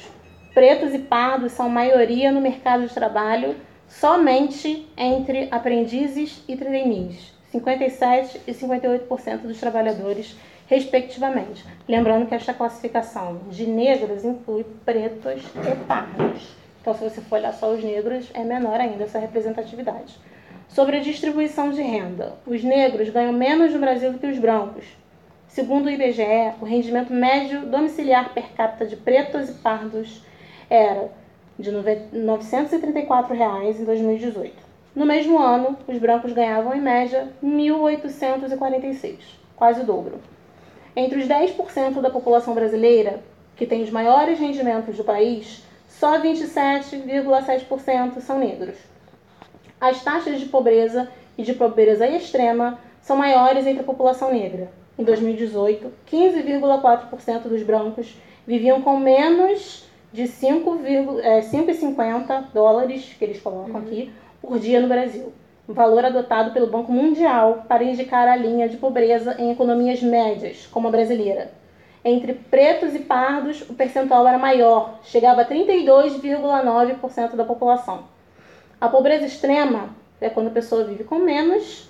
Pretos 0.54 0.94
e 0.94 0.98
pardos 1.00 1.50
são 1.50 1.68
maioria 1.68 2.30
no 2.30 2.40
mercado 2.40 2.86
de 2.86 2.94
trabalho 2.94 3.56
somente 3.88 4.88
entre 4.96 5.48
aprendizes 5.50 6.44
e 6.46 6.56
trainees, 6.56 7.34
57 7.50 8.42
e 8.46 8.52
58% 8.52 9.38
dos 9.38 9.58
trabalhadores, 9.58 10.36
respectivamente. 10.68 11.64
Lembrando 11.88 12.28
que 12.28 12.34
esta 12.36 12.54
classificação 12.54 13.40
de 13.50 13.66
negros 13.66 14.24
inclui 14.24 14.64
pretos 14.84 15.42
e 15.42 15.84
pardos. 15.84 16.54
Então, 16.80 16.94
se 16.94 17.02
você 17.02 17.20
for 17.20 17.40
olhar 17.40 17.52
só 17.52 17.72
os 17.72 17.82
negros, 17.82 18.30
é 18.34 18.44
menor 18.44 18.78
ainda 18.78 19.02
essa 19.02 19.18
representatividade. 19.18 20.16
Sobre 20.68 20.98
a 20.98 21.00
distribuição 21.00 21.72
de 21.72 21.82
renda, 21.82 22.34
os 22.46 22.62
negros 22.62 23.08
ganham 23.08 23.32
menos 23.32 23.72
no 23.72 23.80
Brasil 23.80 24.12
do 24.12 24.20
que 24.20 24.28
os 24.28 24.38
brancos. 24.38 24.99
Segundo 25.50 25.86
o 25.86 25.90
IBGE, 25.90 26.54
o 26.60 26.64
rendimento 26.64 27.12
médio 27.12 27.66
domiciliar 27.66 28.32
per 28.32 28.52
capita 28.52 28.86
de 28.86 28.94
pretos 28.94 29.50
e 29.50 29.54
pardos 29.54 30.22
era 30.70 31.10
de 31.58 31.72
934 31.72 33.34
reais 33.34 33.80
em 33.80 33.84
2018. 33.84 34.54
No 34.94 35.04
mesmo 35.04 35.40
ano, 35.40 35.76
os 35.88 35.98
brancos 35.98 36.32
ganhavam 36.32 36.72
em 36.72 36.80
média 36.80 37.32
1.846, 37.42 39.16
quase 39.56 39.80
o 39.80 39.84
dobro. 39.84 40.20
Entre 40.94 41.18
os 41.18 41.26
10% 41.26 42.00
da 42.00 42.10
população 42.10 42.54
brasileira, 42.54 43.18
que 43.56 43.66
tem 43.66 43.82
os 43.82 43.90
maiores 43.90 44.38
rendimentos 44.38 44.96
do 44.96 45.02
país, 45.02 45.64
só 45.88 46.20
27,7% 46.20 48.20
são 48.20 48.38
negros. 48.38 48.76
As 49.80 50.00
taxas 50.04 50.38
de 50.38 50.46
pobreza 50.46 51.10
e 51.36 51.42
de 51.42 51.54
pobreza 51.54 52.06
extrema 52.06 52.78
são 53.02 53.16
maiores 53.16 53.66
entre 53.66 53.80
a 53.80 53.84
população 53.84 54.32
negra. 54.32 54.78
Em 55.00 55.02
2018, 55.02 55.90
15,4% 56.12 57.48
dos 57.48 57.62
brancos 57.62 58.14
viviam 58.46 58.82
com 58.82 58.98
menos 58.98 59.86
de 60.12 60.24
5,50 60.24 61.20
é, 61.20 61.40
5,50 61.40 62.44
dólares, 62.52 63.16
que 63.18 63.24
eles 63.24 63.40
colocam 63.40 63.78
aqui, 63.78 64.12
por 64.42 64.58
dia 64.58 64.78
no 64.78 64.88
Brasil. 64.88 65.32
Um 65.66 65.72
valor 65.72 66.04
adotado 66.04 66.52
pelo 66.52 66.66
Banco 66.66 66.92
Mundial 66.92 67.64
para 67.66 67.82
indicar 67.82 68.28
a 68.28 68.36
linha 68.36 68.68
de 68.68 68.76
pobreza 68.76 69.36
em 69.38 69.50
economias 69.50 70.02
médias, 70.02 70.68
como 70.70 70.88
a 70.88 70.90
brasileira. 70.90 71.50
Entre 72.04 72.34
pretos 72.34 72.94
e 72.94 72.98
pardos, 72.98 73.62
o 73.70 73.72
percentual 73.72 74.28
era 74.28 74.36
maior, 74.36 74.98
chegava 75.02 75.40
a 75.40 75.48
32,9% 75.48 77.36
da 77.36 77.44
população. 77.44 78.04
A 78.78 78.86
pobreza 78.86 79.24
extrema 79.24 79.96
é 80.20 80.28
quando 80.28 80.48
a 80.48 80.50
pessoa 80.50 80.84
vive 80.84 81.04
com 81.04 81.20
menos 81.20 81.88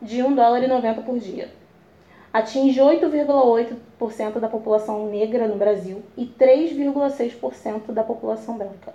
de 0.00 0.22
1 0.22 0.34
dólar 0.34 0.62
e 0.62 0.66
90 0.66 1.02
por 1.02 1.18
dia. 1.18 1.60
Atinge 2.32 2.80
8,8% 2.80 4.40
da 4.40 4.48
população 4.48 5.06
negra 5.06 5.46
no 5.46 5.56
Brasil 5.56 6.02
e 6.16 6.24
3,6% 6.24 7.92
da 7.92 8.02
população 8.02 8.56
branca. 8.56 8.94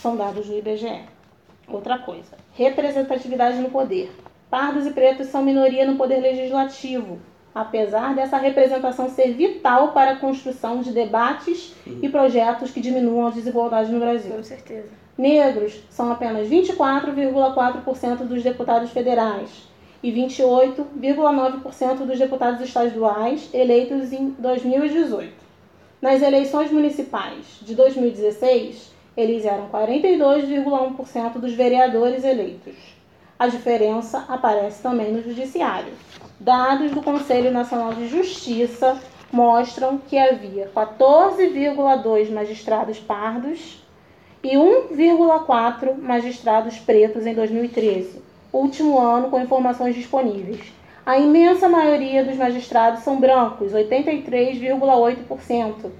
São 0.00 0.16
dados 0.16 0.48
do 0.48 0.58
IBGE. 0.58 1.02
Outra 1.68 1.98
coisa, 1.98 2.36
representatividade 2.54 3.58
no 3.58 3.70
poder. 3.70 4.10
Pardos 4.50 4.88
e 4.88 4.90
pretos 4.90 5.28
são 5.28 5.44
minoria 5.44 5.86
no 5.86 5.96
poder 5.96 6.18
legislativo, 6.18 7.20
apesar 7.54 8.12
dessa 8.12 8.38
representação 8.38 9.08
ser 9.08 9.34
vital 9.34 9.92
para 9.92 10.10
a 10.10 10.16
construção 10.16 10.80
de 10.80 10.90
debates 10.90 11.76
e 11.86 12.08
projetos 12.08 12.72
que 12.72 12.80
diminuam 12.80 13.28
a 13.28 13.30
desigualdade 13.30 13.92
no 13.92 14.00
Brasil. 14.00 14.34
Com 14.34 14.42
certeza. 14.42 14.88
Negros 15.16 15.80
são 15.88 16.10
apenas 16.10 16.48
24,4% 16.48 18.24
dos 18.24 18.42
deputados 18.42 18.90
federais 18.90 19.70
e 20.02 20.10
28,9% 20.12 22.04
dos 22.04 22.18
deputados 22.18 22.60
estaduais 22.60 23.48
eleitos 23.54 24.12
em 24.12 24.30
2018. 24.38 25.32
Nas 26.00 26.20
eleições 26.20 26.72
municipais 26.72 27.60
de 27.62 27.74
2016, 27.74 28.92
eles 29.16 29.44
eram 29.44 29.68
42,1% 29.68 31.38
dos 31.38 31.52
vereadores 31.52 32.24
eleitos. 32.24 32.74
A 33.38 33.46
diferença 33.46 34.24
aparece 34.28 34.82
também 34.82 35.12
no 35.12 35.22
judiciário. 35.22 35.92
Dados 36.40 36.90
do 36.90 37.02
Conselho 37.02 37.52
Nacional 37.52 37.94
de 37.94 38.08
Justiça 38.08 39.00
mostram 39.32 39.98
que 39.98 40.18
havia 40.18 40.70
14,2 40.74 42.30
magistrados 42.30 42.98
pardos 42.98 43.82
e 44.42 44.56
1,4 44.56 45.96
magistrados 45.96 46.78
pretos 46.78 47.26
em 47.26 47.34
2013, 47.34 48.22
último 48.52 48.98
ano 48.98 49.30
com 49.30 49.40
informações 49.40 49.94
disponíveis. 49.94 50.60
A 51.04 51.18
imensa 51.18 51.68
maioria 51.68 52.24
dos 52.24 52.36
magistrados 52.36 53.02
são 53.02 53.18
brancos, 53.18 53.72
83,8%. 53.72 55.90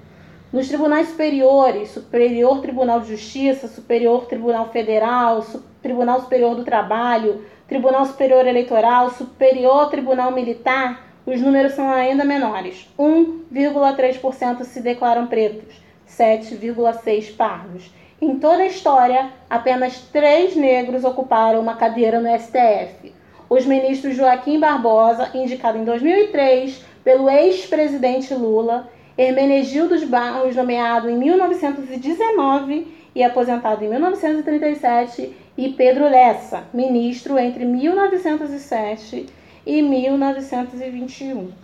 Nos 0.53 0.69
tribunais 0.69 1.09
superiores, 1.09 1.89
Superior 1.89 2.61
Tribunal 2.61 3.01
de 3.01 3.09
Justiça, 3.09 3.67
Superior 3.67 4.27
Tribunal 4.27 4.69
Federal, 4.69 5.45
Tribunal 5.81 6.21
Superior 6.21 6.55
do 6.55 6.63
Trabalho, 6.63 7.43
Tribunal 7.67 8.05
Superior 8.05 8.47
Eleitoral, 8.47 9.09
Superior 9.11 9.89
Tribunal 9.89 10.31
Militar, 10.31 11.09
os 11.25 11.41
números 11.41 11.73
são 11.73 11.91
ainda 11.91 12.25
menores. 12.25 12.87
1,3% 12.99 14.65
se 14.65 14.83
declaram 14.83 15.27
pretos, 15.27 15.75
7,6% 16.07 17.35
pardos 17.35 17.91
Em 18.23 18.39
toda 18.39 18.63
a 18.63 18.67
história, 18.67 19.33
apenas 19.51 19.99
três 20.13 20.55
negros 20.55 21.03
ocuparam 21.03 21.61
uma 21.61 21.75
cadeira 21.75 22.21
no 22.21 22.29
STF. 22.39 23.13
Os 23.51 23.67
ministros 23.67 24.15
Joaquim 24.15 24.61
Barbosa, 24.61 25.29
indicado 25.35 25.77
em 25.77 25.85
2003 25.85 26.85
pelo 27.03 27.29
ex-presidente 27.29 28.33
Lula, 28.33 28.89
Hermenegildo 29.19 30.07
Barros, 30.07 30.55
nomeado 30.55 31.11
em 31.11 31.17
1919 31.17 32.87
e 33.13 33.25
aposentado 33.25 33.85
em 33.85 33.89
1937, 33.89 35.37
e 35.59 35.71
Pedro 35.71 36.05
Lessa, 36.05 36.63
ministro 36.73 37.37
entre 37.37 37.65
1907 37.65 39.27
e 39.67 39.83
1921. 39.83 41.62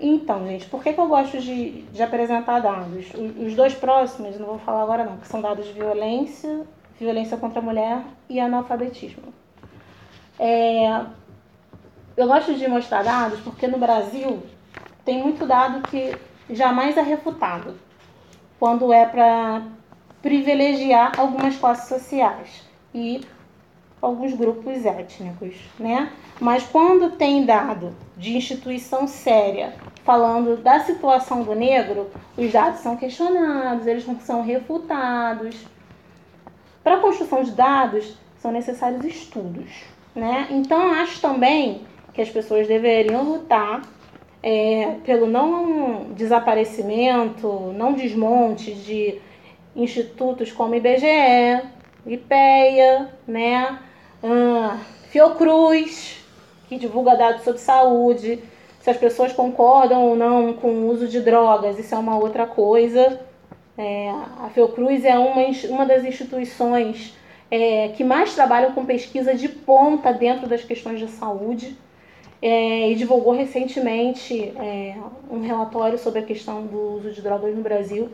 Então, 0.00 0.46
gente, 0.46 0.66
por 0.66 0.82
que, 0.82 0.92
que 0.92 1.00
eu 1.00 1.08
gosto 1.08 1.40
de, 1.40 1.82
de 1.82 2.02
apresentar 2.02 2.60
dados? 2.60 3.06
Os, 3.14 3.46
os 3.46 3.54
dois 3.54 3.74
próximos, 3.74 4.38
não 4.38 4.46
vou 4.46 4.58
falar 4.58 4.82
agora 4.82 5.04
não, 5.04 5.16
que 5.16 5.26
são 5.26 5.40
dados 5.40 5.66
de 5.66 5.72
violência, 5.72 6.64
violência 6.98 7.36
contra 7.36 7.58
a 7.58 7.62
mulher 7.62 8.02
e 8.28 8.38
analfabetismo. 8.38 9.32
É, 10.38 11.04
eu 12.16 12.26
gosto 12.28 12.54
de 12.54 12.68
mostrar 12.68 13.02
dados 13.02 13.40
porque 13.40 13.66
no 13.66 13.78
Brasil 13.78 14.42
tem 15.04 15.20
muito 15.22 15.44
dado 15.46 15.82
que 15.88 16.16
jamais 16.50 16.96
é 16.96 17.02
refutado 17.02 17.74
quando 18.58 18.92
é 18.92 19.04
para 19.04 19.62
privilegiar 20.22 21.18
algumas 21.18 21.56
classes 21.56 21.88
sociais 21.88 22.62
e 22.94 23.20
alguns 24.00 24.32
grupos 24.34 24.84
étnicos, 24.84 25.54
né? 25.78 26.12
Mas 26.40 26.64
quando 26.64 27.16
tem 27.16 27.44
dado 27.44 27.94
de 28.16 28.36
instituição 28.36 29.06
séria 29.06 29.74
falando 30.04 30.56
da 30.56 30.80
situação 30.80 31.42
do 31.42 31.54
negro, 31.54 32.10
os 32.36 32.50
dados 32.52 32.80
são 32.80 32.96
questionados, 32.96 33.86
eles 33.86 34.06
não 34.06 34.18
são 34.20 34.42
refutados. 34.42 35.56
Para 36.82 36.96
a 36.96 37.00
construção 37.00 37.42
de 37.42 37.50
dados 37.50 38.16
são 38.38 38.52
necessários 38.52 39.04
estudos, 39.04 39.68
né? 40.14 40.46
Então 40.50 40.92
acho 40.92 41.20
também 41.20 41.82
que 42.14 42.22
as 42.22 42.30
pessoas 42.30 42.66
deveriam 42.66 43.22
lutar 43.22 43.82
é, 44.42 44.96
pelo 45.04 45.26
não 45.26 46.12
desaparecimento, 46.14 47.72
não 47.76 47.92
desmonte 47.92 48.72
de 48.72 49.20
institutos 49.74 50.52
como 50.52 50.74
IBGE, 50.74 51.62
IPEA, 52.06 53.08
né? 53.26 53.78
Ah, 54.22 54.78
Fiocruz, 55.10 56.24
que 56.68 56.76
divulga 56.76 57.16
dados 57.16 57.42
sobre 57.42 57.60
saúde. 57.60 58.42
Se 58.80 58.90
as 58.90 58.96
pessoas 58.96 59.32
concordam 59.32 60.02
ou 60.02 60.16
não 60.16 60.52
com 60.54 60.70
o 60.70 60.90
uso 60.90 61.08
de 61.08 61.20
drogas, 61.20 61.78
isso 61.78 61.94
é 61.94 61.98
uma 61.98 62.18
outra 62.18 62.46
coisa. 62.46 63.20
É, 63.76 64.10
a 64.10 64.50
Fiocruz 64.52 65.04
é 65.04 65.18
uma, 65.18 65.42
uma 65.70 65.86
das 65.86 66.04
instituições 66.04 67.16
é, 67.50 67.88
que 67.88 68.04
mais 68.04 68.34
trabalham 68.34 68.72
com 68.72 68.84
pesquisa 68.84 69.34
de 69.34 69.48
ponta 69.48 70.12
dentro 70.12 70.48
das 70.48 70.64
questões 70.64 70.98
de 70.98 71.08
saúde. 71.08 71.76
É, 72.40 72.90
e 72.90 72.94
divulgou 72.94 73.32
recentemente 73.32 74.52
é, 74.56 74.94
um 75.28 75.40
relatório 75.40 75.98
sobre 75.98 76.20
a 76.20 76.22
questão 76.22 76.64
do 76.64 76.94
uso 76.94 77.10
de 77.10 77.20
drogas 77.20 77.52
no 77.52 77.62
Brasil 77.62 78.10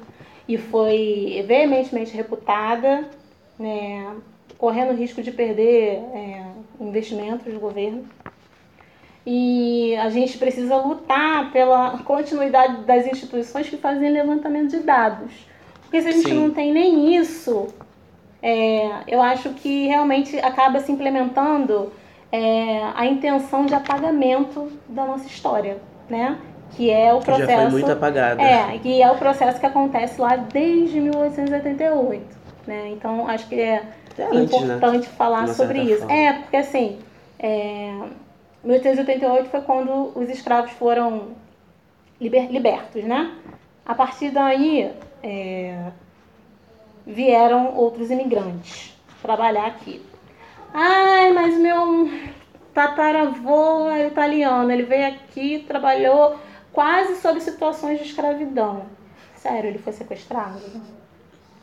e 0.49 0.57
foi 0.57 1.45
veementemente 1.47 2.17
reputada 2.17 3.07
né, 3.59 4.17
correndo 4.65 4.97
risco 4.97 5.21
de 5.21 5.31
perder 5.31 6.01
é, 6.15 6.43
investimentos 6.81 7.53
do 7.53 7.61
governo. 7.61 8.03
E 9.27 9.95
a 9.97 10.09
gente 10.09 10.39
precisa 10.39 10.77
lutar 10.77 11.53
pela 11.53 11.99
continuidade 11.99 12.85
das 12.85 13.07
instituições 13.07 13.69
que 13.69 13.77
fazem 13.77 14.11
levantamento 14.11 14.71
de 14.71 14.79
dados. 14.79 15.33
Porque 15.83 16.01
se 16.01 16.09
a 16.09 16.13
gente 16.13 16.31
Sim. 16.31 16.35
não 16.35 16.51
tem 16.51 16.73
nem 16.73 17.15
isso, 17.15 17.67
é, 18.43 18.89
eu 19.07 19.21
acho 19.21 19.51
que 19.51 19.87
realmente 19.87 20.39
acaba 20.39 20.81
se 20.81 20.91
implementando 20.91 21.93
é, 22.33 22.85
a 22.95 23.05
intenção 23.05 23.67
de 23.67 23.75
apagamento 23.75 24.73
da 24.89 25.05
nossa 25.05 25.27
história, 25.27 25.77
né? 26.09 26.39
Que 26.71 26.91
é 26.91 27.13
o 27.13 27.21
processo. 27.21 27.47
Que 27.47 27.53
já 27.53 27.61
foi 27.61 27.71
muito 27.71 27.93
apagada. 27.93 28.43
É, 28.43 28.79
que 28.79 29.03
é 29.03 29.11
o 29.11 29.17
processo 29.17 29.61
que 29.61 29.67
acontece 29.67 30.19
lá 30.19 30.37
desde 30.37 31.01
1888. 31.01 32.45
Né? 32.67 32.89
Então 32.93 33.29
acho 33.29 33.47
que 33.47 33.61
é 33.61 33.83
até 34.23 34.35
importante 34.37 34.85
antes, 34.97 35.09
né? 35.09 35.17
falar 35.17 35.49
sobre 35.49 35.81
isso. 35.83 36.01
Forma. 36.01 36.15
É, 36.15 36.33
porque 36.35 36.57
assim, 36.57 36.99
é, 37.39 37.93
1888 38.63 39.51
foi 39.51 39.61
quando 39.61 40.13
os 40.15 40.29
escravos 40.29 40.73
foram 40.73 41.33
liber, 42.21 42.51
libertos, 42.51 43.05
né? 43.05 43.37
A 43.85 43.95
partir 43.95 44.31
daí 44.31 44.91
é, 45.23 45.91
vieram 47.07 47.75
outros 47.75 48.11
imigrantes 48.11 48.95
trabalhar 49.23 49.67
aqui. 49.67 50.03
Ai, 50.73 51.33
mas 51.33 51.57
meu 51.59 52.11
tataravô 52.73 53.89
é 53.89 54.09
italiano, 54.09 54.71
ele 54.71 54.83
veio 54.83 55.09
aqui, 55.09 55.65
trabalhou 55.67 56.37
quase 56.73 57.17
sob 57.21 57.41
situações 57.41 57.99
de 57.99 58.07
escravidão. 58.07 58.87
Sério, 59.37 59.71
ele 59.71 59.79
foi 59.79 59.93
sequestrado? 59.93 60.61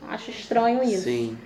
Acho 0.08 0.30
estranho 0.30 0.82
isso. 0.82 1.04
Sim. 1.04 1.36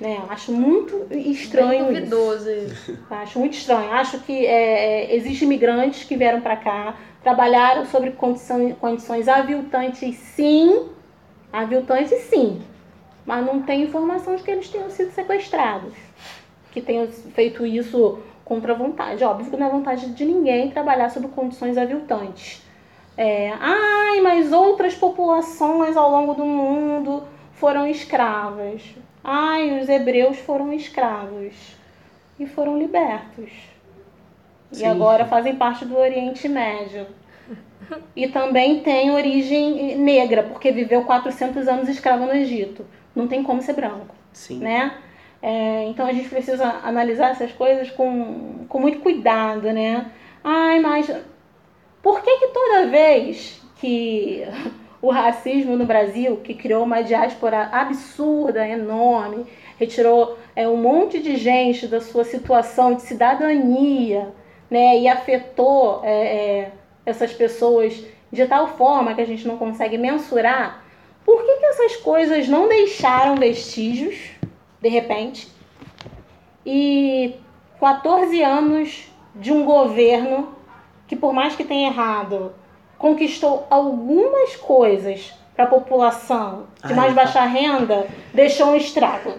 Né? 0.00 0.22
Acho 0.28 0.52
muito 0.52 1.06
estranho 1.10 1.86
Bem 1.86 1.94
duvidoso 1.94 2.50
isso. 2.50 2.98
Acho 3.10 3.38
muito 3.38 3.54
estranho. 3.54 3.92
Acho 3.92 4.18
que 4.20 4.46
é, 4.46 5.10
é 5.10 5.16
existem 5.16 5.46
imigrantes 5.46 6.04
que 6.04 6.16
vieram 6.16 6.40
para 6.40 6.56
cá, 6.56 6.96
trabalharam 7.22 7.86
sobre 7.86 8.10
condições, 8.12 8.76
condições 8.78 9.28
aviltantes, 9.28 10.16
sim. 10.16 10.88
Aviltantes, 11.52 12.18
sim. 12.22 12.60
Mas 13.24 13.44
não 13.46 13.62
tem 13.62 13.82
informação 13.82 14.34
de 14.34 14.42
que 14.42 14.50
eles 14.50 14.68
tenham 14.68 14.90
sido 14.90 15.12
sequestrados. 15.12 15.94
Que 16.72 16.80
tenham 16.80 17.06
feito 17.06 17.64
isso 17.64 18.18
contra 18.44 18.72
a 18.72 18.76
vontade. 18.76 19.22
Óbvio 19.22 19.50
que 19.50 19.56
não 19.56 19.66
é 19.66 19.70
vontade 19.70 20.12
de 20.12 20.24
ninguém 20.24 20.70
trabalhar 20.70 21.10
sob 21.10 21.28
condições 21.28 21.78
aviltantes. 21.78 22.62
É, 23.16 23.52
ai, 23.60 24.20
mas 24.22 24.52
outras 24.52 24.94
populações 24.94 25.96
ao 25.96 26.10
longo 26.10 26.34
do 26.34 26.44
mundo 26.44 27.24
foram 27.52 27.86
escravas. 27.86 28.82
Ai, 29.24 29.80
os 29.80 29.88
hebreus 29.88 30.38
foram 30.38 30.72
escravos 30.72 31.54
e 32.38 32.46
foram 32.46 32.78
libertos. 32.78 33.50
Sim. 34.70 34.82
E 34.82 34.86
agora 34.86 35.24
fazem 35.24 35.56
parte 35.56 35.84
do 35.84 35.96
Oriente 35.96 36.48
Médio. 36.48 37.06
E 38.16 38.26
também 38.28 38.80
tem 38.80 39.10
origem 39.10 39.96
negra, 39.98 40.42
porque 40.42 40.72
viveu 40.72 41.04
400 41.04 41.68
anos 41.68 41.88
escravo 41.88 42.24
no 42.24 42.34
Egito. 42.34 42.86
Não 43.14 43.28
tem 43.28 43.42
como 43.42 43.60
ser 43.60 43.74
branco. 43.74 44.14
Sim. 44.32 44.58
Né? 44.58 44.92
É, 45.42 45.84
então 45.88 46.06
a 46.06 46.12
gente 46.12 46.28
precisa 46.28 46.64
analisar 46.84 47.32
essas 47.32 47.52
coisas 47.52 47.90
com, 47.90 48.64
com 48.68 48.78
muito 48.78 49.00
cuidado, 49.00 49.72
né? 49.72 50.10
Ai, 50.42 50.80
mas 50.80 51.10
por 52.02 52.22
que 52.22 52.36
que 52.38 52.48
toda 52.48 52.86
vez 52.86 53.60
que 53.76 54.44
o 55.02 55.10
racismo 55.10 55.76
no 55.76 55.84
Brasil, 55.84 56.36
que 56.36 56.54
criou 56.54 56.84
uma 56.84 57.02
diáspora 57.02 57.68
absurda, 57.72 58.66
enorme, 58.66 59.44
retirou 59.76 60.38
é, 60.54 60.68
um 60.68 60.76
monte 60.76 61.18
de 61.18 61.36
gente 61.36 61.88
da 61.88 62.00
sua 62.00 62.24
situação 62.24 62.94
de 62.94 63.02
cidadania, 63.02 64.32
né, 64.70 65.00
e 65.00 65.08
afetou 65.08 66.00
é, 66.04 66.10
é, 66.12 66.72
essas 67.04 67.32
pessoas 67.32 68.00
de 68.30 68.46
tal 68.46 68.68
forma 68.68 69.12
que 69.12 69.20
a 69.20 69.26
gente 69.26 69.46
não 69.46 69.58
consegue 69.58 69.98
mensurar. 69.98 70.84
Por 71.26 71.44
que, 71.44 71.56
que 71.56 71.66
essas 71.66 71.96
coisas 71.96 72.48
não 72.48 72.68
deixaram 72.68 73.34
vestígios, 73.34 74.30
de 74.80 74.88
repente, 74.88 75.48
e 76.64 77.34
14 77.80 78.40
anos 78.40 79.08
de 79.34 79.52
um 79.52 79.64
governo 79.64 80.54
que, 81.08 81.16
por 81.16 81.32
mais 81.32 81.56
que 81.56 81.64
tenha 81.64 81.88
errado, 81.88 82.54
conquistou 83.02 83.66
algumas 83.68 84.54
coisas 84.54 85.34
para 85.56 85.64
a 85.64 85.68
população 85.68 86.68
de 86.84 86.92
Ai, 86.92 86.94
mais 86.94 87.12
baixa 87.12 87.42
renda, 87.44 88.06
deixou 88.32 88.68
um 88.68 88.76
estrago. 88.76 89.34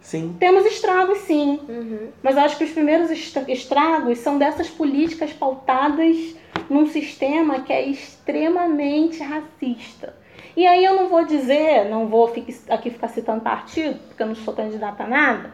Sim. 0.00 0.36
Temos 0.38 0.66
estragos, 0.66 1.18
sim. 1.18 1.60
Uhum. 1.68 2.08
Mas 2.20 2.36
acho 2.36 2.58
que 2.58 2.64
os 2.64 2.72
primeiros 2.72 3.10
estragos 3.12 4.18
são 4.18 4.36
dessas 4.36 4.68
políticas 4.68 5.32
pautadas 5.32 6.34
num 6.68 6.86
sistema 6.86 7.60
que 7.60 7.72
é 7.72 7.86
extremamente 7.86 9.22
racista. 9.22 10.14
E 10.56 10.66
aí 10.66 10.84
eu 10.84 10.96
não 10.96 11.08
vou 11.08 11.24
dizer, 11.24 11.88
não 11.88 12.08
vou 12.08 12.34
aqui 12.68 12.90
ficar 12.90 13.08
citando 13.08 13.42
partido, 13.42 13.98
porque 14.08 14.22
eu 14.24 14.26
não 14.26 14.34
sou 14.34 14.54
candidata 14.54 15.04
a 15.04 15.06
nada, 15.06 15.52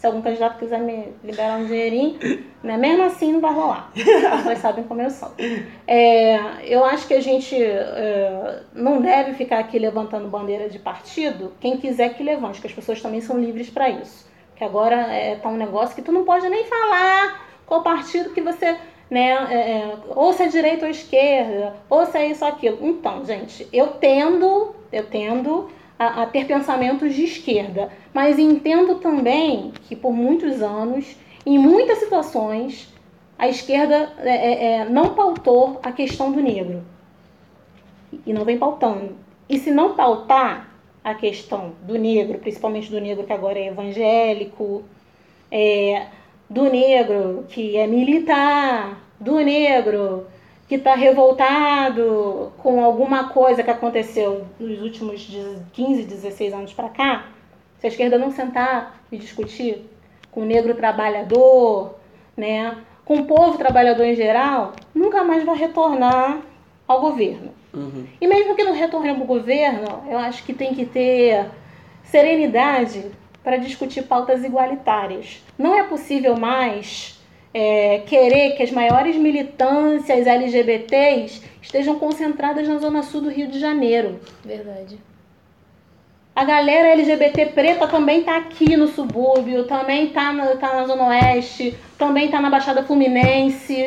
se 0.00 0.06
algum 0.06 0.22
candidato 0.22 0.58
quiser 0.58 0.80
me 0.80 1.12
liberar 1.22 1.58
um 1.58 1.66
dinheirinho, 1.66 2.18
né? 2.64 2.78
mesmo 2.78 3.02
assim 3.02 3.34
não 3.34 3.40
vai 3.40 3.52
rolar. 3.52 3.92
Vocês 4.42 4.58
sabem 4.60 4.82
como 4.84 5.02
eu 5.02 5.10
sou. 5.10 5.30
É, 5.86 6.38
eu 6.64 6.82
acho 6.86 7.06
que 7.06 7.12
a 7.12 7.20
gente 7.20 7.54
é, 7.54 8.62
não 8.72 9.02
deve 9.02 9.34
ficar 9.34 9.58
aqui 9.58 9.78
levantando 9.78 10.26
bandeira 10.26 10.70
de 10.70 10.78
partido. 10.78 11.52
Quem 11.60 11.76
quiser 11.76 12.14
que 12.14 12.22
levante, 12.22 12.62
que 12.62 12.66
as 12.66 12.72
pessoas 12.72 13.02
também 13.02 13.20
são 13.20 13.38
livres 13.38 13.68
para 13.68 13.90
isso. 13.90 14.26
Que 14.56 14.64
agora 14.64 14.96
é, 15.14 15.36
tá 15.36 15.50
um 15.50 15.56
negócio 15.58 15.94
que 15.94 16.00
tu 16.00 16.12
não 16.12 16.24
pode 16.24 16.48
nem 16.48 16.64
falar 16.64 17.46
qual 17.66 17.82
partido 17.82 18.30
que 18.30 18.40
você 18.40 18.78
né, 19.10 19.32
é, 19.50 19.54
é, 19.54 19.98
ou 20.08 20.32
se 20.32 20.44
é 20.44 20.48
direita 20.48 20.86
ou 20.86 20.90
esquerda, 20.90 21.76
ou 21.90 22.06
se 22.06 22.16
é 22.16 22.26
isso 22.26 22.42
ou 22.42 22.50
aquilo. 22.50 22.78
Então, 22.80 23.22
gente, 23.26 23.68
eu 23.70 23.88
tendo, 23.88 24.74
eu 24.90 25.04
tendo 25.04 25.68
a, 25.98 26.22
a 26.22 26.26
ter 26.26 26.46
pensamentos 26.46 27.14
de 27.14 27.24
esquerda, 27.24 27.90
mas 28.12 28.38
entendo 28.38 28.96
também 28.96 29.72
que 29.88 29.94
por 29.94 30.12
muitos 30.12 30.62
anos, 30.62 31.16
em 31.46 31.58
muitas 31.58 31.98
situações, 31.98 32.92
a 33.38 33.48
esquerda 33.48 34.12
é, 34.18 34.28
é, 34.28 34.72
é, 34.74 34.84
não 34.84 35.14
pautou 35.14 35.80
a 35.82 35.92
questão 35.92 36.30
do 36.32 36.40
negro. 36.40 36.82
E 38.26 38.32
não 38.32 38.44
vem 38.44 38.58
pautando. 38.58 39.16
E 39.48 39.58
se 39.58 39.70
não 39.70 39.94
pautar 39.94 40.68
a 41.02 41.14
questão 41.14 41.72
do 41.82 41.96
negro, 41.96 42.38
principalmente 42.38 42.90
do 42.90 43.00
negro 43.00 43.24
que 43.24 43.32
agora 43.32 43.58
é 43.58 43.68
evangélico, 43.68 44.84
é, 45.50 46.06
do 46.48 46.64
negro 46.64 47.46
que 47.48 47.76
é 47.76 47.86
militar, 47.86 49.00
do 49.18 49.36
negro 49.36 50.26
que 50.68 50.76
está 50.76 50.94
revoltado 50.94 52.52
com 52.58 52.84
alguma 52.84 53.30
coisa 53.30 53.62
que 53.62 53.70
aconteceu 53.70 54.44
nos 54.58 54.80
últimos 54.80 55.26
15, 55.72 56.04
16 56.04 56.52
anos 56.52 56.72
para 56.72 56.88
cá, 56.88 57.26
se 57.80 57.86
a 57.86 57.88
esquerda 57.88 58.18
não 58.18 58.30
sentar 58.30 59.02
e 59.10 59.16
discutir 59.16 59.84
com 60.30 60.42
o 60.42 60.44
negro 60.44 60.74
trabalhador, 60.74 61.96
né, 62.36 62.76
com 63.04 63.20
o 63.20 63.24
povo 63.24 63.58
trabalhador 63.58 64.04
em 64.04 64.14
geral, 64.14 64.72
nunca 64.94 65.24
mais 65.24 65.42
vai 65.44 65.56
retornar 65.56 66.40
ao 66.86 67.00
governo. 67.00 67.52
Uhum. 67.74 68.06
E 68.20 68.26
mesmo 68.26 68.54
que 68.54 68.62
não 68.62 68.72
retorne 68.72 69.08
ao 69.08 69.16
governo, 69.16 70.04
eu 70.08 70.18
acho 70.18 70.44
que 70.44 70.52
tem 70.52 70.74
que 70.74 70.84
ter 70.84 71.46
serenidade 72.04 73.10
para 73.42 73.56
discutir 73.56 74.02
pautas 74.02 74.44
igualitárias. 74.44 75.42
Não 75.58 75.74
é 75.74 75.82
possível 75.82 76.36
mais 76.36 77.20
é, 77.54 78.00
querer 78.06 78.56
que 78.56 78.62
as 78.62 78.70
maiores 78.70 79.16
militâncias 79.16 80.26
LGBTs 80.26 81.42
estejam 81.62 81.98
concentradas 81.98 82.68
na 82.68 82.78
zona 82.78 83.02
sul 83.02 83.22
do 83.22 83.30
Rio 83.30 83.48
de 83.48 83.58
Janeiro. 83.58 84.20
Verdade. 84.44 84.98
A 86.34 86.44
galera 86.44 86.88
LGBT 86.88 87.46
preta 87.46 87.86
também 87.88 88.22
tá 88.22 88.36
aqui 88.36 88.76
no 88.76 88.88
subúrbio, 88.88 89.64
também 89.64 90.08
tá 90.10 90.32
na, 90.32 90.56
tá 90.56 90.74
na 90.74 90.86
Zona 90.86 91.08
Oeste, 91.08 91.76
também 91.98 92.28
tá 92.28 92.40
na 92.40 92.48
Baixada 92.48 92.82
Fluminense. 92.84 93.84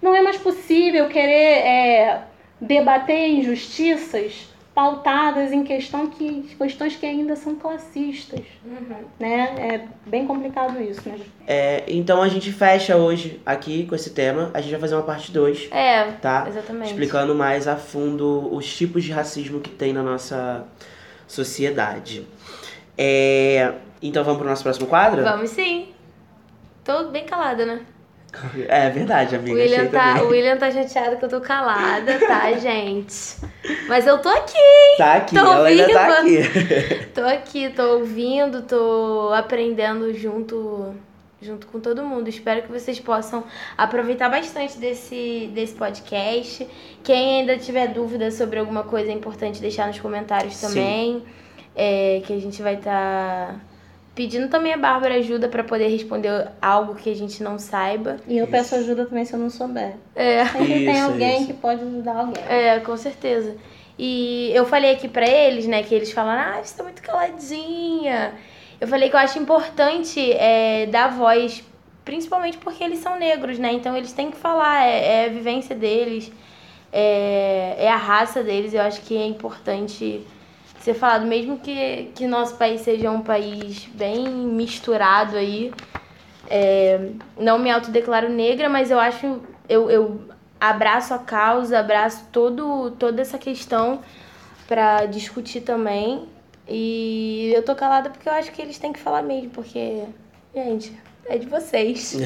Não 0.00 0.14
é 0.14 0.22
mais 0.22 0.36
possível 0.36 1.08
querer 1.08 1.66
é, 1.66 2.22
debater 2.60 3.30
injustiças 3.30 4.48
pautadas 4.74 5.52
em 5.52 5.64
questão 5.64 6.06
que, 6.06 6.42
questões 6.56 6.96
que 6.96 7.04
ainda 7.04 7.34
são 7.36 7.56
classistas. 7.56 8.40
Uhum. 8.64 8.96
Né? 9.18 9.54
É 9.58 10.08
bem 10.08 10.26
complicado 10.26 10.80
isso. 10.80 11.06
Né? 11.06 11.18
É, 11.46 11.84
então 11.88 12.22
a 12.22 12.28
gente 12.28 12.52
fecha 12.52 12.96
hoje 12.96 13.42
aqui 13.44 13.84
com 13.84 13.94
esse 13.94 14.10
tema. 14.10 14.50
A 14.54 14.60
gente 14.60 14.70
vai 14.70 14.80
fazer 14.80 14.94
uma 14.94 15.02
parte 15.02 15.32
2, 15.32 15.68
É, 15.70 16.04
tá? 16.22 16.46
exatamente. 16.48 16.92
Explicando 16.92 17.34
mais 17.34 17.66
a 17.66 17.76
fundo 17.76 18.48
os 18.54 18.74
tipos 18.74 19.04
de 19.04 19.12
racismo 19.12 19.60
que 19.60 19.70
tem 19.70 19.92
na 19.92 20.02
nossa 20.02 20.64
sociedade. 21.30 22.26
É, 22.98 23.74
então 24.02 24.24
vamos 24.24 24.40
pro 24.40 24.48
nosso 24.48 24.64
próximo 24.64 24.86
quadro? 24.86 25.22
Vamos 25.22 25.50
sim. 25.50 25.92
Tô 26.84 27.04
bem 27.04 27.24
calada, 27.24 27.64
né? 27.64 27.80
É 28.68 28.90
verdade, 28.90 29.34
amiga. 29.36 29.54
William, 29.54 29.86
tá, 29.88 30.22
o 30.22 30.28
William 30.28 30.56
tá 30.56 30.70
chateado 30.70 31.16
que 31.16 31.24
eu 31.24 31.28
tô 31.28 31.40
calada, 31.40 32.18
tá, 32.18 32.52
gente? 32.58 33.36
Mas 33.88 34.06
eu 34.06 34.18
tô 34.18 34.28
aqui, 34.28 34.56
Tá 34.98 35.14
aqui, 35.14 35.34
Tô 35.34 35.40
ela 35.40 35.88
tá 35.88 36.20
aqui. 36.20 37.06
tô 37.14 37.22
aqui, 37.22 37.70
tô 37.70 37.82
ouvindo, 37.98 38.62
tô 38.62 39.32
aprendendo 39.34 40.12
junto, 40.14 40.94
junto 41.40 41.66
com 41.66 41.80
todo 41.80 42.02
mundo. 42.02 42.28
Espero 42.28 42.62
que 42.62 42.70
vocês 42.70 43.00
possam 43.00 43.44
aproveitar 43.76 44.28
bastante 44.28 44.78
desse, 44.78 45.50
desse 45.54 45.74
podcast. 45.74 46.66
Quem 47.02 47.40
ainda 47.40 47.56
tiver 47.58 47.88
dúvida 47.88 48.30
sobre 48.30 48.58
alguma 48.58 48.82
coisa 48.82 49.10
é 49.10 49.14
importante 49.14 49.60
deixar 49.60 49.86
nos 49.86 49.98
comentários 49.98 50.60
também. 50.60 51.22
É, 51.74 52.20
que 52.26 52.32
a 52.32 52.38
gente 52.38 52.60
vai 52.60 52.74
estar 52.74 53.60
pedindo 54.14 54.48
também 54.48 54.74
a 54.74 54.76
Bárbara 54.76 55.14
ajuda 55.14 55.48
pra 55.48 55.64
poder 55.64 55.88
responder 55.88 56.48
algo 56.60 56.94
que 56.94 57.10
a 57.10 57.16
gente 57.16 57.42
não 57.42 57.58
saiba. 57.58 58.16
E 58.26 58.36
eu 58.36 58.46
peço 58.46 58.74
ajuda 58.74 59.06
também 59.06 59.24
se 59.24 59.32
eu 59.32 59.38
não 59.38 59.48
souber. 59.48 59.94
É. 60.14 60.44
Sempre 60.46 60.66
tem 60.66 60.90
Isso, 60.90 61.04
alguém 61.04 61.36
isso. 61.38 61.46
que 61.46 61.52
pode 61.54 61.80
ajudar 61.82 62.16
alguém. 62.16 62.44
É, 62.48 62.80
com 62.80 62.96
certeza. 62.96 63.56
E 63.98 64.50
eu 64.54 64.64
falei 64.66 64.92
aqui 64.92 65.08
pra 65.08 65.28
eles, 65.28 65.66
né, 65.66 65.82
que 65.82 65.94
eles 65.94 66.10
falaram, 66.10 66.58
ah, 66.58 66.62
você 66.62 66.76
tá 66.76 66.82
muito 66.82 67.02
caladinha. 67.02 68.34
Eu 68.80 68.88
falei 68.88 69.10
que 69.10 69.14
eu 69.14 69.20
acho 69.20 69.38
importante 69.38 70.32
é, 70.32 70.86
dar 70.86 71.08
voz, 71.08 71.62
principalmente 72.02 72.56
porque 72.56 72.82
eles 72.82 73.00
são 73.00 73.18
negros, 73.18 73.58
né? 73.58 73.72
Então 73.72 73.94
eles 73.94 74.12
têm 74.12 74.30
que 74.30 74.38
falar, 74.38 74.86
é, 74.86 75.24
é 75.24 75.24
a 75.26 75.28
vivência 75.28 75.76
deles, 75.76 76.32
é, 76.90 77.76
é 77.78 77.90
a 77.90 77.96
raça 77.96 78.42
deles. 78.42 78.72
Eu 78.72 78.80
acho 78.80 79.02
que 79.02 79.14
é 79.16 79.26
importante 79.26 80.26
ser 80.80 80.94
falado, 80.94 81.26
mesmo 81.26 81.58
que, 81.58 82.10
que 82.14 82.26
nosso 82.26 82.56
país 82.56 82.80
seja 82.80 83.10
um 83.10 83.20
país 83.20 83.86
bem 83.92 84.26
misturado 84.26 85.36
aí. 85.36 85.72
É, 86.48 87.10
não 87.38 87.58
me 87.58 87.70
autodeclaro 87.70 88.30
negra, 88.30 88.68
mas 88.68 88.90
eu 88.90 88.98
acho. 88.98 89.40
Eu, 89.68 89.90
eu 89.90 90.22
abraço 90.58 91.12
a 91.12 91.18
causa, 91.18 91.78
abraço 91.78 92.26
todo, 92.32 92.92
toda 92.92 93.20
essa 93.20 93.38
questão 93.38 94.00
pra 94.66 95.04
discutir 95.04 95.60
também. 95.60 96.26
E 96.70 97.52
eu 97.54 97.62
tô 97.64 97.74
calada 97.74 98.10
porque 98.10 98.28
eu 98.28 98.32
acho 98.32 98.52
que 98.52 98.62
eles 98.62 98.78
têm 98.78 98.92
que 98.92 99.00
falar 99.00 99.22
mesmo, 99.22 99.50
porque, 99.50 100.04
gente, 100.54 100.96
é 101.26 101.36
de 101.36 101.46
vocês. 101.46 102.16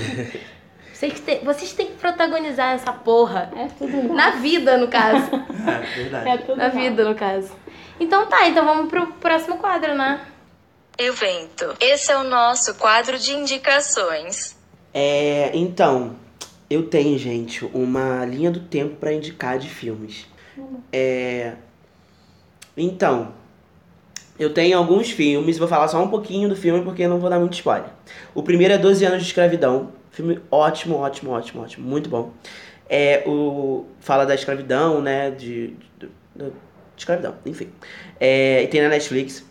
vocês, 0.92 1.12
que 1.14 1.20
têm- 1.22 1.40
vocês 1.44 1.72
têm 1.72 1.86
que 1.86 1.92
protagonizar 1.94 2.74
essa 2.74 2.92
porra. 2.92 3.50
É 3.56 3.68
tudo 3.78 3.96
nosso. 4.02 4.14
Na 4.14 4.30
vida, 4.32 4.76
no 4.76 4.88
caso. 4.88 5.30
É 5.66 5.80
verdade. 5.96 6.28
É 6.28 6.36
tudo 6.38 6.56
Na 6.56 6.64
nosso. 6.66 6.76
vida, 6.78 7.04
no 7.08 7.14
caso. 7.14 7.52
Então 7.98 8.26
tá, 8.26 8.46
então 8.48 8.64
vamos 8.66 8.90
pro 8.90 9.06
próximo 9.14 9.56
quadro, 9.56 9.94
né? 9.94 10.20
Evento. 10.98 11.74
Esse 11.80 12.12
é 12.12 12.16
o 12.18 12.24
nosso 12.24 12.74
quadro 12.74 13.18
de 13.18 13.32
indicações. 13.32 14.56
É, 14.92 15.50
então, 15.54 16.14
eu 16.68 16.86
tenho, 16.86 17.18
gente, 17.18 17.64
uma 17.72 18.24
linha 18.26 18.50
do 18.50 18.60
tempo 18.60 18.96
pra 18.96 19.12
indicar 19.12 19.58
de 19.58 19.68
filmes. 19.68 20.26
É, 20.92 21.54
então, 22.76 23.32
eu 24.38 24.52
tenho 24.52 24.76
alguns 24.78 25.10
filmes, 25.10 25.58
vou 25.58 25.68
falar 25.68 25.88
só 25.88 26.02
um 26.02 26.08
pouquinho 26.08 26.48
do 26.48 26.56
filme 26.56 26.82
porque 26.82 27.06
não 27.06 27.18
vou 27.18 27.30
dar 27.30 27.38
muito 27.38 27.54
spoiler. 27.54 27.88
O 28.34 28.42
primeiro 28.42 28.74
é 28.74 28.78
12 28.78 29.04
anos 29.04 29.22
de 29.22 29.28
escravidão, 29.28 29.90
filme 30.10 30.40
ótimo, 30.50 30.96
ótimo, 30.96 31.30
ótimo, 31.32 31.62
ótimo, 31.62 31.86
muito 31.88 32.08
bom. 32.10 32.32
É 32.88 33.22
o 33.26 33.86
fala 34.00 34.24
da 34.26 34.34
escravidão, 34.34 35.00
né, 35.00 35.30
de, 35.30 35.68
de, 35.98 36.08
de- 36.36 36.44
de 36.46 36.52
escravidão, 36.98 37.34
enfim. 37.46 37.68
É, 38.20 38.62
e 38.62 38.66
tem 38.68 38.82
na 38.82 38.88
Netflix. 38.88 39.44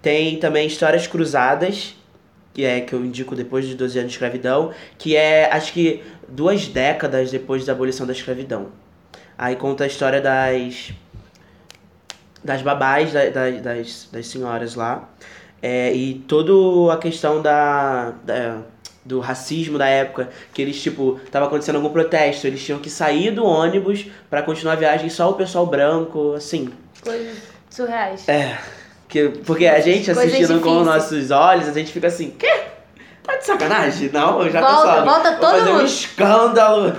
Tem 0.00 0.36
também 0.38 0.66
Histórias 0.66 1.06
Cruzadas, 1.06 1.94
que 2.54 2.64
é 2.64 2.80
que 2.80 2.92
eu 2.94 3.04
indico 3.04 3.36
depois 3.36 3.66
de 3.66 3.74
12 3.74 3.98
anos 3.98 4.10
de 4.10 4.16
escravidão, 4.16 4.72
que 4.96 5.14
é 5.16 5.52
acho 5.52 5.72
que 5.72 6.02
duas 6.28 6.66
décadas 6.66 7.30
depois 7.30 7.64
da 7.64 7.72
abolição 7.72 8.06
da 8.06 8.12
escravidão. 8.12 8.68
Aí 9.36 9.54
conta 9.54 9.84
a 9.84 9.86
história 9.86 10.20
das 10.20 10.92
das 12.42 12.62
babás 12.62 13.12
da- 13.12 13.28
da- 13.30 13.50
das, 13.50 14.08
das 14.12 14.26
senhoras 14.26 14.74
lá 14.74 15.08
é, 15.62 15.92
e 15.92 16.14
toda 16.28 16.92
a 16.92 16.96
questão 16.96 17.42
da, 17.42 18.12
da- 18.24 18.58
do 19.04 19.20
racismo 19.20 19.76
da 19.78 19.86
época 19.86 20.28
que 20.52 20.60
eles 20.62 20.80
tipo 20.82 21.18
tava 21.32 21.46
acontecendo 21.46 21.76
algum 21.76 21.90
protesto 21.90 22.46
eles 22.46 22.62
tinham 22.64 22.78
que 22.78 22.90
sair 22.90 23.30
do 23.30 23.44
ônibus 23.44 24.06
pra 24.30 24.42
continuar 24.42 24.74
a 24.74 24.76
viagem 24.76 25.08
só 25.10 25.30
o 25.30 25.34
pessoal 25.34 25.66
branco 25.66 26.34
assim 26.34 26.70
Coisas 27.02 27.36
surreais. 27.70 28.28
é 28.28 28.58
que 29.08 29.28
porque 29.46 29.66
a 29.66 29.80
gente 29.80 30.10
assistindo 30.10 30.60
com 30.60 30.84
nossos 30.84 31.30
olhos 31.30 31.66
a 31.68 31.72
gente 31.72 31.90
fica 31.90 32.06
assim 32.08 32.30
quê 32.30 32.64
tá 33.22 33.36
de 33.36 33.46
sacanagem 33.46 34.10
não 34.12 34.42
eu 34.42 34.50
já 34.50 34.60
Volta, 34.60 34.76
pensava 34.76 35.04
volta 35.04 35.32
todo 35.36 35.50
fazer 35.58 35.70
um 35.70 35.74
mundo. 35.74 35.84
escândalo 35.86 36.94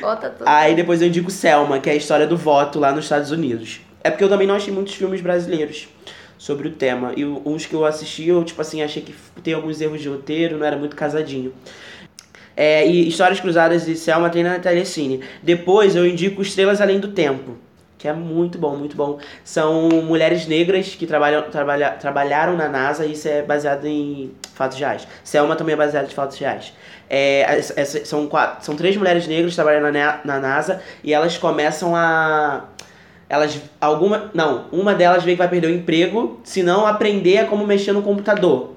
Bota 0.00 0.28
tudo. 0.30 0.46
Aí 0.46 0.74
depois 0.74 1.00
eu 1.00 1.08
indico 1.08 1.30
Selma, 1.30 1.78
que 1.78 1.88
é 1.88 1.92
a 1.94 1.96
história 1.96 2.26
do 2.26 2.36
voto 2.36 2.78
lá 2.78 2.92
nos 2.92 3.04
Estados 3.06 3.30
Unidos. 3.30 3.80
É 4.04 4.10
porque 4.10 4.22
eu 4.22 4.28
também 4.28 4.46
não 4.46 4.54
achei 4.54 4.72
muitos 4.72 4.94
filmes 4.94 5.20
brasileiros 5.20 5.88
sobre 6.38 6.68
o 6.68 6.72
tema. 6.72 7.12
E 7.16 7.24
o- 7.24 7.40
uns 7.44 7.64
que 7.66 7.74
eu 7.74 7.84
assisti, 7.86 8.28
eu, 8.28 8.44
tipo 8.44 8.60
assim, 8.60 8.82
achei 8.82 9.02
que 9.02 9.14
tem 9.42 9.54
alguns 9.54 9.80
erros 9.80 10.00
de 10.02 10.08
roteiro, 10.08 10.58
não 10.58 10.66
era 10.66 10.76
muito 10.76 10.94
casadinho. 10.94 11.52
É, 12.56 12.86
e 12.86 13.08
Histórias 13.08 13.40
Cruzadas 13.40 13.84
de 13.84 13.96
Selma 13.96 14.30
tem 14.30 14.42
na 14.44 14.58
Telecine. 14.58 15.20
Depois 15.42 15.96
eu 15.96 16.06
indico 16.06 16.40
Estrelas 16.42 16.80
Além 16.80 17.00
do 17.00 17.08
Tempo, 17.08 17.56
que 17.98 18.06
é 18.06 18.12
muito 18.12 18.58
bom, 18.58 18.76
muito 18.76 18.94
bom. 18.94 19.18
São 19.42 19.88
mulheres 19.88 20.46
negras 20.46 20.94
que 20.94 21.06
trabalham, 21.06 21.42
trabalha, 21.50 21.90
trabalharam 21.92 22.56
na 22.56 22.68
NASA 22.68 23.06
e 23.06 23.12
isso 23.12 23.26
é 23.26 23.42
baseado 23.42 23.86
em 23.86 24.30
fatos 24.54 24.78
reais. 24.78 25.08
Selma 25.24 25.56
também 25.56 25.72
é 25.72 25.76
baseado 25.76 26.06
em 26.06 26.14
fatos 26.14 26.38
reais. 26.38 26.72
É, 27.10 27.40
essa- 27.76 28.04
são, 28.04 28.26
quatro, 28.28 28.64
são 28.64 28.76
três 28.76 28.96
mulheres 28.96 29.26
negras 29.26 29.54
trabalhando 29.54 29.84
na, 29.84 29.90
Na- 29.92 30.20
na 30.24 30.38
NASA 30.40 30.80
e 31.02 31.12
elas 31.12 31.36
começam 31.38 31.96
a. 31.96 32.64
Elas. 33.34 33.60
Alguma. 33.80 34.30
Não, 34.32 34.66
uma 34.70 34.94
delas 34.94 35.24
que 35.24 35.34
vai 35.34 35.48
perder 35.48 35.66
o 35.66 35.74
emprego 35.74 36.40
se 36.44 36.62
não 36.62 36.86
aprender 36.86 37.38
a 37.38 37.46
como 37.46 37.66
mexer 37.66 37.92
no 37.92 38.02
computador. 38.02 38.74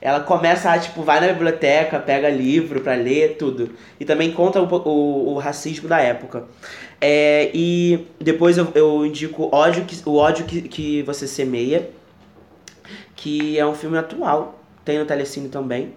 Ela 0.00 0.20
começa 0.20 0.70
a, 0.70 0.78
tipo, 0.78 1.02
vai 1.02 1.20
na 1.20 1.28
biblioteca, 1.28 1.98
pega 1.98 2.30
livro 2.30 2.80
pra 2.80 2.94
ler, 2.94 3.36
tudo. 3.38 3.70
E 3.98 4.04
também 4.06 4.32
conta 4.32 4.58
o, 4.58 4.66
o, 4.66 5.34
o 5.34 5.38
racismo 5.38 5.86
da 5.86 6.00
época. 6.00 6.44
É, 6.98 7.50
e 7.52 8.06
depois 8.18 8.56
eu, 8.56 8.68
eu 8.74 9.04
indico 9.04 9.54
ódio 9.54 9.84
que, 9.84 10.00
o 10.08 10.16
ódio 10.16 10.46
que, 10.46 10.62
que 10.62 11.02
você 11.02 11.26
semeia, 11.26 11.90
que 13.14 13.58
é 13.58 13.66
um 13.66 13.74
filme 13.74 13.98
atual, 13.98 14.58
tem 14.82 14.98
no 14.98 15.04
Telecine 15.04 15.50
também. 15.50 15.92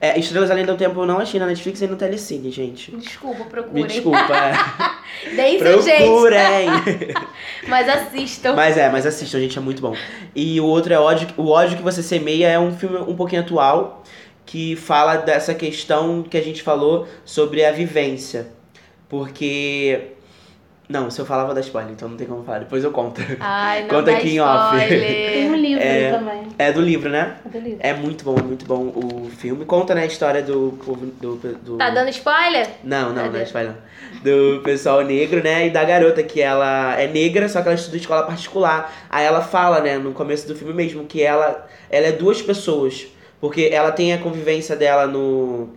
É, 0.00 0.18
Estrelas 0.18 0.50
Além 0.50 0.66
do 0.66 0.76
Tempo 0.76 1.00
eu 1.00 1.06
não 1.06 1.18
achei 1.18 1.40
na 1.40 1.46
Netflix 1.46 1.80
e 1.80 1.86
no 1.86 1.96
Telecine, 1.96 2.50
gente. 2.50 2.90
Desculpa, 2.96 3.44
procurem. 3.44 3.82
Me 3.82 3.88
desculpa, 3.88 4.18
é. 4.34 4.54
Deem. 5.34 5.58
Procurem! 5.58 6.68
Mas 7.66 7.88
assistam. 7.88 8.54
Mas 8.54 8.76
é, 8.76 8.90
mas 8.90 9.06
assistam, 9.06 9.40
gente, 9.40 9.58
é 9.58 9.60
muito 9.60 9.80
bom. 9.80 9.94
E 10.34 10.60
o 10.60 10.66
outro 10.66 10.92
é 10.92 10.98
ódio, 10.98 11.28
O 11.36 11.48
Ódio 11.48 11.78
que 11.78 11.82
Você 11.82 12.02
Semeia, 12.02 12.48
é 12.48 12.58
um 12.58 12.72
filme 12.76 12.98
um 12.98 13.16
pouquinho 13.16 13.40
atual, 13.40 14.02
que 14.44 14.76
fala 14.76 15.16
dessa 15.16 15.54
questão 15.54 16.22
que 16.22 16.36
a 16.36 16.42
gente 16.42 16.62
falou 16.62 17.08
sobre 17.24 17.64
a 17.64 17.72
vivência. 17.72 18.48
Porque. 19.08 20.12
Não, 20.88 21.10
se 21.10 21.20
eu 21.20 21.26
falava 21.26 21.52
da 21.52 21.60
spoiler, 21.60 21.92
então 21.92 22.08
não 22.08 22.16
tem 22.16 22.26
como 22.28 22.44
falar. 22.44 22.60
Depois 22.60 22.84
eu 22.84 22.92
conto. 22.92 23.20
Ai, 23.40 23.82
não 23.82 23.88
Conta 23.88 24.12
dá 24.12 24.18
aqui 24.18 24.34
em 24.36 24.40
off. 24.40 24.76
Tem 24.76 25.50
um 25.50 25.54
spoiler. 25.56 25.60
livro 25.60 25.82
É. 25.82 26.10
também. 26.12 26.45
É 26.58 26.72
do 26.72 26.80
livro, 26.80 27.10
né? 27.10 27.36
É 27.44 27.48
do 27.48 27.58
livro. 27.58 27.78
É 27.80 27.92
muito 27.92 28.24
bom, 28.24 28.36
é 28.38 28.42
muito 28.42 28.64
bom 28.64 28.92
o 28.94 29.30
filme. 29.30 29.64
Conta, 29.64 29.94
né, 29.94 30.02
a 30.02 30.06
história 30.06 30.42
do 30.42 30.78
povo. 30.84 31.06
Do, 31.06 31.36
do... 31.36 31.76
Tá 31.76 31.90
dando 31.90 32.08
spoiler? 32.08 32.66
Não, 32.82 33.08
não, 33.08 33.16
não 33.16 33.22
Cadê? 33.24 33.40
é 33.40 33.42
spoiler 33.42 33.72
não. 33.72 34.22
Do 34.22 34.62
pessoal 34.62 35.02
negro, 35.02 35.42
né? 35.42 35.66
E 35.66 35.70
da 35.70 35.84
garota, 35.84 36.22
que 36.22 36.40
ela 36.40 36.98
é 36.98 37.06
negra, 37.06 37.48
só 37.48 37.60
que 37.60 37.68
ela 37.68 37.74
estuda 37.74 37.96
em 37.96 38.00
escola 38.00 38.22
particular. 38.22 38.92
Aí 39.10 39.26
ela 39.26 39.42
fala, 39.42 39.80
né, 39.80 39.98
no 39.98 40.12
começo 40.12 40.48
do 40.48 40.54
filme 40.54 40.72
mesmo, 40.72 41.04
que 41.04 41.22
ela, 41.22 41.68
ela 41.90 42.06
é 42.06 42.12
duas 42.12 42.40
pessoas. 42.40 43.06
Porque 43.38 43.68
ela 43.70 43.92
tem 43.92 44.14
a 44.14 44.18
convivência 44.18 44.74
dela 44.74 45.06
no, 45.06 45.68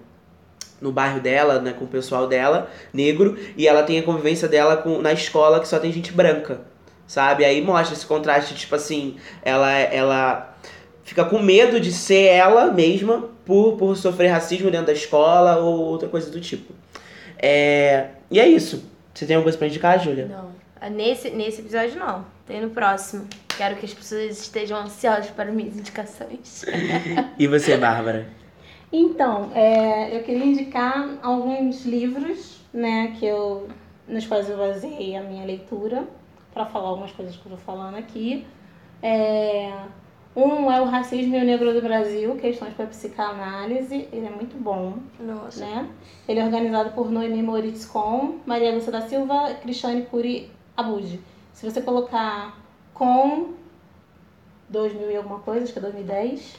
no 0.79 0.91
bairro 0.93 1.19
dela, 1.19 1.59
né, 1.59 1.73
com 1.77 1.83
o 1.83 1.87
pessoal 1.89 2.27
dela, 2.27 2.69
negro, 2.93 3.37
e 3.57 3.67
ela 3.67 3.83
tem 3.83 3.99
a 3.99 4.03
convivência 4.03 4.47
dela 4.47 4.77
com, 4.77 5.01
na 5.01 5.11
escola 5.11 5.59
que 5.59 5.67
só 5.67 5.77
tem 5.77 5.91
gente 5.91 6.13
branca. 6.13 6.61
Sabe? 7.05 7.43
Aí 7.43 7.59
mostra 7.61 7.95
esse 7.95 8.05
contraste, 8.05 8.53
tipo 8.53 8.75
assim, 8.75 9.17
ela, 9.43 9.71
ela 9.71 10.48
fica 11.09 11.25
com 11.25 11.39
medo 11.39 11.79
de 11.79 11.91
ser 11.91 12.25
ela 12.25 12.71
mesma 12.71 13.29
por, 13.43 13.77
por 13.77 13.97
sofrer 13.97 14.27
racismo 14.27 14.69
dentro 14.69 14.85
da 14.85 14.93
escola 14.93 15.57
ou 15.57 15.79
outra 15.79 16.07
coisa 16.07 16.29
do 16.29 16.39
tipo. 16.39 16.71
É, 17.35 18.09
e 18.29 18.39
é 18.39 18.47
isso. 18.47 18.87
Você 19.11 19.25
tem 19.25 19.35
alguma 19.35 19.45
coisa 19.45 19.57
pra 19.57 19.65
indicar, 19.65 19.99
Júlia? 19.99 20.27
Não. 20.27 20.51
Ah, 20.79 20.87
Nesse, 20.87 21.31
nesse 21.31 21.61
episódio 21.61 21.97
não. 21.97 22.23
Tem 22.45 22.61
no 22.61 22.69
próximo. 22.69 23.27
Quero 23.57 23.77
que 23.77 23.87
as 23.87 23.93
pessoas 23.93 24.39
estejam 24.39 24.77
ansiosas 24.77 25.31
para 25.31 25.51
minhas 25.51 25.75
indicações. 25.75 26.63
E 27.39 27.47
você, 27.47 27.75
Bárbara? 27.75 28.27
Então, 28.93 29.51
é, 29.55 30.15
eu 30.15 30.21
queria 30.21 30.45
indicar 30.45 31.17
alguns 31.23 31.85
livros, 31.85 32.59
né, 32.71 33.15
que 33.17 33.25
eu, 33.25 33.67
nos 34.07 34.27
quais 34.27 34.47
eu 34.47 34.57
baseei 34.57 35.15
a 35.15 35.23
minha 35.23 35.43
leitura, 35.43 36.03
para 36.53 36.67
falar 36.67 36.89
algumas 36.89 37.11
coisas 37.11 37.35
que 37.35 37.45
eu 37.47 37.53
tô 37.53 37.57
falando 37.57 37.97
aqui. 37.97 38.45
É, 39.01 39.71
um 40.39 40.71
é 40.71 40.81
o 40.81 40.85
Racismo 40.85 41.35
e 41.35 41.41
o 41.41 41.43
Negro 41.43 41.73
do 41.73 41.81
Brasil, 41.81 42.35
Questões 42.35 42.73
para 42.73 42.85
Psicanálise, 42.85 44.07
ele 44.11 44.25
é 44.25 44.29
muito 44.29 44.57
bom, 44.57 44.95
Nossa. 45.19 45.59
né? 45.59 45.89
Ele 46.27 46.39
é 46.39 46.45
organizado 46.45 46.91
por 46.91 47.11
Noemi 47.11 47.41
Moritz 47.43 47.85
com 47.85 48.39
Maria 48.45 48.73
Lúcia 48.73 48.91
da 48.91 49.01
Silva, 49.01 49.53
Cristiane 49.61 50.03
Curi 50.03 50.49
Abude. 50.77 51.19
Se 51.53 51.69
você 51.69 51.81
colocar 51.81 52.57
com 52.93 53.53
2000 54.69 55.11
e 55.11 55.15
alguma 55.17 55.39
coisa, 55.39 55.63
acho 55.63 55.73
que 55.73 55.79
é 55.79 55.81
2010, 55.81 56.57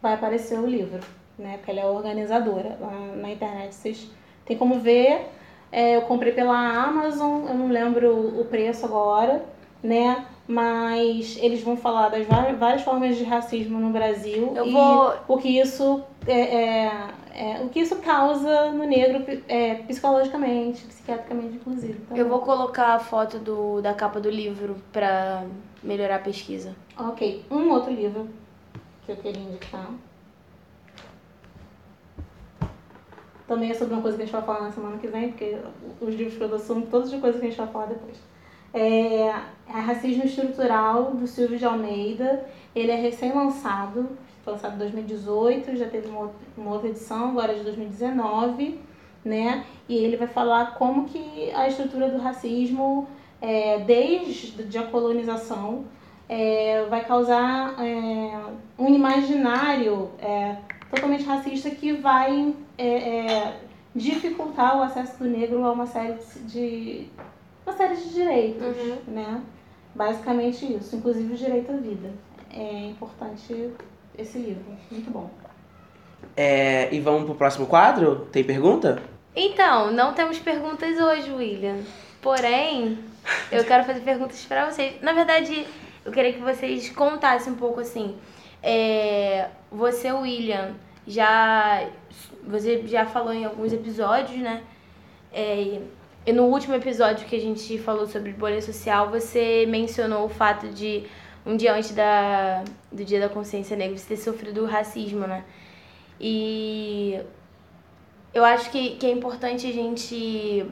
vai 0.00 0.14
aparecer 0.14 0.58
o 0.58 0.66
livro, 0.66 1.00
né? 1.38 1.58
Porque 1.58 1.70
ela 1.70 1.80
é 1.80 1.86
organizadora. 1.86 2.76
Lá 2.80 2.90
na 3.16 3.30
internet 3.30 3.74
vocês 3.74 4.10
têm 4.44 4.58
como 4.58 4.80
ver. 4.80 5.28
É, 5.70 5.96
eu 5.96 6.02
comprei 6.02 6.32
pela 6.32 6.56
Amazon, 6.56 7.46
eu 7.48 7.54
não 7.54 7.68
lembro 7.68 8.40
o 8.40 8.44
preço 8.44 8.84
agora, 8.84 9.44
né? 9.82 10.26
Mas 10.52 11.38
eles 11.40 11.62
vão 11.62 11.78
falar 11.78 12.10
das 12.10 12.26
várias, 12.26 12.58
várias 12.58 12.82
formas 12.82 13.16
de 13.16 13.24
racismo 13.24 13.80
no 13.80 13.88
Brasil 13.88 14.52
Eu 14.54 14.66
e 14.66 14.70
vou- 14.72 15.14
o 15.26 15.38
que 15.38 15.48
isso 15.48 16.02
é, 16.26 16.40
é- 16.84 17.08
é- 17.34 17.60
o 17.64 17.70
que 17.70 17.80
isso 17.80 17.96
causa 17.96 18.70
no 18.70 18.84
negro 18.84 19.24
é, 19.48 19.76
psicologicamente, 19.76 20.84
psiquiatricamente, 20.84 21.54
inclusive. 21.56 21.94
tá 22.06 22.14
Eu 22.14 22.24
bom? 22.26 22.32
vou 22.32 22.40
colocar 22.40 22.88
a 22.94 22.98
foto 22.98 23.38
do, 23.38 23.80
da 23.80 23.94
capa 23.94 24.20
do 24.20 24.28
livro 24.28 24.76
pra 24.92 25.42
melhorar 25.82 26.16
a 26.16 26.18
pesquisa. 26.18 26.76
Ok, 26.98 27.42
um 27.50 27.70
outro 27.70 27.90
livro 27.90 28.28
que 29.06 29.12
eu 29.12 29.16
queria 29.16 29.42
indicar. 29.42 29.88
Também 33.48 33.70
é 33.70 33.74
sobre 33.74 33.94
uma 33.94 34.02
coisa 34.02 34.18
que 34.18 34.22
a 34.22 34.26
gente 34.26 34.34
vai 34.34 34.42
falar 34.42 34.60
na 34.66 34.70
semana 34.72 34.98
que 34.98 35.06
vem, 35.06 35.28
porque 35.30 35.56
os 35.98 36.14
livros 36.14 36.36
que 36.36 36.44
eu 36.44 36.48
dou 36.50 36.58
são 36.58 36.82
todos 36.82 37.10
de 37.10 37.16
coisas 37.18 37.40
que 37.40 37.46
a 37.46 37.50
gente 37.50 37.58
vai 37.58 37.68
falar 37.68 37.86
depois. 37.86 38.16
É, 38.72 39.32
é 39.68 39.80
Racismo 39.80 40.24
Estrutural, 40.24 41.12
do 41.12 41.26
Silvio 41.26 41.58
de 41.58 41.64
Almeida. 41.64 42.44
Ele 42.74 42.90
é 42.90 42.96
recém-lançado, 42.96 44.08
lançado 44.46 44.74
em 44.74 44.78
2018, 44.78 45.76
já 45.76 45.88
teve 45.88 46.08
uma, 46.08 46.30
outra- 46.70 46.88
edição, 46.88 47.30
agora 47.30 47.52
é 47.52 47.56
de 47.56 47.64
2019, 47.64 48.80
né? 49.24 49.64
E 49.88 49.96
ele 49.96 50.16
vai 50.16 50.26
falar 50.26 50.74
como 50.74 51.04
que 51.04 51.50
a 51.54 51.68
estrutura 51.68 52.08
do 52.08 52.18
racismo, 52.18 53.06
é, 53.40 53.78
desde 53.80 54.78
a 54.78 54.84
colonização, 54.84 55.84
é, 56.28 56.86
vai 56.88 57.04
causar 57.04 57.74
é, 57.78 58.40
um 58.78 58.88
imaginário 58.88 60.10
é, 60.18 60.56
totalmente 60.90 61.24
racista 61.24 61.70
que 61.70 61.92
vai 61.92 62.54
é, 62.78 63.54
dificultar 63.94 64.78
o 64.78 64.82
acesso 64.82 65.18
do 65.18 65.28
negro 65.28 65.64
a 65.64 65.72
uma 65.72 65.86
série 65.86 66.16
de 66.46 67.06
uma 67.72 67.76
série 67.76 67.96
de 67.96 68.12
direitos, 68.12 68.76
Uhum. 68.76 68.98
né? 69.08 69.40
Basicamente 69.94 70.74
isso, 70.74 70.96
inclusive 70.96 71.32
o 71.32 71.36
direito 71.36 71.70
à 71.72 71.76
vida. 71.76 72.10
É 72.50 72.86
importante 72.88 73.70
esse 74.16 74.38
livro, 74.38 74.64
muito 74.90 75.10
bom. 75.10 75.30
É, 76.36 76.92
e 76.94 77.00
vamos 77.00 77.24
pro 77.24 77.34
próximo 77.34 77.66
quadro? 77.66 78.26
Tem 78.32 78.44
pergunta? 78.44 79.02
Então, 79.34 79.90
não 79.90 80.12
temos 80.12 80.38
perguntas 80.38 80.98
hoje, 80.98 81.32
William. 81.32 81.78
Porém, 82.20 82.98
eu 83.50 83.64
quero 83.64 83.84
fazer 83.84 84.00
perguntas 84.00 84.44
pra 84.44 84.70
vocês. 84.70 85.00
Na 85.02 85.12
verdade, 85.12 85.66
eu 86.04 86.12
queria 86.12 86.32
que 86.32 86.40
vocês 86.40 86.90
contassem 86.90 87.52
um 87.52 87.56
pouco 87.56 87.80
assim. 87.80 88.16
é, 88.62 89.48
você, 89.70 90.12
William, 90.12 90.74
já 91.06 91.84
você 92.46 92.86
já 92.86 93.04
falou 93.06 93.32
em 93.32 93.44
alguns 93.44 93.72
episódios, 93.72 94.38
né? 94.40 94.62
É, 95.32 95.80
e 96.24 96.32
no 96.32 96.44
último 96.44 96.74
episódio 96.74 97.26
que 97.26 97.34
a 97.34 97.40
gente 97.40 97.78
falou 97.78 98.06
sobre 98.06 98.32
bolha 98.32 98.60
social, 98.62 99.10
você 99.10 99.66
mencionou 99.66 100.26
o 100.26 100.28
fato 100.28 100.68
de 100.68 101.04
um 101.44 101.56
dia 101.56 101.74
antes 101.74 101.90
da, 101.90 102.62
do 102.90 103.04
Dia 103.04 103.20
da 103.20 103.28
Consciência 103.28 103.76
Negra 103.76 103.98
você 103.98 104.14
ter 104.14 104.16
sofrido 104.16 104.64
racismo, 104.64 105.26
né? 105.26 105.44
E 106.20 107.20
eu 108.32 108.44
acho 108.44 108.70
que, 108.70 108.90
que 108.96 109.06
é 109.06 109.10
importante 109.10 109.66
a 109.66 109.72
gente 109.72 110.64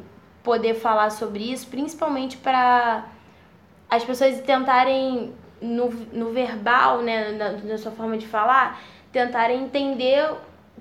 poder 0.42 0.74
falar 0.74 1.10
sobre 1.10 1.52
isso, 1.52 1.66
principalmente 1.66 2.36
para 2.36 3.06
as 3.88 4.04
pessoas 4.04 4.40
tentarem, 4.42 5.34
no, 5.60 5.90
no 6.12 6.30
verbal, 6.30 7.02
né, 7.02 7.32
na, 7.32 7.52
na 7.52 7.76
sua 7.76 7.90
forma 7.90 8.16
de 8.16 8.26
falar, 8.26 8.80
tentarem 9.12 9.64
entender 9.64 10.30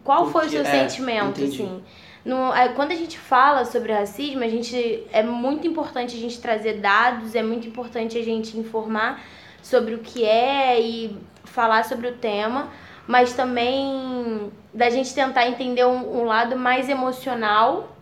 qual 0.04 0.26
O 0.26 0.32
foi 0.32 0.46
o 0.46 0.50
seu 0.50 0.62
é, 0.62 0.66
sentimento, 0.66 1.42
entendi. 1.42 1.64
assim. 1.64 1.84
No, 2.24 2.54
é, 2.54 2.70
quando 2.70 2.92
a 2.92 2.96
gente 2.96 3.18
fala 3.18 3.66
sobre 3.66 3.94
racismo, 3.94 4.44
a 4.44 4.48
gente 4.48 5.06
é 5.12 5.24
muito 5.24 5.66
importante 5.66 6.16
a 6.16 6.20
gente 6.20 6.40
trazer 6.40 6.80
dados, 6.80 7.34
é 7.34 7.42
muito 7.42 7.68
importante 7.68 8.18
a 8.18 8.24
gente 8.24 8.58
informar 8.58 9.22
sobre 9.62 9.96
o 9.96 10.00
que 10.00 10.26
é 10.26 10.80
e 10.80 11.18
falar 11.46 11.86
sobre 11.86 12.08
o 12.08 12.14
tema, 12.18 12.70
mas 13.08 13.34
também 13.34 14.52
da 14.74 14.90
gente 14.90 15.14
tentar 15.14 15.48
entender 15.48 15.86
um, 15.86 16.22
um 16.22 16.24
lado 16.26 16.58
mais 16.58 16.90
emocional 16.90 17.96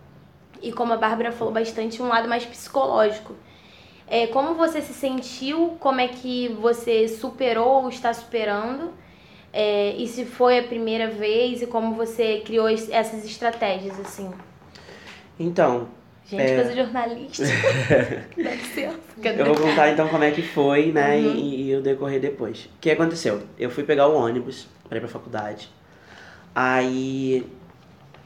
e, 0.60 0.72
como 0.72 0.92
a 0.92 0.96
Bárbara 0.96 1.32
falou 1.32 1.52
bastante, 1.52 2.02
um 2.02 2.08
lado 2.08 2.28
mais 2.28 2.44
psicológico. 2.44 3.34
É, 4.06 4.26
como 4.26 4.54
você 4.54 4.80
se 4.80 4.94
sentiu, 4.94 5.76
como 5.78 6.00
é 6.00 6.08
que 6.08 6.48
você 6.60 7.06
superou 7.06 7.82
ou 7.82 7.88
está 7.88 8.12
superando, 8.12 8.92
é, 9.52 9.94
e 9.96 10.06
se 10.06 10.24
foi 10.24 10.58
a 10.58 10.62
primeira 10.62 11.08
vez 11.08 11.62
e 11.62 11.66
como 11.66 11.94
você 11.94 12.42
criou 12.44 12.68
es- 12.68 12.90
essas 12.90 13.24
estratégias, 13.24 13.98
assim. 14.00 14.30
Então, 15.38 15.88
Gente, 16.30 16.42
É. 16.42 16.54
coisa 16.56 16.76
jornalística. 16.76 17.48
Dá 18.36 18.50
licença. 18.50 18.98
eu 19.24 19.46
vou 19.46 19.56
contar 19.56 19.88
então 19.90 20.06
como 20.08 20.22
é 20.24 20.30
que 20.30 20.42
foi, 20.42 20.92
né? 20.92 21.16
Uhum. 21.16 21.34
E, 21.34 21.70
e 21.70 21.76
o 21.76 21.80
decorrer 21.80 22.20
depois. 22.20 22.66
O 22.66 22.68
que 22.82 22.90
aconteceu? 22.90 23.40
Eu 23.58 23.70
fui 23.70 23.82
pegar 23.82 24.08
o 24.08 24.14
ônibus 24.14 24.66
para 24.86 24.98
ir 24.98 25.00
pra 25.00 25.08
faculdade. 25.08 25.70
Aí 26.54 27.46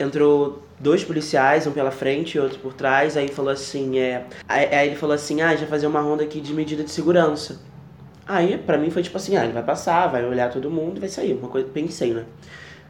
entrou 0.00 0.64
dois 0.80 1.04
policiais, 1.04 1.64
um 1.68 1.70
pela 1.70 1.92
frente 1.92 2.34
e 2.36 2.40
outro 2.40 2.58
por 2.58 2.72
trás. 2.74 3.16
Aí 3.16 3.28
falou 3.28 3.52
assim, 3.52 3.98
é. 4.00 4.24
Aí, 4.48 4.66
aí 4.74 4.86
ele 4.88 4.96
falou 4.96 5.14
assim, 5.14 5.40
ah, 5.40 5.54
já 5.54 5.66
fazer 5.68 5.86
uma 5.86 6.00
ronda 6.00 6.24
aqui 6.24 6.40
de 6.40 6.52
medida 6.52 6.82
de 6.82 6.90
segurança. 6.90 7.60
Aí, 8.32 8.56
pra 8.56 8.78
mim, 8.78 8.88
foi 8.88 9.02
tipo 9.02 9.18
assim, 9.18 9.36
ah, 9.36 9.44
ele 9.44 9.52
vai 9.52 9.62
passar, 9.62 10.06
vai 10.06 10.24
olhar 10.24 10.50
todo 10.50 10.70
mundo 10.70 10.96
e 10.96 11.00
vai 11.00 11.08
sair. 11.10 11.34
Uma 11.34 11.48
coisa, 11.48 11.68
pensei, 11.68 12.14
né? 12.14 12.24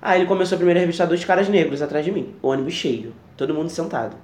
Aí 0.01 0.21
ele 0.21 0.29
começou 0.29 0.57
primeiro 0.57 0.79
a 0.79 0.83
revistar 0.83 1.09
dois 1.09 1.25
caras 1.25 1.49
negros 1.49 1.83
atrás 1.83 2.05
de 2.05 2.13
mim. 2.13 2.33
Ônibus 2.41 2.75
cheio. 2.75 3.13
Todo 3.37 3.53
mundo 3.53 3.69
sentado. 3.69 4.17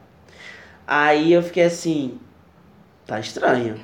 Aí 0.86 1.32
eu 1.32 1.42
fiquei 1.42 1.64
assim, 1.64 2.20
tá 3.04 3.18
estranho. 3.18 3.80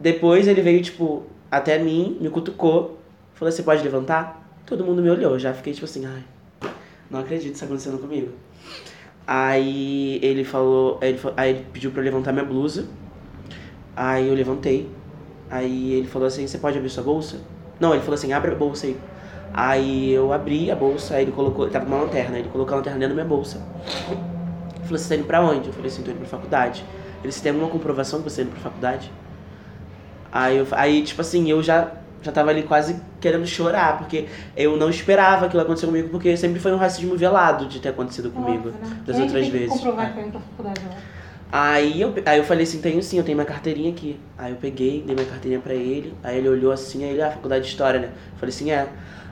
Depois 0.00 0.48
ele 0.48 0.62
veio, 0.62 0.80
tipo, 0.80 1.26
até 1.50 1.78
mim, 1.78 2.16
me 2.18 2.30
cutucou. 2.30 2.98
falou, 3.34 3.52
você 3.52 3.62
pode 3.62 3.84
levantar? 3.84 4.42
Todo 4.64 4.82
mundo 4.82 5.02
me 5.02 5.10
olhou, 5.10 5.38
já 5.38 5.52
fiquei 5.52 5.74
tipo 5.74 5.84
assim, 5.84 6.06
ai, 6.06 6.24
não 7.10 7.20
acredito 7.20 7.52
isso 7.52 7.60
tá 7.60 7.66
acontecendo 7.66 7.98
comigo. 7.98 8.30
Aí 9.26 10.18
ele 10.22 10.42
falou, 10.42 10.98
ele, 11.02 11.20
aí 11.36 11.50
ele 11.50 11.66
pediu 11.70 11.90
pra 11.90 12.00
eu 12.00 12.04
levantar 12.06 12.32
minha 12.32 12.46
blusa. 12.46 12.88
Aí 13.94 14.26
eu 14.26 14.34
levantei. 14.34 14.88
Aí 15.52 15.92
ele 15.92 16.08
falou 16.08 16.26
assim, 16.26 16.46
você 16.46 16.56
pode 16.58 16.78
abrir 16.78 16.88
sua 16.90 17.04
bolsa? 17.04 17.36
Não, 17.78 17.92
ele 17.92 18.00
falou 18.00 18.14
assim, 18.14 18.32
abre 18.32 18.52
a 18.52 18.54
bolsa 18.54 18.86
aí. 18.86 18.96
Aí 19.52 20.10
eu 20.12 20.32
abri 20.32 20.70
a 20.70 20.74
bolsa, 20.74 21.14
aí 21.14 21.24
ele 21.24 21.32
colocou, 21.32 21.66
ele 21.66 21.72
tava 21.72 21.84
com 21.84 21.92
uma 21.92 22.02
lanterna, 22.04 22.38
ele 22.38 22.48
colocou 22.48 22.72
a 22.72 22.76
lanterna 22.78 22.98
dentro 22.98 23.14
da 23.14 23.22
minha 23.22 23.36
bolsa. 23.36 23.60
Ele 24.08 24.16
falou, 24.84 24.98
você 24.98 25.08
tá 25.10 25.14
indo 25.16 25.26
pra 25.26 25.42
onde? 25.42 25.66
Eu 25.68 25.72
falei 25.74 25.88
assim, 25.90 26.02
tô 26.02 26.10
indo 26.10 26.20
pra 26.20 26.26
faculdade. 26.28 26.82
Ele, 27.22 27.30
você 27.30 27.42
tem 27.42 27.52
alguma 27.52 27.70
comprovação 27.70 28.22
que 28.22 28.30
você 28.30 28.42
tá 28.42 28.48
indo 28.48 28.52
pra 28.54 28.62
faculdade? 28.62 29.12
Aí, 30.32 30.56
eu, 30.56 30.66
aí 30.72 31.02
tipo 31.02 31.20
assim, 31.20 31.50
eu 31.50 31.62
já, 31.62 31.90
já 32.22 32.32
tava 32.32 32.48
ali 32.50 32.62
quase 32.62 32.96
querendo 33.20 33.46
chorar, 33.46 33.98
porque 33.98 34.26
eu 34.56 34.76
não 34.78 34.88
esperava 34.88 35.44
aquilo 35.46 35.60
acontecer 35.62 35.84
comigo, 35.86 36.08
porque 36.08 36.34
sempre 36.38 36.58
foi 36.58 36.72
um 36.72 36.78
racismo 36.78 37.14
velado 37.16 37.66
de 37.66 37.78
ter 37.78 37.90
acontecido 37.90 38.30
comigo, 38.30 38.68
Óbvio, 38.70 38.88
né? 38.88 39.02
das 39.04 39.16
Quem 39.16 39.24
outras 39.26 39.42
tem 39.42 39.50
que 39.50 39.58
vezes. 39.58 39.74
comprovar 39.74 40.06
É. 40.06 40.08
que 40.08 40.14
tá 40.14 40.20
indo 40.22 40.30
pra 40.30 40.40
faculdade, 40.40 40.80
né? 40.80 40.96
Aí 41.54 42.00
eu, 42.00 42.14
aí 42.24 42.38
eu 42.38 42.44
falei 42.44 42.62
assim, 42.64 42.80
tenho 42.80 43.02
sim, 43.02 43.18
eu 43.18 43.24
tenho 43.24 43.36
minha 43.36 43.46
carteirinha 43.46 43.90
aqui. 43.92 44.18
Aí 44.38 44.52
eu 44.52 44.56
peguei, 44.56 45.02
dei 45.02 45.14
minha 45.14 45.26
carteirinha 45.28 45.60
pra 45.60 45.74
ele, 45.74 46.16
aí 46.22 46.38
ele 46.38 46.48
olhou 46.48 46.72
assim, 46.72 47.04
aí 47.04 47.10
ele, 47.10 47.22
ah, 47.22 47.30
faculdade 47.30 47.64
de 47.64 47.70
história, 47.70 48.00
né? 48.00 48.06
Eu 48.32 48.38
falei 48.38 48.54
assim, 48.54 48.70
é. 48.70 48.88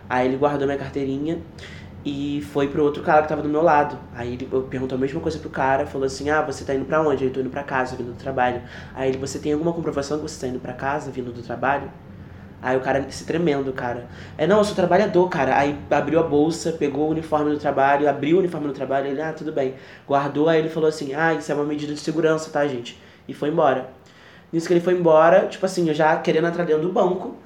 Aí 0.08 0.26
ele 0.28 0.36
guardou 0.36 0.66
minha 0.66 0.78
carteirinha 0.78 1.40
e 2.04 2.42
foi 2.52 2.68
pro 2.68 2.82
outro 2.84 3.02
cara 3.02 3.22
que 3.22 3.28
tava 3.28 3.42
do 3.42 3.48
meu 3.48 3.62
lado. 3.62 3.98
Aí 4.14 4.34
ele 4.34 4.46
perguntou 4.68 4.96
a 4.96 5.00
mesma 5.00 5.20
coisa 5.20 5.38
pro 5.38 5.48
cara, 5.50 5.86
falou 5.86 6.06
assim, 6.06 6.28
ah, 6.30 6.42
você 6.42 6.64
tá 6.64 6.74
indo 6.74 6.84
pra 6.84 7.00
onde? 7.02 7.24
Eu 7.24 7.32
tô 7.32 7.40
indo 7.40 7.50
pra 7.50 7.62
casa, 7.62 7.96
vindo 7.96 8.12
do 8.12 8.18
trabalho. 8.18 8.62
Aí 8.94 9.08
ele, 9.10 9.18
você 9.18 9.38
tem 9.38 9.52
alguma 9.54 9.72
comprovação 9.72 10.18
que 10.18 10.24
você 10.24 10.40
tá 10.46 10.48
indo 10.48 10.60
pra 10.60 10.74
casa, 10.74 11.10
vindo 11.10 11.32
do 11.32 11.42
trabalho? 11.42 11.90
Aí 12.62 12.76
o 12.76 12.80
cara 12.80 13.06
se 13.10 13.24
tremendo, 13.24 13.72
cara. 13.72 14.06
É, 14.36 14.46
não, 14.46 14.58
eu 14.58 14.64
sou 14.64 14.74
trabalhador, 14.74 15.28
cara. 15.28 15.56
Aí 15.58 15.76
abriu 15.90 16.20
a 16.20 16.22
bolsa, 16.22 16.72
pegou 16.72 17.08
o 17.08 17.10
uniforme 17.10 17.50
do 17.50 17.58
trabalho, 17.58 18.08
abriu 18.08 18.36
o 18.36 18.40
uniforme 18.40 18.68
do 18.68 18.74
trabalho, 18.74 19.08
ele, 19.08 19.20
ah, 19.22 19.32
tudo 19.32 19.52
bem. 19.52 19.74
Guardou, 20.06 20.48
aí 20.48 20.58
ele 20.58 20.68
falou 20.68 20.88
assim, 20.88 21.14
ah, 21.14 21.32
isso 21.32 21.50
é 21.50 21.54
uma 21.54 21.64
medida 21.64 21.94
de 21.94 22.00
segurança, 22.00 22.50
tá, 22.50 22.66
gente? 22.66 23.00
E 23.26 23.32
foi 23.32 23.48
embora. 23.48 23.88
Nisso 24.52 24.66
que 24.66 24.74
ele 24.74 24.80
foi 24.80 24.94
embora, 24.94 25.46
tipo 25.46 25.64
assim, 25.64 25.88
eu 25.88 25.94
já 25.94 26.16
querendo 26.16 26.48
entrar 26.48 26.64
dentro 26.64 26.82
do 26.82 26.92
banco. 26.92 27.36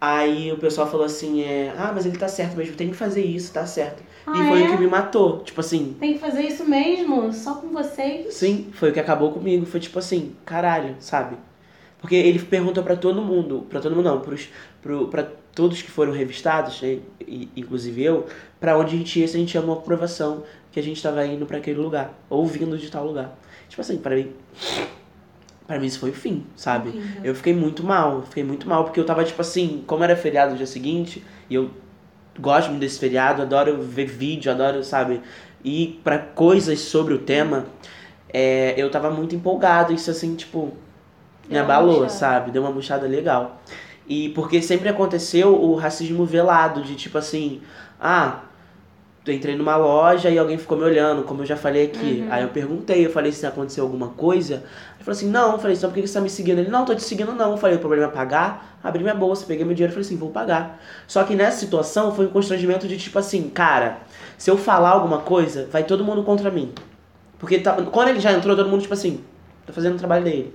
Aí 0.00 0.52
o 0.52 0.58
pessoal 0.58 0.86
falou 0.86 1.06
assim, 1.06 1.42
é, 1.42 1.72
ah, 1.76 1.90
mas 1.94 2.04
ele 2.04 2.18
tá 2.18 2.28
certo 2.28 2.56
mesmo, 2.56 2.76
tem 2.76 2.90
que 2.90 2.94
fazer 2.94 3.24
isso, 3.24 3.52
tá 3.52 3.64
certo. 3.64 4.02
Ah, 4.26 4.38
e 4.38 4.48
foi 4.48 4.62
é? 4.62 4.66
o 4.66 4.70
que 4.72 4.76
me 4.76 4.86
matou. 4.86 5.40
Tipo 5.40 5.60
assim, 5.60 5.96
Tem 5.98 6.12
que 6.12 6.18
fazer 6.18 6.42
isso 6.42 6.64
mesmo, 6.68 7.32
só 7.32 7.54
com 7.54 7.68
vocês. 7.68 8.34
Sim, 8.34 8.70
foi 8.72 8.90
o 8.90 8.92
que 8.92 9.00
acabou 9.00 9.32
comigo. 9.32 9.64
Foi 9.66 9.80
tipo 9.80 9.98
assim, 9.98 10.36
caralho, 10.44 10.94
sabe? 11.00 11.36
Porque 12.04 12.16
ele 12.16 12.38
perguntou 12.38 12.84
pra 12.84 12.96
todo 12.96 13.22
mundo, 13.22 13.64
pra 13.70 13.80
todo 13.80 13.96
mundo 13.96 14.04
não, 14.04 14.20
pros, 14.20 14.50
pro, 14.82 15.08
pra 15.08 15.26
todos 15.54 15.80
que 15.80 15.90
foram 15.90 16.12
revistados, 16.12 16.82
né, 16.82 16.98
e- 17.26 17.48
inclusive 17.56 18.04
eu, 18.04 18.26
pra 18.60 18.76
onde 18.76 18.94
a 18.94 18.98
gente 18.98 19.18
ia 19.18 19.26
se 19.26 19.36
a 19.38 19.40
gente 19.40 19.52
tinha 19.52 19.62
uma 19.62 19.74
comprovação 19.74 20.42
que 20.70 20.78
a 20.78 20.82
gente 20.82 21.02
tava 21.02 21.24
indo 21.26 21.46
pra 21.46 21.56
aquele 21.56 21.80
lugar, 21.80 22.12
ou 22.28 22.44
vindo 22.46 22.76
de 22.76 22.90
tal 22.90 23.06
lugar. 23.06 23.34
Tipo 23.70 23.80
assim, 23.80 23.96
pra 23.96 24.14
mim, 24.16 24.30
pra 25.66 25.78
mim 25.78 25.86
isso 25.86 25.98
foi 25.98 26.10
o 26.10 26.12
fim, 26.12 26.44
sabe? 26.54 26.90
Horrível. 26.90 27.24
Eu 27.24 27.34
fiquei 27.34 27.54
muito 27.54 27.82
mal, 27.82 28.20
fiquei 28.28 28.44
muito 28.44 28.68
mal, 28.68 28.84
porque 28.84 29.00
eu 29.00 29.06
tava 29.06 29.24
tipo 29.24 29.40
assim, 29.40 29.82
como 29.86 30.04
era 30.04 30.14
feriado 30.14 30.50
no 30.52 30.58
dia 30.58 30.66
seguinte, 30.66 31.24
e 31.48 31.54
eu 31.54 31.70
gosto 32.38 32.68
muito 32.68 32.80
desse 32.82 32.98
feriado, 32.98 33.40
adoro 33.40 33.80
ver 33.80 34.04
vídeo, 34.04 34.52
adoro, 34.52 34.84
sabe, 34.84 35.22
ir 35.64 36.02
pra 36.04 36.18
coisas 36.18 36.80
sobre 36.80 37.14
o 37.14 37.18
tema, 37.20 37.64
é, 38.30 38.74
eu 38.76 38.90
tava 38.90 39.10
muito 39.10 39.34
empolgado, 39.34 39.90
isso 39.90 40.10
assim, 40.10 40.34
tipo, 40.34 40.70
me 41.48 41.56
uma 41.56 41.64
abalou, 41.64 42.08
sabe? 42.08 42.50
Deu 42.50 42.62
uma 42.62 42.70
murchada 42.70 43.06
legal. 43.06 43.60
E 44.06 44.28
porque 44.30 44.60
sempre 44.60 44.88
aconteceu 44.88 45.54
o 45.54 45.74
racismo 45.74 46.24
velado, 46.24 46.82
de 46.82 46.94
tipo 46.94 47.16
assim, 47.16 47.62
ah, 48.00 48.40
eu 49.26 49.32
entrei 49.32 49.56
numa 49.56 49.76
loja 49.76 50.28
e 50.28 50.38
alguém 50.38 50.58
ficou 50.58 50.76
me 50.76 50.84
olhando, 50.84 51.22
como 51.22 51.42
eu 51.42 51.46
já 51.46 51.56
falei 51.56 51.86
aqui. 51.86 52.22
Uhum. 52.22 52.28
Aí 52.30 52.42
eu 52.42 52.50
perguntei, 52.50 53.06
eu 53.06 53.10
falei 53.10 53.32
se 53.32 53.46
aconteceu 53.46 53.82
alguma 53.82 54.08
coisa. 54.08 54.56
Ele 54.96 55.04
falou 55.04 55.16
assim, 55.16 55.30
não, 55.30 55.52
eu 55.52 55.58
falei, 55.58 55.74
então 55.76 55.88
por 55.88 55.94
que 55.94 56.06
você 56.06 56.14
tá 56.14 56.20
me 56.20 56.28
seguindo? 56.28 56.58
Ele, 56.58 56.68
não, 56.68 56.84
tô 56.84 56.94
te 56.94 57.02
seguindo 57.02 57.32
não. 57.32 57.52
Eu 57.52 57.56
falei, 57.56 57.76
o 57.76 57.78
problema 57.78 58.04
é 58.04 58.08
pagar. 58.08 58.78
Abri 58.84 59.02
minha 59.02 59.14
bolsa, 59.14 59.46
peguei 59.46 59.64
meu 59.64 59.74
dinheiro 59.74 59.92
e 59.92 59.94
falei 59.94 60.06
assim, 60.06 60.16
vou 60.18 60.28
pagar. 60.28 60.78
Só 61.06 61.24
que 61.24 61.34
nessa 61.34 61.58
situação 61.58 62.14
foi 62.14 62.26
um 62.26 62.30
constrangimento 62.30 62.86
de 62.86 62.98
tipo 62.98 63.18
assim, 63.18 63.48
cara, 63.48 63.98
se 64.36 64.50
eu 64.50 64.58
falar 64.58 64.90
alguma 64.90 65.18
coisa, 65.18 65.66
vai 65.72 65.84
todo 65.84 66.04
mundo 66.04 66.22
contra 66.22 66.50
mim. 66.50 66.74
Porque 67.38 67.58
tá- 67.60 67.80
quando 67.90 68.08
ele 68.08 68.20
já 68.20 68.30
entrou, 68.30 68.54
todo 68.54 68.68
mundo, 68.68 68.82
tipo 68.82 68.92
assim, 68.92 69.24
tá 69.66 69.72
fazendo 69.72 69.94
o 69.94 69.98
trabalho 69.98 70.24
dele. 70.24 70.54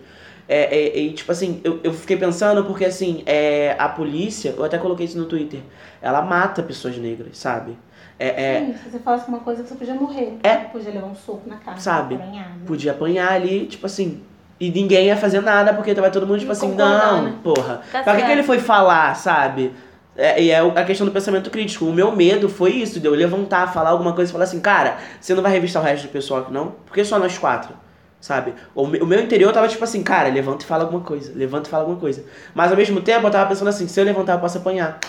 É, 0.51 0.76
é, 0.76 0.97
e, 0.97 1.13
tipo 1.13 1.31
assim, 1.31 1.61
eu, 1.63 1.80
eu 1.84 1.93
fiquei 1.93 2.17
pensando 2.17 2.65
porque, 2.65 2.84
assim, 2.84 3.21
é, 3.27 3.76
a 3.77 3.88
polícia, 3.88 4.55
eu 4.57 4.63
até 4.63 4.80
coloquei 4.80 5.05
isso 5.05 5.15
no 5.15 5.26
Twitter, 5.26 5.59
ela 6.01 6.23
mata 6.23 6.63
pessoas 6.63 6.97
negras, 6.97 7.38
sabe? 7.38 7.77
É, 8.17 8.55
é, 8.55 8.65
Sim, 8.65 8.73
se 8.73 8.89
você 8.89 8.99
falasse 8.99 9.30
uma 9.30 9.39
coisa, 9.39 9.63
você 9.63 9.76
podia 9.76 9.93
morrer. 9.93 10.39
É. 10.41 10.55
Podia 10.55 10.91
levar 10.91 11.05
um 11.05 11.15
soco 11.15 11.47
na 11.47 11.57
cara. 11.57 11.77
Sabe? 11.77 12.15
apanhado. 12.15 12.65
podia 12.65 12.91
apanhar 12.91 13.31
ali, 13.31 13.67
tipo 13.67 13.85
assim, 13.85 14.23
e 14.59 14.71
ninguém 14.71 15.05
ia 15.05 15.15
fazer 15.15 15.39
nada 15.41 15.71
porque 15.73 15.93
vai 15.93 16.09
todo 16.09 16.26
mundo, 16.26 16.39
tipo 16.39 16.51
assim, 16.51 16.73
não, 16.73 17.23
né? 17.23 17.35
porra, 17.43 17.81
Tá 17.91 18.01
pra 18.01 18.15
que, 18.15 18.23
que 18.23 18.31
ele 18.31 18.43
foi 18.43 18.59
falar, 18.59 19.15
sabe? 19.15 19.71
É, 20.17 20.41
e 20.41 20.49
é 20.49 20.59
a 20.59 20.84
questão 20.84 21.05
do 21.05 21.13
pensamento 21.13 21.49
crítico. 21.49 21.85
O 21.85 21.93
meu 21.93 22.13
medo 22.13 22.49
foi 22.49 22.71
isso, 22.71 22.99
de 22.99 23.07
eu 23.07 23.13
levantar, 23.13 23.71
falar 23.71 23.91
alguma 23.91 24.13
coisa 24.13 24.30
e 24.30 24.34
falar 24.34 24.43
assim, 24.43 24.59
cara, 24.59 24.97
você 25.21 25.34
não 25.34 25.41
vai 25.41 25.51
revistar 25.51 25.81
o 25.81 25.85
resto 25.85 26.07
do 26.07 26.11
pessoal 26.11 26.41
aqui, 26.41 26.51
não? 26.51 26.73
Porque 26.85 27.05
só 27.05 27.17
nós 27.17 27.38
quatro, 27.38 27.73
sabe? 28.21 28.53
O, 28.75 28.85
me- 28.87 28.99
o 28.99 29.05
meu 29.05 29.21
interior 29.21 29.51
tava 29.53 29.67
tipo 29.67 29.83
assim, 29.83 30.03
cara, 30.03 30.29
levanta 30.29 30.63
e 30.63 30.67
fala 30.67 30.83
alguma 30.83 31.01
coisa, 31.03 31.31
levanta 31.35 31.67
e 31.67 31.71
fala 31.71 31.83
alguma 31.83 31.99
coisa. 31.99 32.23
Mas 32.53 32.71
ao 32.71 32.77
mesmo 32.77 33.01
tempo 33.01 33.25
eu 33.27 33.31
tava 33.31 33.49
pensando 33.49 33.67
assim, 33.69 33.87
se 33.87 33.99
eu 33.99 34.05
levantar 34.05 34.33
eu 34.33 34.39
posso 34.39 34.57
apanhar, 34.57 34.99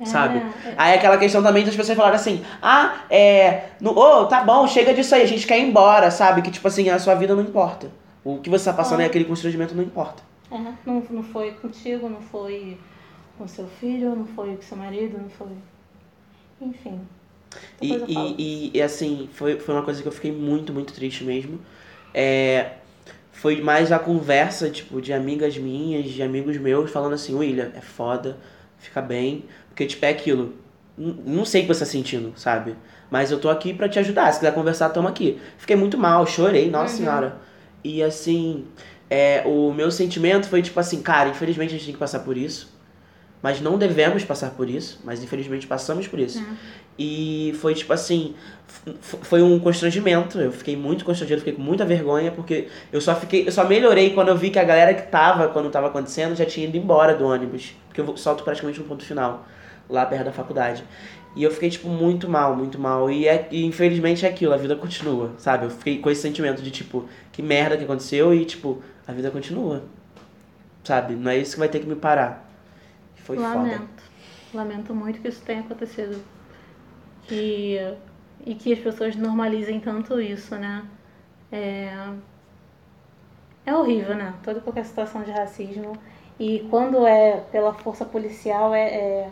É, 0.00 0.04
sabe? 0.04 0.38
é. 0.38 0.74
Aí 0.78 0.94
aquela 0.94 1.18
questão 1.18 1.42
também 1.42 1.64
das 1.64 1.76
pessoas 1.76 1.96
falarem 1.96 2.16
assim, 2.16 2.44
ah, 2.62 3.02
é. 3.10 3.70
No, 3.80 3.90
ô, 3.98 4.26
tá 4.26 4.42
bom, 4.44 4.66
chega 4.66 4.94
disso 4.94 5.14
aí, 5.14 5.22
a 5.22 5.26
gente 5.26 5.46
quer 5.46 5.58
ir 5.58 5.68
embora, 5.68 6.10
sabe? 6.10 6.42
Que 6.42 6.50
tipo 6.50 6.66
assim, 6.68 6.88
a 6.88 6.98
sua 6.98 7.14
vida 7.14 7.34
não 7.34 7.42
importa. 7.42 7.90
O 8.24 8.38
que 8.38 8.50
você 8.50 8.64
tá 8.66 8.72
passando 8.76 9.00
Ah. 9.00 9.04
é 9.04 9.06
aquele 9.06 9.24
constrangimento, 9.26 9.74
não 9.74 9.82
importa. 9.84 10.22
É, 10.50 10.58
não, 10.86 11.02
não 11.10 11.22
foi 11.22 11.52
contigo, 11.52 12.08
não 12.08 12.20
foi 12.20 12.78
com 13.38 13.46
seu 13.48 13.66
filho, 13.80 14.14
não 14.16 14.26
foi 14.26 14.56
com 14.56 14.62
seu 14.62 14.76
marido, 14.76 15.18
não 15.18 15.28
foi. 15.30 15.48
Enfim. 16.60 17.00
E, 17.80 17.92
e, 17.92 18.34
e, 18.38 18.70
e, 18.78 18.82
assim, 18.82 19.28
foi, 19.32 19.58
foi 19.58 19.74
uma 19.74 19.82
coisa 19.82 20.00
que 20.02 20.08
eu 20.08 20.12
fiquei 20.12 20.30
muito, 20.32 20.72
muito 20.72 20.92
triste 20.92 21.24
mesmo. 21.24 21.58
É, 22.14 22.72
foi 23.32 23.60
mais 23.60 23.90
a 23.92 23.98
conversa, 23.98 24.68
tipo, 24.70 25.00
de 25.00 25.12
amigas 25.12 25.56
minhas, 25.56 26.06
de 26.10 26.22
amigos 26.22 26.56
meus, 26.58 26.90
falando 26.90 27.14
assim, 27.14 27.34
William, 27.34 27.70
é 27.74 27.80
foda, 27.80 28.36
fica 28.78 29.00
bem. 29.00 29.44
Porque, 29.68 29.86
tipo, 29.86 30.04
é 30.04 30.10
aquilo. 30.10 30.54
Não 30.98 31.44
sei 31.44 31.62
o 31.62 31.64
que 31.66 31.72
você 31.74 31.80
tá 31.80 31.86
sentindo, 31.86 32.32
sabe? 32.36 32.74
Mas 33.10 33.30
eu 33.30 33.38
tô 33.40 33.48
aqui 33.48 33.72
pra 33.72 33.88
te 33.88 33.98
ajudar. 33.98 34.30
Se 34.32 34.40
quiser 34.40 34.52
conversar, 34.54 34.90
toma 34.90 35.08
aqui. 35.08 35.40
Fiquei 35.56 35.74
muito 35.76 35.96
mal, 35.96 36.26
chorei, 36.26 36.70
nossa 36.70 36.92
Uhum. 36.94 36.98
senhora. 36.98 37.36
E 37.82 38.02
assim, 38.02 38.66
é, 39.08 39.42
o 39.46 39.72
meu 39.72 39.90
sentimento 39.90 40.46
foi 40.48 40.60
tipo 40.60 40.78
assim, 40.78 41.00
cara, 41.00 41.30
infelizmente 41.30 41.70
a 41.70 41.72
gente 41.78 41.86
tem 41.86 41.94
que 41.94 41.98
passar 42.00 42.20
por 42.20 42.36
isso. 42.36 42.70
Mas 43.42 43.58
não 43.58 43.78
devemos 43.78 44.22
passar 44.22 44.50
por 44.50 44.68
isso, 44.68 45.00
mas 45.02 45.22
infelizmente 45.24 45.66
passamos 45.66 46.06
por 46.06 46.18
isso. 46.18 46.44
E 47.02 47.54
foi 47.54 47.72
tipo 47.72 47.90
assim, 47.94 48.34
foi 49.22 49.40
um 49.40 49.58
constrangimento. 49.58 50.38
Eu 50.38 50.52
fiquei 50.52 50.76
muito 50.76 51.02
constrangido, 51.02 51.40
fiquei 51.40 51.54
com 51.54 51.62
muita 51.62 51.82
vergonha, 51.86 52.30
porque 52.30 52.68
eu 52.92 53.00
só 53.00 53.14
fiquei, 53.14 53.48
eu 53.48 53.52
só 53.52 53.64
melhorei 53.64 54.12
quando 54.12 54.28
eu 54.28 54.36
vi 54.36 54.50
que 54.50 54.58
a 54.58 54.64
galera 54.64 54.92
que 54.92 55.10
tava, 55.10 55.48
quando 55.48 55.70
tava 55.70 55.86
acontecendo, 55.86 56.36
já 56.36 56.44
tinha 56.44 56.66
ido 56.66 56.76
embora 56.76 57.14
do 57.14 57.24
ônibus. 57.24 57.74
Porque 57.86 58.02
eu 58.02 58.16
solto 58.18 58.44
praticamente 58.44 58.78
no 58.80 58.84
ponto 58.84 59.02
final, 59.02 59.46
lá 59.88 60.04
perto 60.04 60.26
da 60.26 60.32
faculdade. 60.32 60.84
E 61.34 61.42
eu 61.42 61.50
fiquei, 61.50 61.70
tipo, 61.70 61.88
muito 61.88 62.28
mal, 62.28 62.54
muito 62.54 62.78
mal. 62.78 63.10
E, 63.10 63.26
é, 63.26 63.48
e 63.50 63.64
infelizmente 63.64 64.26
é 64.26 64.28
aquilo, 64.28 64.52
a 64.52 64.58
vida 64.58 64.76
continua, 64.76 65.30
sabe? 65.38 65.64
Eu 65.64 65.70
fiquei 65.70 65.98
com 66.00 66.10
esse 66.10 66.20
sentimento 66.20 66.60
de, 66.60 66.70
tipo, 66.70 67.08
que 67.32 67.40
merda 67.40 67.78
que 67.78 67.84
aconteceu 67.84 68.34
e, 68.34 68.44
tipo, 68.44 68.82
a 69.08 69.12
vida 69.12 69.30
continua. 69.30 69.84
Sabe? 70.84 71.14
Não 71.14 71.30
é 71.30 71.38
isso 71.38 71.52
que 71.52 71.60
vai 71.60 71.68
ter 71.70 71.78
que 71.78 71.86
me 71.86 71.96
parar. 71.96 72.46
Foi 73.24 73.38
foda. 73.38 73.54
Lamento. 73.54 74.02
Lamento 74.52 74.94
muito 74.94 75.18
que 75.22 75.28
isso 75.28 75.40
tenha 75.46 75.60
acontecido. 75.60 76.22
Que, 77.30 77.78
e 78.44 78.56
que 78.56 78.72
as 78.72 78.80
pessoas 78.80 79.14
normalizem 79.14 79.78
tanto 79.78 80.20
isso, 80.20 80.56
né? 80.56 80.84
É, 81.52 82.12
é 83.64 83.72
horrível, 83.72 84.16
né? 84.16 84.34
Toda 84.42 84.58
e 84.58 84.62
qualquer 84.62 84.84
situação 84.84 85.22
de 85.22 85.30
racismo. 85.30 85.92
E 86.40 86.66
quando 86.70 87.06
é 87.06 87.36
pela 87.52 87.72
força 87.72 88.04
policial, 88.04 88.74
é, 88.74 88.88
é- 88.88 89.30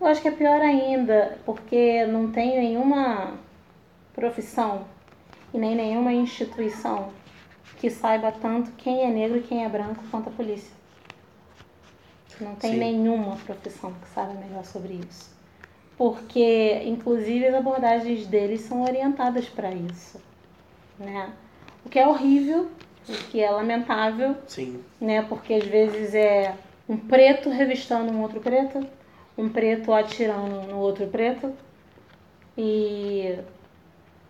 eu 0.00 0.06
acho 0.06 0.22
que 0.22 0.28
é 0.28 0.30
pior 0.30 0.62
ainda, 0.62 1.38
porque 1.44 2.06
não 2.06 2.30
tem 2.32 2.58
nenhuma 2.58 3.34
profissão 4.14 4.86
e 5.52 5.58
nem 5.58 5.74
nenhuma 5.76 6.14
instituição 6.14 7.12
que 7.78 7.90
saiba 7.90 8.32
tanto 8.32 8.70
quem 8.78 9.02
é 9.02 9.08
negro 9.10 9.36
e 9.38 9.42
quem 9.42 9.62
é 9.62 9.68
branco 9.68 10.02
quanto 10.10 10.30
a 10.30 10.32
polícia. 10.32 10.72
Não 12.40 12.54
tem 12.54 12.72
Sim. 12.72 12.78
nenhuma 12.78 13.36
profissão 13.36 13.92
que 13.92 14.08
saiba 14.08 14.32
melhor 14.32 14.64
sobre 14.64 14.94
isso. 14.94 15.39
Porque, 16.00 16.80
inclusive, 16.86 17.48
as 17.48 17.54
abordagens 17.54 18.26
deles 18.26 18.62
são 18.62 18.84
orientadas 18.84 19.46
para 19.50 19.70
isso. 19.70 20.18
Né? 20.98 21.30
O 21.84 21.90
que 21.90 21.98
é 21.98 22.08
horrível, 22.08 22.70
o 23.06 23.12
que 23.30 23.38
é 23.38 23.50
lamentável, 23.50 24.34
Sim. 24.46 24.82
né? 24.98 25.20
Porque 25.20 25.52
às 25.52 25.66
vezes 25.66 26.14
é 26.14 26.56
um 26.88 26.96
preto 26.96 27.50
revistando 27.50 28.10
um 28.10 28.22
outro 28.22 28.40
preto, 28.40 28.80
um 29.36 29.50
preto 29.50 29.92
atirando 29.92 30.62
no 30.68 30.78
outro 30.78 31.06
preto. 31.06 31.52
E. 32.56 33.38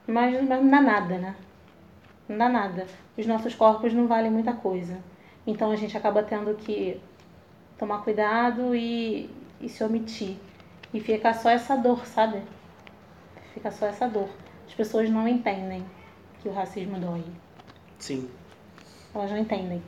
Mas, 0.08 0.44
mas 0.48 0.60
não 0.60 0.70
dá 0.70 0.82
nada, 0.82 1.18
né? 1.18 1.36
Não 2.28 2.36
dá 2.36 2.48
nada. 2.48 2.84
Os 3.16 3.26
nossos 3.26 3.54
corpos 3.54 3.94
não 3.94 4.08
valem 4.08 4.32
muita 4.32 4.52
coisa. 4.52 4.98
Então 5.46 5.70
a 5.70 5.76
gente 5.76 5.96
acaba 5.96 6.20
tendo 6.20 6.52
que 6.56 7.00
tomar 7.78 8.02
cuidado 8.02 8.74
e, 8.74 9.30
e 9.60 9.68
se 9.68 9.84
omitir. 9.84 10.36
E 10.92 11.00
fica 11.00 11.32
só 11.32 11.50
essa 11.50 11.76
dor, 11.76 12.04
sabe? 12.06 12.42
Fica 13.54 13.70
só 13.70 13.86
essa 13.86 14.08
dor. 14.08 14.28
As 14.66 14.74
pessoas 14.74 15.08
não 15.10 15.26
entendem 15.26 15.84
que 16.42 16.48
o 16.48 16.52
racismo 16.52 16.98
dói. 16.98 17.24
Sim. 17.98 18.30
Elas 19.14 19.30
não 19.30 19.38
entendem. 19.38 19.82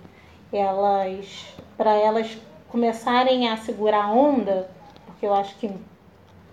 Elas, 0.53 1.55
para 1.77 1.95
elas 1.95 2.39
começarem 2.69 3.49
a 3.49 3.57
segurar 3.57 4.05
a 4.05 4.13
onda, 4.13 4.71
porque 5.07 5.27
eu 5.27 5.35
acho 5.35 5.57
que 5.57 5.71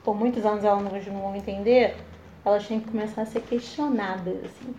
por 0.04 0.16
muitos 0.16 0.46
anos 0.46 0.64
elas 0.64 1.06
não 1.08 1.22
vão 1.22 1.36
entender, 1.36 1.96
elas 2.44 2.68
têm 2.68 2.80
que 2.80 2.90
começar 2.90 3.22
a 3.22 3.26
ser 3.26 3.42
questionadas, 3.42 4.44
assim. 4.46 4.76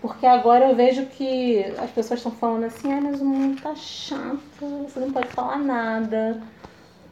Porque 0.00 0.26
agora 0.26 0.68
eu 0.68 0.74
vejo 0.74 1.06
que 1.06 1.62
as 1.78 1.90
pessoas 1.90 2.18
estão 2.18 2.32
falando 2.32 2.64
assim, 2.64 2.92
ah, 2.92 3.00
mas 3.00 3.20
o 3.20 3.24
mundo 3.24 3.60
tá 3.60 3.74
chato, 3.74 4.82
você 4.88 4.98
não 4.98 5.12
pode 5.12 5.28
falar 5.28 5.58
nada, 5.58 6.42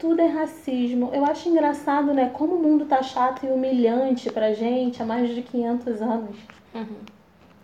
tudo 0.00 0.20
é 0.20 0.26
racismo. 0.26 1.10
Eu 1.12 1.24
acho 1.26 1.48
engraçado, 1.48 2.12
né, 2.14 2.30
como 2.32 2.54
o 2.54 2.62
mundo 2.62 2.86
tá 2.86 3.02
chato 3.02 3.44
e 3.44 3.48
humilhante 3.50 4.30
pra 4.32 4.52
gente 4.52 5.00
há 5.02 5.06
mais 5.06 5.28
de 5.34 5.42
500 5.42 6.00
anos. 6.02 6.36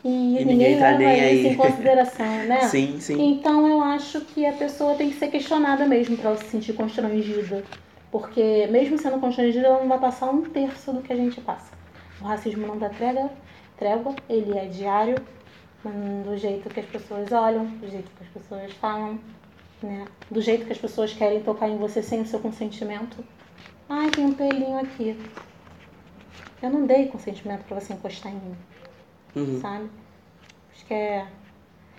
E, 0.05 0.09
E 0.09 0.45
ninguém, 0.45 0.47
ninguém 0.47 0.79
tá 0.79 0.85
leva 0.91 0.99
nem 0.99 1.21
aí. 1.21 1.39
isso 1.41 1.49
em 1.49 1.57
consideração, 1.57 2.27
né? 2.47 2.61
Sim, 2.61 3.01
sim. 3.01 3.31
Então 3.33 3.67
eu 3.67 3.83
acho 3.83 4.21
que 4.21 4.47
a 4.47 4.53
pessoa 4.53 4.95
tem 4.95 5.11
que 5.11 5.17
ser 5.17 5.29
questionada 5.29 5.85
mesmo 5.87 6.17
para 6.17 6.31
ela 6.31 6.39
se 6.39 6.45
sentir 6.47 6.75
constrangida. 6.75 7.65
Porque 8.13 8.69
mesmo 8.71 8.97
sendo 8.99 9.19
constrangida, 9.19 9.67
ela 9.67 9.81
não 9.81 9.89
vai 9.89 9.99
passar 9.99 10.31
um 10.31 10.43
terço 10.43 10.93
do 10.93 11.03
que 11.03 11.13
a 11.13 11.17
gente 11.17 11.41
passa. 11.41 11.73
O 12.21 12.25
racismo 12.25 12.67
não 12.67 12.79
dá 12.79 12.89
trégua, 12.89 13.31
trégua 13.77 14.15
ele 14.29 14.57
é 14.57 14.67
diário, 14.67 15.17
do 16.25 16.37
jeito 16.37 16.69
que 16.69 16.81
as 16.81 16.87
pessoas 16.87 17.31
olham, 17.33 17.65
do 17.67 17.89
jeito 17.89 18.11
que 18.17 18.25
as 18.25 18.29
pessoas 18.31 18.73
falam, 18.75 19.19
né? 19.83 20.07
Do 20.31 20.41
jeito 20.41 20.67
que 20.67 20.73
as 20.73 20.79
pessoas 20.79 21.13
querem 21.13 21.43
tocar 21.43 21.69
em 21.69 21.77
você 21.77 22.03
sem 22.03 22.21
o 22.21 22.27
seu 22.27 22.41
consentimento. 22.41 23.17
Ai, 23.89 24.11
tem 24.11 24.25
um 24.25 24.35
pelinho 24.35 24.79
aqui. 24.79 25.17
Eu 26.63 26.71
não 26.71 26.87
dei 26.87 27.07
consentimento 27.07 27.65
para 27.65 27.79
você 27.81 27.93
encostar 27.93 28.33
em 28.33 28.37
mim 28.37 28.57
Uhum. 29.37 29.61
sabe? 29.61 29.91
Acho 30.73 30.87
que 30.87 30.95
é. 30.95 31.27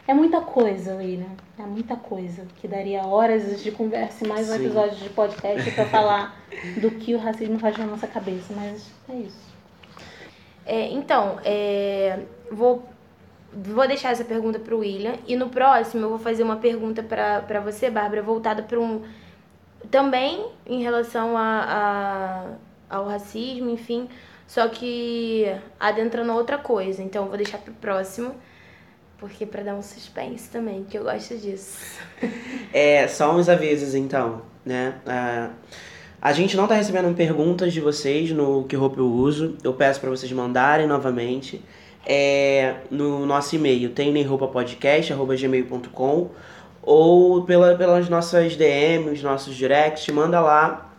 É 0.08 0.14
muita 0.14 0.42
coisa, 0.42 0.96
William. 0.96 1.30
É 1.60 1.64
muita 1.64 1.96
coisa. 1.96 2.48
Que 2.60 2.68
daria 2.68 3.06
horas 3.06 3.62
de 3.62 3.72
conversa 3.72 4.26
e 4.26 4.28
mais 4.28 4.50
um 4.50 4.54
Sim. 4.56 4.66
episódio 4.66 4.98
de 4.98 5.10
podcast 5.10 5.72
pra 5.72 5.86
falar 5.86 6.36
do 6.82 6.90
que 6.92 7.14
o 7.14 7.20
racismo 7.20 7.60
faz 7.60 7.78
na 7.78 7.86
nossa 7.86 8.08
cabeça. 8.08 8.54
Mas 8.56 8.90
é 9.10 9.14
isso. 9.16 9.48
É, 10.66 10.90
então, 10.92 11.40
é, 11.44 12.22
vou, 12.52 12.84
vou 13.64 13.88
deixar 13.88 14.12
essa 14.12 14.24
pergunta 14.24 14.60
pro 14.60 14.80
William. 14.80 15.14
E 15.28 15.36
no 15.36 15.50
próximo 15.50 16.06
eu 16.06 16.10
vou 16.10 16.20
fazer 16.20 16.44
uma 16.44 16.58
pergunta 16.58 17.02
pra 17.04 17.60
você, 17.60 17.90
Bárbara, 17.90 18.22
voltada 18.22 18.64
para 18.64 18.80
um. 18.80 19.02
Também 19.92 20.46
em 20.66 20.82
relação 20.82 21.38
a, 21.38 22.58
a- 22.90 22.96
ao 22.98 23.06
racismo, 23.08 23.70
enfim. 23.70 24.08
Só 24.48 24.68
que 24.70 25.46
adentrando 25.80 26.34
outra 26.34 26.58
coisa. 26.58 27.02
Então 27.02 27.24
eu 27.24 27.28
vou 27.30 27.38
deixar 27.38 27.58
pro 27.60 27.74
próximo. 27.74 28.36
Porque 29.20 29.46
pra 29.48 29.64
dar 29.64 29.74
um 29.74 29.82
suspense 29.82 30.48
também, 30.50 30.84
que 30.84 30.98
eu 30.98 31.04
gosto 31.04 31.38
disso. 31.38 31.80
É, 32.74 33.08
só 33.08 33.34
uns 33.36 33.48
avisos 33.50 33.96
então, 33.96 34.42
né? 34.66 34.96
Ah, 35.08 35.50
a 36.22 36.34
gente 36.34 36.56
não 36.58 36.68
tá 36.68 36.76
recebendo 36.76 37.16
perguntas 37.16 37.72
de 37.74 37.80
vocês 37.80 38.30
no 38.32 38.66
Que 38.66 38.76
Roupa 38.76 39.00
Eu 39.00 39.08
Uso. 39.08 39.56
Eu 39.64 39.74
peço 39.74 40.00
pra 40.02 40.10
vocês 40.10 40.32
mandarem 40.32 40.86
novamente. 40.86 41.64
É, 42.10 42.76
no 42.90 43.26
nosso 43.26 43.54
e-mail, 43.56 43.90
tem 43.90 44.14
gmail.com 44.14 46.30
ou 46.82 47.44
pela, 47.44 47.76
pelas 47.76 48.08
nossas 48.08 48.56
DMs, 48.56 49.22
nossos 49.22 49.54
directs, 49.54 50.08
manda 50.08 50.40
lá 50.40 50.90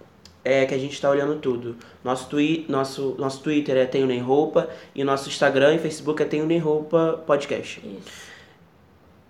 é, 0.45 0.67
que 0.67 0.75
a 0.75 0.79
gente 0.79 1.01
tá 1.01 1.09
olhando 1.09 1.37
tudo. 1.37 1.77
Nosso, 2.05 2.29
twi 2.29 2.67
nosso, 2.69 3.15
nosso 3.19 3.43
Twitter 3.43 3.75
é 3.77 3.87
Tenho 3.87 4.07
Nem 4.07 4.21
Roupa 4.21 4.69
e 4.95 5.03
nosso 5.03 5.31
Instagram 5.31 5.77
e 5.77 5.79
Facebook 5.79 6.23
é 6.23 6.27
Tenho 6.27 6.45
Nem 6.45 6.59
Roupa 6.59 7.23
Podcast. 7.27 7.81
Isso. 7.83 8.29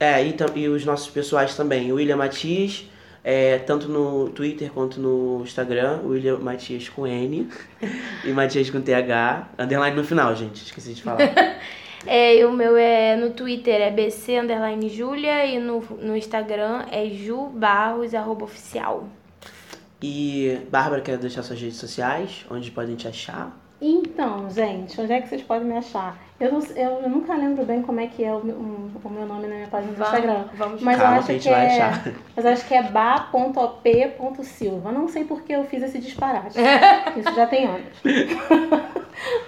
É, 0.00 0.24
e, 0.24 0.34
e 0.56 0.68
os 0.68 0.84
nossos 0.84 1.09
pessoais 1.10 1.56
também. 1.56 1.92
O 1.92 1.96
William 1.96 2.16
Matias, 2.16 2.84
é, 3.23 3.59
tanto 3.59 3.89
no 3.89 4.31
Twitter 4.31 4.70
quanto 4.70 5.01
no 5.01 5.43
Instagram. 5.43 6.01
William 6.05 6.39
Matias 6.39 6.89
com 6.89 7.07
N 7.07 7.49
e 8.24 8.32
Matias 8.32 8.70
com 8.70 8.81
TH. 8.81 9.51
Underline 9.59 9.97
no 9.97 10.05
final, 10.05 10.35
gente. 10.35 10.65
Esqueci 10.65 10.95
de 10.95 11.03
falar. 11.03 11.19
É, 12.07 12.36
e 12.36 12.45
o 12.45 12.53
meu 12.53 12.77
é 12.77 13.16
no 13.16 13.31
Twitter 13.31 13.81
é 13.81 13.90
BC 13.90 14.39
underline 14.39 14.89
Julia 14.89 15.45
e 15.45 15.59
no, 15.59 15.81
no 16.01 16.16
Instagram 16.16 16.86
é 16.93 17.07
Ju 17.07 17.49
Barros 17.49 18.15
arroba 18.15 18.45
oficial. 18.45 19.09
E 20.01 20.61
Bárbara, 20.70 21.03
quer 21.03 21.19
deixar 21.19 21.43
suas 21.43 21.61
redes 21.61 21.77
sociais? 21.77 22.47
Onde 22.49 22.70
podem 22.70 22.95
te 22.95 23.09
achar? 23.09 23.53
Então, 23.80 24.50
gente, 24.50 25.00
onde 25.00 25.12
é 25.12 25.20
que 25.20 25.28
vocês 25.28 25.42
podem 25.42 25.68
me 25.68 25.76
achar? 25.76 26.18
Eu, 26.40 26.52
não- 26.52 26.60
eu, 26.74 26.90
eu 27.02 27.09
nunca 27.09 27.34
lembro 27.34 27.64
bem 27.64 27.80
como 27.82 28.00
é 28.00 28.09
que 28.09 28.24
é 28.24 28.32
o, 28.32 28.44
meu- 28.44 28.56
um- 28.56 28.90
o 29.05 29.09
meu 29.10 29.24
nome 29.24 29.46
na 29.46 29.55
minha 29.55 29.68
página 29.68 29.92
do 29.92 30.02
Instagram. 30.02 30.44
vamos 30.55 30.82
Mas 30.82 30.98
Calma 30.98 31.14
eu 31.14 31.18
acho 31.18 31.26
que 31.26 31.32
a 31.32 31.34
gente 31.36 31.42
que 31.44 31.50
vai 31.50 31.66
é, 31.66 31.82
achar. 31.82 32.12
Mas 32.34 32.44
eu 32.44 32.50
acho 32.52 32.66
que 32.66 32.74
é 32.74 32.82
ba.op.silva. 32.82 34.90
Não 34.92 35.06
sei 35.09 35.24
por 35.24 35.42
que 35.42 35.52
eu 35.52 35.64
fiz 35.64 35.82
esse 35.82 35.98
disparate. 36.00 36.59
Isso 37.16 37.34
já 37.34 37.46
tem 37.46 37.66
anos. 37.66 37.86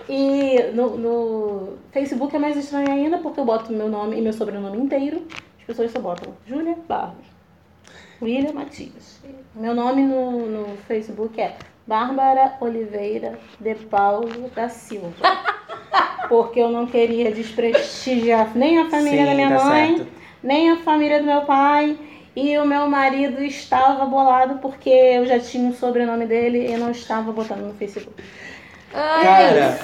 e 0.08 0.62
no, 0.74 0.96
no 0.96 1.78
Facebook 1.90 2.34
é 2.34 2.38
mais 2.38 2.56
estranho 2.56 2.90
ainda 2.92 3.18
porque 3.18 3.40
eu 3.40 3.44
boto 3.44 3.72
meu 3.72 3.88
nome 3.88 4.16
e 4.16 4.22
meu 4.22 4.32
sobrenome 4.32 4.78
inteiro. 4.78 5.26
As 5.58 5.64
pessoas 5.66 5.90
só 5.90 5.98
botam 6.00 6.32
Júlia 6.46 6.76
Barros. 6.88 7.26
William 8.22 8.52
Matias. 8.52 9.20
Meu 9.54 9.74
nome 9.74 10.02
no, 10.02 10.46
no 10.46 10.76
Facebook 10.86 11.40
é 11.40 11.56
Bárbara 11.90 12.52
Oliveira 12.60 13.36
de 13.58 13.74
Paulo 13.74 14.48
da 14.54 14.68
Silva. 14.68 15.10
Porque 16.28 16.60
eu 16.60 16.68
não 16.68 16.86
queria 16.86 17.32
desprestigiar 17.32 18.56
nem 18.56 18.78
a 18.78 18.88
família 18.88 19.24
da 19.24 19.30
Sim, 19.30 19.34
minha 19.34 19.58
tá 19.58 19.64
mãe, 19.64 19.96
certo. 19.96 20.12
nem 20.40 20.70
a 20.70 20.76
família 20.76 21.18
do 21.18 21.26
meu 21.26 21.40
pai. 21.40 21.98
E 22.36 22.56
o 22.58 22.64
meu 22.64 22.86
marido 22.86 23.42
estava 23.42 24.06
bolado 24.06 24.60
porque 24.60 24.88
eu 24.88 25.26
já 25.26 25.40
tinha 25.40 25.68
um 25.68 25.74
sobrenome 25.74 26.26
dele 26.26 26.72
e 26.72 26.76
não 26.76 26.92
estava 26.92 27.32
botando 27.32 27.62
no 27.62 27.74
Facebook. 27.74 28.22
Cara, 28.92 29.80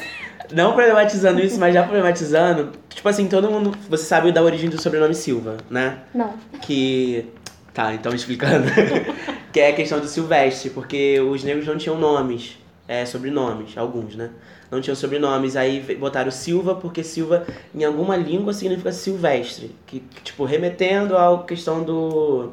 não 0.52 0.74
problematizando 0.74 1.40
isso, 1.40 1.58
mas 1.58 1.74
já 1.74 1.82
problematizando. 1.82 2.70
Tipo 2.88 3.08
assim, 3.08 3.26
todo 3.26 3.50
mundo. 3.50 3.76
Você 3.88 4.04
sabe 4.04 4.30
da 4.30 4.42
origem 4.44 4.70
do 4.70 4.80
sobrenome 4.80 5.12
Silva, 5.12 5.56
né? 5.68 5.98
Não. 6.14 6.34
que. 6.62 7.28
Tá, 7.76 7.92
então 7.92 8.14
explicando. 8.14 8.68
que 9.52 9.60
é 9.60 9.68
a 9.68 9.72
questão 9.74 10.00
do 10.00 10.06
Silvestre, 10.06 10.70
porque 10.70 11.20
os 11.20 11.44
negros 11.44 11.66
não 11.66 11.76
tinham 11.76 11.98
nomes, 11.98 12.56
é, 12.88 13.04
sobrenomes, 13.04 13.76
alguns, 13.76 14.16
né? 14.16 14.30
Não 14.70 14.80
tinham 14.80 14.96
sobrenomes, 14.96 15.56
aí 15.56 15.94
botaram 16.00 16.30
Silva, 16.30 16.74
porque 16.74 17.04
Silva 17.04 17.46
em 17.74 17.84
alguma 17.84 18.16
língua 18.16 18.54
significa 18.54 18.90
silvestre. 18.92 19.74
Que, 19.86 20.00
que, 20.00 20.22
tipo, 20.22 20.46
remetendo 20.46 21.18
à 21.18 21.44
questão 21.44 21.84
do. 21.84 22.52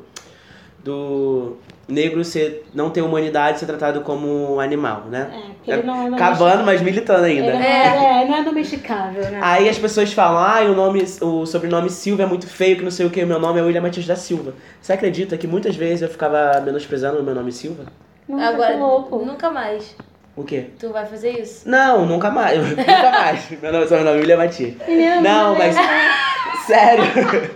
do 0.83 1.55
negro 1.87 2.23
ser, 2.23 2.65
não 2.73 2.89
ter 2.89 3.01
humanidade 3.01 3.59
ser 3.59 3.65
tratado 3.65 4.01
como 4.01 4.59
animal, 4.59 5.05
né? 5.09 5.29
É, 5.33 5.53
porque 5.53 5.71
ele 5.71 5.83
não 5.83 6.15
é 6.15 6.17
Cavando, 6.17 6.63
mas 6.63 6.81
militando 6.81 7.25
Ele 7.25 7.39
ainda. 7.39 7.53
não 7.53 7.61
é, 7.61 8.23
é, 8.23 8.27
não 8.27 8.35
é 8.35 8.43
domesticável, 8.43 9.23
né? 9.29 9.39
Aí 9.41 9.67
as 9.67 9.77
pessoas 9.77 10.13
falam, 10.13 10.39
ah, 10.39 10.61
o, 10.71 10.75
nome, 10.75 11.03
o 11.21 11.45
sobrenome 11.45 11.89
Silva 11.89 12.23
é 12.23 12.25
muito 12.25 12.47
feio, 12.47 12.77
que 12.77 12.83
não 12.83 12.91
sei 12.91 13.05
o 13.05 13.09
que, 13.09 13.23
o 13.23 13.27
meu 13.27 13.39
nome 13.39 13.59
é 13.59 13.63
William 13.63 13.81
Matias 13.81 14.05
da 14.07 14.15
Silva. 14.15 14.53
Você 14.81 14.93
acredita 14.93 15.37
que 15.37 15.47
muitas 15.47 15.75
vezes 15.75 16.01
eu 16.01 16.09
ficava 16.09 16.59
menosprezando 16.61 17.19
o 17.19 17.23
meu 17.23 17.35
nome 17.35 17.51
Silva? 17.51 17.85
Nossa, 18.27 18.47
Agora, 18.47 18.73
que 18.73 18.79
louco. 18.79 19.25
nunca 19.25 19.51
mais. 19.51 19.95
O 20.35 20.43
quê? 20.43 20.67
Tu 20.79 20.89
vai 20.91 21.05
fazer 21.05 21.39
isso? 21.39 21.67
Não, 21.69 22.05
nunca 22.05 22.29
mais. 22.31 22.57
nunca 22.67 23.11
mais. 23.11 23.49
Meu 23.61 23.71
nome, 23.71 23.87
sobrenome 23.87 24.17
é 24.17 24.21
William 24.21 24.37
Matias. 24.37 24.73
Não, 25.21 25.55
mas. 25.55 25.75
Sério. 26.65 27.03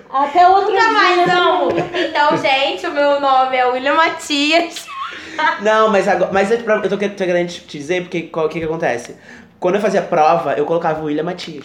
Até 0.10 0.48
outro 0.50 0.72
Nunca 0.72 0.82
dia, 0.84 0.92
mais, 0.94 1.18
né? 1.18 1.26
não. 1.34 1.70
Então, 1.72 2.38
gente, 2.38 2.86
o 2.86 2.92
meu 2.92 3.20
nome 3.22 3.56
é 3.56 3.66
William 3.66 3.94
Matias. 3.94 4.86
Não, 5.62 5.90
mas 5.90 6.08
agora. 6.08 6.32
Mas 6.34 6.52
eu, 6.52 6.58
eu 6.60 6.90
tô, 6.90 6.98
que- 6.98 7.08
tô 7.10 7.24
querendo 7.24 7.48
te 7.48 7.62
dizer 7.78 8.02
porque 8.02 8.24
qual- 8.24 8.48
o 8.48 8.50
que 8.50 8.60
que 8.60 8.66
acontece? 8.66 9.16
Quando 9.60 9.76
eu 9.76 9.82
fazia 9.82 10.02
prova, 10.02 10.54
eu 10.56 10.66
colocava 10.66 11.02
o 11.02 11.06
William 11.06 11.24
Matias. 11.24 11.64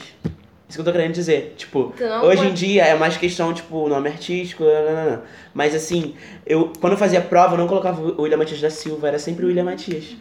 Isso 0.69 0.77
que 0.77 0.81
eu 0.81 0.85
tô 0.85 0.93
querendo 0.93 1.13
dizer. 1.13 1.55
Tipo, 1.57 1.93
hoje 2.23 2.47
em 2.47 2.53
dia 2.55 2.85
é 2.85 2.95
mais 2.95 3.17
questão, 3.17 3.53
tipo, 3.53 3.89
nome 3.89 4.09
artístico, 4.09 4.63
mas 5.53 5.75
assim, 5.75 6.15
eu 6.47 6.73
quando 6.81 6.93
eu 6.93 6.99
fazia 6.99 7.21
prova, 7.21 7.55
eu 7.55 7.59
não 7.59 7.67
colocava 7.67 8.01
o 8.01 8.23
William 8.23 8.37
Matias 8.39 8.61
da 8.61 8.71
Silva, 8.71 9.09
era 9.09 9.19
sempre 9.19 9.45
o 9.45 9.49
William 9.49 9.65
Matias. 9.65 10.17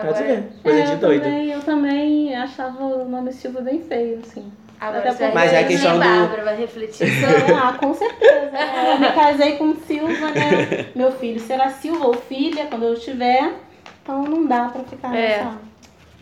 Pra 0.00 0.12
tu 0.12 0.22
ver. 0.22 0.44
Coisa 0.62 0.78
É, 0.78 0.82
de 0.84 0.92
eu 0.92 0.98
doido. 0.98 1.22
Também, 1.22 1.50
eu 1.50 1.60
também 1.62 2.36
achava 2.36 2.84
o 2.84 3.08
nome 3.08 3.32
Silva 3.32 3.60
bem 3.60 3.80
feio, 3.82 4.20
assim. 4.26 4.50
Agora 4.78 5.10
Até 5.10 5.32
Mas 5.32 5.52
é 5.54 5.60
a 5.60 5.64
questão 5.66 5.94
do- 5.94 5.98
Bárbara 6.04 6.44
vai 6.44 6.56
refletir 6.56 7.08
sobre. 7.08 7.54
Ah, 7.54 7.72
com 7.80 7.94
certeza. 7.94 8.50
né? 8.50 8.92
Eu 8.94 8.98
me 9.00 9.12
casei 9.12 9.56
com 9.56 9.74
Silva, 9.74 10.30
né? 10.32 10.86
Meu 10.94 11.10
filho 11.12 11.40
será 11.40 11.70
Silva 11.70 12.06
ou 12.08 12.14
filha 12.14 12.66
quando 12.66 12.84
eu 12.84 12.94
tiver. 12.94 13.54
Então 14.02 14.22
não 14.24 14.44
dá 14.46 14.68
pra 14.68 14.82
ficar 14.84 15.16
É. 15.16 15.38
nessa. 15.38 15.65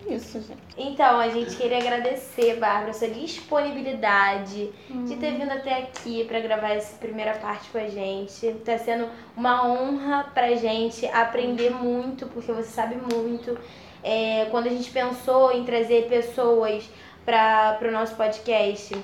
Isso, 0.09 0.41
gente. 0.41 0.61
Então, 0.77 1.19
a 1.19 1.29
gente 1.29 1.57
queria 1.57 1.79
agradecer, 1.79 2.57
Bárbara, 2.57 2.93
sua 2.93 3.09
disponibilidade 3.09 4.71
de 5.07 5.17
ter 5.17 5.33
vindo 5.33 5.51
até 5.51 5.79
aqui 5.79 6.25
pra 6.25 6.41
gravar 6.41 6.71
essa 6.71 6.97
primeira 6.99 7.35
parte 7.35 7.71
com 7.71 7.79
a 7.79 7.89
gente. 7.89 8.53
Tá 8.65 8.77
sendo 8.77 9.09
uma 9.37 9.67
honra 9.67 10.31
pra 10.35 10.55
gente 10.55 11.07
aprender 11.07 11.71
muito, 11.71 12.27
porque 12.27 12.53
você 12.53 12.71
sabe 12.71 12.97
muito. 12.97 13.57
É, 14.03 14.47
quando 14.51 14.67
a 14.67 14.71
gente 14.71 14.91
pensou 14.91 15.53
em 15.53 15.65
trazer 15.65 16.09
pessoas 16.09 16.89
para 17.25 17.79
o 17.83 17.91
nosso 17.91 18.15
podcast, 18.17 18.95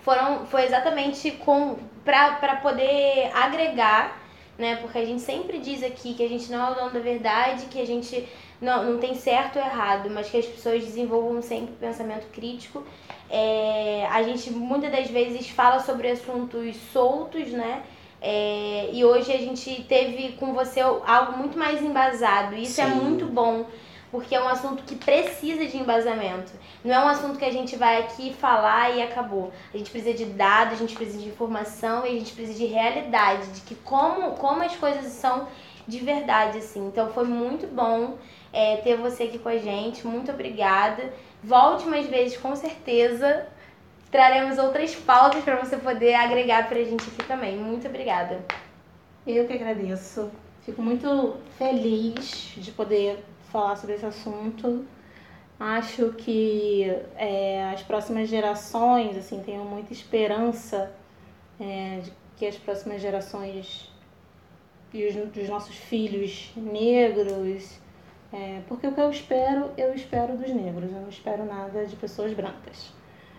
foram, 0.00 0.44
foi 0.46 0.64
exatamente 0.64 1.30
com 1.30 1.76
para 2.04 2.56
poder 2.56 3.30
agregar, 3.32 4.20
né? 4.58 4.76
Porque 4.76 4.98
a 4.98 5.04
gente 5.04 5.22
sempre 5.22 5.58
diz 5.58 5.82
aqui 5.82 6.14
que 6.14 6.22
a 6.22 6.28
gente 6.28 6.50
não 6.50 6.66
é 6.66 6.70
o 6.70 6.74
dono 6.74 6.90
da 6.90 7.00
verdade, 7.00 7.66
que 7.66 7.80
a 7.80 7.86
gente 7.86 8.28
não, 8.64 8.92
não 8.92 8.98
tem 8.98 9.14
certo 9.14 9.58
ou 9.58 9.64
errado, 9.64 10.08
mas 10.10 10.30
que 10.30 10.38
as 10.38 10.46
pessoas 10.46 10.82
desenvolvam 10.84 11.40
sempre 11.42 11.74
pensamento 11.74 12.26
crítico. 12.32 12.82
É, 13.30 14.06
a 14.10 14.22
gente 14.22 14.50
muitas 14.50 14.90
das 14.90 15.08
vezes 15.10 15.48
fala 15.50 15.80
sobre 15.80 16.10
assuntos 16.10 16.76
soltos, 16.92 17.50
né? 17.50 17.82
É, 18.20 18.88
e 18.90 19.04
hoje 19.04 19.30
a 19.32 19.36
gente 19.36 19.84
teve 19.86 20.32
com 20.32 20.54
você 20.54 20.80
algo 20.80 21.36
muito 21.36 21.58
mais 21.58 21.82
embasado. 21.82 22.54
Isso 22.54 22.80
é 22.80 22.86
Sim. 22.86 22.94
muito 22.94 23.26
bom, 23.26 23.66
porque 24.10 24.34
é 24.34 24.42
um 24.42 24.48
assunto 24.48 24.82
que 24.84 24.96
precisa 24.96 25.66
de 25.66 25.76
embasamento. 25.76 26.52
Não 26.82 26.94
é 26.94 27.04
um 27.04 27.08
assunto 27.08 27.38
que 27.38 27.44
a 27.44 27.52
gente 27.52 27.76
vai 27.76 28.00
aqui 28.00 28.32
falar 28.32 28.96
e 28.96 29.02
acabou. 29.02 29.52
A 29.72 29.76
gente 29.76 29.90
precisa 29.90 30.14
de 30.16 30.24
dados, 30.24 30.74
a 30.74 30.76
gente 30.76 30.94
precisa 30.94 31.18
de 31.18 31.28
informação 31.28 32.06
e 32.06 32.10
a 32.10 32.18
gente 32.18 32.32
precisa 32.32 32.58
de 32.58 32.64
realidade, 32.64 33.46
de 33.48 33.60
que 33.60 33.74
como, 33.74 34.32
como 34.36 34.62
as 34.62 34.74
coisas 34.74 35.12
são 35.12 35.46
de 35.86 35.98
verdade, 35.98 36.58
assim. 36.58 36.86
Então 36.86 37.12
foi 37.12 37.24
muito 37.24 37.66
bom 37.66 38.16
é, 38.54 38.76
ter 38.76 38.96
você 38.96 39.24
aqui 39.24 39.38
com 39.38 39.48
a 39.48 39.58
gente. 39.58 40.06
Muito 40.06 40.30
obrigada. 40.30 41.12
Volte 41.42 41.86
mais 41.86 42.06
vezes, 42.06 42.38
com 42.38 42.54
certeza. 42.54 43.46
Traremos 44.10 44.58
outras 44.58 44.94
pautas 44.94 45.42
para 45.42 45.56
você 45.56 45.76
poder 45.76 46.14
agregar 46.14 46.68
pra 46.68 46.82
gente 46.84 47.02
aqui 47.08 47.24
também. 47.26 47.56
Muito 47.56 47.86
obrigada. 47.88 48.44
Eu 49.26 49.46
que 49.46 49.52
agradeço. 49.52 50.30
Fico 50.64 50.80
muito 50.80 51.36
feliz 51.58 52.54
de 52.56 52.70
poder 52.70 53.24
falar 53.50 53.76
sobre 53.76 53.96
esse 53.96 54.06
assunto. 54.06 54.86
Acho 55.58 56.12
que 56.12 56.84
é, 57.16 57.70
as 57.74 57.82
próximas 57.82 58.28
gerações, 58.28 59.16
assim, 59.16 59.42
tenho 59.42 59.64
muita 59.64 59.92
esperança 59.92 60.92
é, 61.60 62.00
de 62.02 62.12
que 62.36 62.46
as 62.46 62.56
próximas 62.56 63.00
gerações 63.00 63.90
e 64.92 65.06
os 65.06 65.14
dos 65.32 65.48
nossos 65.48 65.74
filhos 65.76 66.52
negros, 66.56 67.80
é, 68.34 68.60
porque 68.66 68.86
o 68.88 68.92
que 68.92 69.00
eu 69.00 69.10
espero, 69.10 69.70
eu 69.76 69.94
espero 69.94 70.36
dos 70.36 70.50
negros, 70.52 70.90
eu 70.90 71.00
não 71.00 71.08
espero 71.08 71.44
nada 71.44 71.86
de 71.86 71.94
pessoas 71.94 72.32
brancas, 72.32 72.92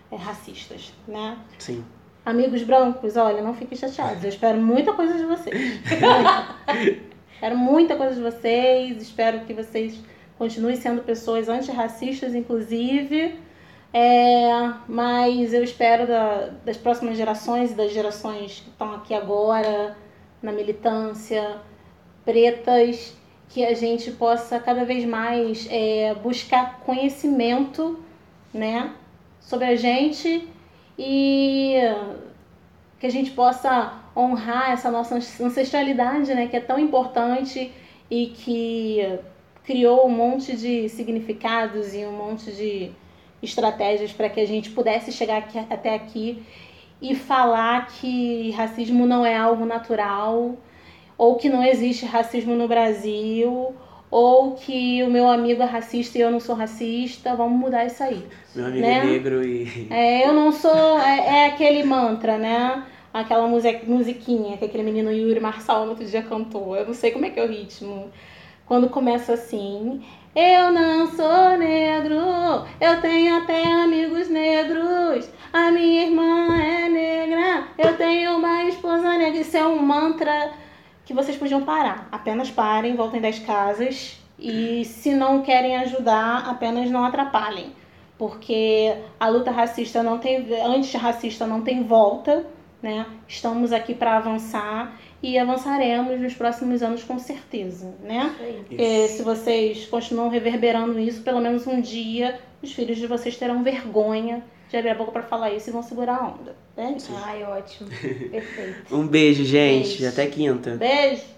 é, 0.09 0.15
racistas, 0.15 0.93
né? 1.05 1.37
Sim. 1.59 1.83
Amigos 2.25 2.63
brancos, 2.63 3.17
olha, 3.17 3.41
não 3.41 3.53
fiquem 3.53 3.77
chateados. 3.77 4.23
Eu 4.23 4.29
espero 4.29 4.57
muita 4.57 4.93
coisa 4.93 5.13
de 5.17 5.25
vocês. 5.25 5.79
espero 7.33 7.57
muita 7.57 7.95
coisa 7.95 8.15
de 8.15 8.21
vocês. 8.21 9.01
Espero 9.01 9.41
que 9.41 9.53
vocês 9.53 9.99
continuem 10.37 10.75
sendo 10.75 11.03
pessoas 11.03 11.47
antirracistas, 11.49 12.33
inclusive. 12.33 13.37
É, 13.93 14.49
mas 14.87 15.53
eu 15.53 15.63
espero 15.63 16.07
da- 16.07 16.49
das 16.65 16.77
próximas 16.77 17.15
gerações 17.15 17.71
e 17.71 17.75
das 17.75 17.91
gerações 17.93 18.59
que 18.61 18.69
estão 18.69 18.93
aqui 18.95 19.13
agora, 19.13 19.95
na 20.41 20.51
militância, 20.51 21.57
pretas, 22.25 23.15
que 23.49 23.65
a 23.65 23.73
gente 23.73 24.11
possa 24.11 24.59
cada 24.59 24.83
vez 24.83 25.05
mais 25.05 25.67
é, 25.69 26.13
buscar 26.15 26.79
conhecimento 26.79 27.99
né, 28.53 28.91
sobre 29.39 29.65
a 29.65 29.75
gente 29.75 30.47
e 30.97 31.75
que 32.99 33.05
a 33.05 33.09
gente 33.09 33.31
possa 33.31 33.93
honrar 34.15 34.71
essa 34.71 34.89
nossa 34.89 35.15
ancestralidade, 35.15 36.33
né, 36.33 36.47
que 36.47 36.55
é 36.55 36.61
tão 36.61 36.79
importante 36.79 37.71
e 38.09 38.27
que 38.27 39.19
criou 39.63 40.07
um 40.07 40.11
monte 40.11 40.55
de 40.55 40.87
significados 40.89 41.93
e 41.93 42.05
um 42.05 42.11
monte 42.11 42.51
de 42.51 42.91
estratégias 43.41 44.11
para 44.11 44.29
que 44.29 44.39
a 44.39 44.47
gente 44.47 44.69
pudesse 44.71 45.11
chegar 45.11 45.37
aqui- 45.37 45.59
até 45.69 45.93
aqui 45.93 46.43
e 47.01 47.13
falar 47.15 47.87
que 47.87 48.51
racismo 48.51 49.05
não 49.05 49.25
é 49.25 49.35
algo 49.35 49.65
natural 49.65 50.55
ou 51.17 51.35
que 51.35 51.49
não 51.49 51.63
existe 51.63 52.05
racismo 52.05 52.55
no 52.55 52.67
Brasil 52.67 53.73
ou 54.11 54.53
que 54.53 55.03
o 55.03 55.09
meu 55.09 55.27
amigo 55.27 55.61
é 55.61 55.65
racista 55.65 56.17
e 56.17 56.21
eu 56.21 56.31
não 56.31 56.39
sou 56.39 56.55
racista. 56.55 57.35
Vamos 57.35 57.59
mudar 57.59 57.85
isso 57.85 58.03
aí. 58.03 58.25
Meu 58.55 58.65
amigo 58.65 58.81
Né? 58.81 58.99
é 58.99 59.03
negro 59.03 59.45
e. 59.45 59.87
É, 59.89 60.27
eu 60.27 60.33
não 60.33 60.51
sou. 60.51 60.99
É, 60.99 61.43
é 61.43 61.45
aquele 61.47 61.83
mantra, 61.83 62.37
né? 62.37 62.83
Aquela 63.13 63.47
musiquinha 63.47 64.57
que 64.57 64.65
aquele 64.65 64.83
menino 64.83 65.11
Yuri 65.11 65.39
Marçal 65.39 65.83
no 65.85 65.91
outro 65.91 66.05
dia 66.05 66.21
cantou. 66.21 66.75
Eu 66.75 66.85
não 66.85 66.93
sei 66.93 67.11
como 67.11 67.25
é 67.25 67.29
que 67.29 67.39
é 67.39 67.43
o 67.43 67.47
ritmo. 67.47 68.09
Quando 68.65 68.89
começa 68.89 69.33
assim. 69.33 70.01
Eu 70.35 70.69
não 70.69 71.07
sou 71.07 71.57
negro, 71.57 72.17
eu 72.81 72.99
tenho 72.99 73.37
até 73.37 73.63
amigos 73.71 74.27
negros. 74.27 75.29
A 75.53 75.71
minha 75.71 76.03
irmã 76.03 76.53
é 76.61 76.89
negra, 76.89 77.63
eu 77.77 77.95
tenho 77.95 78.35
uma 78.35 78.65
esposa 78.65 79.17
negra. 79.17 79.39
Isso 79.39 79.55
é 79.55 79.65
um 79.65 79.81
mantra 79.81 80.51
que 81.05 81.13
vocês 81.13 81.37
podiam 81.37 81.63
parar. 81.63 82.07
Apenas 82.11 82.49
parem, 82.49 82.95
voltem 82.95 83.21
das 83.21 83.39
casas. 83.39 84.19
E 84.37 84.83
se 84.83 85.13
não 85.13 85.41
querem 85.41 85.77
ajudar, 85.77 86.49
apenas 86.49 86.89
não 86.91 87.05
atrapalhem 87.05 87.71
porque 88.17 88.95
a 89.19 89.27
luta 89.27 89.51
racista 89.51 90.01
não 90.01 90.17
tem 90.17 90.47
antirracista 90.63 91.45
não 91.45 91.61
tem 91.61 91.83
volta, 91.83 92.45
né? 92.81 93.05
Estamos 93.27 93.73
aqui 93.73 93.93
para 93.93 94.17
avançar 94.17 94.99
e 95.21 95.37
avançaremos 95.37 96.19
nos 96.19 96.33
próximos 96.33 96.81
anos 96.81 97.03
com 97.03 97.17
certeza, 97.19 97.93
né? 98.03 98.33
Se 99.07 99.23
vocês 99.23 99.85
continuam 99.87 100.29
reverberando 100.29 100.99
isso, 100.99 101.23
pelo 101.23 101.41
menos 101.41 101.67
um 101.67 101.81
dia 101.81 102.39
os 102.61 102.71
filhos 102.71 102.97
de 102.97 103.07
vocês 103.07 103.35
terão 103.35 103.63
vergonha 103.63 104.43
de 104.75 104.79
abrir 104.79 104.91
a 104.91 104.95
boca 104.95 105.11
para 105.11 105.23
falar 105.23 105.51
isso 105.51 105.69
e 105.69 105.73
vão 105.73 105.81
segurar 105.81 106.17
a 106.17 106.27
onda, 106.27 106.55
né? 106.75 106.97
Ai, 107.23 107.43
ótimo. 107.43 107.89
Perfeito. 108.29 108.95
Um 108.95 109.07
beijo, 109.07 109.43
gente. 109.45 109.99
Beijo. 109.99 110.07
Até 110.07 110.27
quinta. 110.27 110.75
Beijo. 110.75 111.34